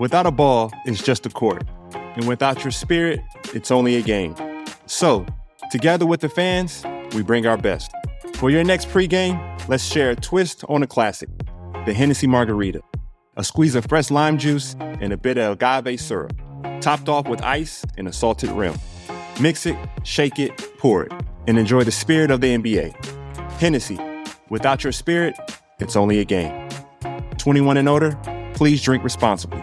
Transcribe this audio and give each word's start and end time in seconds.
Without 0.00 0.26
a 0.26 0.30
ball, 0.32 0.72
it's 0.86 1.02
just 1.02 1.24
a 1.24 1.30
court. 1.30 1.62
And 1.92 2.26
without 2.26 2.64
your 2.64 2.72
spirit, 2.72 3.20
it's 3.54 3.70
only 3.70 3.94
a 3.94 4.02
game. 4.02 4.34
So, 4.86 5.24
together 5.70 6.04
with 6.04 6.20
the 6.20 6.28
fans, 6.28 6.84
we 7.14 7.22
bring 7.22 7.46
our 7.46 7.56
best. 7.56 7.92
For 8.34 8.50
your 8.50 8.64
next 8.64 8.88
pregame, 8.88 9.38
let's 9.68 9.84
share 9.84 10.10
a 10.10 10.16
twist 10.16 10.64
on 10.68 10.82
a 10.82 10.86
classic 10.86 11.28
the 11.86 11.92
Hennessy 11.92 12.26
Margarita. 12.26 12.80
A 13.36 13.44
squeeze 13.44 13.74
of 13.74 13.84
fresh 13.84 14.10
lime 14.10 14.38
juice 14.38 14.74
and 14.80 15.12
a 15.12 15.16
bit 15.18 15.36
of 15.36 15.60
agave 15.60 16.00
syrup, 16.00 16.32
topped 16.80 17.08
off 17.08 17.28
with 17.28 17.42
ice 17.42 17.84
and 17.98 18.08
a 18.08 18.12
salted 18.12 18.50
rim. 18.50 18.74
Mix 19.40 19.66
it, 19.66 19.76
shake 20.02 20.38
it, 20.38 20.56
pour 20.78 21.04
it, 21.04 21.12
and 21.46 21.58
enjoy 21.58 21.84
the 21.84 21.92
spirit 21.92 22.30
of 22.30 22.40
the 22.40 22.56
NBA. 22.56 22.94
Hennessy. 23.60 23.98
Without 24.48 24.82
your 24.82 24.92
spirit, 24.92 25.36
it's 25.78 25.94
only 25.94 26.20
a 26.20 26.24
game. 26.24 26.68
21 27.36 27.76
and 27.76 27.88
older, 27.88 28.18
please 28.54 28.82
drink 28.82 29.04
responsibly. 29.04 29.62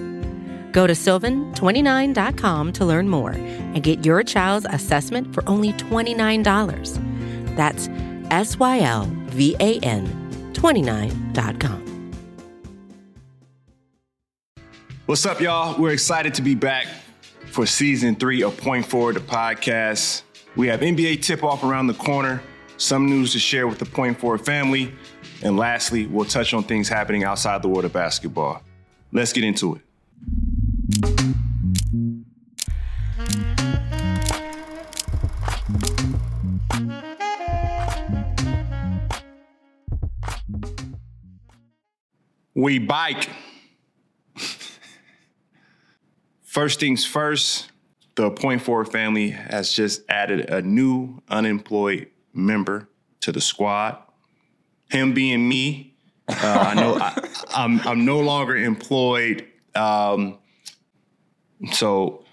Go 0.71 0.87
to 0.87 0.93
sylvan29.com 0.93 2.73
to 2.73 2.85
learn 2.85 3.09
more 3.09 3.31
and 3.31 3.83
get 3.83 4.05
your 4.05 4.23
child's 4.23 4.65
assessment 4.69 5.33
for 5.33 5.47
only 5.47 5.73
$29. 5.73 7.55
That's 7.55 7.89
S 8.31 8.57
Y 8.57 8.79
L 8.79 9.09
V 9.27 9.55
A 9.59 9.79
N 9.79 10.07
29.com. 10.53 11.87
What's 15.07 15.25
up, 15.25 15.41
y'all? 15.41 15.77
We're 15.81 15.91
excited 15.91 16.33
to 16.35 16.41
be 16.41 16.55
back 16.55 16.87
for 17.47 17.65
season 17.65 18.15
three 18.15 18.43
of 18.43 18.55
Point 18.55 18.85
Forward, 18.85 19.17
the 19.17 19.19
podcast. 19.19 20.23
We 20.55 20.67
have 20.67 20.79
NBA 20.79 21.21
tip 21.21 21.43
off 21.43 21.63
around 21.63 21.87
the 21.87 21.93
corner, 21.93 22.41
some 22.77 23.07
news 23.07 23.33
to 23.33 23.39
share 23.39 23.67
with 23.67 23.79
the 23.79 23.85
Point 23.85 24.19
Forward 24.19 24.45
family, 24.45 24.93
and 25.43 25.57
lastly, 25.57 26.07
we'll 26.07 26.25
touch 26.25 26.53
on 26.53 26.63
things 26.63 26.87
happening 26.87 27.25
outside 27.25 27.61
the 27.61 27.67
world 27.67 27.83
of 27.83 27.91
basketball. 27.91 28.61
Let's 29.11 29.33
get 29.33 29.43
into 29.43 29.75
it. 29.75 29.81
We 42.61 42.77
bike. 42.77 43.27
First 46.43 46.79
things 46.79 47.03
first, 47.03 47.71
the 48.13 48.29
Point 48.29 48.61
Forward 48.61 48.91
family 48.91 49.31
has 49.31 49.73
just 49.73 50.03
added 50.07 50.51
a 50.51 50.61
new 50.61 51.23
unemployed 51.27 52.09
member 52.35 52.87
to 53.21 53.31
the 53.31 53.41
squad. 53.41 53.97
Him 54.91 55.15
being 55.15 55.49
me, 55.49 55.95
uh, 56.29 56.35
I 56.69 56.73
know 56.75 56.99
I, 56.99 57.13
am 57.55 57.79
I'm, 57.79 57.87
I'm 57.87 58.05
no 58.05 58.19
longer 58.19 58.55
employed. 58.55 59.47
Um, 59.73 60.37
so 61.71 62.25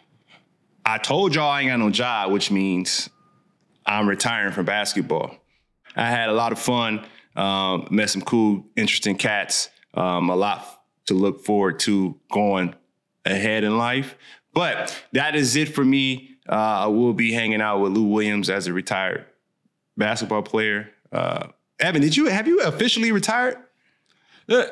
I 0.85 0.99
told 0.99 1.35
y'all 1.35 1.51
I 1.51 1.63
ain't 1.63 1.71
got 1.71 1.79
no 1.79 1.89
job, 1.89 2.33
which 2.33 2.51
means 2.51 3.09
I'm 3.87 4.07
retiring 4.07 4.53
from 4.53 4.67
basketball. 4.67 5.39
I 5.97 6.11
had 6.11 6.29
a 6.29 6.35
lot 6.35 6.53
of 6.53 6.59
fun, 6.59 7.07
um, 7.35 7.89
met 7.91 8.11
some 8.11 8.21
cool, 8.21 8.67
interesting 8.77 9.17
cats, 9.17 9.71
um, 9.99 10.31
a 10.31 10.37
lot 10.37 10.83
to 11.07 11.15
look 11.15 11.45
forward 11.45 11.81
to 11.81 12.19
going 12.31 12.75
ahead 13.25 13.65
in 13.65 13.77
life. 13.77 14.17
But 14.55 14.97
that 15.13 15.35
is 15.35 15.57
it 15.57 15.75
for 15.75 15.85
me. 15.85 16.37
Uh, 16.49 16.53
I 16.53 16.87
will 16.87 17.13
be 17.13 17.33
hanging 17.33 17.61
out 17.61 17.81
with 17.81 17.93
Lou 17.93 18.05
Williams 18.05 18.49
as 18.49 18.67
a 18.67 18.73
retired 18.73 19.27
basketball 19.97 20.43
player. 20.43 20.91
Uh, 21.13 21.49
Evan, 21.81 22.01
did 22.01 22.17
you 22.17 22.27
have 22.27 22.47
you 22.47 22.61
officially 22.63 23.13
retired? 23.13 23.59
Yeah, 24.47 24.67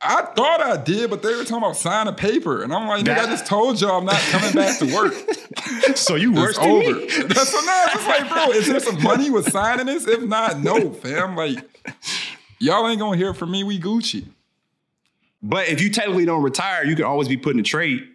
I 0.00 0.22
thought 0.22 0.60
I 0.60 0.76
did, 0.76 1.08
but 1.10 1.22
they 1.22 1.34
were 1.34 1.42
talking 1.42 1.56
about 1.56 1.76
signing 1.76 2.12
a 2.12 2.16
paper, 2.16 2.62
and 2.62 2.72
I'm 2.72 2.86
like, 2.86 3.04
nigga, 3.04 3.18
I 3.18 3.26
just 3.26 3.46
told 3.46 3.80
y'all 3.80 3.98
I'm 3.98 4.04
not 4.04 4.20
coming 4.30 4.52
back 4.52 4.78
to 4.80 4.94
work. 4.94 5.14
so 5.96 6.16
you 6.16 6.32
worse 6.32 6.58
than 6.58 6.68
over. 6.68 7.00
me. 7.00 7.06
That's 7.06 7.48
so 7.48 7.60
now 7.64 7.84
it's 7.86 8.06
like, 8.06 8.28
bro, 8.28 8.50
is 8.50 8.66
there 8.66 8.80
some 8.80 9.02
money 9.02 9.30
with 9.30 9.50
signing 9.50 9.86
this? 9.86 10.06
If 10.06 10.22
not, 10.22 10.60
no, 10.60 10.92
fam. 10.92 11.34
Like, 11.34 11.58
y'all 12.58 12.86
ain't 12.88 13.00
gonna 13.00 13.16
hear 13.16 13.32
from 13.32 13.52
me. 13.52 13.64
We 13.64 13.80
Gucci. 13.80 14.26
But 15.42 15.68
if 15.68 15.80
you 15.80 15.90
technically 15.90 16.24
don't 16.24 16.42
retire, 16.42 16.84
you 16.84 16.96
can 16.96 17.04
always 17.04 17.28
be 17.28 17.36
put 17.36 17.54
in 17.54 17.60
a 17.60 17.62
trade. 17.62 18.08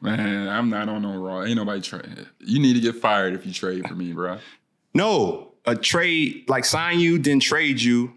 Man, 0.00 0.48
I'm 0.48 0.68
not 0.68 0.88
on 0.88 1.02
no 1.02 1.16
raw. 1.16 1.44
Ain't 1.44 1.56
nobody 1.56 1.80
trade. 1.80 2.26
You 2.40 2.58
need 2.58 2.74
to 2.74 2.80
get 2.80 2.96
fired 2.96 3.34
if 3.34 3.46
you 3.46 3.52
trade 3.52 3.86
for 3.86 3.94
me, 3.94 4.12
bro. 4.12 4.38
No, 4.94 5.52
a 5.64 5.76
trade 5.76 6.44
like 6.48 6.64
sign 6.64 6.98
you, 6.98 7.18
then 7.18 7.38
trade 7.38 7.80
you, 7.80 8.12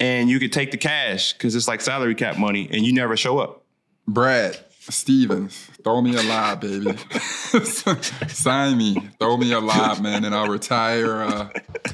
and 0.00 0.30
you 0.30 0.40
could 0.40 0.52
take 0.52 0.70
the 0.70 0.78
cash 0.78 1.34
because 1.34 1.54
it's 1.54 1.68
like 1.68 1.82
salary 1.82 2.14
cap 2.14 2.38
money, 2.38 2.68
and 2.72 2.86
you 2.86 2.92
never 2.94 3.18
show 3.18 3.38
up. 3.38 3.64
Brad 4.08 4.58
Stevens, 4.80 5.68
throw 5.84 6.00
me 6.00 6.16
a 6.16 6.22
lob, 6.22 6.62
baby. 6.62 6.96
sign 8.28 8.78
me, 8.78 8.96
throw 9.18 9.36
me 9.36 9.52
a 9.52 9.60
lob, 9.60 10.00
man, 10.00 10.24
and 10.24 10.34
I'll 10.34 10.48
retire. 10.48 11.22
Uh, 11.22 11.48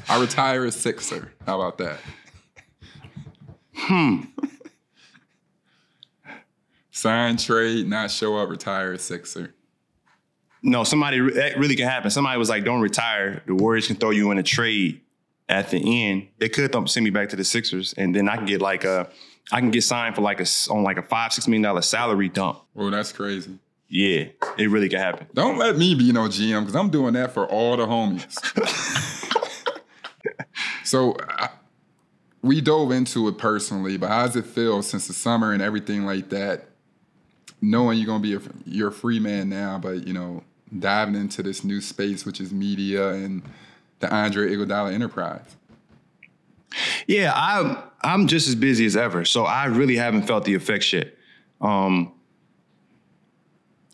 I'll 0.07 0.21
retire 0.21 0.63
a 0.65 0.71
Sixer. 0.71 1.33
How 1.45 1.59
about 1.61 1.77
that? 1.79 1.99
Hmm. 3.77 4.21
Sign, 6.91 7.37
trade, 7.37 7.87
not 7.87 8.09
show 8.09 8.37
up, 8.37 8.49
retire 8.49 8.97
Sixer. 8.97 9.53
No, 10.63 10.83
somebody 10.83 11.19
that 11.19 11.59
really 11.59 11.75
can 11.75 11.87
happen. 11.87 12.09
Somebody 12.09 12.39
was 12.39 12.49
like, 12.49 12.65
"Don't 12.65 12.81
retire." 12.81 13.43
The 13.45 13.53
Warriors 13.53 13.85
can 13.85 13.95
throw 13.97 14.09
you 14.09 14.31
in 14.31 14.39
a 14.39 14.43
trade 14.43 15.01
at 15.47 15.69
the 15.69 15.77
end. 15.77 16.27
They 16.39 16.49
could 16.49 16.73
th- 16.73 16.89
send 16.89 17.03
me 17.03 17.11
back 17.11 17.29
to 17.29 17.35
the 17.35 17.43
Sixers, 17.43 17.93
and 17.93 18.15
then 18.15 18.27
I 18.27 18.35
can 18.35 18.45
get 18.45 18.61
like 18.61 18.83
a, 18.83 19.09
I 19.51 19.59
can 19.59 19.69
get 19.69 19.83
signed 19.83 20.15
for 20.15 20.21
like 20.21 20.41
a 20.41 20.45
on 20.71 20.81
like 20.81 20.97
a 20.97 21.03
five 21.03 21.33
six 21.33 21.47
million 21.47 21.61
dollar 21.61 21.83
salary 21.83 22.29
dump. 22.29 22.61
Oh, 22.75 22.89
that's 22.89 23.11
crazy. 23.11 23.59
Yeah, 23.89 24.25
it 24.57 24.69
really 24.69 24.89
can 24.89 24.99
happen. 24.99 25.27
Don't 25.33 25.57
let 25.57 25.77
me 25.77 25.93
be 25.93 26.11
no 26.11 26.21
GM 26.21 26.61
because 26.61 26.75
I'm 26.75 26.89
doing 26.89 27.13
that 27.13 27.31
for 27.31 27.45
all 27.45 27.77
the 27.77 27.85
homies. 27.85 28.33
so 30.83 31.15
I, 31.29 31.49
we 32.47 32.61
dove 32.61 32.91
into 32.91 33.27
it 33.27 33.37
personally, 33.37 33.97
but 33.97 34.09
how 34.09 34.25
does 34.25 34.35
it 34.35 34.45
feel 34.45 34.81
since 34.81 35.07
the 35.07 35.13
summer 35.13 35.51
and 35.51 35.61
everything 35.61 36.05
like 36.05 36.29
that? 36.29 36.67
Knowing 37.61 37.97
you're 37.97 38.07
gonna 38.07 38.19
be 38.21 38.35
a 38.35 38.41
you're 38.65 38.89
a 38.89 38.93
free 38.93 39.19
man 39.19 39.49
now, 39.49 39.77
but 39.77 40.07
you 40.07 40.13
know 40.13 40.43
diving 40.77 41.15
into 41.15 41.43
this 41.43 41.63
new 41.63 41.81
space, 41.81 42.25
which 42.25 42.39
is 42.39 42.51
media 42.51 43.09
and 43.09 43.43
the 43.99 44.13
Andre 44.13 44.49
Iguodala 44.49 44.93
enterprise. 44.93 45.55
Yeah, 47.07 47.31
I'm 47.35 47.77
I'm 48.01 48.27
just 48.27 48.47
as 48.47 48.55
busy 48.55 48.85
as 48.85 48.95
ever, 48.95 49.25
so 49.25 49.45
I 49.45 49.65
really 49.65 49.95
haven't 49.95 50.23
felt 50.23 50.45
the 50.45 50.53
effects 50.53 50.93
yet. 50.93 51.15
Um, 51.61 52.13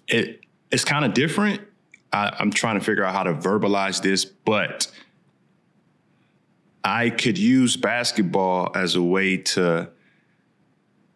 it 0.08 0.42
it's 0.72 0.84
kind 0.84 1.06
of 1.06 1.14
different. 1.14 1.62
I, 2.12 2.36
I'm 2.40 2.52
trying 2.52 2.78
to 2.78 2.86
figure 2.86 3.04
out 3.04 3.14
how 3.14 3.24
to 3.24 3.34
verbalize 3.34 4.02
this, 4.02 4.26
but 4.26 4.92
I 6.84 7.10
could 7.10 7.38
use 7.38 7.78
basketball 7.78 8.72
as 8.76 8.96
a 8.96 9.02
way 9.02 9.38
to 9.38 9.90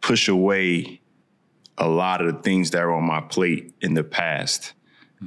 push 0.02 0.28
away 0.28 1.02
a 1.78 1.88
lot 1.88 2.22
of 2.22 2.34
the 2.34 2.42
things 2.42 2.72
that 2.72 2.84
were 2.84 2.94
on 2.94 3.04
my 3.04 3.22
plate 3.22 3.74
in 3.82 3.94
the 3.94 4.04
past. 4.04 4.74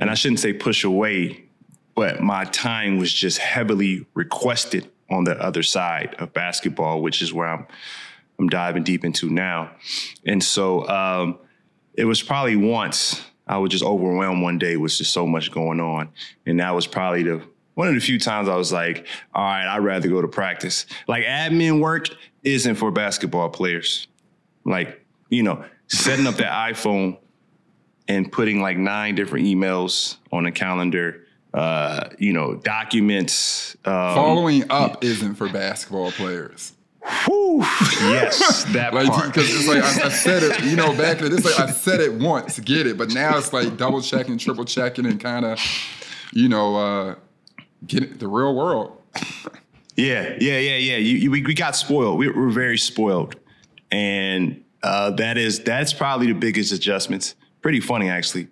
And 0.01 0.11
I 0.11 0.15
shouldn't 0.15 0.41
say 0.41 0.53
push 0.53 0.85
away, 0.85 1.45
but 1.95 2.21
my 2.21 2.45
time 2.45 2.99
was 2.99 3.13
just 3.13 3.39
heavily 3.39 4.07
requested 4.15 4.91
on 5.11 5.25
the 5.25 5.33
other 5.43 5.63
side 5.63 6.15
of 6.19 6.33
basketball, 6.33 7.03
which 7.03 7.21
is 7.23 7.33
where 7.33 7.49
I'm 7.49 7.67
I'm 8.39 8.49
diving 8.49 8.85
deep 8.85 9.05
into 9.05 9.29
now. 9.29 9.71
And 10.25 10.43
so 10.43 10.89
um, 10.89 11.39
it 11.93 12.07
was 12.07 12.23
probably 12.23 12.57
once 12.57 13.23
I 13.47 13.59
was 13.59 13.71
just 13.71 13.85
overwhelmed 13.85 14.43
one 14.43 14.59
day 14.59 14.79
with 14.79 14.97
just 14.97 15.13
so 15.13 15.27
much 15.27 15.51
going 15.51 15.79
on. 15.79 16.09
And 16.47 16.59
that 16.61 16.75
was 16.75 16.87
probably 16.87 17.25
the 17.25 17.43
one 17.75 17.89
of 17.89 17.95
the 17.95 18.01
few 18.01 18.19
times 18.19 18.49
I 18.49 18.57
was 18.57 18.73
like, 18.73 19.07
all 19.35 19.43
right, 19.43 19.67
I'd 19.67 19.79
rather 19.79 20.09
go 20.09 20.21
to 20.21 20.29
practice. 20.29 20.87
Like 21.09 21.25
admin 21.25 21.81
work 21.81 22.09
isn't 22.43 22.75
for 22.77 22.91
basketball 22.91 23.49
players. 23.49 24.07
Like, 24.65 25.05
you 25.29 25.43
know, 25.43 25.65
setting 25.89 26.27
up 26.27 26.37
that 26.37 26.51
iPhone 26.51 27.19
and 28.09 28.31
putting 28.31 28.61
like 28.61 28.77
nine 28.77 29.15
different 29.15 29.47
emails 29.47 30.17
on 30.33 30.47
a 30.47 30.53
calendar, 30.53 31.27
uh, 31.55 32.09
you 32.19 32.33
know, 32.33 32.55
documents. 32.57 33.77
Um, 33.85 34.15
Following 34.15 34.71
up 34.71 35.05
isn't 35.05 35.37
for 35.37 35.49
basketball 35.49 36.11
players. 36.13 36.73
Whew, 37.25 37.61
yes, 37.61 38.65
that 38.73 38.93
like 38.93 39.09
part. 39.09 39.29
because 39.29 39.49
it's 39.49 39.67
like 39.67 39.83
I, 39.83 40.07
I, 40.07 40.09
said 40.11 40.43
it, 40.43 40.65
you 40.65 40.77
know, 40.77 40.95
back 40.95 41.19
then 41.19 41.33
it's 41.33 41.47
like 41.47 41.59
I 41.59 41.71
said 41.73 42.01
it 42.01 42.13
once, 42.13 42.59
get 42.61 42.87
it, 42.87 42.99
but 42.99 43.09
now 43.09 43.39
it's 43.39 43.55
like 43.55 43.79
double 43.79 44.03
checking, 44.03 44.37
triple 44.37 44.67
checking, 44.67 45.07
and 45.07 45.19
kind 45.19 45.47
of, 45.47 45.59
you 46.33 46.49
know, 46.51 46.77
uh 46.77 47.15
get 47.87 48.19
the 48.19 48.29
real 48.29 48.55
world. 48.55 48.97
yeah, 49.97 50.37
yeah, 50.41 50.59
yeah, 50.59 50.77
yeah. 50.77 50.97
You, 50.97 51.17
you, 51.17 51.31
we, 51.31 51.43
we 51.43 51.55
got 51.55 51.77
spoiled. 51.77 52.19
We, 52.19 52.31
we're 52.31 52.51
very 52.51 52.79
spoiled, 52.79 53.37
and 53.91 54.63
uh, 54.83 55.11
that 55.13 55.37
is 55.37 55.61
that's 55.61 55.93
probably 55.93 56.29
the 56.29 56.39
biggest 56.39 56.73
adjustments. 56.73 57.35
Pretty 57.63 57.81
funny 57.81 58.09
actually. 58.09 58.49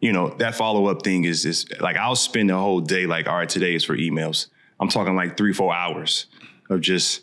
You 0.00 0.12
know 0.12 0.28
that 0.38 0.54
follow 0.54 0.86
up 0.86 1.02
thing 1.02 1.24
is 1.24 1.44
is 1.44 1.66
like 1.80 1.96
I'll 1.96 2.16
spend 2.16 2.50
the 2.50 2.58
whole 2.58 2.80
day 2.80 3.06
like 3.06 3.26
all 3.26 3.36
right 3.36 3.48
today 3.48 3.74
is 3.74 3.84
for 3.84 3.96
emails. 3.96 4.48
I'm 4.78 4.88
talking 4.88 5.16
like 5.16 5.36
three 5.36 5.52
four 5.52 5.74
hours 5.74 6.26
of 6.68 6.80
just 6.80 7.22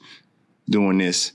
doing 0.70 0.98
this, 0.98 1.34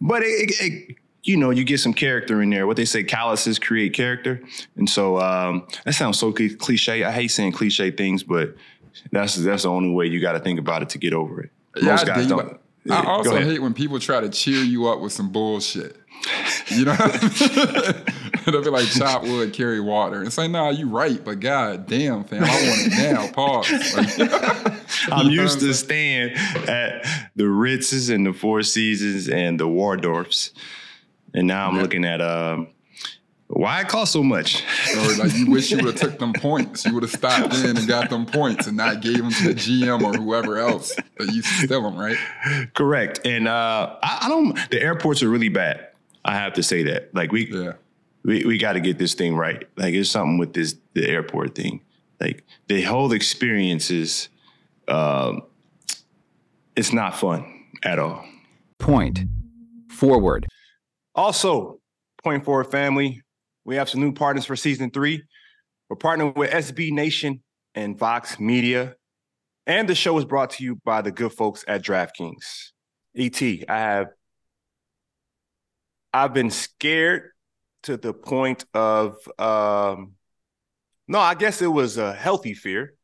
but 0.00 0.22
it, 0.22 0.50
it, 0.50 0.54
it 0.60 0.96
you 1.24 1.38
know, 1.38 1.50
you 1.50 1.64
get 1.64 1.80
some 1.80 1.94
character 1.94 2.42
in 2.42 2.50
there. 2.50 2.66
What 2.66 2.76
they 2.76 2.84
say, 2.84 3.02
calluses 3.02 3.58
create 3.58 3.94
character, 3.94 4.42
and 4.76 4.88
so 4.88 5.18
um, 5.18 5.66
that 5.84 5.94
sounds 5.94 6.18
so 6.18 6.32
cliche. 6.32 7.02
I 7.02 7.10
hate 7.10 7.28
saying 7.28 7.52
cliche 7.52 7.90
things, 7.90 8.22
but 8.22 8.54
that's 9.12 9.36
that's 9.36 9.62
the 9.64 9.70
only 9.70 9.90
way 9.90 10.06
you 10.06 10.20
got 10.20 10.32
to 10.32 10.40
think 10.40 10.58
about 10.58 10.82
it 10.82 10.90
to 10.90 10.98
get 10.98 11.12
over 11.12 11.42
it. 11.42 11.50
Most 11.76 12.06
yeah, 12.06 12.14
guys 12.14 12.26
I, 12.26 12.28
don't. 12.28 12.60
I 12.90 13.04
also 13.06 13.40
hate 13.40 13.62
when 13.62 13.72
people 13.74 13.98
try 13.98 14.20
to 14.20 14.28
cheer 14.28 14.62
you 14.62 14.88
up 14.88 15.00
with 15.00 15.12
some 15.12 15.30
bullshit. 15.30 15.96
You 16.68 16.86
know, 16.86 16.96
it'll 18.46 18.62
be 18.62 18.70
like 18.70 18.86
chop 18.86 19.22
wood, 19.24 19.52
carry 19.52 19.80
water. 19.80 20.22
and 20.22 20.32
say, 20.32 20.48
nah, 20.48 20.70
you 20.70 20.88
right, 20.88 21.22
but 21.22 21.40
god 21.40 21.86
damn, 21.86 22.24
fam, 22.24 22.44
I 22.44 22.46
want 22.46 22.80
it 22.86 23.12
now. 23.12 23.30
Pause. 23.32 23.94
Like, 23.94 25.12
I'm 25.12 25.30
used 25.30 25.60
to 25.60 25.74
staying 25.74 26.30
at 26.66 27.04
the 27.36 27.44
Ritzes 27.44 28.14
and 28.14 28.24
the 28.24 28.32
Four 28.32 28.62
Seasons 28.62 29.28
and 29.28 29.60
the 29.60 29.66
Waldorfs, 29.66 30.52
and 31.34 31.46
now 31.46 31.68
I'm 31.68 31.76
yeah. 31.76 31.82
looking 31.82 32.04
at 32.04 32.22
um, 32.22 32.68
why 33.48 33.82
it 33.82 33.88
cost 33.88 34.12
so 34.12 34.22
much? 34.22 34.64
or 34.96 35.16
like 35.16 35.34
you 35.34 35.50
wish 35.50 35.70
you 35.70 35.76
would 35.76 35.86
have 35.86 35.96
took 35.96 36.18
them 36.18 36.32
points. 36.32 36.84
You 36.84 36.94
would 36.94 37.02
have 37.02 37.12
stopped 37.12 37.54
in 37.54 37.76
and 37.76 37.86
got 37.86 38.10
them 38.10 38.26
points 38.26 38.66
and 38.66 38.76
not 38.76 39.00
gave 39.00 39.18
them 39.18 39.30
to 39.30 39.48
the 39.48 39.54
GM 39.54 40.02
or 40.02 40.16
whoever 40.16 40.58
else 40.58 40.94
that 41.18 41.32
you 41.32 41.42
steal 41.42 41.82
them, 41.82 41.96
right? 41.96 42.16
Correct. 42.74 43.20
And 43.24 43.46
uh, 43.46 43.96
I, 44.02 44.20
I, 44.22 44.28
don't. 44.28 44.58
The 44.70 44.82
airports 44.82 45.22
are 45.22 45.28
really 45.28 45.50
bad. 45.50 45.88
I 46.24 46.34
have 46.34 46.54
to 46.54 46.62
say 46.62 46.84
that. 46.84 47.14
Like 47.14 47.32
we, 47.32 47.46
yeah. 47.46 47.74
we, 48.24 48.44
we 48.44 48.58
got 48.58 48.72
to 48.72 48.80
get 48.80 48.98
this 48.98 49.14
thing 49.14 49.36
right. 49.36 49.68
Like 49.76 49.94
it's 49.94 50.10
something 50.10 50.38
with 50.38 50.54
this 50.54 50.76
the 50.94 51.06
airport 51.06 51.54
thing. 51.54 51.82
Like 52.20 52.44
the 52.68 52.82
whole 52.82 53.12
experience 53.12 53.90
is, 53.90 54.28
um, 54.88 55.42
it's 56.76 56.92
not 56.92 57.16
fun 57.16 57.66
at 57.82 57.98
all. 57.98 58.24
Point 58.78 59.20
forward. 59.90 60.46
Also, 61.14 61.78
point 62.22 62.44
forward 62.44 62.70
family 62.70 63.22
we 63.64 63.76
have 63.76 63.88
some 63.88 64.00
new 64.00 64.12
partners 64.12 64.44
for 64.44 64.56
season 64.56 64.90
three. 64.90 65.22
We're 65.88 65.96
partnering 65.96 66.36
with 66.36 66.50
SB 66.50 66.92
Nation 66.92 67.42
and 67.74 67.98
Vox 67.98 68.38
Media. 68.38 68.94
And 69.66 69.88
the 69.88 69.94
show 69.94 70.16
is 70.18 70.24
brought 70.24 70.50
to 70.50 70.64
you 70.64 70.76
by 70.84 71.02
the 71.02 71.10
good 71.10 71.32
folks 71.32 71.64
at 71.66 71.82
DraftKings. 71.82 72.70
ET, 73.16 73.42
I 73.42 73.78
have 73.78 74.08
I've 76.12 76.34
been 76.34 76.50
scared 76.50 77.30
to 77.84 77.96
the 77.96 78.12
point 78.12 78.64
of 78.74 79.16
um 79.38 80.14
no, 81.06 81.18
I 81.18 81.34
guess 81.34 81.60
it 81.60 81.66
was 81.66 81.98
a 81.98 82.12
healthy 82.14 82.54
fear 82.54 82.94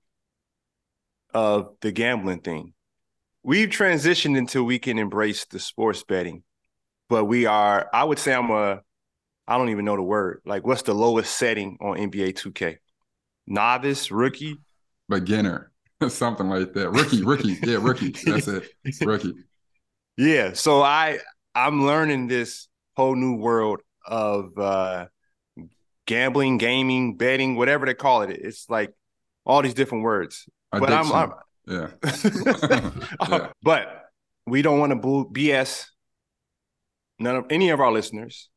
of 1.35 1.75
the 1.81 1.93
gambling 1.93 2.41
thing. 2.41 2.73
We've 3.43 3.69
transitioned 3.69 4.39
until 4.39 4.65
we 4.65 4.79
can 4.79 4.99
embrace 4.99 5.45
the 5.45 5.59
sports 5.59 6.03
betting, 6.03 6.43
but 7.09 7.27
we 7.27 7.47
are, 7.47 7.89
I 7.93 8.05
would 8.05 8.19
say 8.19 8.35
I'm 8.35 8.51
a 8.51 8.81
I 9.51 9.59
don't 9.59 9.71
even 9.71 9.85
know 9.85 9.97
the 9.97 10.03
word. 10.03 10.43
Like, 10.47 10.65
what's 10.65 10.83
the 10.83 10.95
lowest 10.95 11.37
setting 11.37 11.77
on 11.81 11.97
NBA 11.97 12.35
2K? 12.35 12.77
Novice, 13.49 14.13
rookie, 14.13 14.59
beginner, 15.09 15.73
something 16.09 16.49
like 16.49 16.73
that. 16.75 16.91
Rookie, 16.91 17.25
rookie, 17.25 17.59
yeah, 17.61 17.79
rookie. 17.81 18.15
That's 18.25 18.47
it, 18.47 18.69
rookie. 19.01 19.35
Yeah. 20.17 20.53
So 20.53 20.83
I 20.83 21.19
I'm 21.53 21.85
learning 21.85 22.29
this 22.29 22.69
whole 22.97 23.17
new 23.17 23.35
world 23.35 23.81
of 24.07 24.57
uh 24.57 25.07
gambling, 26.07 26.59
gaming, 26.59 27.17
betting, 27.17 27.57
whatever 27.57 27.87
they 27.87 27.95
call 27.95 28.23
it. 28.23 28.31
It's 28.31 28.71
like 28.71 28.95
all 29.45 29.63
these 29.63 29.75
different 29.75 30.05
words. 30.05 30.49
Addiction. 30.73 31.09
But 31.09 31.17
I'm, 31.17 31.33
I'm 31.67 31.91
yeah. 32.71 32.91
yeah. 33.29 33.49
But 33.65 34.05
we 34.47 34.63
don't 34.63 34.79
want 34.79 34.93
to 34.93 34.99
BS 35.33 35.87
none 37.19 37.35
of 37.35 37.47
any 37.51 37.71
of 37.71 37.81
our 37.81 37.91
listeners 37.91 38.49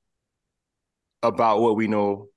about 1.23 1.61
what 1.61 1.75
we 1.75 1.87
know 1.87 2.29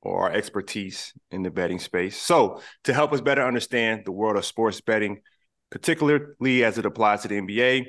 or 0.00 0.22
our 0.22 0.32
expertise 0.32 1.12
in 1.30 1.42
the 1.42 1.50
betting 1.50 1.78
space. 1.78 2.16
So, 2.16 2.62
to 2.84 2.94
help 2.94 3.12
us 3.12 3.20
better 3.20 3.44
understand 3.44 4.02
the 4.04 4.12
world 4.12 4.36
of 4.36 4.44
sports 4.44 4.80
betting, 4.80 5.20
particularly 5.70 6.64
as 6.64 6.78
it 6.78 6.86
applies 6.86 7.22
to 7.22 7.28
the 7.28 7.40
NBA, 7.40 7.86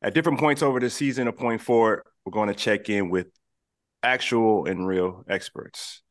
at 0.00 0.14
different 0.14 0.38
points 0.38 0.62
over 0.62 0.78
the 0.78 0.90
season 0.90 1.26
of 1.26 1.36
point 1.36 1.60
forward, 1.60 2.04
we're 2.24 2.32
going 2.32 2.48
to 2.48 2.54
check 2.54 2.88
in 2.88 3.10
with 3.10 3.26
actual 4.02 4.66
and 4.66 4.86
real 4.86 5.24
experts. 5.28 6.02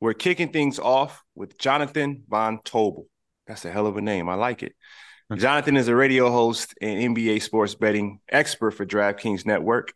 We're 0.00 0.14
kicking 0.14 0.50
things 0.50 0.78
off 0.78 1.22
with 1.34 1.58
Jonathan 1.58 2.22
Von 2.28 2.60
Tobel. 2.64 3.04
That's 3.46 3.64
a 3.64 3.70
hell 3.70 3.86
of 3.86 3.96
a 3.96 4.00
name. 4.00 4.28
I 4.28 4.34
like 4.34 4.62
it. 4.62 4.74
Hmm. 5.30 5.38
Jonathan 5.38 5.76
is 5.76 5.88
a 5.88 5.96
radio 5.96 6.30
host 6.30 6.74
and 6.80 7.16
NBA 7.16 7.42
sports 7.42 7.74
betting 7.74 8.20
expert 8.30 8.72
for 8.72 8.86
DraftKings 8.86 9.44
Network. 9.44 9.92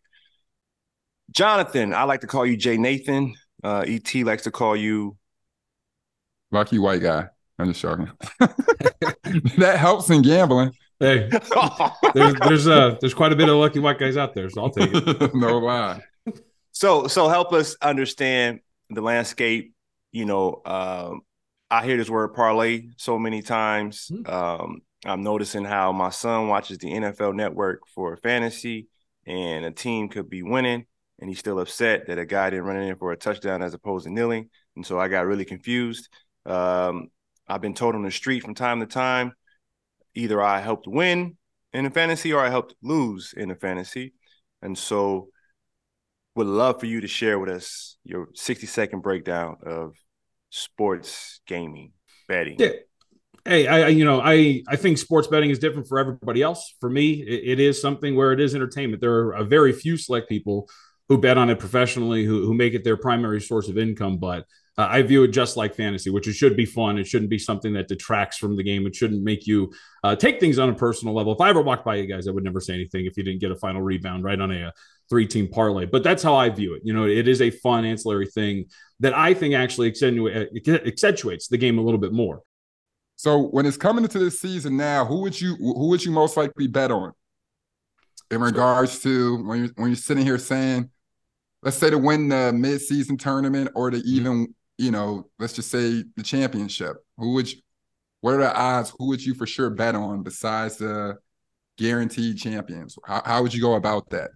Jonathan, 1.33 1.93
I 1.93 2.03
like 2.03 2.21
to 2.21 2.27
call 2.27 2.45
you 2.45 2.55
Jay 2.55 2.77
Nathan. 2.77 3.35
Uh, 3.63 3.83
ET 3.87 4.13
likes 4.15 4.43
to 4.43 4.51
call 4.51 4.75
you 4.75 5.17
lucky 6.51 6.79
white 6.79 7.01
guy. 7.01 7.27
I'm 7.59 7.67
just 7.67 7.81
joking. 7.81 8.09
that 8.39 9.75
helps 9.77 10.09
in 10.09 10.21
gambling. 10.21 10.73
Hey, 10.99 11.29
there's 12.13 12.33
there's 12.35 12.67
uh 12.67 12.97
there's 13.01 13.13
quite 13.13 13.33
a 13.33 13.35
bit 13.35 13.49
of 13.49 13.55
lucky 13.55 13.79
white 13.79 13.99
guys 13.99 14.15
out 14.15 14.33
there, 14.33 14.49
so 14.49 14.61
I'll 14.61 14.69
take 14.69 14.91
it. 14.93 15.33
no 15.35 15.57
lie. 15.57 16.01
So 16.71 17.07
so 17.07 17.27
help 17.29 17.51
us 17.51 17.75
understand 17.81 18.61
the 18.89 19.01
landscape. 19.01 19.73
You 20.11 20.25
know, 20.25 20.61
um, 20.65 21.21
I 21.69 21.83
hear 21.83 21.97
this 21.97 22.09
word 22.09 22.33
parlay 22.33 22.89
so 22.97 23.17
many 23.17 23.41
times. 23.41 24.11
Mm-hmm. 24.11 24.31
Um, 24.31 24.81
I'm 25.05 25.23
noticing 25.23 25.65
how 25.65 25.91
my 25.91 26.09
son 26.09 26.47
watches 26.47 26.77
the 26.77 26.91
NFL 26.91 27.35
Network 27.35 27.81
for 27.93 28.15
fantasy, 28.17 28.87
and 29.25 29.65
a 29.65 29.71
team 29.71 30.07
could 30.07 30.29
be 30.29 30.43
winning, 30.43 30.85
and 31.19 31.29
he's 31.29 31.39
still 31.39 31.59
upset 31.59 32.07
that 32.07 32.17
a 32.17 32.25
guy 32.25 32.49
didn't 32.49 32.65
run 32.65 32.77
in 32.77 32.95
for 32.95 33.11
a 33.11 33.17
touchdown 33.17 33.61
as 33.61 33.73
opposed 33.73 34.05
to 34.05 34.11
kneeling. 34.11 34.49
And 34.75 34.85
so 34.85 34.99
I 34.99 35.07
got 35.07 35.25
really 35.25 35.45
confused. 35.45 36.09
Um, 36.45 37.09
I've 37.47 37.61
been 37.61 37.73
told 37.73 37.95
on 37.95 38.03
the 38.03 38.11
street 38.11 38.43
from 38.43 38.55
time 38.55 38.79
to 38.79 38.85
time, 38.85 39.33
either 40.15 40.41
I 40.41 40.59
helped 40.59 40.87
win 40.87 41.37
in 41.73 41.85
a 41.85 41.91
fantasy 41.91 42.33
or 42.33 42.43
I 42.43 42.49
helped 42.49 42.75
lose 42.81 43.33
in 43.35 43.51
a 43.51 43.55
fantasy. 43.55 44.13
And 44.61 44.77
so 44.77 45.29
would 46.35 46.47
love 46.47 46.79
for 46.79 46.85
you 46.85 47.01
to 47.01 47.07
share 47.07 47.37
with 47.37 47.49
us 47.49 47.97
your 48.03 48.29
60 48.33 48.65
second 48.67 49.01
breakdown 49.01 49.57
of 49.65 49.95
sports 50.49 51.41
gaming 51.47 51.93
betting. 52.27 52.55
Yeah. 52.59 52.69
Hey, 53.45 53.67
I 53.67 53.87
you 53.89 54.05
know 54.05 54.21
I 54.23 54.63
I 54.69 54.77
think 54.77 54.97
sports 54.97 55.27
betting 55.27 55.49
is 55.49 55.59
different 55.59 55.87
for 55.87 55.99
everybody 55.99 56.41
else. 56.41 56.75
For 56.79 56.89
me, 56.89 57.21
it, 57.21 57.59
it 57.59 57.59
is 57.59 57.81
something 57.81 58.15
where 58.15 58.31
it 58.31 58.39
is 58.39 58.55
entertainment. 58.55 59.01
There 59.01 59.13
are 59.13 59.33
a 59.33 59.43
very 59.43 59.73
few 59.73 59.97
select 59.97 60.29
people 60.29 60.69
who 61.09 61.17
bet 61.17 61.37
on 61.37 61.49
it 61.49 61.59
professionally, 61.59 62.23
who, 62.23 62.45
who 62.45 62.53
make 62.53 62.73
it 62.73 62.83
their 62.83 62.97
primary 62.97 63.41
source 63.41 63.67
of 63.67 63.77
income. 63.77 64.17
But 64.17 64.45
uh, 64.77 64.87
I 64.89 65.01
view 65.03 65.23
it 65.23 65.29
just 65.29 65.57
like 65.57 65.75
fantasy, 65.75 66.09
which 66.09 66.27
it 66.27 66.33
should 66.33 66.57
be 66.57 66.65
fun. 66.65 66.97
It 66.97 67.05
shouldn't 67.05 67.29
be 67.29 67.37
something 67.37 67.73
that 67.73 67.87
detracts 67.87 68.37
from 68.37 68.55
the 68.55 68.63
game. 68.63 68.87
It 68.87 68.95
shouldn't 68.95 69.23
make 69.23 69.45
you 69.45 69.71
uh, 70.03 70.15
take 70.15 70.39
things 70.39 70.57
on 70.57 70.69
a 70.69 70.73
personal 70.73 71.13
level. 71.13 71.33
If 71.33 71.41
I 71.41 71.49
ever 71.49 71.61
walked 71.61 71.85
by 71.85 71.95
you 71.95 72.07
guys, 72.07 72.27
I 72.27 72.31
would 72.31 72.43
never 72.43 72.59
say 72.59 72.73
anything 72.73 73.05
if 73.05 73.15
you 73.15 73.23
didn't 73.23 73.41
get 73.41 73.51
a 73.51 73.55
final 73.55 73.81
rebound 73.81 74.23
right 74.23 74.39
on 74.39 74.51
a, 74.51 74.61
a 74.63 74.67
uh, 74.67 74.71
three 75.09 75.27
team 75.27 75.47
parlay. 75.47 75.85
But 75.85 76.03
that's 76.03 76.23
how 76.23 76.35
I 76.35 76.49
view 76.49 76.73
it. 76.73 76.81
You 76.83 76.93
know, 76.93 77.05
it 77.05 77.27
is 77.27 77.41
a 77.41 77.51
fun 77.51 77.85
ancillary 77.85 78.27
thing 78.27 78.65
that 79.01 79.13
I 79.13 79.33
think 79.33 79.53
actually 79.53 79.89
accentuates 79.89 81.47
the 81.47 81.57
game 81.57 81.77
a 81.77 81.81
little 81.81 81.99
bit 81.99 82.13
more. 82.13 82.41
So 83.15 83.43
when 83.49 83.65
it's 83.65 83.77
coming 83.77 84.03
into 84.03 84.19
this 84.19 84.39
season 84.39 84.75
now, 84.75 85.05
who 85.05 85.21
would 85.21 85.39
you 85.39 85.55
who 85.55 85.89
would 85.89 86.03
you 86.03 86.11
most 86.11 86.35
likely 86.35 86.67
bet 86.67 86.91
on? 86.91 87.13
In 88.33 88.41
regards 88.41 88.99
to 88.99 89.43
when 89.43 89.59
you're 89.59 89.73
when 89.75 89.89
you're 89.89 89.95
sitting 89.95 90.25
here 90.25 90.37
saying 90.37 90.89
let's 91.63 91.77
say 91.77 91.89
to 91.89 91.97
win 91.97 92.27
the 92.27 92.51
mid-season 92.53 93.17
tournament 93.17 93.71
or 93.75 93.89
to 93.89 93.97
mm-hmm. 93.97 94.07
even, 94.07 94.55
you 94.77 94.91
know, 94.91 95.29
let's 95.39 95.53
just 95.53 95.71
say 95.71 96.03
the 96.15 96.23
championship. 96.23 96.97
Who 97.17 97.33
would 97.33 97.51
you, 97.51 97.59
what 98.21 98.35
are 98.35 98.39
the 98.39 98.55
odds? 98.55 98.93
Who 98.99 99.07
would 99.07 99.23
you 99.23 99.33
for 99.33 99.47
sure 99.47 99.69
bet 99.69 99.95
on 99.95 100.23
besides 100.23 100.77
the 100.77 101.17
guaranteed 101.77 102.37
champions? 102.37 102.97
How, 103.05 103.21
how 103.25 103.41
would 103.41 103.53
you 103.53 103.61
go 103.61 103.75
about 103.75 104.09
that? 104.11 104.31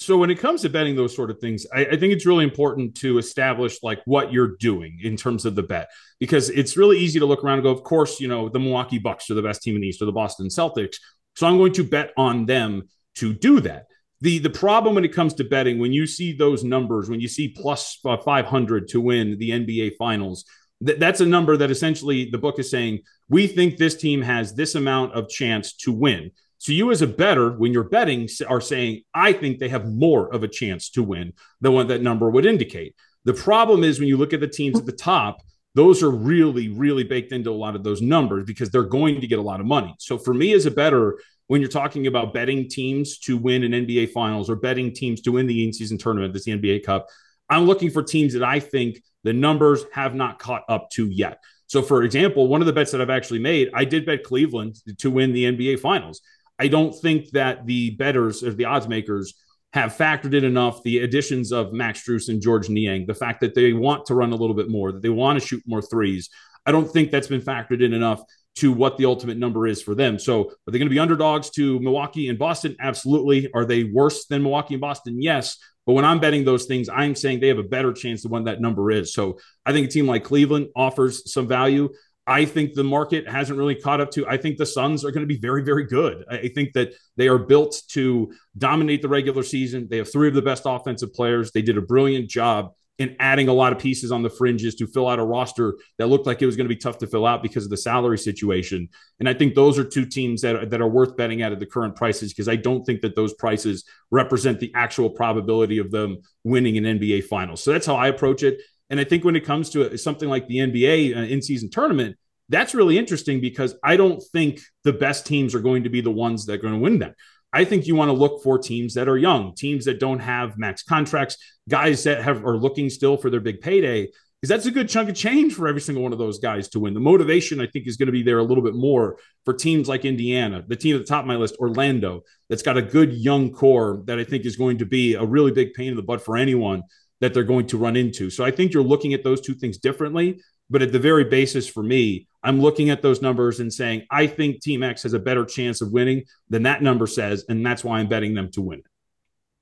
So 0.00 0.18
when 0.18 0.30
it 0.30 0.38
comes 0.38 0.62
to 0.62 0.68
betting 0.68 0.96
those 0.96 1.14
sort 1.14 1.30
of 1.30 1.38
things, 1.38 1.66
I, 1.72 1.86
I, 1.86 1.96
think 1.96 2.12
it's 2.12 2.26
really 2.26 2.44
important 2.44 2.96
to 2.96 3.16
establish 3.16 3.78
like 3.82 4.02
what 4.04 4.32
you're 4.32 4.56
doing 4.58 4.98
in 5.02 5.16
terms 5.16 5.46
of 5.46 5.54
the 5.54 5.62
bet, 5.62 5.88
because 6.18 6.50
it's 6.50 6.76
really 6.76 6.98
easy 6.98 7.20
to 7.20 7.26
look 7.26 7.44
around 7.44 7.58
and 7.58 7.62
go, 7.62 7.70
of 7.70 7.84
course, 7.84 8.20
you 8.20 8.26
know, 8.26 8.48
the 8.48 8.58
Milwaukee 8.58 8.98
Bucks 8.98 9.30
are 9.30 9.34
the 9.34 9.42
best 9.42 9.62
team 9.62 9.76
in 9.76 9.80
the 9.80 9.88
East 9.88 10.02
or 10.02 10.06
the 10.06 10.12
Boston 10.12 10.48
Celtics. 10.48 10.96
So 11.36 11.46
I'm 11.46 11.56
going 11.56 11.72
to 11.74 11.84
bet 11.84 12.12
on 12.16 12.44
them 12.44 12.88
to 13.16 13.32
do 13.32 13.60
that. 13.60 13.86
The, 14.20 14.38
the 14.38 14.50
problem 14.50 14.94
when 14.94 15.04
it 15.04 15.12
comes 15.12 15.34
to 15.34 15.44
betting, 15.44 15.78
when 15.78 15.92
you 15.92 16.06
see 16.06 16.32
those 16.32 16.64
numbers, 16.64 17.10
when 17.10 17.20
you 17.20 17.28
see 17.28 17.48
plus 17.48 17.98
500 18.02 18.88
to 18.88 19.00
win 19.00 19.38
the 19.38 19.50
NBA 19.50 19.96
Finals, 19.98 20.44
th- 20.84 20.98
that's 20.98 21.20
a 21.20 21.26
number 21.26 21.56
that 21.56 21.70
essentially 21.70 22.30
the 22.30 22.38
book 22.38 22.58
is 22.58 22.70
saying 22.70 23.00
we 23.28 23.46
think 23.46 23.76
this 23.76 23.96
team 23.96 24.22
has 24.22 24.54
this 24.54 24.74
amount 24.74 25.12
of 25.12 25.28
chance 25.28 25.74
to 25.74 25.92
win. 25.92 26.30
So 26.58 26.72
you 26.72 26.90
as 26.90 27.02
a 27.02 27.06
bettor, 27.06 27.52
when 27.52 27.72
you're 27.72 27.84
betting, 27.84 28.28
are 28.48 28.60
saying, 28.60 29.02
I 29.14 29.34
think 29.34 29.58
they 29.58 29.68
have 29.68 29.86
more 29.86 30.32
of 30.32 30.42
a 30.42 30.48
chance 30.48 30.88
to 30.90 31.02
win 31.02 31.34
than 31.60 31.74
what 31.74 31.88
that 31.88 32.00
number 32.00 32.30
would 32.30 32.46
indicate. 32.46 32.94
The 33.24 33.34
problem 33.34 33.84
is 33.84 33.98
when 33.98 34.08
you 34.08 34.16
look 34.16 34.32
at 34.32 34.40
the 34.40 34.48
teams 34.48 34.78
at 34.78 34.86
the 34.86 34.92
top, 34.92 35.42
those 35.74 36.02
are 36.02 36.10
really, 36.10 36.68
really 36.68 37.02
baked 37.04 37.32
into 37.32 37.50
a 37.50 37.52
lot 37.52 37.74
of 37.74 37.82
those 37.82 38.00
numbers 38.00 38.44
because 38.44 38.70
they're 38.70 38.84
going 38.84 39.20
to 39.20 39.26
get 39.26 39.38
a 39.38 39.42
lot 39.42 39.60
of 39.60 39.66
money. 39.66 39.94
So 39.98 40.16
for 40.16 40.32
me 40.32 40.52
as 40.52 40.66
a 40.66 40.70
bettor, 40.70 41.18
when 41.46 41.60
you're 41.60 41.70
talking 41.70 42.06
about 42.06 42.32
betting 42.32 42.68
teams 42.68 43.18
to 43.18 43.36
win 43.36 43.62
an 43.62 43.72
NBA 43.72 44.10
finals 44.10 44.48
or 44.48 44.56
betting 44.56 44.92
teams 44.92 45.20
to 45.22 45.32
win 45.32 45.46
the 45.46 45.64
in-season 45.64 45.98
tournament, 45.98 46.32
this 46.32 46.44
the 46.44 46.52
NBA 46.52 46.84
Cup, 46.84 47.08
I'm 47.50 47.66
looking 47.66 47.90
for 47.90 48.02
teams 48.02 48.32
that 48.32 48.42
I 48.42 48.60
think 48.60 49.02
the 49.22 49.32
numbers 49.32 49.84
have 49.92 50.14
not 50.14 50.38
caught 50.38 50.62
up 50.68 50.90
to 50.90 51.06
yet. 51.06 51.38
So, 51.66 51.82
for 51.82 52.02
example, 52.02 52.48
one 52.48 52.60
of 52.60 52.66
the 52.66 52.72
bets 52.72 52.92
that 52.92 53.00
I've 53.00 53.10
actually 53.10 53.40
made, 53.40 53.70
I 53.74 53.84
did 53.84 54.06
bet 54.06 54.22
Cleveland 54.22 54.76
to 54.98 55.10
win 55.10 55.32
the 55.32 55.44
NBA 55.44 55.80
Finals. 55.80 56.20
I 56.58 56.68
don't 56.68 56.92
think 56.92 57.30
that 57.30 57.66
the 57.66 57.90
bettors 57.90 58.42
or 58.42 58.52
the 58.52 58.66
odds 58.66 58.88
makers 58.88 59.34
have 59.72 59.96
factored 59.96 60.34
in 60.34 60.44
enough 60.44 60.82
the 60.84 61.00
additions 61.00 61.52
of 61.52 61.72
Max 61.72 62.06
Strus 62.06 62.28
and 62.28 62.40
Georges 62.40 62.70
Niang, 62.70 63.06
the 63.06 63.14
fact 63.14 63.40
that 63.40 63.54
they 63.54 63.72
want 63.72 64.06
to 64.06 64.14
run 64.14 64.32
a 64.32 64.36
little 64.36 64.54
bit 64.54 64.68
more, 64.68 64.92
that 64.92 65.02
they 65.02 65.08
want 65.08 65.40
to 65.40 65.44
shoot 65.44 65.62
more 65.66 65.82
threes. 65.82 66.30
I 66.64 66.70
don't 66.70 66.88
think 66.88 67.10
that's 67.10 67.26
been 67.26 67.40
factored 67.40 67.82
in 67.82 67.92
enough 67.92 68.22
to 68.56 68.72
what 68.72 68.96
the 68.96 69.04
ultimate 69.04 69.36
number 69.36 69.66
is 69.66 69.82
for 69.82 69.94
them. 69.94 70.18
So, 70.18 70.44
are 70.44 70.70
they 70.70 70.78
going 70.78 70.88
to 70.88 70.94
be 70.94 70.98
underdogs 70.98 71.50
to 71.50 71.80
Milwaukee 71.80 72.28
and 72.28 72.38
Boston? 72.38 72.76
Absolutely. 72.80 73.50
Are 73.52 73.64
they 73.64 73.84
worse 73.84 74.26
than 74.26 74.42
Milwaukee 74.42 74.74
and 74.74 74.80
Boston? 74.80 75.20
Yes. 75.20 75.58
But 75.86 75.92
when 75.94 76.04
I'm 76.04 76.20
betting 76.20 76.44
those 76.44 76.64
things, 76.64 76.88
I'm 76.88 77.14
saying 77.14 77.40
they 77.40 77.48
have 77.48 77.58
a 77.58 77.64
better 77.64 77.92
chance 77.92 78.22
than 78.22 78.30
what 78.30 78.44
that 78.46 78.60
number 78.60 78.90
is. 78.90 79.12
So, 79.12 79.38
I 79.66 79.72
think 79.72 79.88
a 79.88 79.90
team 79.90 80.06
like 80.06 80.24
Cleveland 80.24 80.68
offers 80.76 81.32
some 81.32 81.48
value. 81.48 81.90
I 82.26 82.46
think 82.46 82.72
the 82.72 82.84
market 82.84 83.28
hasn't 83.28 83.58
really 83.58 83.74
caught 83.74 84.00
up 84.00 84.10
to. 84.12 84.26
I 84.26 84.38
think 84.38 84.56
the 84.56 84.64
Suns 84.64 85.04
are 85.04 85.10
going 85.10 85.26
to 85.28 85.32
be 85.32 85.38
very, 85.38 85.62
very 85.62 85.84
good. 85.84 86.24
I 86.30 86.48
think 86.48 86.72
that 86.72 86.94
they 87.16 87.28
are 87.28 87.38
built 87.38 87.82
to 87.88 88.32
dominate 88.56 89.02
the 89.02 89.08
regular 89.08 89.42
season. 89.42 89.88
They 89.90 89.98
have 89.98 90.10
three 90.10 90.28
of 90.28 90.34
the 90.34 90.40
best 90.40 90.62
offensive 90.64 91.12
players. 91.12 91.52
They 91.52 91.60
did 91.60 91.76
a 91.76 91.82
brilliant 91.82 92.30
job 92.30 92.72
in 92.98 93.16
adding 93.18 93.48
a 93.48 93.52
lot 93.52 93.72
of 93.72 93.78
pieces 93.78 94.12
on 94.12 94.22
the 94.22 94.30
fringes 94.30 94.76
to 94.76 94.86
fill 94.86 95.08
out 95.08 95.18
a 95.18 95.24
roster 95.24 95.76
that 95.98 96.06
looked 96.06 96.26
like 96.26 96.40
it 96.40 96.46
was 96.46 96.56
going 96.56 96.68
to 96.68 96.74
be 96.74 96.78
tough 96.78 96.98
to 96.98 97.06
fill 97.06 97.26
out 97.26 97.42
because 97.42 97.64
of 97.64 97.70
the 97.70 97.76
salary 97.76 98.18
situation. 98.18 98.88
And 99.18 99.28
I 99.28 99.34
think 99.34 99.54
those 99.54 99.78
are 99.78 99.84
two 99.84 100.06
teams 100.06 100.42
that 100.42 100.54
are, 100.54 100.66
that 100.66 100.80
are 100.80 100.88
worth 100.88 101.16
betting 101.16 101.42
at 101.42 101.50
at 101.50 101.58
the 101.58 101.66
current 101.66 101.96
prices 101.96 102.32
because 102.32 102.48
I 102.48 102.56
don't 102.56 102.84
think 102.84 103.00
that 103.00 103.16
those 103.16 103.34
prices 103.34 103.84
represent 104.12 104.60
the 104.60 104.72
actual 104.74 105.10
probability 105.10 105.78
of 105.78 105.90
them 105.90 106.18
winning 106.44 106.78
an 106.78 106.84
NBA 106.84 107.24
final. 107.24 107.56
So 107.56 107.72
that's 107.72 107.86
how 107.86 107.96
I 107.96 108.08
approach 108.08 108.44
it. 108.44 108.60
And 108.90 109.00
I 109.00 109.04
think 109.04 109.24
when 109.24 109.34
it 109.34 109.44
comes 109.44 109.70
to 109.70 109.96
something 109.96 110.28
like 110.28 110.46
the 110.46 110.58
NBA 110.58 111.16
uh, 111.16 111.20
in 111.20 111.42
season 111.42 111.70
tournament, 111.70 112.16
that's 112.48 112.74
really 112.74 112.98
interesting 112.98 113.40
because 113.40 113.74
I 113.82 113.96
don't 113.96 114.22
think 114.32 114.60
the 114.84 114.92
best 114.92 115.26
teams 115.26 115.54
are 115.54 115.60
going 115.60 115.84
to 115.84 115.90
be 115.90 116.00
the 116.00 116.10
ones 116.10 116.46
that 116.46 116.54
are 116.54 116.62
going 116.62 116.74
to 116.74 116.80
win 116.80 116.98
that. 117.00 117.14
I 117.54 117.64
think 117.64 117.86
you 117.86 117.94
want 117.94 118.08
to 118.08 118.12
look 118.12 118.42
for 118.42 118.58
teams 118.58 118.94
that 118.94 119.08
are 119.08 119.16
young, 119.16 119.54
teams 119.54 119.84
that 119.84 120.00
don't 120.00 120.18
have 120.18 120.58
max 120.58 120.82
contracts, 120.82 121.36
guys 121.68 122.02
that 122.02 122.22
have 122.22 122.44
are 122.44 122.56
looking 122.56 122.90
still 122.90 123.16
for 123.16 123.30
their 123.30 123.40
big 123.40 123.60
payday, 123.60 124.08
because 124.40 124.48
that's 124.48 124.66
a 124.66 124.72
good 124.72 124.88
chunk 124.88 125.08
of 125.08 125.14
change 125.14 125.54
for 125.54 125.68
every 125.68 125.80
single 125.80 126.02
one 126.02 126.12
of 126.12 126.18
those 126.18 126.40
guys 126.40 126.68
to 126.70 126.80
win. 126.80 126.94
The 126.94 127.00
motivation, 127.00 127.60
I 127.60 127.68
think, 127.68 127.86
is 127.86 127.96
going 127.96 128.08
to 128.08 128.12
be 128.12 128.24
there 128.24 128.40
a 128.40 128.42
little 128.42 128.64
bit 128.64 128.74
more 128.74 129.18
for 129.44 129.54
teams 129.54 129.88
like 129.88 130.04
Indiana, 130.04 130.64
the 130.66 130.74
team 130.74 130.96
at 130.96 130.98
the 130.98 131.06
top 131.06 131.22
of 131.22 131.28
my 131.28 131.36
list, 131.36 131.56
Orlando, 131.58 132.24
that's 132.50 132.62
got 132.62 132.76
a 132.76 132.82
good 132.82 133.12
young 133.12 133.52
core 133.52 134.02
that 134.06 134.18
I 134.18 134.24
think 134.24 134.44
is 134.44 134.56
going 134.56 134.78
to 134.78 134.84
be 134.84 135.14
a 135.14 135.24
really 135.24 135.52
big 135.52 135.74
pain 135.74 135.90
in 135.90 135.96
the 135.96 136.02
butt 136.02 136.22
for 136.22 136.36
anyone 136.36 136.82
that 137.20 137.32
they're 137.32 137.44
going 137.44 137.68
to 137.68 137.78
run 137.78 137.94
into. 137.94 138.30
So 138.30 138.44
I 138.44 138.50
think 138.50 138.72
you're 138.72 138.82
looking 138.82 139.14
at 139.14 139.22
those 139.22 139.40
two 139.40 139.54
things 139.54 139.78
differently. 139.78 140.40
But 140.70 140.80
at 140.80 140.92
the 140.92 140.98
very 140.98 141.24
basis 141.24 141.68
for 141.68 141.82
me, 141.82 142.26
I'm 142.44 142.60
looking 142.60 142.90
at 142.90 143.00
those 143.00 143.22
numbers 143.22 143.60
and 143.60 143.72
saying, 143.72 144.06
I 144.10 144.26
think 144.26 144.60
Team 144.60 144.82
X 144.82 145.02
has 145.04 145.14
a 145.14 145.18
better 145.18 145.46
chance 145.46 145.80
of 145.80 145.90
winning 145.90 146.24
than 146.50 146.64
that 146.64 146.82
number 146.82 147.06
says. 147.06 147.46
And 147.48 147.64
that's 147.64 147.82
why 147.82 147.98
I'm 147.98 148.08
betting 148.08 148.34
them 148.34 148.50
to 148.52 148.60
win. 148.60 148.82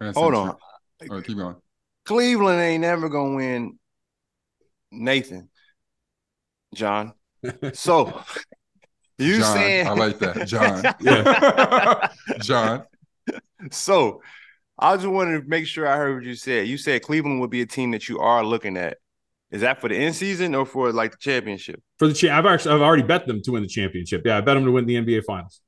That's 0.01 0.19
Hold 0.19 0.35
on. 0.35 0.57
Keep 1.01 1.37
going. 1.37 1.57
Cleveland 2.05 2.61
ain't 2.61 2.81
never 2.81 3.09
going 3.09 3.33
to 3.33 3.37
win 3.37 3.79
Nathan, 4.91 5.49
John. 6.75 7.13
So 7.73 8.23
you 9.19 9.39
John, 9.41 9.57
saying 9.57 9.87
I 9.87 9.93
like 9.93 10.19
that, 10.21 10.47
John. 10.47 10.83
yeah, 11.01 12.09
John. 12.41 12.85
So 13.71 14.23
I 14.79 14.97
just 14.97 15.09
wanted 15.09 15.43
to 15.43 15.49
make 15.49 15.67
sure 15.67 15.89
I 15.89 15.97
heard 15.97 16.15
what 16.15 16.25
you 16.25 16.35
said. 16.35 16.69
You 16.69 16.79
said 16.79 17.03
Cleveland 17.03 17.41
would 17.41 17.51
be 17.51 17.63
a 17.63 17.67
team 17.67 17.91
that 17.93 18.09
you 18.09 18.21
are 18.21 18.45
looking 18.45 18.77
at. 18.77 18.99
Is 19.53 19.61
that 19.61 19.81
for 19.83 19.89
the 19.89 19.97
end 19.97 20.17
season 20.17 20.55
or 20.55 20.65
for 20.65 20.93
like 20.93 21.13
the 21.13 21.19
championship? 21.19 21.83
For 21.99 22.09
the 22.09 22.15
cha- 22.15 22.37
I've 22.37 22.47
actually 22.47 22.75
I've 22.75 22.81
already 22.81 23.03
bet 23.03 23.27
them 23.27 23.43
to 23.43 23.53
win 23.53 23.63
the 23.63 23.69
championship. 23.69 24.23
Yeah, 24.25 24.39
I 24.39 24.41
bet 24.41 24.55
them 24.57 24.65
to 24.65 24.71
win 24.73 24.87
the 24.87 24.95
NBA 24.97 25.25
Finals. 25.25 25.61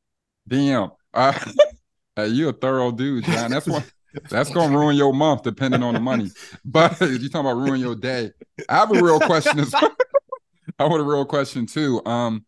Damn, 0.48 0.90
uh, 1.12 1.38
hey, 2.16 2.28
you 2.28 2.48
a 2.48 2.52
thorough 2.52 2.90
dude, 2.90 3.24
John. 3.24 3.50
That's 3.50 3.66
what. 3.66 3.84
That's 4.30 4.48
gonna 4.50 4.78
ruin 4.78 4.96
your 4.96 5.12
month, 5.12 5.42
depending 5.42 5.82
on 5.82 5.94
the 5.94 6.00
money. 6.00 6.30
But 6.64 7.02
if 7.02 7.20
you 7.20 7.28
talking 7.28 7.50
about 7.50 7.56
ruin 7.56 7.80
your 7.80 7.96
day. 7.96 8.30
I 8.68 8.76
have 8.76 8.92
a 8.92 9.02
real 9.02 9.18
question. 9.18 9.58
As 9.58 9.74
I 10.78 10.86
want 10.86 11.00
a 11.00 11.04
real 11.04 11.24
question 11.24 11.66
too. 11.66 12.00
Um, 12.06 12.46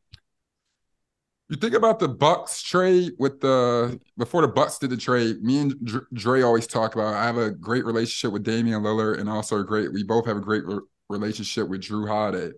you 1.48 1.56
think 1.56 1.74
about 1.74 1.98
the 1.98 2.08
Bucks 2.08 2.62
trade 2.62 3.12
with 3.18 3.40
the 3.40 4.00
before 4.16 4.42
the 4.42 4.48
Bucks 4.48 4.78
did 4.78 4.90
the 4.90 4.96
trade. 4.96 5.42
Me 5.42 5.58
and 5.58 6.08
Dre 6.12 6.42
always 6.42 6.66
talk 6.66 6.94
about. 6.94 7.14
I 7.14 7.24
have 7.24 7.36
a 7.36 7.50
great 7.50 7.84
relationship 7.84 8.32
with 8.32 8.44
Damian 8.44 8.82
Lillard, 8.82 9.18
and 9.18 9.28
also 9.28 9.58
a 9.58 9.64
great. 9.64 9.92
We 9.92 10.02
both 10.02 10.26
have 10.26 10.36
a 10.36 10.40
great 10.40 10.64
re- 10.64 10.80
relationship 11.08 11.68
with 11.68 11.82
Drew 11.82 12.06
Holiday. 12.06 12.52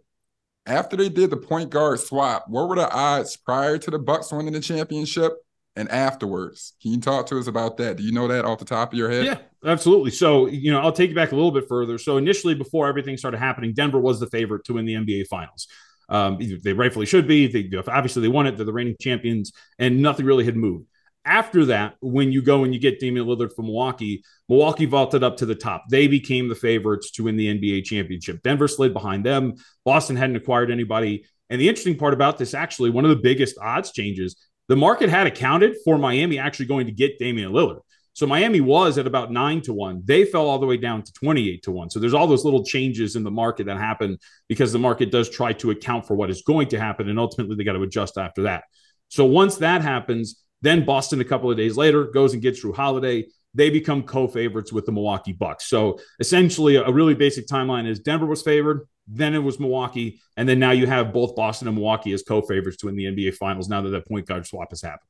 After 0.67 0.97
they 0.97 1.09
did 1.09 1.31
the 1.31 1.37
point 1.37 1.71
guard 1.71 2.01
swap, 2.01 2.45
what 2.49 2.69
were 2.69 2.77
the 2.77 2.91
odds 2.91 3.37
prior 3.37 3.79
to 3.79 3.91
the 3.91 3.99
Bucks 3.99 4.31
winning 4.31 4.53
the 4.53 4.61
championship 4.61 5.33
and 5.77 5.91
afterwards? 5.91 6.75
Can 6.83 6.93
you 6.93 7.01
talk 7.01 7.27
to 7.27 7.39
us 7.39 7.47
about 7.47 7.79
that? 7.79 7.97
Do 7.97 8.03
you 8.03 8.13
know 8.13 8.29
that 8.29 8.45
off 8.45 8.59
the 8.59 8.67
top 8.67 8.93
of 8.93 8.99
your 8.99 9.11
head? 9.11 9.25
Yeah, 9.25 9.39
absolutely. 9.65 10.11
So, 10.11 10.47
you 10.47 10.71
know, 10.71 10.81
I'll 10.81 10.93
take 10.93 11.09
you 11.09 11.17
back 11.17 11.33
a 11.33 11.37
little 11.37 11.53
bit 11.53 11.69
further. 11.69 11.97
So, 11.97 12.19
initially, 12.19 12.55
before 12.55 12.87
everything 12.87 13.17
started 13.17 13.39
happening, 13.39 13.73
Denver 13.73 13.99
was 13.99 14.21
the 14.21 14.27
favorite 14.27 14.65
to 14.65 14.75
win 14.75 14.85
the 14.85 14.95
NBA 14.95 15.29
Finals. 15.29 15.69
Um, 16.11 16.39
they 16.63 16.73
rightfully 16.73 17.07
should 17.07 17.27
be. 17.27 17.47
They, 17.47 17.77
obviously, 17.77 18.23
they 18.23 18.29
won 18.29 18.47
it. 18.47 18.57
They're 18.57 18.67
the 18.67 18.73
reigning 18.73 18.97
champions, 19.01 19.53
and 19.79 20.03
nothing 20.03 20.27
really 20.27 20.45
had 20.45 20.57
moved. 20.57 20.87
After 21.25 21.67
that, 21.67 21.97
when 22.01 22.33
you 22.33 22.41
go 22.41 22.65
and 22.65 22.73
you 22.73 22.81
get 22.81 23.01
Damian 23.01 23.27
Lillard 23.27 23.55
from 23.55 23.67
Milwaukee, 23.67 24.23
Milwaukee 24.49 24.87
vaulted 24.87 25.23
up 25.23 25.37
to 25.39 25.47
the 25.47 25.55
top. 25.55 25.85
They 25.91 26.07
became 26.07 26.49
the 26.49 26.55
favorites 26.55 27.11
to 27.13 27.25
win 27.25 27.37
the 27.37 27.49
NBA 27.49 27.85
championship. 27.85 28.43
Denver 28.43 28.69
slid 28.69 28.95
behind 28.95 29.27
them. 29.27 29.55
Boston 29.85 30.17
hadn't 30.17 30.37
acquired 30.37 30.71
anybody. 30.71 31.27
And 31.51 31.61
the 31.61 31.69
interesting 31.69 31.99
part 31.99 32.15
about 32.15 32.39
this, 32.39 32.55
actually, 32.55 32.91
one 32.91 33.05
of 33.05 33.11
the 33.11 33.17
biggest 33.17 33.59
odds 33.61 33.93
changes, 33.93 34.37
the 34.69 34.77
market 34.77 35.11
had 35.11 35.27
accounted 35.27 35.77
for 35.85 35.99
Miami 35.99 36.39
actually 36.39 36.67
going 36.67 36.87
to 36.87 36.93
get 36.93 37.19
Damian 37.19 37.53
Lillard. 37.53 37.81
So 38.19 38.27
Miami 38.27 38.61
was 38.61 38.99
at 38.99 39.07
about 39.07 39.31
nine 39.31 39.61
to 39.63 39.73
one. 39.73 40.03
They 40.05 40.25
fell 40.25 40.49
all 40.49 40.59
the 40.59 40.67
way 40.67 40.77
down 40.77 41.03
to 41.05 41.13
28 41.13 41.63
to 41.63 41.71
one. 41.71 41.89
So 41.89 42.01
there's 42.01 42.15
all 42.15 42.27
those 42.27 42.45
little 42.45 42.65
changes 42.65 43.15
in 43.15 43.23
the 43.23 43.31
market 43.31 43.67
that 43.67 43.79
happen 43.79 44.19
because 44.49 44.73
the 44.73 44.79
market 44.79 45.13
does 45.13 45.31
try 45.31 45.53
to 45.53 45.71
account 45.71 46.05
for 46.05 46.17
what 46.17 46.29
is 46.29 46.43
going 46.43 46.67
to 46.71 46.81
happen. 46.81 47.09
And 47.09 47.19
ultimately, 47.19 47.55
they 47.55 47.63
got 47.63 47.75
to 47.75 47.83
adjust 47.83 48.19
after 48.19 48.43
that. 48.43 48.65
So 49.09 49.25
once 49.25 49.59
that 49.59 49.83
happens, 49.83 50.43
then 50.63 50.85
Boston, 50.85 51.21
a 51.21 51.25
couple 51.25 51.51
of 51.51 51.57
days 51.57 51.77
later, 51.77 52.05
goes 52.05 52.33
and 52.33 52.43
gets 52.43 52.65
Jrue 52.65 52.75
Holiday. 52.75 53.27
They 53.55 53.71
become 53.71 54.03
co-favorites 54.03 54.73
with 54.73 54.87
the 54.87 54.93
Milwaukee 54.93 55.33
Bucks. 55.33 55.69
So 55.69 55.99
essentially, 56.21 56.77
a 56.77 56.91
really 56.91 57.15
basic 57.15 57.47
timeline 57.47 57.87
is 57.87 58.01
Denver 58.01 58.27
was 58.27 58.43
favored, 58.43 58.87
then 59.07 59.35
it 59.35 59.39
was 59.39 59.59
Milwaukee, 59.59 60.21
and 60.37 60.49
then 60.49 60.59
now 60.59 60.73
you 60.73 60.87
have 60.87 61.13
both 61.13 61.35
Boston 61.35 61.69
and 61.69 61.77
Milwaukee 61.77 62.13
as 62.13 62.23
co-favorites 62.23 62.77
to 62.79 62.87
win 62.87 62.97
the 62.97 63.05
NBA 63.05 63.35
Finals. 63.35 63.69
Now 63.69 63.81
that 63.83 63.91
that 63.91 64.07
point 64.07 64.27
guard 64.27 64.47
swap 64.47 64.71
has 64.71 64.83
happened. 64.83 65.09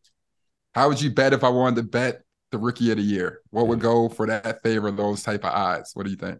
How 0.75 0.89
would 0.89 1.01
you 1.01 1.11
bet 1.11 1.33
if 1.33 1.43
I 1.43 1.49
wanted 1.49 1.77
to 1.77 1.83
bet 1.83 2.23
the 2.53 2.59
rookie 2.59 2.91
of 2.91 2.99
the 2.99 3.03
year? 3.03 3.41
What 3.51 3.67
would 3.67 3.81
go 3.81 4.09
for 4.09 4.27
that 4.27 4.63
favor, 4.63 4.91
those 4.91 5.23
type 5.23 5.45
of 5.45 5.53
odds? 5.53 5.91
What 5.95 6.05
do 6.05 6.11
you 6.11 6.17
think? 6.17 6.39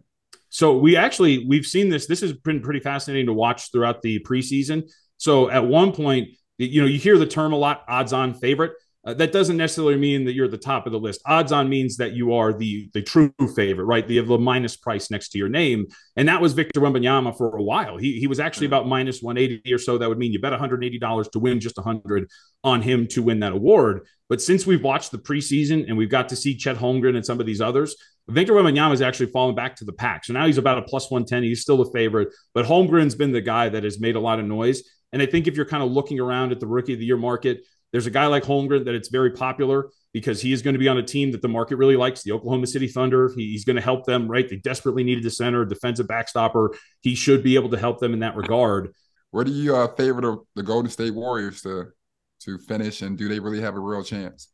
So 0.49 0.77
we 0.77 0.95
actually 0.95 1.45
we've 1.45 1.65
seen 1.65 1.89
this. 1.89 2.07
This 2.07 2.21
has 2.21 2.33
been 2.33 2.61
pretty 2.61 2.79
fascinating 2.79 3.27
to 3.27 3.33
watch 3.33 3.71
throughout 3.71 4.01
the 4.01 4.19
preseason. 4.19 4.89
So 5.17 5.49
at 5.49 5.65
one 5.65 5.91
point, 5.91 6.29
you 6.57 6.81
know, 6.81 6.87
you 6.87 6.97
hear 6.97 7.17
the 7.17 7.27
term 7.27 7.53
a 7.53 7.57
lot, 7.57 7.83
odds 7.87 8.13
on 8.13 8.33
favorite. 8.33 8.73
Uh, 9.05 9.13
that 9.13 9.31
doesn't 9.31 9.55
necessarily 9.55 9.95
mean 9.95 10.25
that 10.25 10.33
you're 10.33 10.45
at 10.45 10.51
the 10.51 10.57
top 10.57 10.85
of 10.85 10.91
the 10.91 10.99
list. 10.99 11.21
Odds 11.25 11.53
on 11.53 11.69
means 11.69 11.95
that 11.97 12.11
you 12.13 12.33
are 12.33 12.51
the 12.51 12.89
the 12.93 13.01
true 13.01 13.33
favorite, 13.55 13.85
right? 13.85 14.09
Have 14.09 14.27
the 14.27 14.37
minus 14.37 14.75
price 14.75 15.09
next 15.09 15.29
to 15.29 15.37
your 15.37 15.47
name, 15.47 15.85
and 16.17 16.27
that 16.27 16.41
was 16.41 16.51
Victor 16.51 16.81
Wembanyama 16.81 17.37
for 17.37 17.55
a 17.55 17.63
while. 17.63 17.95
He 17.95 18.19
he 18.19 18.27
was 18.27 18.41
actually 18.41 18.67
about 18.67 18.87
minus 18.87 19.21
180 19.21 19.73
or 19.73 19.77
so. 19.77 19.97
That 19.97 20.09
would 20.09 20.17
mean 20.17 20.33
you 20.33 20.41
bet 20.41 20.51
180 20.51 20.99
dollars 20.99 21.29
to 21.29 21.39
win 21.39 21.61
just 21.61 21.77
100 21.77 22.27
on 22.65 22.81
him 22.81 23.07
to 23.07 23.23
win 23.23 23.39
that 23.39 23.53
award. 23.53 24.05
But 24.27 24.41
since 24.41 24.67
we've 24.67 24.83
watched 24.83 25.11
the 25.11 25.17
preseason 25.17 25.87
and 25.87 25.97
we've 25.97 26.09
got 26.09 26.29
to 26.29 26.35
see 26.35 26.55
Chet 26.55 26.75
Holmgren 26.75 27.15
and 27.15 27.25
some 27.25 27.39
of 27.39 27.45
these 27.45 27.61
others, 27.61 27.95
Victor 28.27 28.53
Wembanyama 28.53 28.91
has 28.91 29.01
actually 29.01 29.31
fallen 29.31 29.55
back 29.55 29.77
to 29.77 29.85
the 29.85 29.93
pack. 29.93 30.25
So 30.25 30.33
now 30.33 30.45
he's 30.45 30.57
about 30.57 30.77
a 30.77 30.81
plus 30.81 31.09
110. 31.09 31.43
He's 31.43 31.61
still 31.61 31.81
a 31.81 31.91
favorite, 31.93 32.29
but 32.53 32.65
Holmgren's 32.65 33.15
been 33.15 33.31
the 33.31 33.41
guy 33.41 33.69
that 33.69 33.83
has 33.85 33.99
made 33.99 34.17
a 34.17 34.19
lot 34.19 34.39
of 34.39 34.45
noise. 34.45 34.83
And 35.13 35.21
I 35.21 35.25
think 35.25 35.47
if 35.47 35.55
you're 35.55 35.65
kind 35.65 35.81
of 35.81 35.89
looking 35.89 36.19
around 36.19 36.51
at 36.51 36.59
the 36.59 36.67
rookie 36.67 36.93
of 36.93 36.99
the 36.99 37.05
year 37.05 37.17
market, 37.17 37.61
There's 37.91 38.05
a 38.05 38.11
guy 38.11 38.27
like 38.27 38.43
Holmgren 38.43 38.85
that 38.85 38.95
it's 38.95 39.09
very 39.09 39.31
popular 39.31 39.89
because 40.13 40.41
he 40.41 40.53
is 40.53 40.61
going 40.61 40.73
to 40.73 40.79
be 40.79 40.87
on 40.87 40.97
a 40.97 41.03
team 41.03 41.31
that 41.31 41.41
the 41.41 41.47
market 41.47 41.77
really 41.77 41.95
likes, 41.95 42.23
the 42.23 42.31
Oklahoma 42.31 42.67
City 42.67 42.87
Thunder. 42.87 43.31
he's 43.35 43.65
going 43.65 43.75
to 43.75 43.81
help 43.81 44.05
them, 44.05 44.27
right? 44.27 44.47
They 44.49 44.57
desperately 44.57 45.03
needed 45.03 45.25
a 45.25 45.31
center, 45.31 45.61
a 45.61 45.67
defensive 45.67 46.07
backstopper. 46.07 46.75
He 47.01 47.15
should 47.15 47.43
be 47.43 47.55
able 47.55 47.69
to 47.69 47.77
help 47.77 47.99
them 47.99 48.13
in 48.13 48.19
that 48.19 48.35
regard. 48.35 48.93
What 49.31 49.45
do 49.45 49.51
you 49.51 49.75
uh, 49.75 49.87
favor 49.95 50.21
the, 50.21 50.37
the 50.55 50.63
Golden 50.63 50.89
State 50.89 51.13
Warriors 51.13 51.61
to 51.61 51.87
to 52.43 52.57
finish, 52.57 53.01
and 53.01 53.17
do 53.17 53.27
they 53.27 53.39
really 53.39 53.59
have 53.59 53.75
a 53.75 53.79
real 53.79 54.01
chance? 54.01 54.47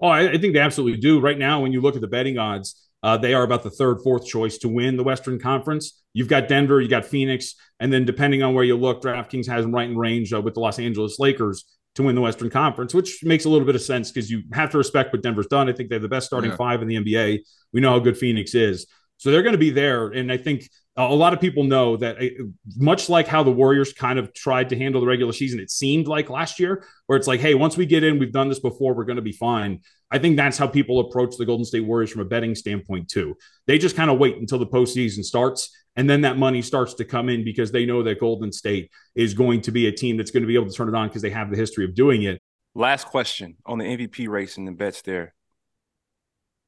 Oh, 0.00 0.06
I, 0.06 0.30
I 0.30 0.38
think 0.38 0.54
they 0.54 0.60
absolutely 0.60 1.00
do. 1.00 1.20
Right 1.20 1.38
now, 1.38 1.60
when 1.60 1.72
you 1.72 1.80
look 1.80 1.96
at 1.96 2.00
the 2.00 2.06
betting 2.06 2.38
odds, 2.38 2.88
uh, 3.02 3.16
they 3.16 3.34
are 3.34 3.42
about 3.42 3.64
the 3.64 3.70
third, 3.70 3.98
fourth 4.02 4.26
choice 4.26 4.58
to 4.58 4.68
win 4.68 4.96
the 4.96 5.02
Western 5.02 5.40
Conference. 5.40 6.00
You've 6.12 6.28
got 6.28 6.46
Denver, 6.46 6.80
you 6.80 6.88
got 6.88 7.04
Phoenix, 7.04 7.56
and 7.80 7.92
then 7.92 8.04
depending 8.04 8.42
on 8.44 8.54
where 8.54 8.64
you 8.64 8.76
look, 8.76 9.02
DraftKings 9.02 9.48
has 9.48 9.64
them 9.64 9.74
right 9.74 9.90
in 9.90 9.98
range 9.98 10.32
uh, 10.32 10.40
with 10.40 10.54
the 10.54 10.60
Los 10.60 10.78
Angeles 10.78 11.18
Lakers 11.18 11.64
to 11.94 12.02
win 12.02 12.14
the 12.14 12.20
Western 12.20 12.50
Conference, 12.50 12.94
which 12.94 13.22
makes 13.22 13.44
a 13.44 13.48
little 13.48 13.66
bit 13.66 13.74
of 13.74 13.82
sense 13.82 14.10
because 14.10 14.30
you 14.30 14.42
have 14.52 14.70
to 14.70 14.78
respect 14.78 15.12
what 15.12 15.22
Denver's 15.22 15.46
done. 15.46 15.68
I 15.68 15.72
think 15.72 15.88
they 15.88 15.96
have 15.96 16.02
the 16.02 16.08
best 16.08 16.26
starting 16.26 16.50
yeah. 16.50 16.56
five 16.56 16.80
in 16.82 16.88
the 16.88 16.96
NBA. 16.96 17.40
We 17.72 17.80
know 17.80 17.90
how 17.90 17.98
good 17.98 18.16
Phoenix 18.16 18.54
is. 18.54 18.86
So 19.18 19.30
they're 19.30 19.42
going 19.42 19.52
to 19.52 19.58
be 19.58 19.70
there. 19.70 20.08
And 20.08 20.32
I 20.32 20.36
think 20.36 20.68
a 20.96 21.14
lot 21.14 21.32
of 21.32 21.40
people 21.40 21.64
know 21.64 21.96
that 21.96 22.18
uh, 22.18 22.44
much 22.76 23.08
like 23.08 23.26
how 23.26 23.42
the 23.42 23.50
Warriors 23.50 23.92
kind 23.92 24.18
of 24.18 24.34
tried 24.34 24.68
to 24.70 24.76
handle 24.76 25.00
the 25.00 25.06
regular 25.06 25.32
season, 25.32 25.60
it 25.60 25.70
seemed 25.70 26.06
like 26.06 26.28
last 26.28 26.58
year, 26.58 26.84
where 27.06 27.16
it's 27.16 27.28
like, 27.28 27.40
hey, 27.40 27.54
once 27.54 27.76
we 27.76 27.86
get 27.86 28.04
in, 28.04 28.18
we've 28.18 28.32
done 28.32 28.48
this 28.48 28.58
before, 28.58 28.94
we're 28.94 29.04
going 29.04 29.16
to 29.16 29.22
be 29.22 29.32
fine. 29.32 29.80
I 30.10 30.18
think 30.18 30.36
that's 30.36 30.58
how 30.58 30.66
people 30.66 31.00
approach 31.00 31.36
the 31.36 31.46
Golden 31.46 31.64
State 31.64 31.80
Warriors 31.80 32.10
from 32.10 32.20
a 32.20 32.26
betting 32.26 32.54
standpoint, 32.54 33.08
too. 33.08 33.36
They 33.66 33.78
just 33.78 33.96
kind 33.96 34.10
of 34.10 34.18
wait 34.18 34.36
until 34.36 34.58
the 34.58 34.66
postseason 34.66 35.24
starts, 35.24 35.74
and 35.96 36.08
then 36.08 36.22
that 36.22 36.38
money 36.38 36.62
starts 36.62 36.94
to 36.94 37.04
come 37.04 37.28
in 37.28 37.44
because 37.44 37.70
they 37.70 37.84
know 37.84 38.02
that 38.02 38.18
Golden 38.18 38.50
State 38.50 38.90
is 39.14 39.34
going 39.34 39.60
to 39.62 39.70
be 39.70 39.86
a 39.86 39.92
team 39.92 40.16
that's 40.16 40.30
going 40.30 40.42
to 40.42 40.46
be 40.46 40.54
able 40.54 40.68
to 40.68 40.74
turn 40.74 40.88
it 40.88 40.94
on 40.94 41.08
because 41.08 41.22
they 41.22 41.30
have 41.30 41.50
the 41.50 41.56
history 41.56 41.84
of 41.84 41.94
doing 41.94 42.22
it. 42.22 42.40
Last 42.74 43.06
question 43.06 43.56
on 43.66 43.78
the 43.78 43.84
MVP 43.84 44.28
race 44.28 44.56
and 44.56 44.66
the 44.66 44.72
bets 44.72 45.02
there. 45.02 45.34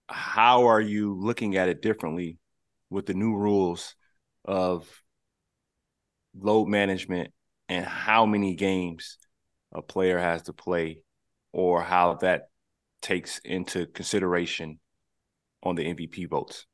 How 0.09 0.67
are 0.67 0.81
you 0.81 1.15
looking 1.15 1.57
at 1.57 1.71
it 1.71 1.81
differently 1.81 2.39
with 2.91 3.07
the 3.07 3.15
new 3.15 3.35
rules 3.35 3.95
of 4.45 4.87
load 6.39 6.67
management 6.67 7.33
and 7.71 7.87
how 7.87 8.27
many 8.27 8.55
games 8.55 9.17
a 9.73 9.81
player 9.81 10.19
has 10.19 10.43
to 10.43 10.53
play 10.53 10.99
or 11.53 11.83
how 11.83 12.15
that 12.17 12.49
takes 13.01 13.39
into 13.39 13.87
consideration 13.87 14.79
on 15.63 15.77
the 15.77 15.95
MVP 15.95 16.29
votes? 16.29 16.67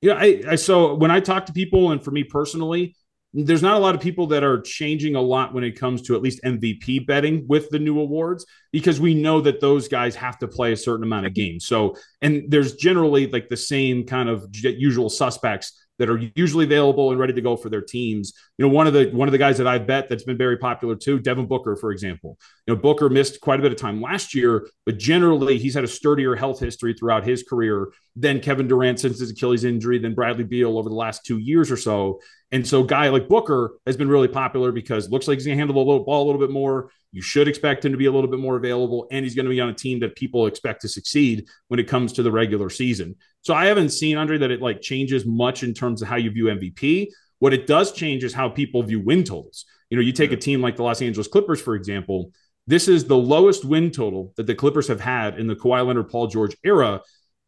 Yeah, 0.00 0.14
I, 0.14 0.42
I 0.50 0.54
so 0.56 0.94
when 0.94 1.10
I 1.10 1.20
talk 1.20 1.46
to 1.46 1.52
people, 1.52 1.90
and 1.90 2.02
for 2.02 2.10
me 2.10 2.24
personally, 2.24 2.94
there's 3.34 3.62
not 3.62 3.76
a 3.76 3.78
lot 3.78 3.94
of 3.94 4.00
people 4.00 4.26
that 4.28 4.42
are 4.42 4.60
changing 4.60 5.14
a 5.14 5.20
lot 5.20 5.52
when 5.52 5.62
it 5.64 5.78
comes 5.78 6.02
to 6.02 6.14
at 6.14 6.22
least 6.22 6.40
MVP 6.44 7.06
betting 7.06 7.46
with 7.46 7.68
the 7.70 7.78
new 7.78 8.00
awards 8.00 8.46
because 8.72 9.00
we 9.00 9.12
know 9.14 9.40
that 9.40 9.60
those 9.60 9.86
guys 9.86 10.14
have 10.14 10.38
to 10.38 10.48
play 10.48 10.72
a 10.72 10.76
certain 10.76 11.02
amount 11.04 11.26
of 11.26 11.34
games. 11.34 11.66
So, 11.66 11.96
and 12.22 12.44
there's 12.48 12.76
generally 12.76 13.26
like 13.26 13.48
the 13.48 13.56
same 13.56 14.04
kind 14.04 14.28
of 14.28 14.46
usual 14.52 15.10
suspects 15.10 15.72
that 15.98 16.08
are 16.08 16.20
usually 16.34 16.64
available 16.64 17.10
and 17.10 17.18
ready 17.18 17.32
to 17.32 17.40
go 17.40 17.56
for 17.56 17.68
their 17.68 17.82
teams. 17.82 18.32
You 18.56 18.66
know, 18.66 18.72
one 18.72 18.86
of 18.86 18.92
the 18.92 19.10
one 19.10 19.28
of 19.28 19.32
the 19.32 19.38
guys 19.38 19.58
that 19.58 19.66
I 19.66 19.78
bet 19.78 20.08
that's 20.08 20.24
been 20.24 20.38
very 20.38 20.56
popular 20.56 20.96
too, 20.96 21.18
Devin 21.18 21.46
Booker, 21.46 21.76
for 21.76 21.90
example. 21.90 22.38
You 22.66 22.74
know, 22.74 22.80
Booker 22.80 23.08
missed 23.08 23.40
quite 23.40 23.58
a 23.58 23.62
bit 23.62 23.72
of 23.72 23.78
time 23.78 24.00
last 24.00 24.34
year, 24.34 24.68
but 24.86 24.98
generally 24.98 25.58
he's 25.58 25.74
had 25.74 25.84
a 25.84 25.88
sturdier 25.88 26.34
health 26.34 26.60
history 26.60 26.94
throughout 26.94 27.26
his 27.26 27.42
career 27.42 27.88
than 28.16 28.40
Kevin 28.40 28.68
Durant 28.68 29.00
since 29.00 29.20
his 29.20 29.30
Achilles 29.30 29.64
injury, 29.64 29.98
than 29.98 30.14
Bradley 30.14 30.44
Beal 30.44 30.78
over 30.78 30.88
the 30.88 30.94
last 30.94 31.24
two 31.24 31.38
years 31.38 31.70
or 31.70 31.76
so. 31.76 32.20
And 32.50 32.66
so, 32.66 32.82
guy 32.82 33.08
like 33.08 33.28
Booker 33.28 33.74
has 33.86 33.96
been 33.96 34.08
really 34.08 34.28
popular 34.28 34.72
because 34.72 35.10
looks 35.10 35.28
like 35.28 35.36
he's 35.36 35.46
going 35.46 35.56
to 35.56 35.60
handle 35.60 35.74
the 35.74 35.90
little 35.90 36.04
ball 36.04 36.24
a 36.24 36.26
little 36.26 36.40
bit 36.40 36.50
more. 36.50 36.90
You 37.12 37.22
should 37.22 37.48
expect 37.48 37.84
him 37.84 37.92
to 37.92 37.98
be 37.98 38.06
a 38.06 38.12
little 38.12 38.30
bit 38.30 38.40
more 38.40 38.56
available, 38.56 39.06
and 39.10 39.24
he's 39.24 39.34
going 39.34 39.44
to 39.44 39.50
be 39.50 39.60
on 39.60 39.68
a 39.68 39.74
team 39.74 40.00
that 40.00 40.16
people 40.16 40.46
expect 40.46 40.82
to 40.82 40.88
succeed 40.88 41.46
when 41.68 41.80
it 41.80 41.88
comes 41.88 42.14
to 42.14 42.22
the 42.22 42.32
regular 42.32 42.70
season. 42.70 43.16
So 43.48 43.54
I 43.54 43.64
haven't 43.64 43.88
seen 43.88 44.18
Andre 44.18 44.36
that 44.36 44.50
it 44.50 44.60
like 44.60 44.82
changes 44.82 45.24
much 45.24 45.62
in 45.62 45.72
terms 45.72 46.02
of 46.02 46.08
how 46.08 46.16
you 46.16 46.30
view 46.30 46.48
MVP. 46.48 47.06
What 47.38 47.54
it 47.54 47.66
does 47.66 47.92
change 47.92 48.22
is 48.22 48.34
how 48.34 48.50
people 48.50 48.82
view 48.82 49.00
win 49.00 49.24
totals. 49.24 49.64
You 49.88 49.96
know, 49.96 50.02
you 50.02 50.12
take 50.12 50.32
a 50.32 50.36
team 50.36 50.60
like 50.60 50.76
the 50.76 50.82
Los 50.82 51.00
Angeles 51.00 51.28
Clippers, 51.28 51.58
for 51.58 51.74
example. 51.74 52.30
This 52.66 52.88
is 52.88 53.06
the 53.06 53.16
lowest 53.16 53.64
win 53.64 53.90
total 53.90 54.34
that 54.36 54.46
the 54.46 54.54
Clippers 54.54 54.86
have 54.88 55.00
had 55.00 55.38
in 55.40 55.46
the 55.46 55.56
Kawhi 55.56 55.86
Leonard, 55.86 56.10
Paul 56.10 56.26
George 56.26 56.58
era, 56.62 57.00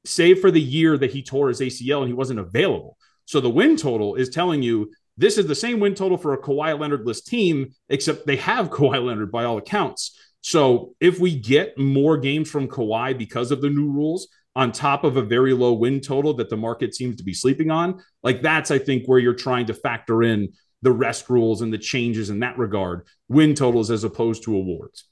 save 0.07 0.41
for 0.41 0.51
the 0.51 0.59
year 0.59 0.97
that 0.97 1.11
he 1.11 1.23
tore 1.23 1.49
his 1.49 1.61
ACL 1.61 1.99
and 1.99 2.09
he 2.09 2.15
wasn't 2.15 2.41
available. 2.41 2.97
So 3.27 3.43
the 3.43 3.51
win 3.51 3.77
total 3.77 4.15
is 4.15 4.31
telling 4.31 4.63
you 4.63 4.91
this 5.19 5.37
is 5.37 5.49
the 5.49 5.55
same 5.55 5.81
win 5.81 5.95
total 5.95 6.17
for 6.17 6.33
a 6.33 6.41
Kawhi 6.41 6.81
Leonard 6.81 7.05
list 7.05 7.27
team, 7.27 7.75
except 7.91 8.27
they 8.27 8.37
have 8.37 8.71
Kawhi 8.71 9.05
Leonard 9.05 9.31
by 9.31 9.45
all 9.45 9.59
accounts. 9.59 10.19
So 10.41 10.95
if 10.99 11.21
we 11.21 11.39
get 11.39 11.77
more 11.77 12.17
games 12.17 12.51
from 12.51 12.69
Kawhi 12.69 13.19
because 13.19 13.51
of 13.51 13.61
the 13.61 13.69
new 13.69 13.93
rules, 13.93 14.29
on 14.57 14.73
top 14.73 15.05
of 15.05 15.17
a 15.17 15.23
very 15.23 15.53
low 15.53 15.73
win 15.73 16.01
total 16.01 16.35
that 16.35 16.51
the 16.51 16.57
market 16.57 16.95
seems 16.95 17.17
to 17.17 17.23
be 17.23 17.35
sleeping 17.35 17.71
on, 17.71 18.03
like 18.23 18.43
that's, 18.43 18.71
I 18.71 18.79
think, 18.79 19.07
where 19.07 19.19
you're 19.19 19.35
trying 19.35 19.67
to 19.67 19.75
factor 19.75 20.23
in 20.23 20.53
the 20.83 20.93
rest 20.93 21.31
rules 21.31 21.63
and 21.63 21.73
the 21.73 21.79
changes 21.79 22.31
in 22.31 22.41
that 22.41 22.59
regard, 22.59 23.07
win 23.29 23.55
totals 23.55 23.91
as 23.91 24.03
opposed 24.03 24.45
to 24.45 24.57
awards. 24.57 25.05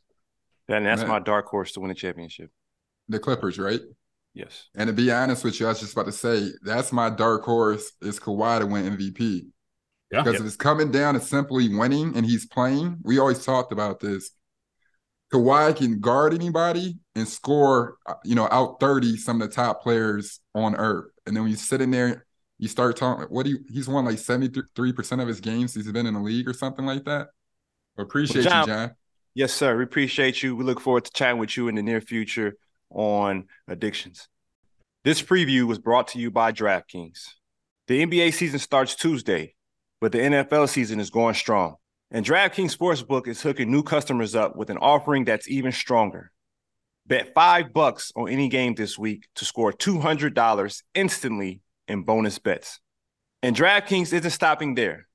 And 0.68 0.84
that's 0.84 1.04
my 1.04 1.18
dark 1.18 1.46
horse 1.46 1.72
to 1.72 1.80
win 1.80 1.90
a 1.90 1.94
championship. 1.94 2.50
The 3.08 3.18
Clippers, 3.18 3.58
right? 3.58 3.80
Yes. 4.34 4.68
And 4.74 4.88
to 4.88 4.92
be 4.92 5.10
honest 5.10 5.44
with 5.44 5.58
you, 5.58 5.66
I 5.66 5.70
was 5.70 5.80
just 5.80 5.92
about 5.92 6.06
to 6.06 6.12
say 6.12 6.50
that's 6.62 6.92
my 6.92 7.10
dark 7.10 7.42
horse 7.42 7.92
is 8.02 8.20
Kawhi 8.20 8.60
to 8.60 8.66
win 8.66 8.96
MVP. 8.96 9.46
Yeah. 10.10 10.22
Because 10.22 10.40
if 10.40 10.46
it's 10.46 10.56
coming 10.56 10.90
down 10.90 11.14
to 11.14 11.20
simply 11.20 11.74
winning 11.74 12.16
and 12.16 12.24
he's 12.24 12.46
playing, 12.46 12.98
we 13.02 13.18
always 13.18 13.44
talked 13.44 13.72
about 13.72 14.00
this. 14.00 14.30
Kawhi 15.32 15.76
can 15.76 16.00
guard 16.00 16.32
anybody 16.32 16.98
and 17.14 17.28
score, 17.28 17.96
uh, 18.06 18.14
you 18.24 18.34
know, 18.34 18.48
out 18.50 18.80
30 18.80 19.16
some 19.16 19.42
of 19.42 19.48
the 19.48 19.54
top 19.54 19.82
players 19.82 20.40
on 20.54 20.74
earth. 20.76 21.10
And 21.26 21.36
then 21.36 21.42
when 21.42 21.50
you 21.50 21.56
sit 21.56 21.80
in 21.80 21.90
there, 21.90 22.26
you 22.58 22.68
start 22.68 22.96
talking, 22.96 23.26
what 23.26 23.44
do 23.44 23.52
you, 23.52 23.58
he's 23.70 23.88
won 23.88 24.04
like 24.04 24.16
73% 24.16 25.22
of 25.22 25.28
his 25.28 25.40
games 25.40 25.74
he's 25.74 25.90
been 25.92 26.06
in 26.06 26.14
the 26.14 26.20
league 26.20 26.48
or 26.48 26.54
something 26.54 26.86
like 26.86 27.04
that. 27.04 27.28
Appreciate 27.98 28.44
well, 28.46 28.64
John, 28.64 28.68
you, 28.68 28.74
John. 28.74 28.96
Yes, 29.34 29.52
sir. 29.52 29.76
We 29.76 29.84
appreciate 29.84 30.42
you. 30.42 30.56
We 30.56 30.64
look 30.64 30.80
forward 30.80 31.04
to 31.04 31.12
chatting 31.12 31.38
with 31.38 31.56
you 31.56 31.68
in 31.68 31.74
the 31.74 31.82
near 31.82 32.00
future 32.00 32.54
on 32.90 33.46
addictions. 33.68 34.28
This 35.04 35.22
preview 35.22 35.64
was 35.64 35.78
brought 35.78 36.08
to 36.08 36.18
you 36.18 36.30
by 36.30 36.52
DraftKings. 36.52 37.28
The 37.86 38.04
NBA 38.04 38.34
season 38.34 38.58
starts 38.58 38.94
Tuesday, 38.94 39.54
but 40.00 40.12
the 40.12 40.18
NFL 40.18 40.68
season 40.68 41.00
is 41.00 41.10
going 41.10 41.34
strong. 41.34 41.76
And 42.10 42.24
DraftKings 42.24 42.74
Sportsbook 42.76 43.28
is 43.28 43.42
hooking 43.42 43.70
new 43.70 43.82
customers 43.82 44.34
up 44.34 44.56
with 44.56 44.70
an 44.70 44.78
offering 44.78 45.24
that's 45.24 45.48
even 45.48 45.72
stronger. 45.72 46.32
Bet 47.06 47.34
five 47.34 47.72
bucks 47.72 48.12
on 48.16 48.28
any 48.28 48.48
game 48.48 48.74
this 48.74 48.98
week 48.98 49.26
to 49.36 49.44
score 49.44 49.72
$200 49.72 50.82
instantly 50.94 51.60
in 51.86 52.02
bonus 52.02 52.38
bets. 52.38 52.80
And 53.42 53.54
DraftKings 53.54 54.12
isn't 54.12 54.30
stopping 54.30 54.74
there. 54.74 55.06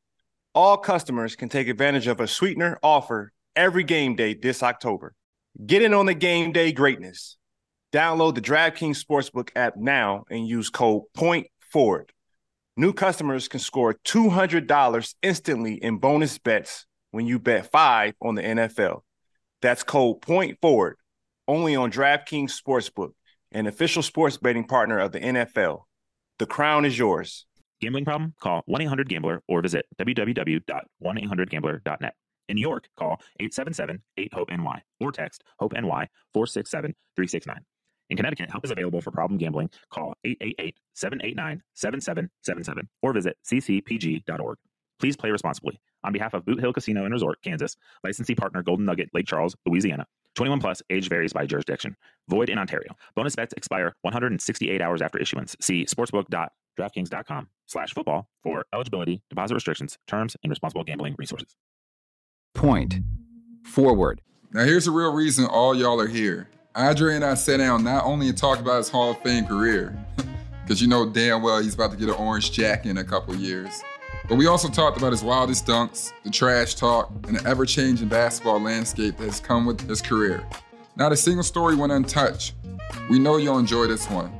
All 0.56 0.78
customers 0.78 1.36
can 1.36 1.50
take 1.50 1.68
advantage 1.68 2.08
of 2.08 2.20
a 2.20 2.28
sweetener 2.28 2.78
offer 2.84 3.32
every 3.56 3.84
game 3.84 4.16
day 4.16 4.36
this 4.36 4.62
October. 4.62 5.16
Get 5.66 5.82
in 5.82 5.94
on 5.94 6.06
the 6.06 6.14
game 6.14 6.52
day 6.52 6.72
greatness. 6.72 7.38
Download 7.92 8.34
the 8.34 8.42
DraftKings 8.42 9.04
Sportsbook 9.04 9.50
app 9.56 9.78
now 9.78 10.26
and 10.30 10.48
use 10.48 10.70
code 10.70 11.04
POINTFORWARD. 11.16 12.10
New 12.76 12.92
customers 12.92 13.48
can 13.48 13.60
score 13.60 13.94
$200 13.94 15.16
instantly 15.22 15.76
in 15.76 15.98
bonus 15.98 16.40
bets 16.40 16.88
when 17.12 17.28
you 17.28 17.38
bet 17.38 17.72
five 17.72 18.16
on 18.20 18.34
the 18.34 18.42
NFL. 18.42 19.02
That's 19.62 19.84
code 19.84 20.22
point 20.22 20.58
forward 20.60 20.98
only 21.48 21.76
on 21.76 21.92
DraftKings 21.92 22.50
Sportsbook, 22.50 23.12
an 23.52 23.68
official 23.68 24.02
sports 24.02 24.38
betting 24.38 24.64
partner 24.64 24.98
of 24.98 25.12
the 25.12 25.20
NFL. 25.20 25.82
The 26.40 26.48
crown 26.48 26.86
is 26.86 26.98
yours. 26.98 27.46
Gambling 27.80 28.06
problem? 28.06 28.34
Call 28.42 28.64
1 28.66 28.82
800 28.82 29.08
Gambler 29.08 29.44
or 29.48 29.62
visit 29.62 29.86
www.1800Gambler.net. 30.00 32.16
In 32.50 32.56
New 32.56 32.62
York, 32.62 32.90
call 32.98 33.22
877 33.40 34.02
8 34.18 34.34
HOPE 34.34 34.50
NY 34.50 34.82
or 35.00 35.12
text 35.12 35.44
HOPE 35.60 35.74
NY 35.74 36.08
467 36.34 36.96
369. 37.16 37.58
In 38.14 38.18
Connecticut, 38.18 38.52
help 38.52 38.64
is 38.64 38.70
available 38.70 39.02
for 39.02 39.10
problem 39.10 39.40
gambling. 39.40 39.72
Call 39.90 40.14
888-789-7777 40.96 42.88
or 43.02 43.12
visit 43.12 43.38
ccpg.org. 43.44 44.58
Please 45.00 45.18
play 45.18 45.32
responsibly. 45.32 45.80
On 46.04 46.14
behalf 46.14 46.36
of 46.36 46.46
Boot 46.46 46.60
Hill 46.60 46.74
Casino 46.74 47.06
and 47.06 47.12
Resort, 47.12 47.40
Kansas, 47.44 47.76
licensee 48.04 48.36
partner 48.36 48.62
Golden 48.62 48.86
Nugget, 48.86 49.10
Lake 49.16 49.26
Charles, 49.26 49.56
Louisiana. 49.66 50.06
21 50.36 50.60
plus, 50.60 50.84
age 50.92 51.10
varies 51.10 51.34
by 51.34 51.48
jurisdiction. 51.48 51.98
Void 52.30 52.52
in 52.52 52.60
Ontario. 52.60 52.96
Bonus 53.16 53.36
bets 53.36 53.56
expire 53.58 53.96
168 54.04 54.80
hours 54.80 55.02
after 55.02 55.18
issuance. 55.18 55.56
See 55.60 55.84
sportsbook.draftkings.com 55.86 57.48
slash 57.66 57.96
football 57.96 58.30
for 58.44 58.64
eligibility, 58.76 59.24
deposit 59.32 59.56
restrictions, 59.56 59.98
terms, 60.08 60.38
and 60.44 60.52
responsible 60.52 60.84
gambling 60.84 61.16
resources. 61.18 61.56
Point. 62.54 63.00
Forward. 63.64 64.22
Now 64.52 64.66
here's 64.66 64.86
the 64.86 64.92
real 64.92 65.14
reason 65.14 65.46
all 65.46 65.74
y'all 65.74 66.00
are 66.00 66.06
here. 66.06 66.48
Andre 66.76 67.16
and 67.16 67.24
I 67.24 67.36
sat 67.36 67.58
down 67.58 67.84
not 67.84 68.04
only 68.04 68.32
to 68.32 68.34
talk 68.34 68.60
about 68.60 68.78
his 68.78 68.90
Hall 68.90 69.12
of 69.12 69.22
Fame 69.22 69.46
career, 69.46 69.96
because 70.64 70.82
you 70.82 70.88
know 70.88 71.08
damn 71.08 71.44
well 71.44 71.62
he's 71.62 71.76
about 71.76 71.92
to 71.92 71.98
get 71.98 72.10
an 72.10 72.16
orange 72.16 72.52
jacket 72.52 72.90
in 72.90 72.98
a 72.98 73.04
couple 73.04 73.36
years, 73.36 73.84
but 74.28 74.38
we 74.38 74.48
also 74.48 74.70
talked 74.70 74.98
about 74.98 75.12
his 75.12 75.24
wildest 75.24 75.68
dunks, 75.68 76.12
the 76.24 76.32
trash 76.32 76.74
talk, 76.74 77.12
and 77.28 77.38
the 77.38 77.48
ever 77.48 77.68
changing 77.68 78.08
basketball 78.08 78.60
landscape 78.60 79.18
that 79.18 79.26
has 79.26 79.40
come 79.40 79.68
with 79.68 79.88
his 79.88 80.02
career. 80.02 80.44
Not 80.96 81.12
a 81.12 81.18
single 81.18 81.44
story 81.44 81.76
went 81.76 81.92
untouched. 81.92 82.56
We 83.08 83.20
know 83.20 83.38
you'll 83.38 83.60
enjoy 83.60 83.86
this 83.86 84.10
one. 84.10 84.32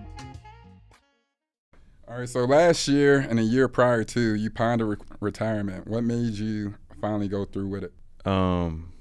All 2.08 2.18
right, 2.20 2.30
so 2.30 2.46
last 2.46 2.88
year 2.88 3.20
and 3.20 3.40
a 3.40 3.44
year 3.44 3.68
prior 3.68 4.04
to, 4.06 4.36
you 4.36 4.50
pondered 4.50 4.88
re- 4.88 5.06
retirement. 5.20 5.88
What 5.88 6.04
made 6.04 6.34
you 6.34 6.76
finally 7.00 7.28
go 7.28 7.46
through 7.46 7.68
with 7.68 7.84
it? 7.84 7.94
Um, 8.26 8.92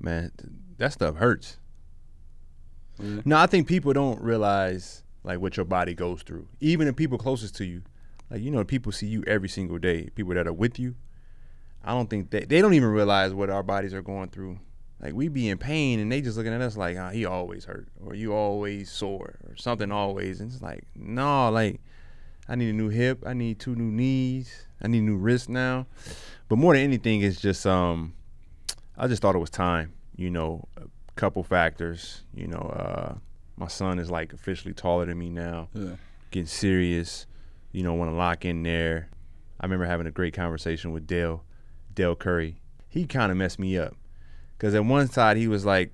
man, 0.00 0.32
that 0.78 0.92
stuff 0.92 1.16
hurts. 1.16 1.58
Yeah. 2.98 3.20
No, 3.24 3.36
I 3.36 3.46
think 3.46 3.68
people 3.68 3.92
don't 3.92 4.20
realize 4.20 5.02
like 5.24 5.40
what 5.40 5.56
your 5.56 5.66
body 5.66 5.94
goes 5.94 6.22
through. 6.22 6.46
Even 6.60 6.86
the 6.86 6.92
people 6.92 7.18
closest 7.18 7.56
to 7.56 7.64
you, 7.64 7.82
like 8.30 8.40
you 8.40 8.50
know, 8.50 8.64
people 8.64 8.92
see 8.92 9.06
you 9.06 9.22
every 9.26 9.48
single 9.48 9.78
day. 9.78 10.08
People 10.14 10.34
that 10.34 10.46
are 10.46 10.52
with 10.52 10.78
you, 10.78 10.94
I 11.84 11.92
don't 11.92 12.08
think 12.08 12.30
they 12.30 12.44
they 12.44 12.60
don't 12.60 12.74
even 12.74 12.88
realize 12.88 13.34
what 13.34 13.50
our 13.50 13.62
bodies 13.62 13.94
are 13.94 14.02
going 14.02 14.30
through. 14.30 14.58
Like 15.00 15.12
we 15.12 15.28
be 15.28 15.48
in 15.48 15.58
pain, 15.58 16.00
and 16.00 16.10
they 16.10 16.22
just 16.22 16.38
looking 16.38 16.54
at 16.54 16.60
us 16.62 16.76
like, 16.76 16.96
ah, 16.96 17.10
he 17.10 17.26
always 17.26 17.66
hurt, 17.66 17.88
or 18.04 18.14
you 18.14 18.32
always 18.32 18.90
sore, 18.90 19.36
or 19.46 19.56
something 19.56 19.92
always. 19.92 20.40
And 20.40 20.50
it's 20.50 20.62
like, 20.62 20.84
no, 20.94 21.50
like 21.50 21.80
I 22.48 22.54
need 22.54 22.70
a 22.70 22.72
new 22.72 22.88
hip, 22.88 23.22
I 23.26 23.34
need 23.34 23.58
two 23.58 23.74
new 23.74 23.90
knees, 23.90 24.66
I 24.80 24.88
need 24.88 25.02
new 25.02 25.16
wrist 25.16 25.48
now. 25.48 25.86
But 26.48 26.56
more 26.56 26.74
than 26.74 26.82
anything, 26.82 27.22
it's 27.22 27.40
just 27.40 27.66
um, 27.66 28.14
I 28.96 29.06
just 29.06 29.20
thought 29.20 29.34
it 29.34 29.40
was 29.40 29.50
time. 29.50 29.92
You 30.16 30.30
know, 30.30 30.66
couple 31.16 31.42
factors. 31.42 32.22
You 32.34 32.46
know, 32.46 32.58
uh, 32.58 33.14
my 33.56 33.68
son 33.68 33.98
is 33.98 34.10
like 34.10 34.32
officially 34.32 34.74
taller 34.74 35.06
than 35.06 35.18
me 35.18 35.30
now. 35.30 35.68
Yeah. 35.74 35.96
Getting 36.30 36.46
serious. 36.46 37.26
You 37.72 37.82
know, 37.82 37.94
want 37.94 38.10
to 38.10 38.16
lock 38.16 38.44
in 38.44 38.62
there. 38.62 39.08
I 39.60 39.66
remember 39.66 39.86
having 39.86 40.06
a 40.06 40.10
great 40.10 40.34
conversation 40.34 40.92
with 40.92 41.06
Dell, 41.06 41.44
Dell 41.94 42.14
Curry. 42.14 42.60
He 42.88 43.06
kind 43.06 43.32
of 43.32 43.38
messed 43.38 43.58
me 43.58 43.76
up 43.76 43.94
because 44.56 44.74
at 44.74 44.84
one 44.84 45.08
side 45.10 45.36
he 45.36 45.48
was 45.48 45.64
like, 45.64 45.92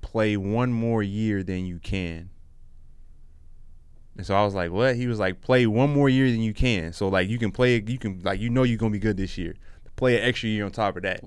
"Play 0.00 0.36
one 0.36 0.72
more 0.72 1.02
year 1.02 1.42
than 1.42 1.66
you 1.66 1.78
can." 1.78 2.30
And 4.16 4.26
so 4.26 4.34
I 4.34 4.44
was 4.44 4.54
like, 4.54 4.70
"What?" 4.70 4.96
He 4.96 5.06
was 5.06 5.18
like, 5.18 5.40
"Play 5.40 5.66
one 5.66 5.90
more 5.92 6.08
year 6.08 6.30
than 6.30 6.40
you 6.40 6.52
can." 6.52 6.92
So 6.92 7.08
like 7.08 7.28
you 7.28 7.38
can 7.38 7.52
play, 7.52 7.82
you 7.86 7.98
can 7.98 8.20
like 8.22 8.40
you 8.40 8.50
know 8.50 8.62
you're 8.62 8.78
gonna 8.78 8.90
be 8.92 8.98
good 8.98 9.16
this 9.16 9.38
year. 9.38 9.54
Play 9.96 10.18
an 10.18 10.24
extra 10.24 10.48
year 10.48 10.64
on 10.64 10.70
top 10.70 10.96
of 10.96 11.02
that. 11.02 11.22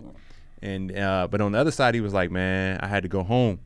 And 0.63 0.97
uh, 0.97 1.27
but 1.29 1.41
on 1.41 1.51
the 1.51 1.59
other 1.59 1.71
side, 1.71 1.93
he 1.93 1.99
was 1.99 2.13
like, 2.13 2.31
"Man, 2.31 2.79
I 2.81 2.87
had 2.87 3.03
to 3.03 3.09
go 3.09 3.21
home. 3.21 3.59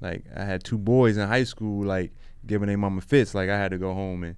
Like 0.00 0.24
I 0.34 0.44
had 0.44 0.64
two 0.64 0.78
boys 0.78 1.18
in 1.18 1.28
high 1.28 1.44
school, 1.44 1.84
like 1.84 2.12
giving 2.46 2.68
their 2.68 2.78
mama 2.78 3.02
fits. 3.02 3.34
Like 3.34 3.50
I 3.50 3.58
had 3.58 3.70
to 3.72 3.78
go 3.78 3.92
home 3.92 4.24
and 4.24 4.36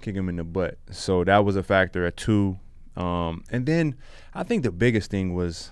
kick 0.00 0.14
them 0.14 0.30
in 0.30 0.36
the 0.36 0.44
butt. 0.44 0.78
So 0.90 1.22
that 1.24 1.44
was 1.44 1.54
a 1.54 1.62
factor 1.62 2.06
at 2.06 2.16
two. 2.16 2.58
Um, 2.96 3.44
and 3.50 3.66
then 3.66 3.96
I 4.32 4.42
think 4.42 4.62
the 4.62 4.72
biggest 4.72 5.10
thing 5.10 5.34
was 5.34 5.70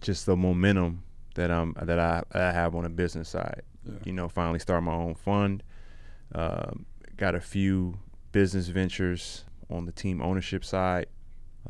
just 0.00 0.26
the 0.26 0.36
momentum 0.36 1.02
that 1.34 1.50
um 1.50 1.74
that 1.82 1.98
I, 1.98 2.22
I 2.32 2.52
have 2.52 2.76
on 2.76 2.84
the 2.84 2.88
business 2.88 3.28
side. 3.28 3.62
Yeah. 3.84 3.94
You 4.04 4.12
know, 4.12 4.28
finally 4.28 4.60
start 4.60 4.84
my 4.84 4.94
own 4.94 5.16
fund. 5.16 5.64
Um, 6.36 6.86
got 7.16 7.34
a 7.34 7.40
few 7.40 7.98
business 8.30 8.68
ventures 8.68 9.44
on 9.68 9.86
the 9.86 9.92
team 9.92 10.22
ownership 10.22 10.64
side, 10.64 11.06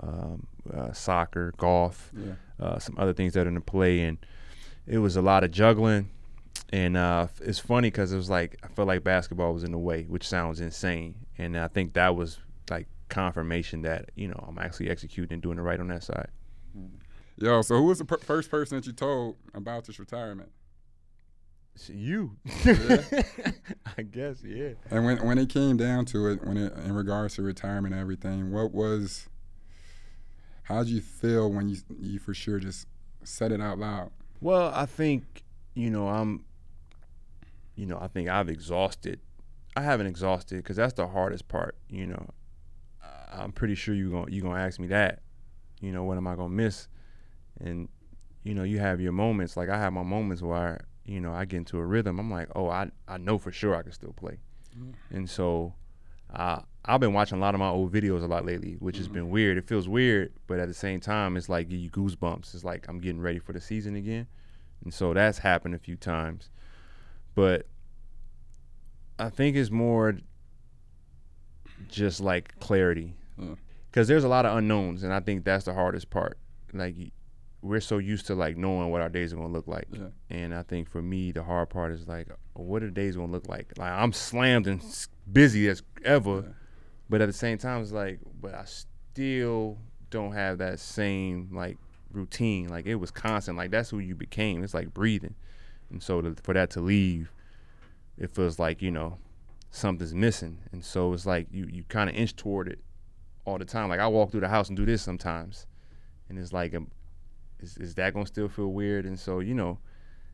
um, 0.01 0.46
uh, 0.75 0.92
soccer, 0.92 1.55
golf, 1.57 2.11
Yeah. 2.14 2.35
Uh, 2.61 2.79
some 2.79 2.96
other 2.99 3.12
things 3.12 3.33
that 3.35 3.46
are 3.46 3.51
in 3.51 3.61
play, 3.62 4.01
and 4.01 4.18
it 4.87 4.99
was 4.99 5.16
a 5.16 5.23
lot 5.23 5.44
of 5.44 5.51
juggling. 5.51 6.11
And 6.73 6.96
uh, 6.96 7.29
it's 7.40 7.59
funny 7.59 7.88
because 7.88 8.12
it 8.12 8.16
was 8.16 8.31
like 8.31 8.59
I 8.62 8.68
felt 8.68 8.87
like 8.87 9.03
basketball 9.03 9.53
was 9.53 9.64
in 9.64 9.73
the 9.73 9.79
way, 9.79 10.05
which 10.05 10.29
sounds 10.29 10.61
insane. 10.61 11.27
And 11.38 11.59
I 11.59 11.68
think 11.68 11.94
that 11.94 12.14
was 12.14 12.38
like 12.70 12.87
confirmation 13.09 13.83
that 13.83 14.11
you 14.14 14.29
know 14.29 14.44
I'm 14.46 14.59
actually 14.59 14.90
executing 14.90 15.35
and 15.35 15.42
doing 15.42 15.59
it 15.59 15.62
right 15.62 15.81
on 15.81 15.88
that 15.88 16.05
side. 16.05 16.29
Yo, 17.37 17.62
so 17.62 17.77
who 17.77 17.85
was 17.85 17.99
the 17.99 18.05
per- 18.05 18.18
first 18.18 18.51
person 18.51 18.77
that 18.77 18.87
you 18.87 18.92
told 18.92 19.37
about 19.55 19.87
this 19.87 19.99
retirement? 19.99 20.51
You, 21.87 22.37
I 22.66 24.03
guess, 24.03 24.42
yeah. 24.44 24.73
And 24.90 25.07
when 25.07 25.25
when 25.25 25.38
it 25.38 25.49
came 25.49 25.77
down 25.79 26.05
to 26.07 26.29
it, 26.29 26.44
when 26.44 26.59
it 26.59 26.77
in 26.85 26.92
regards 26.92 27.37
to 27.37 27.42
retirement 27.42 27.94
and 27.94 28.01
everything, 28.01 28.53
what 28.53 28.73
was 28.73 29.29
how'd 30.70 30.87
you 30.87 31.00
feel 31.00 31.50
when 31.50 31.68
you 31.68 31.76
you 31.98 32.18
for 32.18 32.35
sure 32.35 32.59
just 32.59 32.87
said 33.24 33.52
it 33.52 33.61
out 33.61 33.78
loud? 33.78 34.11
Well, 34.40 34.72
I 34.74 34.87
think 34.87 35.44
you 35.74 35.90
know 35.90 36.09
I'm, 36.09 36.44
you 37.74 37.87
know, 37.87 37.98
I 38.00 38.09
think 38.09 38.28
I've 38.28 38.48
exhausted. 38.48 39.20
I 39.76 39.83
haven't 39.83 40.06
exhausted 40.06 40.56
because 40.56 40.76
that's 40.76 40.94
the 40.94 41.06
hardest 41.09 41.48
part. 41.48 41.76
You 41.88 42.06
know, 42.09 42.26
I'm 43.33 43.52
pretty 43.52 43.74
sure 43.74 43.94
you're 43.94 44.11
gonna 44.11 44.30
you're 44.30 44.42
gonna 44.42 44.61
ask 44.61 44.78
me 44.80 44.88
that. 44.88 45.20
You 45.80 45.92
know, 45.92 46.04
what 46.04 46.16
am 46.16 46.26
I 46.26 46.35
gonna 46.35 46.48
miss? 46.48 46.88
And 47.61 47.88
you 48.42 48.54
know, 48.54 48.62
you 48.62 48.78
have 48.78 49.00
your 49.00 49.12
moments. 49.12 49.56
Like 49.56 49.68
I 49.68 49.78
have 49.78 49.92
my 49.92 50.02
moments 50.02 50.42
where 50.42 50.87
you 51.04 51.20
know 51.20 51.33
I 51.33 51.44
get 51.44 51.59
into 51.59 51.78
a 51.78 51.85
rhythm. 51.85 52.18
I'm 52.18 52.30
like, 52.30 52.48
oh, 52.54 52.68
I 52.68 52.90
I 53.09 53.18
know 53.18 53.38
for 53.38 53.52
sure 53.52 53.74
I 53.74 53.83
can 53.83 53.92
still 53.92 54.12
play. 54.12 54.38
Mm-hmm. 54.76 55.16
And 55.16 55.28
so, 55.28 55.74
uh, 56.34 56.60
I've 56.84 57.00
been 57.00 57.12
watching 57.12 57.38
a 57.38 57.40
lot 57.40 57.54
of 57.54 57.58
my 57.58 57.68
old 57.68 57.92
videos 57.92 58.22
a 58.22 58.26
lot 58.26 58.44
lately, 58.46 58.76
which 58.78 58.96
has 58.96 59.08
been 59.08 59.28
weird. 59.30 59.58
It 59.58 59.66
feels 59.66 59.88
weird, 59.88 60.32
but 60.46 60.58
at 60.58 60.68
the 60.68 60.74
same 60.74 60.98
time, 61.00 61.36
it's 61.36 61.48
like 61.48 61.68
give 61.68 61.78
you 61.78 61.90
goosebumps. 61.90 62.54
It's 62.54 62.64
like 62.64 62.86
I'm 62.88 62.98
getting 63.00 63.20
ready 63.20 63.38
for 63.38 63.52
the 63.52 63.60
season 63.60 63.96
again, 63.96 64.26
and 64.84 64.92
so 64.94 65.12
that's 65.12 65.38
happened 65.38 65.74
a 65.74 65.78
few 65.78 65.96
times. 65.96 66.50
But 67.34 67.66
I 69.18 69.28
think 69.28 69.56
it's 69.56 69.70
more 69.70 70.16
just 71.88 72.20
like 72.20 72.58
clarity, 72.60 73.14
because 73.90 74.08
there's 74.08 74.24
a 74.24 74.28
lot 74.28 74.46
of 74.46 74.56
unknowns, 74.56 75.02
and 75.02 75.12
I 75.12 75.20
think 75.20 75.44
that's 75.44 75.64
the 75.64 75.74
hardest 75.74 76.10
part. 76.10 76.38
Like 76.72 76.94
we're 77.62 77.80
so 77.80 77.98
used 77.98 78.26
to 78.26 78.34
like 78.34 78.56
knowing 78.56 78.90
what 78.90 79.02
our 79.02 79.08
days 79.10 79.32
are 79.32 79.36
gonna 79.36 79.48
look 79.48 79.66
like, 79.66 79.86
Yeah. 79.92 80.06
and 80.30 80.54
I 80.54 80.62
think 80.62 80.88
for 80.88 81.02
me 81.02 81.30
the 81.32 81.42
hard 81.42 81.68
part 81.68 81.92
is 81.92 82.08
like, 82.08 82.28
what 82.54 82.82
are 82.82 82.86
the 82.86 82.92
days 82.92 83.16
gonna 83.16 83.30
look 83.32 83.48
like? 83.48 83.72
Like 83.76 83.92
I'm 83.92 84.12
slammed 84.12 84.66
and 84.66 84.82
busy 85.32 85.68
as 85.68 85.82
ever, 86.04 86.54
but 87.08 87.20
at 87.20 87.26
the 87.26 87.32
same 87.32 87.58
time 87.58 87.82
it's 87.82 87.92
like, 87.92 88.20
but 88.40 88.54
I 88.54 88.64
still 88.64 89.78
don't 90.10 90.32
have 90.32 90.58
that 90.58 90.80
same 90.80 91.48
like 91.52 91.78
routine. 92.12 92.68
Like 92.68 92.86
it 92.86 92.96
was 92.96 93.10
constant. 93.10 93.56
Like 93.56 93.70
that's 93.70 93.90
who 93.90 93.98
you 93.98 94.14
became. 94.14 94.62
It's 94.62 94.74
like 94.74 94.92
breathing, 94.92 95.34
and 95.90 96.02
so 96.02 96.20
to, 96.20 96.34
for 96.42 96.54
that 96.54 96.70
to 96.70 96.80
leave, 96.80 97.32
it 98.18 98.30
feels 98.30 98.58
like 98.58 98.82
you 98.82 98.90
know 98.90 99.18
something's 99.70 100.14
missing, 100.14 100.58
and 100.72 100.84
so 100.84 101.12
it's 101.12 101.26
like 101.26 101.46
you 101.50 101.66
you 101.70 101.84
kind 101.84 102.10
of 102.10 102.16
inch 102.16 102.36
toward 102.36 102.68
it 102.68 102.80
all 103.44 103.58
the 103.58 103.64
time. 103.64 103.88
Like 103.88 104.00
I 104.00 104.06
walk 104.06 104.30
through 104.30 104.40
the 104.40 104.48
house 104.48 104.68
and 104.68 104.76
do 104.76 104.84
this 104.84 105.02
sometimes, 105.02 105.66
and 106.28 106.38
it's 106.38 106.52
like, 106.52 106.74
um, 106.74 106.90
is 107.60 107.76
is 107.76 107.94
that 107.96 108.14
gonna 108.14 108.26
still 108.26 108.48
feel 108.48 108.68
weird? 108.68 109.06
And 109.06 109.18
so 109.18 109.40
you 109.40 109.54
know, 109.54 109.78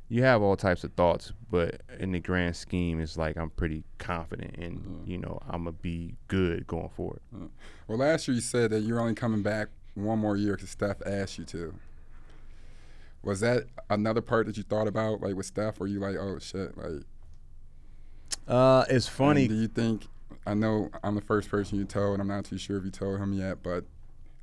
you 0.09 0.23
have 0.23 0.42
all 0.42 0.57
types 0.57 0.85
of 0.85 0.92
thoughts, 0.92 1.33
but 1.51 1.81
in 1.99 2.12
the 2.12 2.21
grand 2.21 2.55
scheme, 2.57 3.01
it's 3.01 3.16
like 3.16 3.37
I'm 3.37 3.51
pretty 3.51 3.85
confident, 3.99 4.57
and 4.57 5.07
you 5.07 5.19
know, 5.19 5.40
I'm 5.49 5.64
gonna 5.64 5.73
be 5.73 6.14
good 6.29 6.66
going 6.66 6.90
forward. 6.90 7.21
Well, 7.88 7.99
last 7.99 8.29
year 8.29 8.35
you 8.35 8.40
said 8.40 8.71
that 8.71 8.81
you're 8.81 9.01
only 9.01 9.14
coming 9.14 9.42
back 9.42 9.69
one 9.95 10.19
more 10.19 10.37
year 10.37 10.55
because 10.55 10.71
Steph 10.71 10.99
asked 11.05 11.38
you 11.38 11.45
to. 11.47 11.75
Was 13.23 13.40
that 13.40 13.64
another 13.90 14.21
part 14.21 14.47
that 14.47 14.57
you 14.57 14.62
thought 14.62 14.87
about, 14.87 15.21
like 15.21 15.35
with 15.35 15.47
Steph? 15.47 15.81
Or 15.81 15.88
you 15.88 15.99
like, 15.99 16.16
oh 16.16 16.38
shit, 16.38 16.77
like? 16.79 17.03
Uh, 18.47 18.85
it's 18.88 19.09
funny. 19.09 19.49
do 19.49 19.55
you 19.55 19.69
think? 19.69 20.07
I 20.47 20.55
know 20.55 20.90
I'm 21.03 21.16
the 21.16 21.21
first 21.21 21.51
person 21.51 21.79
you 21.79 21.85
told, 21.85 22.12
and 22.12 22.23
I'm 22.23 22.29
not 22.29 22.45
too 22.45 22.59
sure 22.59 22.77
if 22.77 22.85
you 22.85 22.90
told 22.92 23.19
him 23.19 23.33
yet, 23.33 23.64
but 23.64 23.85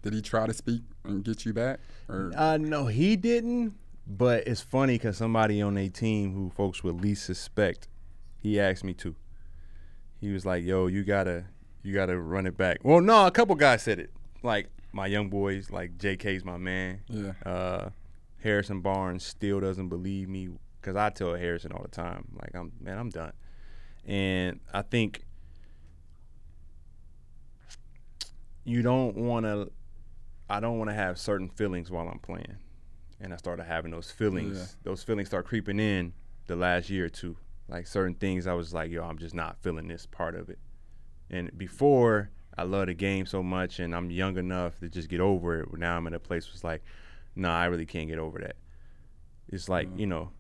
did 0.02 0.14
he 0.14 0.22
try 0.22 0.46
to 0.46 0.54
speak 0.54 0.82
and 1.06 1.24
get 1.24 1.46
you 1.46 1.54
back? 1.54 1.80
Or 2.10 2.32
Uh, 2.36 2.58
no, 2.58 2.88
he 2.88 3.16
didn't. 3.16 3.74
But 4.06 4.48
it's 4.48 4.62
funny 4.62 4.96
because 4.96 5.18
somebody 5.18 5.62
on 5.62 5.78
a 5.78 5.88
team 5.90 6.34
who 6.34 6.50
folks 6.50 6.84
would 6.84 7.02
least 7.02 7.26
suspect, 7.26 7.88
he 8.38 8.60
asked 8.60 8.84
me 8.84 8.94
to. 8.96 9.16
He 10.20 10.32
was 10.32 10.46
like, 10.46 10.64
"Yo, 10.64 10.88
you 10.88 11.04
gotta, 11.04 11.46
you 11.84 11.94
gotta 11.94 12.18
run 12.18 12.46
it 12.46 12.58
back." 12.58 12.80
Well, 12.84 13.02
no, 13.02 13.26
a 13.26 13.32
couple 13.32 13.56
guys 13.56 13.82
said 13.84 14.00
it. 14.00 14.12
Like 14.42 14.68
my 14.92 15.08
young 15.08 15.30
boys, 15.30 15.72
like 15.72 15.98
J.K.'s 15.98 16.44
my 16.44 16.58
man. 16.58 17.02
yeah, 17.08 17.32
Uh, 17.46 17.90
Harrison 18.42 18.82
Barnes 18.82 19.24
still 19.24 19.60
doesn't 19.62 19.88
believe 19.90 20.28
me 20.28 20.50
because 20.82 20.98
I 20.98 21.10
tell 21.10 21.34
Harrison 21.36 21.72
all 21.72 21.82
the 21.82 21.88
time, 21.90 22.28
like, 22.42 22.52
"I'm 22.56 22.74
man, 22.82 22.98
I'm 22.98 23.10
done." 23.10 23.32
And 24.06 24.60
I 24.74 24.82
think 24.82 25.24
you 28.66 28.82
don't 28.82 29.16
want 29.16 29.46
to. 29.46 29.72
I 30.50 30.60
don't 30.60 30.78
want 30.78 30.90
to 30.90 30.94
have 30.94 31.18
certain 31.18 31.50
feelings 31.50 31.90
while 31.90 32.08
I'm 32.08 32.20
playing, 32.20 32.58
and 33.24 33.34
I 33.34 33.38
started 33.38 33.64
having 33.64 33.92
those 33.92 34.12
feelings. 34.12 34.58
Yeah. 34.58 34.92
Those 34.92 35.02
feelings 35.02 35.30
start 35.30 35.46
creeping 35.46 35.80
in 35.80 36.14
the 36.48 36.56
last 36.56 36.90
year 36.90 37.06
or 37.06 37.10
two. 37.10 37.38
Like 37.70 37.88
certain 37.88 38.16
things, 38.16 38.46
I 38.46 38.54
was 38.54 38.74
like, 38.74 38.92
"Yo, 38.92 39.04
I'm 39.04 39.18
just 39.18 39.34
not 39.34 39.58
feeling 39.62 39.88
this 39.88 40.06
part 40.06 40.36
of 40.36 40.50
it." 40.50 40.60
And 41.30 41.58
before, 41.58 42.30
I 42.58 42.64
love 42.64 42.88
the 42.88 42.94
game 42.94 43.26
so 43.26 43.42
much, 43.42 43.80
and 43.80 43.96
I'm 43.96 44.12
young 44.12 44.38
enough 44.38 44.78
to 44.82 44.90
just 44.90 45.08
get 45.08 45.22
over 45.22 45.62
it. 45.62 45.78
Now 45.78 45.96
I'm 45.96 46.06
in 46.06 46.14
a 46.14 46.20
place 46.20 46.46
where 46.46 46.54
it's 46.54 46.64
like, 46.64 46.84
"Nah, 47.36 47.58
I 47.58 47.66
really 47.66 47.86
can't 47.86 48.10
get 48.10 48.20
over 48.20 48.40
that." 48.40 48.58
It's 49.48 49.70
like 49.70 49.88
you 49.96 50.06
know, 50.06 50.32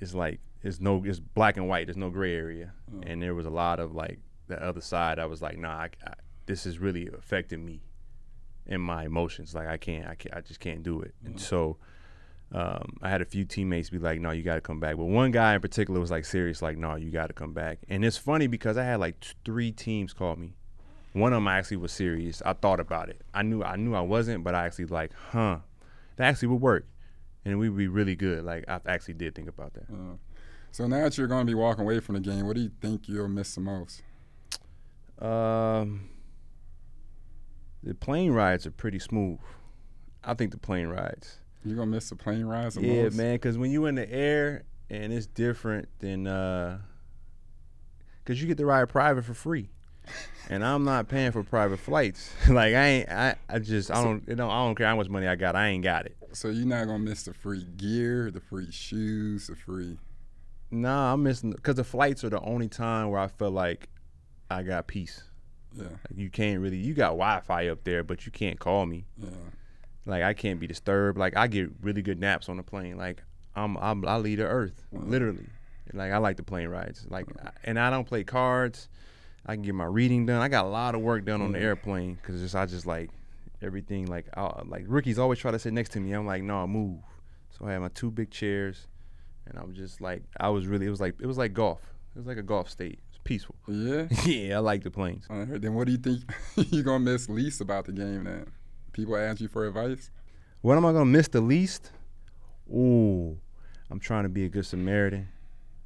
it's 0.00 0.14
like 0.14 0.40
it's 0.62 0.80
no, 0.80 1.02
it's 1.04 1.20
black 1.20 1.58
and 1.58 1.68
white. 1.68 1.86
There's 1.86 1.98
no 1.98 2.10
gray 2.10 2.34
area, 2.34 2.72
and 3.02 3.22
there 3.22 3.34
was 3.34 3.46
a 3.46 3.50
lot 3.50 3.78
of 3.78 3.94
like 3.94 4.18
the 4.48 4.60
other 4.62 4.80
side. 4.80 5.18
I 5.18 5.26
was 5.26 5.42
like, 5.42 5.58
"Nah, 5.58 5.76
I, 5.76 5.90
I, 6.06 6.14
this 6.46 6.64
is 6.64 6.78
really 6.78 7.08
affecting 7.16 7.64
me." 7.64 7.82
In 8.66 8.80
my 8.80 9.04
emotions. 9.04 9.54
Like 9.54 9.68
I 9.68 9.76
can't, 9.76 10.06
I 10.06 10.14
can't, 10.14 10.34
I 10.36 10.40
just 10.40 10.60
can't 10.60 10.82
do 10.82 11.00
it. 11.00 11.14
And 11.24 11.40
so, 11.40 11.76
um, 12.52 12.98
I 13.02 13.08
had 13.08 13.22
a 13.22 13.24
few 13.24 13.44
teammates 13.44 13.90
be 13.90 13.98
like, 13.98 14.20
"No, 14.20 14.30
you 14.30 14.42
got 14.42 14.56
to 14.56 14.60
come 14.60 14.80
back." 14.80 14.96
But 14.96 15.06
one 15.06 15.30
guy 15.30 15.54
in 15.54 15.60
particular 15.60 15.98
was 16.00 16.10
like 16.10 16.24
serious, 16.24 16.60
like, 16.62 16.76
"No, 16.76 16.96
you 16.96 17.10
got 17.10 17.28
to 17.28 17.32
come 17.32 17.52
back." 17.52 17.78
And 17.88 18.04
it's 18.04 18.16
funny 18.16 18.46
because 18.46 18.76
I 18.76 18.84
had 18.84 19.00
like 19.00 19.20
t- 19.20 19.30
three 19.44 19.72
teams 19.72 20.12
call 20.12 20.36
me. 20.36 20.54
One 21.14 21.32
of 21.32 21.38
them 21.38 21.48
actually 21.48 21.78
was 21.78 21.92
serious. 21.92 22.42
I 22.44 22.52
thought 22.54 22.80
about 22.80 23.08
it. 23.08 23.22
I 23.34 23.42
knew 23.42 23.62
I 23.62 23.76
knew 23.76 23.94
I 23.94 24.00
wasn't, 24.00 24.44
but 24.44 24.54
I 24.54 24.66
actually 24.66 24.86
like, 24.86 25.12
huh, 25.30 25.58
that 26.16 26.28
actually 26.28 26.48
would 26.48 26.60
work, 26.60 26.86
and 27.44 27.58
we'd 27.58 27.76
be 27.76 27.88
really 27.88 28.16
good. 28.16 28.44
Like 28.44 28.64
I 28.68 28.80
actually 28.86 29.14
did 29.14 29.34
think 29.34 29.48
about 29.48 29.74
that. 29.74 29.86
Uh, 29.90 30.16
so 30.70 30.86
now 30.86 31.04
that 31.04 31.18
you're 31.18 31.26
going 31.26 31.46
to 31.46 31.50
be 31.50 31.54
walking 31.54 31.84
away 31.84 32.00
from 32.00 32.14
the 32.14 32.20
game, 32.20 32.46
what 32.46 32.56
do 32.56 32.62
you 32.62 32.70
think 32.80 33.08
you'll 33.08 33.28
miss 33.28 33.54
the 33.54 33.60
most? 33.60 34.02
Um, 35.18 36.08
the 37.82 37.94
plane 37.94 38.32
rides 38.32 38.66
are 38.66 38.70
pretty 38.70 38.98
smooth. 38.98 39.38
I 40.24 40.34
think 40.34 40.52
the 40.52 40.58
plane 40.58 40.86
rides. 40.88 41.38
You're 41.64 41.76
gonna 41.76 41.90
miss 41.90 42.08
the 42.08 42.16
plane 42.16 42.44
rides. 42.44 42.74
The 42.76 42.82
Yeah, 42.82 43.04
most? 43.04 43.16
man, 43.16 43.34
because 43.34 43.58
when 43.58 43.70
you 43.70 43.86
in 43.86 43.94
the 43.94 44.10
air 44.10 44.64
and 44.90 45.12
it's 45.12 45.26
different 45.26 45.88
than 46.00 46.26
uh, 46.26 46.78
because 48.24 48.40
you 48.40 48.48
get 48.48 48.58
to 48.58 48.66
ride 48.66 48.88
private 48.88 49.24
for 49.24 49.34
free, 49.34 49.70
and 50.48 50.64
I'm 50.64 50.84
not 50.84 51.08
paying 51.08 51.32
for 51.32 51.42
private 51.42 51.78
flights. 51.78 52.32
like 52.48 52.74
I 52.74 52.86
ain't, 52.86 53.08
I, 53.10 53.36
I 53.48 53.58
just 53.58 53.90
I 53.90 54.02
don't, 54.02 54.26
you 54.28 54.36
know, 54.36 54.50
I 54.50 54.64
don't 54.64 54.74
care 54.74 54.86
how 54.86 54.96
much 54.96 55.08
money 55.08 55.26
I 55.26 55.34
got, 55.36 55.56
I 55.56 55.68
ain't 55.68 55.84
got 55.84 56.06
it. 56.06 56.16
So 56.32 56.48
you're 56.48 56.66
not 56.66 56.86
gonna 56.86 56.98
miss 56.98 57.24
the 57.24 57.34
free 57.34 57.64
gear, 57.76 58.30
the 58.30 58.40
free 58.40 58.70
shoes, 58.70 59.48
the 59.48 59.56
free. 59.56 59.98
Nah, 60.70 61.12
I'm 61.12 61.22
missing 61.22 61.50
because 61.50 61.76
the 61.76 61.84
flights 61.84 62.24
are 62.24 62.30
the 62.30 62.40
only 62.40 62.68
time 62.68 63.10
where 63.10 63.20
I 63.20 63.28
feel 63.28 63.50
like 63.50 63.88
I 64.50 64.62
got 64.62 64.86
peace. 64.86 65.24
Yeah, 65.76 65.84
Like 65.84 66.16
you 66.16 66.30
can't 66.30 66.60
really, 66.60 66.76
you 66.76 66.94
got 66.94 67.08
Wi-Fi 67.10 67.68
up 67.68 67.84
there, 67.84 68.02
but 68.02 68.26
you 68.26 68.32
can't 68.32 68.58
call 68.58 68.86
me. 68.86 69.06
yeah. 69.18 69.28
Like 70.04 70.22
I 70.24 70.34
can't 70.34 70.58
be 70.58 70.66
disturbed. 70.66 71.16
Like 71.18 71.36
I 71.36 71.46
get 71.46 71.70
really 71.80 72.02
good 72.02 72.18
naps 72.18 72.48
on 72.48 72.56
the 72.56 72.62
plane. 72.64 72.96
Like 72.96 73.22
I'm, 73.54 73.76
I'm 73.78 74.04
I 74.06 74.16
leave 74.16 74.38
the 74.38 74.46
earth 74.46 74.84
literally. 74.90 75.46
Like 75.92 76.10
I 76.10 76.16
like 76.18 76.36
the 76.36 76.42
plane 76.42 76.68
rides. 76.68 77.06
Like 77.08 77.26
and 77.64 77.78
I 77.78 77.88
don't 77.90 78.04
play 78.06 78.24
cards. 78.24 78.88
I 79.46 79.54
can 79.54 79.62
get 79.62 79.74
my 79.74 79.84
reading 79.84 80.26
done. 80.26 80.40
I 80.42 80.48
got 80.48 80.64
a 80.64 80.68
lot 80.68 80.94
of 80.96 81.02
work 81.02 81.24
done 81.24 81.40
on 81.42 81.52
the 81.52 81.60
airplane 81.60 82.14
because 82.14 82.40
just 82.40 82.54
I 82.56 82.66
just 82.66 82.84
like 82.86 83.10
everything. 83.60 84.06
Like 84.06 84.26
I, 84.36 84.62
like 84.66 84.84
rookies 84.88 85.18
always 85.20 85.38
try 85.38 85.50
to 85.52 85.58
sit 85.58 85.72
next 85.72 85.90
to 85.92 86.00
me. 86.00 86.12
I'm 86.12 86.26
like 86.26 86.42
no, 86.42 86.58
I 86.62 86.66
move. 86.66 86.98
So 87.50 87.66
I 87.66 87.72
had 87.72 87.78
my 87.80 87.88
two 87.88 88.10
big 88.10 88.30
chairs, 88.30 88.88
and 89.46 89.56
I'm 89.58 89.72
just 89.74 90.00
like 90.00 90.22
I 90.40 90.48
was 90.48 90.66
really. 90.66 90.86
It 90.86 90.90
was 90.90 91.00
like 91.00 91.14
it 91.20 91.26
was 91.26 91.38
like 91.38 91.52
golf. 91.52 91.80
It 92.16 92.18
was 92.18 92.26
like 92.26 92.38
a 92.38 92.42
golf 92.42 92.68
state. 92.70 92.98
Peaceful. 93.24 93.54
Yeah. 93.68 94.06
yeah, 94.24 94.56
I 94.56 94.58
like 94.60 94.82
the 94.82 94.90
planes. 94.90 95.26
I 95.30 95.44
heard. 95.44 95.62
Then 95.62 95.74
what 95.74 95.86
do 95.86 95.92
you 95.92 95.98
think 95.98 96.22
you're 96.72 96.82
gonna 96.82 97.00
miss 97.00 97.28
least 97.28 97.60
about 97.60 97.84
the 97.84 97.92
game? 97.92 98.24
Then 98.24 98.50
people 98.92 99.16
ask 99.16 99.40
you 99.40 99.48
for 99.48 99.66
advice. 99.66 100.10
What 100.60 100.76
am 100.76 100.84
I 100.84 100.92
gonna 100.92 101.06
miss 101.06 101.28
the 101.28 101.40
least? 101.40 101.92
Ooh, 102.70 103.38
I'm 103.90 104.00
trying 104.00 104.24
to 104.24 104.28
be 104.28 104.44
a 104.44 104.48
good 104.48 104.66
Samaritan 104.66 105.28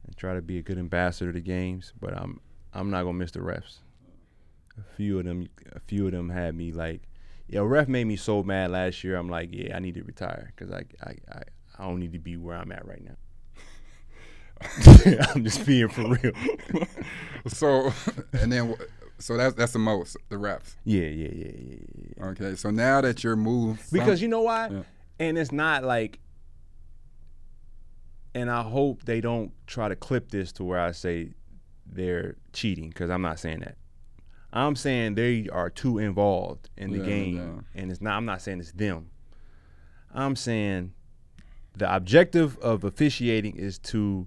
and 0.06 0.16
try 0.16 0.34
to 0.34 0.42
be 0.42 0.58
a 0.58 0.62
good 0.62 0.78
ambassador 0.78 1.32
to 1.32 1.40
games, 1.40 1.92
but 2.00 2.16
I'm 2.16 2.40
I'm 2.72 2.90
not 2.90 3.02
gonna 3.02 3.14
miss 3.14 3.32
the 3.32 3.40
refs. 3.40 3.78
A 4.78 4.96
few 4.96 5.18
of 5.18 5.24
them, 5.24 5.48
a 5.72 5.80
few 5.80 6.06
of 6.06 6.12
them 6.12 6.28
had 6.28 6.54
me 6.54 6.72
like, 6.72 7.02
yeah, 7.48 7.60
ref 7.62 7.88
made 7.88 8.06
me 8.06 8.16
so 8.16 8.42
mad 8.42 8.70
last 8.70 9.02
year. 9.02 9.16
I'm 9.16 9.28
like, 9.28 9.50
yeah, 9.52 9.76
I 9.76 9.78
need 9.78 9.94
to 9.94 10.02
retire 10.02 10.52
because 10.54 10.72
I, 10.72 10.84
I 11.02 11.16
I 11.30 11.42
I 11.78 11.84
don't 11.86 12.00
need 12.00 12.12
to 12.12 12.18
be 12.18 12.36
where 12.36 12.56
I'm 12.56 12.72
at 12.72 12.86
right 12.86 13.02
now. 13.02 13.16
I'm 15.34 15.44
just 15.44 15.64
being 15.66 15.88
for 15.88 16.16
real. 16.16 16.32
So 17.48 17.92
and 18.32 18.50
then 18.50 18.74
so 19.18 19.36
that's 19.36 19.54
that's 19.54 19.72
the 19.72 19.78
most 19.78 20.16
the 20.30 20.36
reps. 20.38 20.74
Yeah, 20.84 21.02
yeah, 21.02 21.28
yeah, 21.32 21.52
yeah, 21.56 21.76
yeah. 22.18 22.24
Okay. 22.26 22.56
So 22.56 22.70
now 22.72 23.00
that 23.02 23.22
you're 23.22 23.36
moved, 23.36 23.82
from- 23.82 23.98
Because 24.00 24.20
you 24.20 24.26
know 24.26 24.42
why? 24.42 24.68
Yeah. 24.68 24.82
And 25.20 25.38
it's 25.38 25.52
not 25.52 25.84
like 25.84 26.18
and 28.34 28.50
I 28.50 28.62
hope 28.62 29.04
they 29.04 29.20
don't 29.20 29.52
try 29.66 29.88
to 29.88 29.96
clip 29.96 30.30
this 30.30 30.52
to 30.52 30.64
where 30.64 30.80
I 30.80 30.90
say 30.92 31.30
they're 31.86 32.36
cheating 32.52 32.88
because 32.88 33.10
I'm 33.10 33.22
not 33.22 33.38
saying 33.38 33.60
that. 33.60 33.76
I'm 34.52 34.74
saying 34.76 35.14
they 35.14 35.48
are 35.52 35.70
too 35.70 35.98
involved 35.98 36.68
in 36.76 36.90
the 36.90 36.98
Yeah, 36.98 37.04
game 37.04 37.64
and 37.74 37.90
it's 37.90 38.00
not 38.00 38.16
I'm 38.16 38.24
not 38.24 38.42
saying 38.42 38.60
it's 38.60 38.72
them. 38.72 39.10
I'm 40.12 40.34
saying 40.36 40.92
the 41.76 41.94
objective 41.94 42.58
of 42.58 42.84
officiating 42.84 43.56
is 43.56 43.78
to 43.80 44.26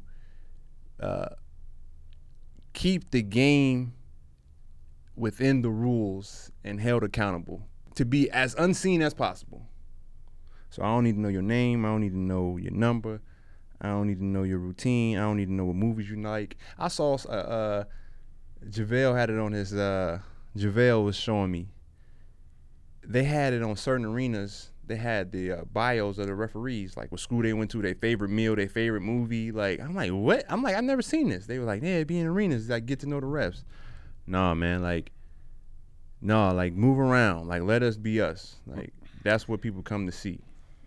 keep 2.74 3.12
the 3.12 3.22
game 3.22 3.94
within 5.16 5.62
the 5.62 5.70
rules 5.70 6.52
and 6.64 6.80
held 6.80 7.04
accountable 7.04 7.68
to 7.96 8.06
be 8.06 8.30
as 8.32 8.56
unseen 8.56 9.02
as 9.02 9.14
possible. 9.14 9.68
So 10.70 10.84
I 10.84 10.86
don't 10.86 11.04
need 11.04 11.16
to 11.16 11.20
know 11.20 11.30
your 11.30 11.42
name. 11.42 11.84
I 11.84 11.90
don't 11.90 12.02
need 12.02 12.12
to 12.12 12.18
know 12.18 12.58
your 12.58 12.72
number. 12.72 13.22
I 13.82 13.90
don't 13.90 14.08
need 14.08 14.20
to 14.20 14.26
know 14.26 14.44
your 14.44 14.60
routine. 14.60 15.18
I 15.18 15.22
don't 15.22 15.38
need 15.38 15.48
to 15.48 15.54
know 15.54 15.66
what 15.66 15.76
movies 15.76 16.10
you 16.10 16.22
like. 16.22 16.58
I 16.78 16.90
saw 16.90 17.18
uh, 17.28 17.32
uh 17.32 17.84
JaVale 18.70 19.18
had 19.18 19.30
it 19.30 19.40
on 19.40 19.52
his 19.54 19.74
uh 19.74 20.20
JaVale 20.58 21.04
was 21.04 21.16
showing 21.16 21.52
me. 21.52 21.70
They 23.04 23.24
had 23.24 23.54
it 23.54 23.64
on 23.64 23.76
certain 23.76 24.06
arenas. 24.06 24.72
They 24.90 24.96
had 24.96 25.32
the 25.32 25.52
uh, 25.52 25.62
bios 25.72 26.18
of 26.18 26.26
the 26.26 26.34
referees, 26.34 26.98
like 26.98 27.12
what 27.12 27.22
school 27.22 27.44
they 27.44 27.54
went 27.54 27.70
to, 27.72 27.82
their 27.84 27.94
favorite 27.94 28.30
meal, 28.30 28.56
their 28.56 28.68
favorite 28.68 29.02
movie. 29.02 29.52
Like 29.52 29.80
I'm 29.80 29.94
like, 29.94 30.10
what? 30.10 30.46
I'm 30.50 30.64
like, 30.64 30.76
I've 30.76 30.84
never 30.84 31.04
seen 31.04 31.30
this. 31.30 31.46
They 31.46 31.60
were 31.60 31.66
like, 31.66 31.84
yeah, 31.84 32.04
be 32.04 32.18
in 32.18 32.26
arenas, 32.26 32.70
like 32.70 32.88
get 32.88 33.00
to 33.02 33.06
know 33.06 33.20
the 33.20 33.28
refs. 33.28 33.64
Nah, 34.26 34.56
man, 34.56 34.82
like, 34.82 35.12
no, 36.22 36.52
like 36.56 36.74
move 36.74 36.98
around, 36.98 37.48
like 37.48 37.62
let 37.62 37.84
us 37.84 37.98
be 37.98 38.20
us. 38.20 38.56
Like 38.66 38.92
that's 39.24 39.48
what 39.48 39.62
people 39.62 39.84
come 39.84 40.08
to 40.08 40.12
see. 40.12 40.40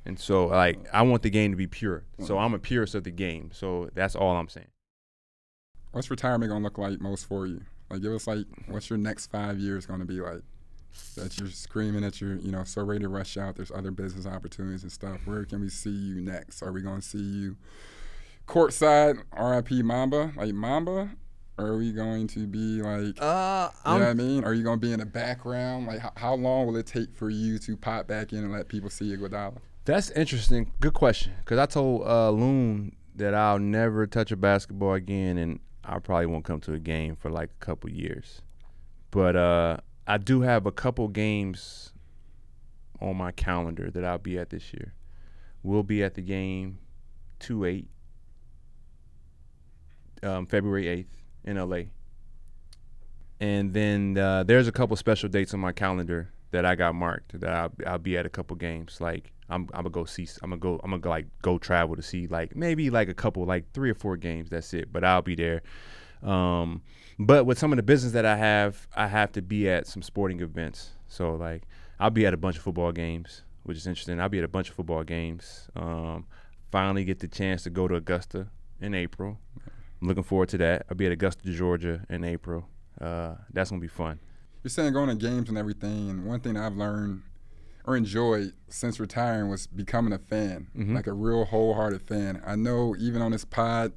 And 0.04 0.18
so, 0.18 0.46
like, 0.46 0.80
I 0.92 1.02
want 1.02 1.22
the 1.22 1.30
game 1.30 1.52
to 1.52 1.56
be 1.56 1.68
pure. 1.68 2.02
So 2.26 2.36
I'm 2.36 2.54
a 2.54 2.58
purist 2.58 2.96
of 2.96 3.04
the 3.04 3.12
game. 3.12 3.50
So 3.52 3.88
that's 3.94 4.16
all 4.16 4.36
I'm 4.36 4.48
saying. 4.48 4.66
what's 5.92 6.10
retirement 6.10 6.50
gonna 6.50 6.64
look 6.64 6.76
like 6.76 7.00
most 7.00 7.26
for 7.26 7.46
you? 7.46 7.60
Like, 7.88 8.02
give 8.02 8.12
us 8.12 8.26
like, 8.26 8.46
what's 8.66 8.90
your 8.90 8.98
next 8.98 9.28
five 9.28 9.60
years 9.60 9.86
gonna 9.86 10.04
be 10.04 10.20
like? 10.20 10.42
That 11.16 11.38
you're 11.38 11.50
screaming 11.50 12.02
that 12.02 12.20
you're, 12.20 12.36
you 12.36 12.50
know, 12.50 12.64
so 12.64 12.82
ready 12.82 13.00
to 13.00 13.08
rush 13.08 13.36
out. 13.36 13.56
There's 13.56 13.70
other 13.70 13.90
business 13.90 14.26
opportunities 14.26 14.82
and 14.82 14.92
stuff. 14.92 15.20
Where 15.24 15.44
can 15.44 15.60
we 15.60 15.68
see 15.68 15.90
you 15.90 16.20
next? 16.20 16.62
Are 16.62 16.72
we 16.72 16.80
gonna 16.82 17.02
see 17.02 17.18
you 17.18 17.56
courtside, 18.46 19.22
RIP 19.38 19.84
Mamba, 19.84 20.32
like 20.36 20.54
Mamba? 20.54 21.10
Or 21.58 21.66
are 21.66 21.76
we 21.76 21.92
going 21.92 22.28
to 22.28 22.46
be 22.46 22.80
like, 22.80 23.20
Uh, 23.20 23.68
you 23.84 23.92
know 23.92 23.98
what 23.98 24.08
I 24.08 24.14
mean? 24.14 24.42
Are 24.44 24.54
you 24.54 24.64
gonna 24.64 24.78
be 24.78 24.92
in 24.92 25.00
the 25.00 25.06
background? 25.06 25.86
Like, 25.86 26.00
how, 26.00 26.12
how 26.16 26.34
long 26.34 26.66
will 26.66 26.76
it 26.76 26.86
take 26.86 27.14
for 27.14 27.28
you 27.28 27.58
to 27.60 27.76
pop 27.76 28.06
back 28.06 28.32
in 28.32 28.38
and 28.38 28.52
let 28.52 28.68
people 28.68 28.88
see 28.88 29.06
you, 29.06 29.18
Iguodala? 29.18 29.58
That's 29.84 30.10
interesting. 30.10 30.72
Good 30.80 30.94
question. 30.94 31.34
Because 31.40 31.58
I 31.58 31.66
told 31.66 32.06
uh, 32.06 32.30
Loon 32.30 32.96
that 33.16 33.34
I'll 33.34 33.58
never 33.58 34.06
touch 34.06 34.32
a 34.32 34.36
basketball 34.36 34.94
again, 34.94 35.36
and 35.36 35.60
I 35.84 35.98
probably 35.98 36.26
won't 36.26 36.44
come 36.44 36.60
to 36.60 36.72
a 36.74 36.78
game 36.78 37.16
for 37.16 37.30
like 37.30 37.50
a 37.50 37.64
couple 37.64 37.90
years. 37.90 38.40
But 39.10 39.36
uh, 39.36 39.76
I 40.06 40.18
do 40.18 40.40
have 40.42 40.66
a 40.66 40.72
couple 40.72 41.08
games 41.08 41.92
on 43.00 43.16
my 43.16 43.32
calendar 43.32 43.90
that 43.90 44.04
I'll 44.04 44.18
be 44.18 44.38
at 44.38 44.50
this 44.50 44.72
year. 44.72 44.94
We'll 45.62 45.82
be 45.82 46.02
at 46.02 46.14
the 46.14 46.22
game 46.22 46.78
2 47.40 47.64
8, 47.64 47.88
um, 50.22 50.46
February 50.46 50.84
8th 50.84 51.06
in 51.44 51.56
LA. 51.56 51.82
And 53.40 53.72
then 53.72 54.16
uh, 54.16 54.44
there's 54.44 54.68
a 54.68 54.72
couple 54.72 54.96
special 54.96 55.28
dates 55.28 55.52
on 55.52 55.60
my 55.60 55.72
calendar 55.72 56.32
that 56.52 56.64
I 56.64 56.74
got 56.74 56.94
marked 56.94 57.40
that 57.40 57.50
I'll, 57.50 57.72
I'll 57.86 57.98
be 57.98 58.16
at 58.16 58.24
a 58.24 58.28
couple 58.28 58.56
games. 58.56 59.00
Like 59.00 59.32
I'm, 59.48 59.62
I'm 59.72 59.82
gonna 59.82 59.90
go 59.90 60.04
see. 60.04 60.28
I'm 60.42 60.50
gonna 60.50 60.60
go. 60.60 60.80
I'm 60.84 60.90
gonna 60.90 61.00
go, 61.00 61.10
like 61.10 61.26
go 61.42 61.58
travel 61.58 61.96
to 61.96 62.02
see 62.02 62.26
like 62.28 62.54
maybe 62.54 62.88
like 62.90 63.08
a 63.08 63.14
couple 63.14 63.44
like 63.44 63.72
three 63.72 63.90
or 63.90 63.94
four 63.94 64.16
games. 64.16 64.50
That's 64.50 64.72
it. 64.74 64.92
But 64.92 65.02
I'll 65.02 65.22
be 65.22 65.34
there. 65.34 65.62
Um, 66.22 66.82
but 67.18 67.44
with 67.44 67.58
some 67.58 67.72
of 67.72 67.76
the 67.76 67.82
business 67.82 68.12
that 68.12 68.24
I 68.24 68.36
have, 68.36 68.86
I 68.94 69.06
have 69.06 69.32
to 69.32 69.42
be 69.42 69.68
at 69.68 69.86
some 69.86 70.02
sporting 70.02 70.40
events. 70.40 70.92
So 71.06 71.34
like 71.34 71.62
I'll 72.00 72.10
be 72.10 72.26
at 72.26 72.34
a 72.34 72.36
bunch 72.36 72.56
of 72.56 72.62
football 72.62 72.92
games, 72.92 73.42
which 73.64 73.76
is 73.76 73.86
interesting. 73.86 74.20
I'll 74.20 74.28
be 74.28 74.38
at 74.38 74.44
a 74.44 74.48
bunch 74.48 74.68
of 74.70 74.74
football 74.74 75.04
games. 75.04 75.68
Um, 75.76 76.26
finally 76.70 77.04
get 77.04 77.20
the 77.20 77.28
chance 77.28 77.62
to 77.64 77.70
go 77.70 77.86
to 77.88 77.94
Augusta 77.94 78.48
in 78.80 78.94
April. 78.94 79.38
I'm 80.00 80.08
looking 80.08 80.24
forward 80.24 80.48
to 80.50 80.58
that. 80.58 80.86
I'll 80.90 80.96
be 80.96 81.06
at 81.06 81.12
Augusta, 81.12 81.50
Georgia 81.52 82.04
in 82.08 82.24
April. 82.24 82.66
Uh, 83.00 83.34
that's 83.52 83.70
gonna 83.70 83.80
be 83.80 83.88
fun. 83.88 84.18
You're 84.62 84.70
saying 84.70 84.92
going 84.92 85.08
to 85.08 85.14
games 85.16 85.48
and 85.48 85.58
everything, 85.58 86.08
and 86.08 86.24
one 86.24 86.40
thing 86.40 86.56
I've 86.56 86.76
learned 86.76 87.22
or 87.84 87.96
enjoyed 87.96 88.52
since 88.68 89.00
retiring 89.00 89.48
was 89.50 89.66
becoming 89.66 90.12
a 90.12 90.18
fan, 90.18 90.68
like 90.94 91.08
a 91.08 91.12
real 91.12 91.44
wholehearted 91.44 92.00
fan. 92.02 92.40
I 92.46 92.54
know 92.54 92.94
even 92.96 93.20
on 93.22 93.32
this 93.32 93.44
pod, 93.44 93.92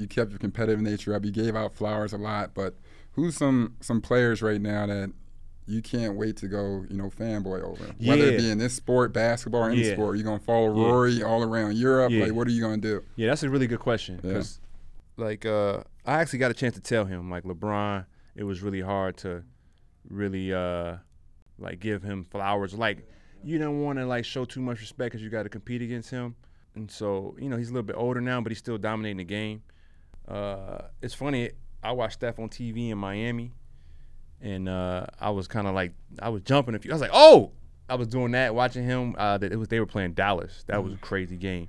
you 0.00 0.08
kept 0.08 0.30
your 0.30 0.38
competitive 0.38 0.80
nature 0.80 1.14
up. 1.14 1.24
You 1.24 1.30
gave 1.30 1.54
out 1.54 1.74
flowers 1.74 2.12
a 2.12 2.18
lot, 2.18 2.54
but 2.54 2.74
who's 3.12 3.36
some 3.36 3.76
some 3.80 4.00
players 4.00 4.42
right 4.42 4.60
now 4.60 4.86
that 4.86 5.12
you 5.66 5.82
can't 5.82 6.16
wait 6.16 6.36
to 6.38 6.48
go, 6.48 6.84
you 6.88 6.96
know, 6.96 7.10
fanboy 7.10 7.62
over? 7.62 7.94
Yeah. 7.98 8.10
Whether 8.10 8.24
it 8.32 8.38
be 8.38 8.50
in 8.50 8.58
this 8.58 8.74
sport, 8.74 9.12
basketball, 9.12 9.64
or 9.64 9.70
any 9.70 9.84
Yeah. 9.86 9.92
sport, 9.92 10.16
you're 10.16 10.24
gonna 10.24 10.38
follow 10.40 10.74
Yeah. 10.74 10.82
Rory 10.90 11.22
all 11.22 11.42
around 11.42 11.76
Europe? 11.76 12.10
Yeah. 12.10 12.24
Like, 12.24 12.32
what 12.34 12.48
are 12.48 12.50
you 12.50 12.62
gonna 12.62 12.78
do? 12.78 13.02
Yeah, 13.16 13.28
that's 13.28 13.42
a 13.42 13.50
really 13.50 13.66
good 13.66 13.78
question. 13.78 14.18
Yeah. 14.24 14.32
'cause, 14.34 14.58
like, 15.16 15.44
uh, 15.46 15.82
I 16.06 16.20
actually 16.20 16.38
got 16.40 16.50
a 16.50 16.54
chance 16.54 16.74
to 16.74 16.80
tell 16.80 17.04
him, 17.04 17.30
like, 17.30 17.44
LeBron, 17.44 18.06
it 18.34 18.44
was 18.44 18.62
really 18.62 18.80
hard 18.80 19.16
to 19.18 19.44
really, 20.08 20.52
uh, 20.52 20.96
like, 21.58 21.78
give 21.78 22.02
him 22.02 22.24
flowers. 22.24 22.74
Like, 22.74 23.06
you 23.44 23.58
don't 23.58 23.80
want 23.82 23.98
to, 23.98 24.06
like, 24.06 24.24
show 24.24 24.44
too 24.44 24.60
much 24.60 24.80
respect 24.80 25.12
because 25.12 25.22
you 25.22 25.30
got 25.30 25.42
to 25.44 25.48
compete 25.48 25.82
against 25.82 26.10
him. 26.10 26.34
and 26.76 26.88
so 26.88 27.34
you 27.36 27.48
know 27.48 27.56
he's 27.56 27.68
a 27.68 27.72
little 27.72 27.84
bit 27.86 27.96
older 27.96 28.20
now, 28.20 28.40
but 28.40 28.52
he's 28.52 28.58
still 28.60 28.78
dominating 28.78 29.16
the 29.16 29.24
game. 29.24 29.60
Uh, 30.28 30.82
it's 31.02 31.14
funny. 31.14 31.50
I 31.82 31.92
watched 31.92 32.14
Steph 32.14 32.38
on 32.38 32.48
TV 32.48 32.90
in 32.90 32.98
Miami, 32.98 33.52
and 34.40 34.68
uh, 34.68 35.06
I 35.18 35.30
was 35.30 35.48
kind 35.48 35.66
of 35.66 35.74
like 35.74 35.92
I 36.20 36.28
was 36.28 36.42
jumping 36.42 36.74
a 36.74 36.78
few. 36.78 36.90
I 36.90 36.94
was 36.94 37.00
like, 37.00 37.10
oh, 37.12 37.52
I 37.88 37.94
was 37.94 38.08
doing 38.08 38.32
that, 38.32 38.54
watching 38.54 38.84
him. 38.84 39.14
Uh, 39.18 39.38
that 39.38 39.52
it 39.52 39.56
was 39.56 39.68
they 39.68 39.80
were 39.80 39.86
playing 39.86 40.12
Dallas. 40.12 40.64
That 40.66 40.84
was 40.84 40.94
a 40.94 40.98
crazy 40.98 41.36
game. 41.36 41.68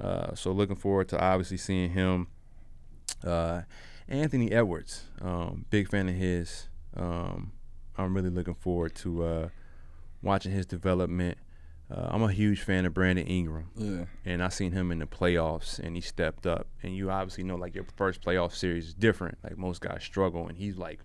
Uh, 0.00 0.34
so 0.34 0.52
looking 0.52 0.76
forward 0.76 1.08
to 1.10 1.20
obviously 1.20 1.56
seeing 1.56 1.90
him. 1.90 2.28
Uh, 3.24 3.62
Anthony 4.08 4.50
Edwards, 4.50 5.04
um, 5.20 5.64
big 5.70 5.88
fan 5.88 6.08
of 6.08 6.14
his. 6.14 6.68
Um, 6.96 7.52
I'm 7.96 8.14
really 8.14 8.30
looking 8.30 8.54
forward 8.54 8.94
to 8.96 9.24
uh, 9.24 9.48
watching 10.22 10.52
his 10.52 10.66
development. 10.66 11.38
Uh, 11.92 12.08
I'm 12.10 12.22
a 12.22 12.32
huge 12.32 12.62
fan 12.62 12.86
of 12.86 12.94
Brandon 12.94 13.26
Ingram. 13.26 13.68
Yeah. 13.76 14.04
And 14.24 14.42
I 14.42 14.48
seen 14.48 14.72
him 14.72 14.90
in 14.92 14.98
the 15.00 15.06
playoffs, 15.06 15.78
and 15.78 15.94
he 15.94 16.00
stepped 16.00 16.46
up. 16.46 16.66
And 16.82 16.96
you 16.96 17.10
obviously 17.10 17.44
know, 17.44 17.56
like 17.56 17.74
your 17.74 17.84
first 17.96 18.22
playoff 18.22 18.54
series 18.54 18.88
is 18.88 18.94
different. 18.94 19.38
Like 19.44 19.58
most 19.58 19.80
guys 19.82 20.02
struggle, 20.02 20.46
and 20.48 20.56
he's 20.56 20.78
like 20.78 21.00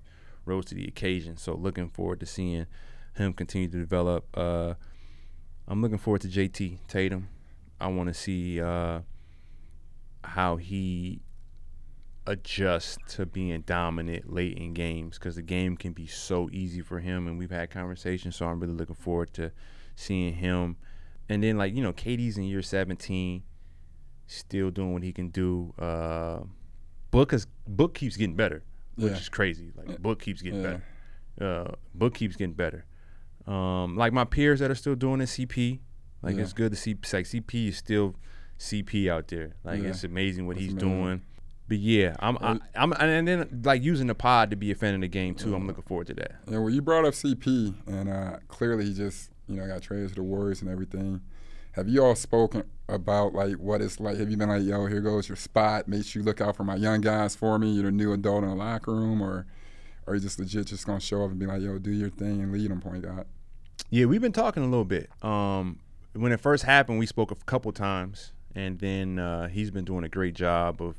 rose 0.46 0.66
to 0.66 0.76
the 0.76 0.88
occasion. 0.88 1.36
So 1.36 1.56
looking 1.56 1.90
forward 1.90 2.20
to 2.22 2.26
seeing 2.26 2.68
him 3.16 3.34
continue 3.34 3.68
to 3.68 3.78
develop. 3.78 4.26
Uh, 4.38 4.76
I'm 5.68 5.82
looking 5.82 5.98
forward 5.98 6.22
to 6.22 6.30
JT 6.30 6.80
Tatum. 6.88 7.28
I 7.82 7.88
want 7.88 8.08
to 8.08 8.14
see 8.14 8.62
uh, 8.62 9.02
how 10.24 10.56
he 10.56 11.20
adjusts 12.26 12.98
to 13.16 13.26
being 13.26 13.62
dominant 13.62 14.32
late 14.32 14.58
in 14.58 14.74
games 14.74 15.18
because 15.18 15.36
the 15.36 15.42
game 15.42 15.78
can 15.78 15.94
be 15.94 16.08
so 16.08 16.50
easy 16.54 16.82
for 16.82 17.00
him, 17.00 17.28
and 17.28 17.38
we've 17.38 17.52
had 17.52 17.72
conversations. 17.72 18.38
So 18.38 18.46
I'm 18.48 18.60
really 18.60 18.74
looking 18.74 18.96
forward 18.96 19.34
to 19.34 19.52
seeing 19.98 20.36
him. 20.36 20.78
And 21.28 21.44
then 21.44 21.58
like 21.58 21.76
you 21.76 21.84
know, 21.84 21.92
KD's 21.92 22.38
in 22.38 22.44
year 22.46 22.62
17, 22.62 23.44
still 24.28 24.72
doing 24.72 24.94
what 24.94 25.04
he 25.04 25.12
can 25.12 25.30
do. 25.30 25.74
Uh, 25.78 26.40
Book 27.12 27.34
is 27.34 27.48
Book 27.68 27.94
keeps 27.94 28.16
getting 28.16 28.36
better, 28.36 28.64
which 28.96 29.12
Yeah. 29.12 29.18
is 29.18 29.28
crazy. 29.30 29.72
Like 29.76 30.02
Book 30.02 30.22
keeps 30.22 30.42
getting 30.42 30.62
Yeah. 30.62 30.78
better. 31.38 31.66
Uh, 31.70 31.76
Book 31.94 32.14
keeps 32.14 32.36
getting 32.36 32.54
better. 32.54 32.86
Um, 33.46 33.96
like 33.96 34.14
my 34.14 34.24
peers 34.26 34.60
that 34.60 34.72
are 34.72 34.76
still 34.76 34.96
doing 34.96 35.20
it, 35.22 35.28
CP. 35.30 35.80
Like 36.22 36.36
Yeah. 36.36 36.42
it's 36.44 36.54
good 36.54 36.72
to 36.72 36.78
see. 36.78 36.94
Like 37.14 37.26
CP 37.26 37.68
is 37.70 37.78
still 37.78 38.16
CP 38.58 39.10
out 39.10 39.28
there. 39.28 39.56
Like 39.64 39.82
it's 39.82 40.04
amazing 40.04 40.48
what 40.48 40.56
That's 40.56 40.66
he's 40.66 40.74
amazing. 40.74 40.90
doing. 41.04 41.22
But 41.70 41.80
yeah, 41.80 42.16
I'm, 42.20 42.38
I, 42.40 42.60
I'm, 42.76 42.94
and 42.94 43.28
then 43.28 43.62
like 43.66 43.84
using 43.84 44.08
the 44.08 44.16
pod 44.16 44.52
to 44.52 44.56
be 44.56 44.72
a 44.72 44.76
fan 44.76 44.96
of 44.96 45.02
the 45.02 45.10
game 45.10 45.36
too. 45.36 45.54
I'm 45.54 45.68
looking 45.68 45.84
forward 45.84 46.08
to 46.08 46.14
that. 46.16 46.36
Yeah, 46.50 46.60
well, 46.60 46.70
you 46.70 46.82
brought 46.82 47.04
up 47.04 47.14
CP, 47.14 47.76
and 47.88 48.08
uh, 48.08 48.38
clearly 48.48 48.86
he 48.86 48.94
just, 48.94 49.32
you 49.48 49.56
know, 49.58 49.64
I 49.64 49.68
got 49.68 49.82
traded 49.82 50.10
to 50.10 50.16
the 50.16 50.24
Warriors 50.24 50.62
and 50.62 50.70
everything. 50.70 51.22
Have 51.74 51.88
you 51.88 52.04
all 52.04 52.16
spoken 52.16 52.64
about 52.90 53.34
like 53.34 53.56
what 53.56 53.82
it's 53.82 54.00
like? 54.00 54.18
Have 54.18 54.32
you 54.32 54.38
been 54.38 54.50
like, 54.50 54.64
yo, 54.64 54.88
here 54.88 55.02
goes 55.02 55.30
your 55.30 55.36
spot. 55.36 55.88
Make 55.88 56.06
sure 56.06 56.22
you 56.22 56.26
look 56.26 56.42
out 56.42 56.56
for 56.56 56.64
my 56.64 56.76
young 56.76 57.02
guys 57.02 57.36
for 57.36 57.60
me. 57.60 57.72
You're 57.72 57.86
the 57.86 57.92
new 57.92 58.14
adult 58.14 58.44
in 58.44 58.50
the 58.50 58.56
locker 58.56 58.94
room, 58.94 59.22
or, 59.22 59.46
or 60.08 60.16
you 60.16 60.22
just 60.22 60.40
legit 60.40 60.68
just 60.68 60.88
gonna 60.88 61.00
show 61.00 61.24
up 61.24 61.30
and 61.30 61.40
be 61.40 61.46
like, 61.46 61.62
yo, 61.62 61.78
do 61.78 61.92
your 61.92 62.10
thing 62.10 62.42
and 62.42 62.52
lead 62.52 62.72
them, 62.72 62.82
point 62.82 63.04
guard. 63.04 63.28
Yeah, 63.90 64.06
we've 64.06 64.22
been 64.22 64.34
talking 64.34 64.64
a 64.64 64.68
little 64.68 64.86
bit. 64.86 65.10
Um, 65.24 65.80
when 66.14 66.32
it 66.32 66.40
first 66.40 66.64
happened, 66.64 66.98
we 66.98 67.06
spoke 67.06 67.30
a 67.30 67.36
couple 67.36 67.72
times, 67.72 68.34
and 68.56 68.80
then 68.80 69.20
uh, 69.20 69.48
he's 69.48 69.70
been 69.70 69.86
doing 69.86 70.04
a 70.04 70.10
great 70.10 70.34
job 70.34 70.82
of 70.82 70.96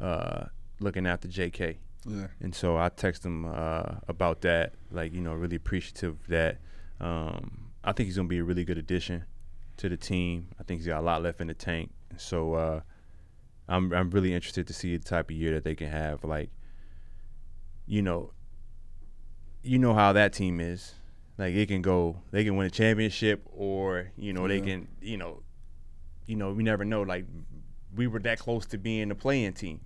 uh, 0.00 0.46
looking 0.80 1.06
after 1.06 1.28
J.K. 1.28 1.78
Yeah, 2.06 2.26
And 2.40 2.54
so 2.54 2.76
I 2.76 2.88
text 2.88 3.24
him 3.24 3.44
uh, 3.44 3.96
about 4.08 4.40
that, 4.42 4.72
like 4.90 5.12
you 5.12 5.20
know, 5.20 5.34
really 5.34 5.56
appreciative 5.56 6.16
that. 6.28 6.58
Um, 7.00 7.67
I 7.88 7.92
think 7.92 8.06
he's 8.06 8.16
gonna 8.16 8.28
be 8.28 8.38
a 8.38 8.44
really 8.44 8.64
good 8.64 8.78
addition 8.78 9.24
to 9.78 9.88
the 9.88 9.96
team. 9.96 10.48
I 10.60 10.62
think 10.62 10.80
he's 10.80 10.86
got 10.86 11.00
a 11.00 11.02
lot 11.02 11.22
left 11.22 11.40
in 11.40 11.46
the 11.46 11.54
tank. 11.54 11.90
So 12.16 12.54
uh, 12.54 12.80
I'm 13.68 13.92
I'm 13.92 14.10
really 14.10 14.34
interested 14.34 14.66
to 14.66 14.72
see 14.72 14.96
the 14.96 15.04
type 15.04 15.30
of 15.30 15.36
year 15.36 15.54
that 15.54 15.64
they 15.64 15.74
can 15.74 15.90
have. 15.90 16.22
Like, 16.22 16.50
you 17.86 18.02
know, 18.02 18.32
you 19.62 19.78
know 19.78 19.94
how 19.94 20.12
that 20.12 20.32
team 20.32 20.60
is. 20.60 20.94
Like 21.38 21.54
it 21.54 21.68
can 21.68 21.82
go, 21.82 22.20
they 22.30 22.44
can 22.44 22.56
win 22.56 22.66
a 22.66 22.70
championship, 22.70 23.42
or 23.52 24.10
you 24.16 24.32
know 24.32 24.46
they 24.46 24.60
can, 24.60 24.88
you 25.00 25.16
know, 25.16 25.42
you 26.26 26.36
know 26.36 26.52
we 26.52 26.62
never 26.62 26.84
know. 26.84 27.02
Like 27.02 27.24
we 27.94 28.06
were 28.06 28.18
that 28.20 28.38
close 28.38 28.66
to 28.66 28.78
being 28.78 29.08
the 29.08 29.14
playing 29.14 29.54
team 29.54 29.80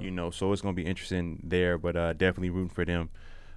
you 0.00 0.10
know. 0.10 0.30
So 0.30 0.52
it's 0.52 0.62
gonna 0.62 0.74
be 0.74 0.86
interesting 0.86 1.40
there, 1.44 1.78
but 1.78 1.96
uh, 1.96 2.12
definitely 2.12 2.50
rooting 2.50 2.70
for 2.70 2.84
them, 2.84 3.10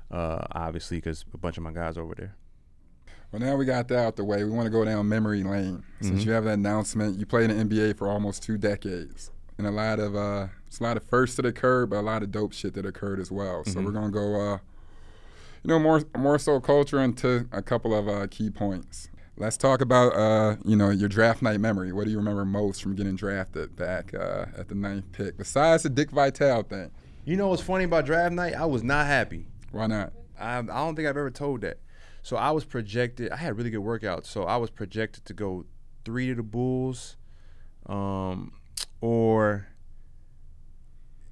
uh, 0.09 0.45
obviously, 0.51 0.97
because 0.97 1.25
a 1.33 1.37
bunch 1.37 1.57
of 1.57 1.63
my 1.63 1.71
guys 1.71 1.97
over 1.97 2.15
there. 2.15 2.35
Well, 3.31 3.39
now 3.41 3.55
we 3.55 3.65
got 3.65 3.87
that 3.87 3.97
out 3.97 4.15
the 4.17 4.25
way. 4.25 4.43
We 4.43 4.49
want 4.49 4.65
to 4.65 4.69
go 4.69 4.83
down 4.83 5.07
memory 5.07 5.43
lane. 5.43 5.83
Since 6.01 6.25
you 6.25 6.31
have 6.33 6.43
that 6.45 6.53
announcement, 6.55 7.17
you 7.17 7.25
played 7.25 7.49
in 7.49 7.69
the 7.69 7.75
NBA 7.75 7.97
for 7.97 8.09
almost 8.09 8.43
two 8.43 8.57
decades, 8.57 9.31
and 9.57 9.65
a 9.65 9.71
lot 9.71 9.99
of 9.99 10.15
uh, 10.15 10.47
it's 10.67 10.79
a 10.79 10.83
lot 10.83 10.97
of 10.97 11.03
firsts 11.03 11.37
that 11.37 11.45
occurred, 11.45 11.89
but 11.91 11.97
a 11.97 12.01
lot 12.01 12.23
of 12.23 12.31
dope 12.31 12.53
shit 12.53 12.73
that 12.73 12.85
occurred 12.85 13.19
as 13.19 13.31
well. 13.31 13.63
So 13.63 13.79
we're 13.81 13.91
gonna 13.91 14.09
go, 14.09 14.35
uh, 14.53 14.57
you 15.63 15.67
know, 15.69 15.79
more 15.79 16.01
more 16.17 16.39
so 16.39 16.59
culture 16.59 16.99
into 16.99 17.47
a 17.53 17.61
couple 17.61 17.93
of 17.97 18.09
uh, 18.09 18.27
key 18.27 18.49
points. 18.49 19.07
Let's 19.37 19.57
talk 19.57 19.79
about, 19.81 20.13
uh, 20.13 20.57
you 20.65 20.75
know, 20.75 20.89
your 20.89 21.07
draft 21.07 21.41
night 21.41 21.59
memory. 21.59 21.93
What 21.93 22.03
do 22.05 22.11
you 22.11 22.17
remember 22.17 22.43
most 22.45 22.83
from 22.83 22.95
getting 22.95 23.15
drafted 23.15 23.75
back 23.75 24.13
uh, 24.13 24.45
at 24.57 24.67
the 24.67 24.75
ninth 24.75 25.11
pick, 25.13 25.37
besides 25.37 25.83
the 25.83 25.89
Dick 25.89 26.11
Vitale 26.11 26.63
thing? 26.63 26.91
You 27.23 27.37
know 27.37 27.47
what's 27.47 27.61
funny 27.61 27.85
about 27.85 28.05
draft 28.05 28.33
night? 28.33 28.55
I 28.55 28.65
was 28.65 28.83
not 28.83 29.07
happy. 29.07 29.45
Why 29.71 29.87
not? 29.87 30.11
I, 30.39 30.57
I 30.57 30.61
don't 30.61 30.95
think 30.95 31.07
I've 31.07 31.17
ever 31.17 31.31
told 31.31 31.61
that. 31.61 31.77
So 32.23 32.37
I 32.37 32.51
was 32.51 32.65
projected. 32.65 33.31
I 33.31 33.37
had 33.37 33.57
really 33.57 33.69
good 33.69 33.81
workouts. 33.81 34.27
So 34.27 34.43
I 34.43 34.57
was 34.57 34.69
projected 34.69 35.25
to 35.25 35.33
go 35.33 35.65
three 36.05 36.27
to 36.27 36.35
the 36.35 36.43
Bulls, 36.43 37.17
um, 37.87 38.53
or 38.99 39.67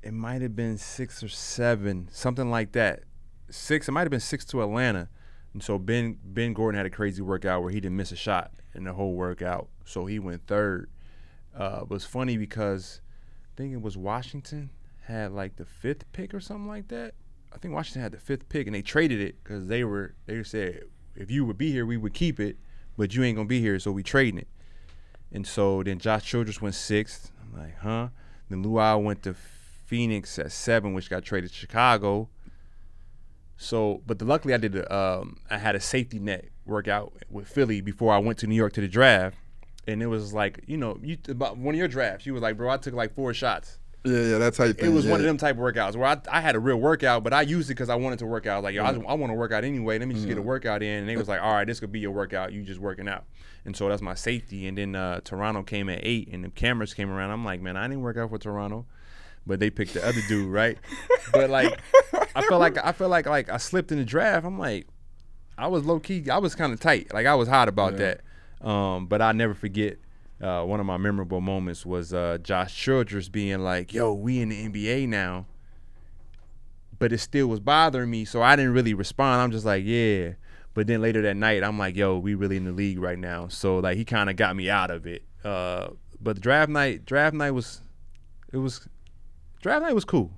it 0.02 0.14
might 0.14 0.42
have 0.42 0.56
been 0.56 0.78
six 0.78 1.24
or 1.24 1.30
seven, 1.30 2.10
something 2.12 2.50
like 2.50 2.72
that. 2.74 3.04
Six. 3.50 3.88
It 3.88 3.92
might 3.92 4.02
have 4.02 4.12
been 4.12 4.20
six 4.20 4.46
to 4.46 4.62
Atlanta. 4.62 5.10
And 5.54 5.64
so 5.64 5.80
Ben 5.80 6.18
Ben 6.24 6.54
Gordon 6.54 6.78
had 6.78 6.86
a 6.86 6.92
crazy 6.92 7.22
workout 7.22 7.62
where 7.62 7.72
he 7.72 7.80
didn't 7.80 7.98
miss 7.98 8.12
a 8.12 8.16
shot 8.16 8.52
in 8.76 8.84
the 8.84 8.94
whole 8.94 9.14
workout. 9.14 9.68
So 9.86 10.06
he 10.06 10.20
went 10.20 10.46
third. 10.48 10.90
Uh, 11.56 11.80
it 11.82 11.90
was 11.90 12.06
funny 12.06 12.38
because 12.38 13.02
I 13.46 13.58
think 13.58 13.74
it 13.74 13.82
was 13.82 13.98
Washington 13.98 14.70
had 15.02 15.32
like 15.32 15.56
the 15.56 15.66
fifth 15.66 16.12
pick 16.14 16.34
or 16.34 16.40
something 16.40 16.68
like 16.68 16.88
that. 16.90 17.16
I 17.52 17.58
think 17.58 17.74
Washington 17.74 18.02
had 18.02 18.12
the 18.12 18.20
fifth 18.20 18.48
pick 18.50 18.68
and 18.68 18.76
they 18.76 18.82
traded 18.82 19.20
it 19.20 19.44
because 19.44 19.68
they 19.68 19.84
were 19.84 20.16
they 20.26 20.44
said 20.44 20.84
if 21.16 21.32
you 21.32 21.46
would 21.46 21.58
be 21.58 21.72
here 21.72 21.86
we 21.86 21.98
would 21.98 22.14
keep 22.14 22.40
it, 22.40 22.58
but 22.98 23.16
you 23.16 23.24
ain't 23.24 23.36
gonna 23.36 23.48
be 23.48 23.62
here 23.62 23.80
so 23.80 23.92
we 23.92 24.04
trading 24.04 24.40
it. 24.40 24.48
And 25.32 25.46
so 25.46 25.84
then 25.84 26.00
Josh 26.00 26.26
Childress 26.26 26.62
went 26.62 26.76
sixth. 26.76 27.32
I'm 27.42 27.60
like, 27.60 27.78
huh? 27.80 28.10
Then 28.50 28.64
Luol 28.64 29.04
went 29.04 29.24
to 29.24 29.34
Phoenix 29.34 30.38
at 30.38 30.52
seven, 30.52 30.94
which 30.94 31.10
got 31.10 31.24
traded 31.24 31.50
to 31.50 31.56
Chicago. 31.56 32.30
So, 33.58 34.02
but 34.06 34.20
the, 34.20 34.26
luckily 34.26 34.54
I 34.54 34.58
did. 34.58 34.90
Um, 34.92 35.40
I 35.50 35.58
had 35.58 35.76
a 35.76 35.80
safety 35.80 36.20
net 36.20 36.46
workout 36.66 37.12
with 37.30 37.48
Philly 37.48 37.82
before 37.82 38.14
I 38.14 38.20
went 38.20 38.38
to 38.40 38.48
New 38.48 38.56
York 38.56 38.74
to 38.74 38.82
the 38.82 38.88
draft, 38.88 39.36
and 39.88 40.02
it 40.02 40.06
was 40.08 40.34
like, 40.34 40.64
you 40.68 40.78
know, 40.78 41.00
you 41.02 41.18
about 41.28 41.58
one 41.58 41.76
of 41.76 41.80
your 41.80 41.88
drafts. 41.88 42.26
You 42.26 42.34
was 42.34 42.42
like, 42.42 42.56
bro, 42.56 42.70
I 42.70 42.78
took 42.78 42.94
like 42.94 43.16
four 43.16 43.34
shots. 43.34 43.79
Yeah, 44.06 44.22
yeah, 44.22 44.38
that 44.38 44.54
type 44.54 44.70
It 44.70 44.78
thing. 44.78 44.92
It 44.92 44.94
was 44.94 45.06
one 45.06 45.20
of 45.20 45.26
them 45.26 45.38
type 45.38 45.56
of 45.56 45.62
workouts 45.62 45.96
where 45.96 46.08
I, 46.08 46.18
I 46.32 46.40
had 46.40 46.56
a 46.56 46.60
real 46.60 46.78
workout, 46.78 47.24
but 47.24 47.34
I 47.34 47.42
used 47.42 47.70
it 47.70 47.74
because 47.74 47.90
I 47.90 47.96
wanted 47.96 48.20
to 48.20 48.26
work 48.26 48.48
out. 48.48 48.64
Like, 48.64 48.74
yo, 48.74 48.84
I, 48.84 48.92
I 48.92 49.14
want 49.14 49.30
to 49.32 49.34
work 49.34 49.52
out 49.52 49.66
anyway. 49.66 50.00
Let 50.00 50.08
me 50.08 50.16
just 50.16 50.28
get 50.28 50.38
a 50.38 50.42
workout 50.42 50.82
in. 50.82 51.00
And 51.00 51.10
they 51.10 51.18
was 51.18 51.28
like, 51.28 51.42
all 51.42 51.54
right, 51.54 51.68
this 51.68 51.82
could 51.82 51.92
be 51.92 52.00
your 52.00 52.12
workout. 52.12 52.54
You 52.54 52.62
just 52.64 52.80
working 52.80 53.10
out. 53.10 53.26
And 53.66 53.76
so 53.76 53.90
that's 53.90 54.02
my 54.02 54.14
safety. 54.14 54.68
And 54.68 54.78
then 54.78 54.96
uh, 54.96 55.20
Toronto 55.24 55.64
came 55.64 55.90
at 55.90 56.00
eight, 56.04 56.30
and 56.32 56.46
the 56.46 56.50
cameras 56.50 56.94
came 56.94 57.10
around. 57.10 57.32
I'm 57.32 57.44
like, 57.44 57.62
man, 57.62 57.76
I 57.76 57.88
didn't 57.88 58.02
work 58.02 58.16
out 58.16 58.30
for 58.30 58.38
Toronto, 58.38 58.86
but 59.46 59.60
they 59.60 59.70
picked 59.70 59.94
the 59.96 60.08
other 60.08 60.22
dude, 60.28 60.52
right? 60.52 60.78
But 61.32 61.52
like, 61.52 61.80
I 62.34 62.42
felt 62.42 62.60
like 62.60 62.84
I 62.84 62.92
felt 62.92 63.12
like 63.12 63.28
like 63.28 63.50
I 63.52 63.58
slipped 63.58 63.92
in 63.92 64.00
the 64.00 64.04
draft. 64.04 64.48
I'm 64.48 64.58
like, 64.58 64.88
I 65.60 65.68
was 65.68 65.86
low 65.86 66.00
key. 66.00 66.28
I 66.28 66.40
was 66.40 66.56
kind 66.56 66.74
of 66.74 66.80
tight. 66.80 67.14
Like 67.14 67.28
I 67.28 67.36
was 67.36 67.48
hot 67.48 67.68
about 67.70 67.98
that. 67.98 68.22
Um, 68.68 69.06
but 69.06 69.22
I 69.22 69.32
never 69.32 69.54
forget. 69.54 69.98
Uh, 70.42 70.64
one 70.64 70.80
of 70.80 70.86
my 70.86 70.98
memorable 70.98 71.42
moments 71.42 71.86
was 71.86 72.14
uh, 72.14 72.38
Josh 72.42 72.76
Childress 72.76 73.28
being 73.30 73.60
like, 73.60 73.94
"Yo, 73.94 74.14
we 74.14 74.40
in 74.40 74.50
the 74.50 74.70
NBA 74.70 75.08
now," 75.08 75.46
but 76.98 77.12
it 77.12 77.18
still 77.18 77.48
was 77.48 77.60
bothering 77.60 78.10
me, 78.10 78.24
so 78.24 78.42
I 78.42 78.56
didn't 78.56 78.74
really 78.74 78.94
respond. 78.94 79.42
I'm 79.42 79.52
just 79.52 79.66
like, 79.66 79.84
"Yeah." 79.86 80.34
But 80.74 80.88
then 80.88 81.02
later 81.02 81.22
that 81.24 81.36
night, 81.36 81.64
I'm 81.64 81.78
like, 81.78 81.96
"Yo, 81.96 82.18
we 82.18 82.36
really 82.36 82.56
in 82.56 82.64
the 82.64 82.72
league 82.72 83.00
right 83.00 83.20
now." 83.20 83.50
So 83.50 83.80
like, 83.80 83.98
he 83.98 84.06
kind 84.06 84.30
of 84.30 84.38
got 84.38 84.56
me 84.56 84.70
out 84.70 84.92
of 84.92 85.06
it. 85.06 85.24
Uh, 85.44 85.90
but 86.22 86.36
the 86.36 86.42
draft 86.42 86.70
night, 86.70 87.06
draft 87.06 87.36
night 87.36 87.52
was, 87.52 87.82
it 88.54 88.58
was, 88.58 88.88
draft 89.62 89.84
night 89.84 89.96
was 89.96 90.06
cool. 90.06 90.32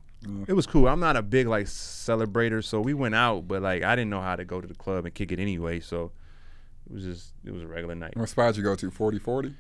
It 0.48 0.54
was 0.54 0.68
cool. 0.68 0.88
I'm 0.88 1.00
not 1.00 1.16
a 1.16 1.24
big 1.24 1.48
like 1.48 1.66
celebrator, 1.66 2.64
so 2.64 2.80
we 2.80 2.94
went 2.94 3.16
out, 3.16 3.48
but 3.48 3.62
like 3.62 3.84
I 3.84 3.96
didn't 3.96 4.12
know 4.12 4.22
how 4.22 4.36
to 4.36 4.46
go 4.46 4.62
to 4.62 4.68
the 4.68 4.76
club 4.76 5.06
and 5.06 5.14
kick 5.14 5.32
it 5.32 5.40
anyway, 5.40 5.80
so 5.80 6.12
it 6.88 6.94
was 6.94 7.04
just 7.04 7.34
it 7.44 7.52
was 7.52 7.64
a 7.64 7.68
regular 7.68 7.96
night. 7.96 8.16
What 8.16 8.30
spot 8.30 8.56
you 8.58 8.64
go 8.64 8.76
to? 8.76 8.92
40 8.92 9.18
40? 9.18 9.56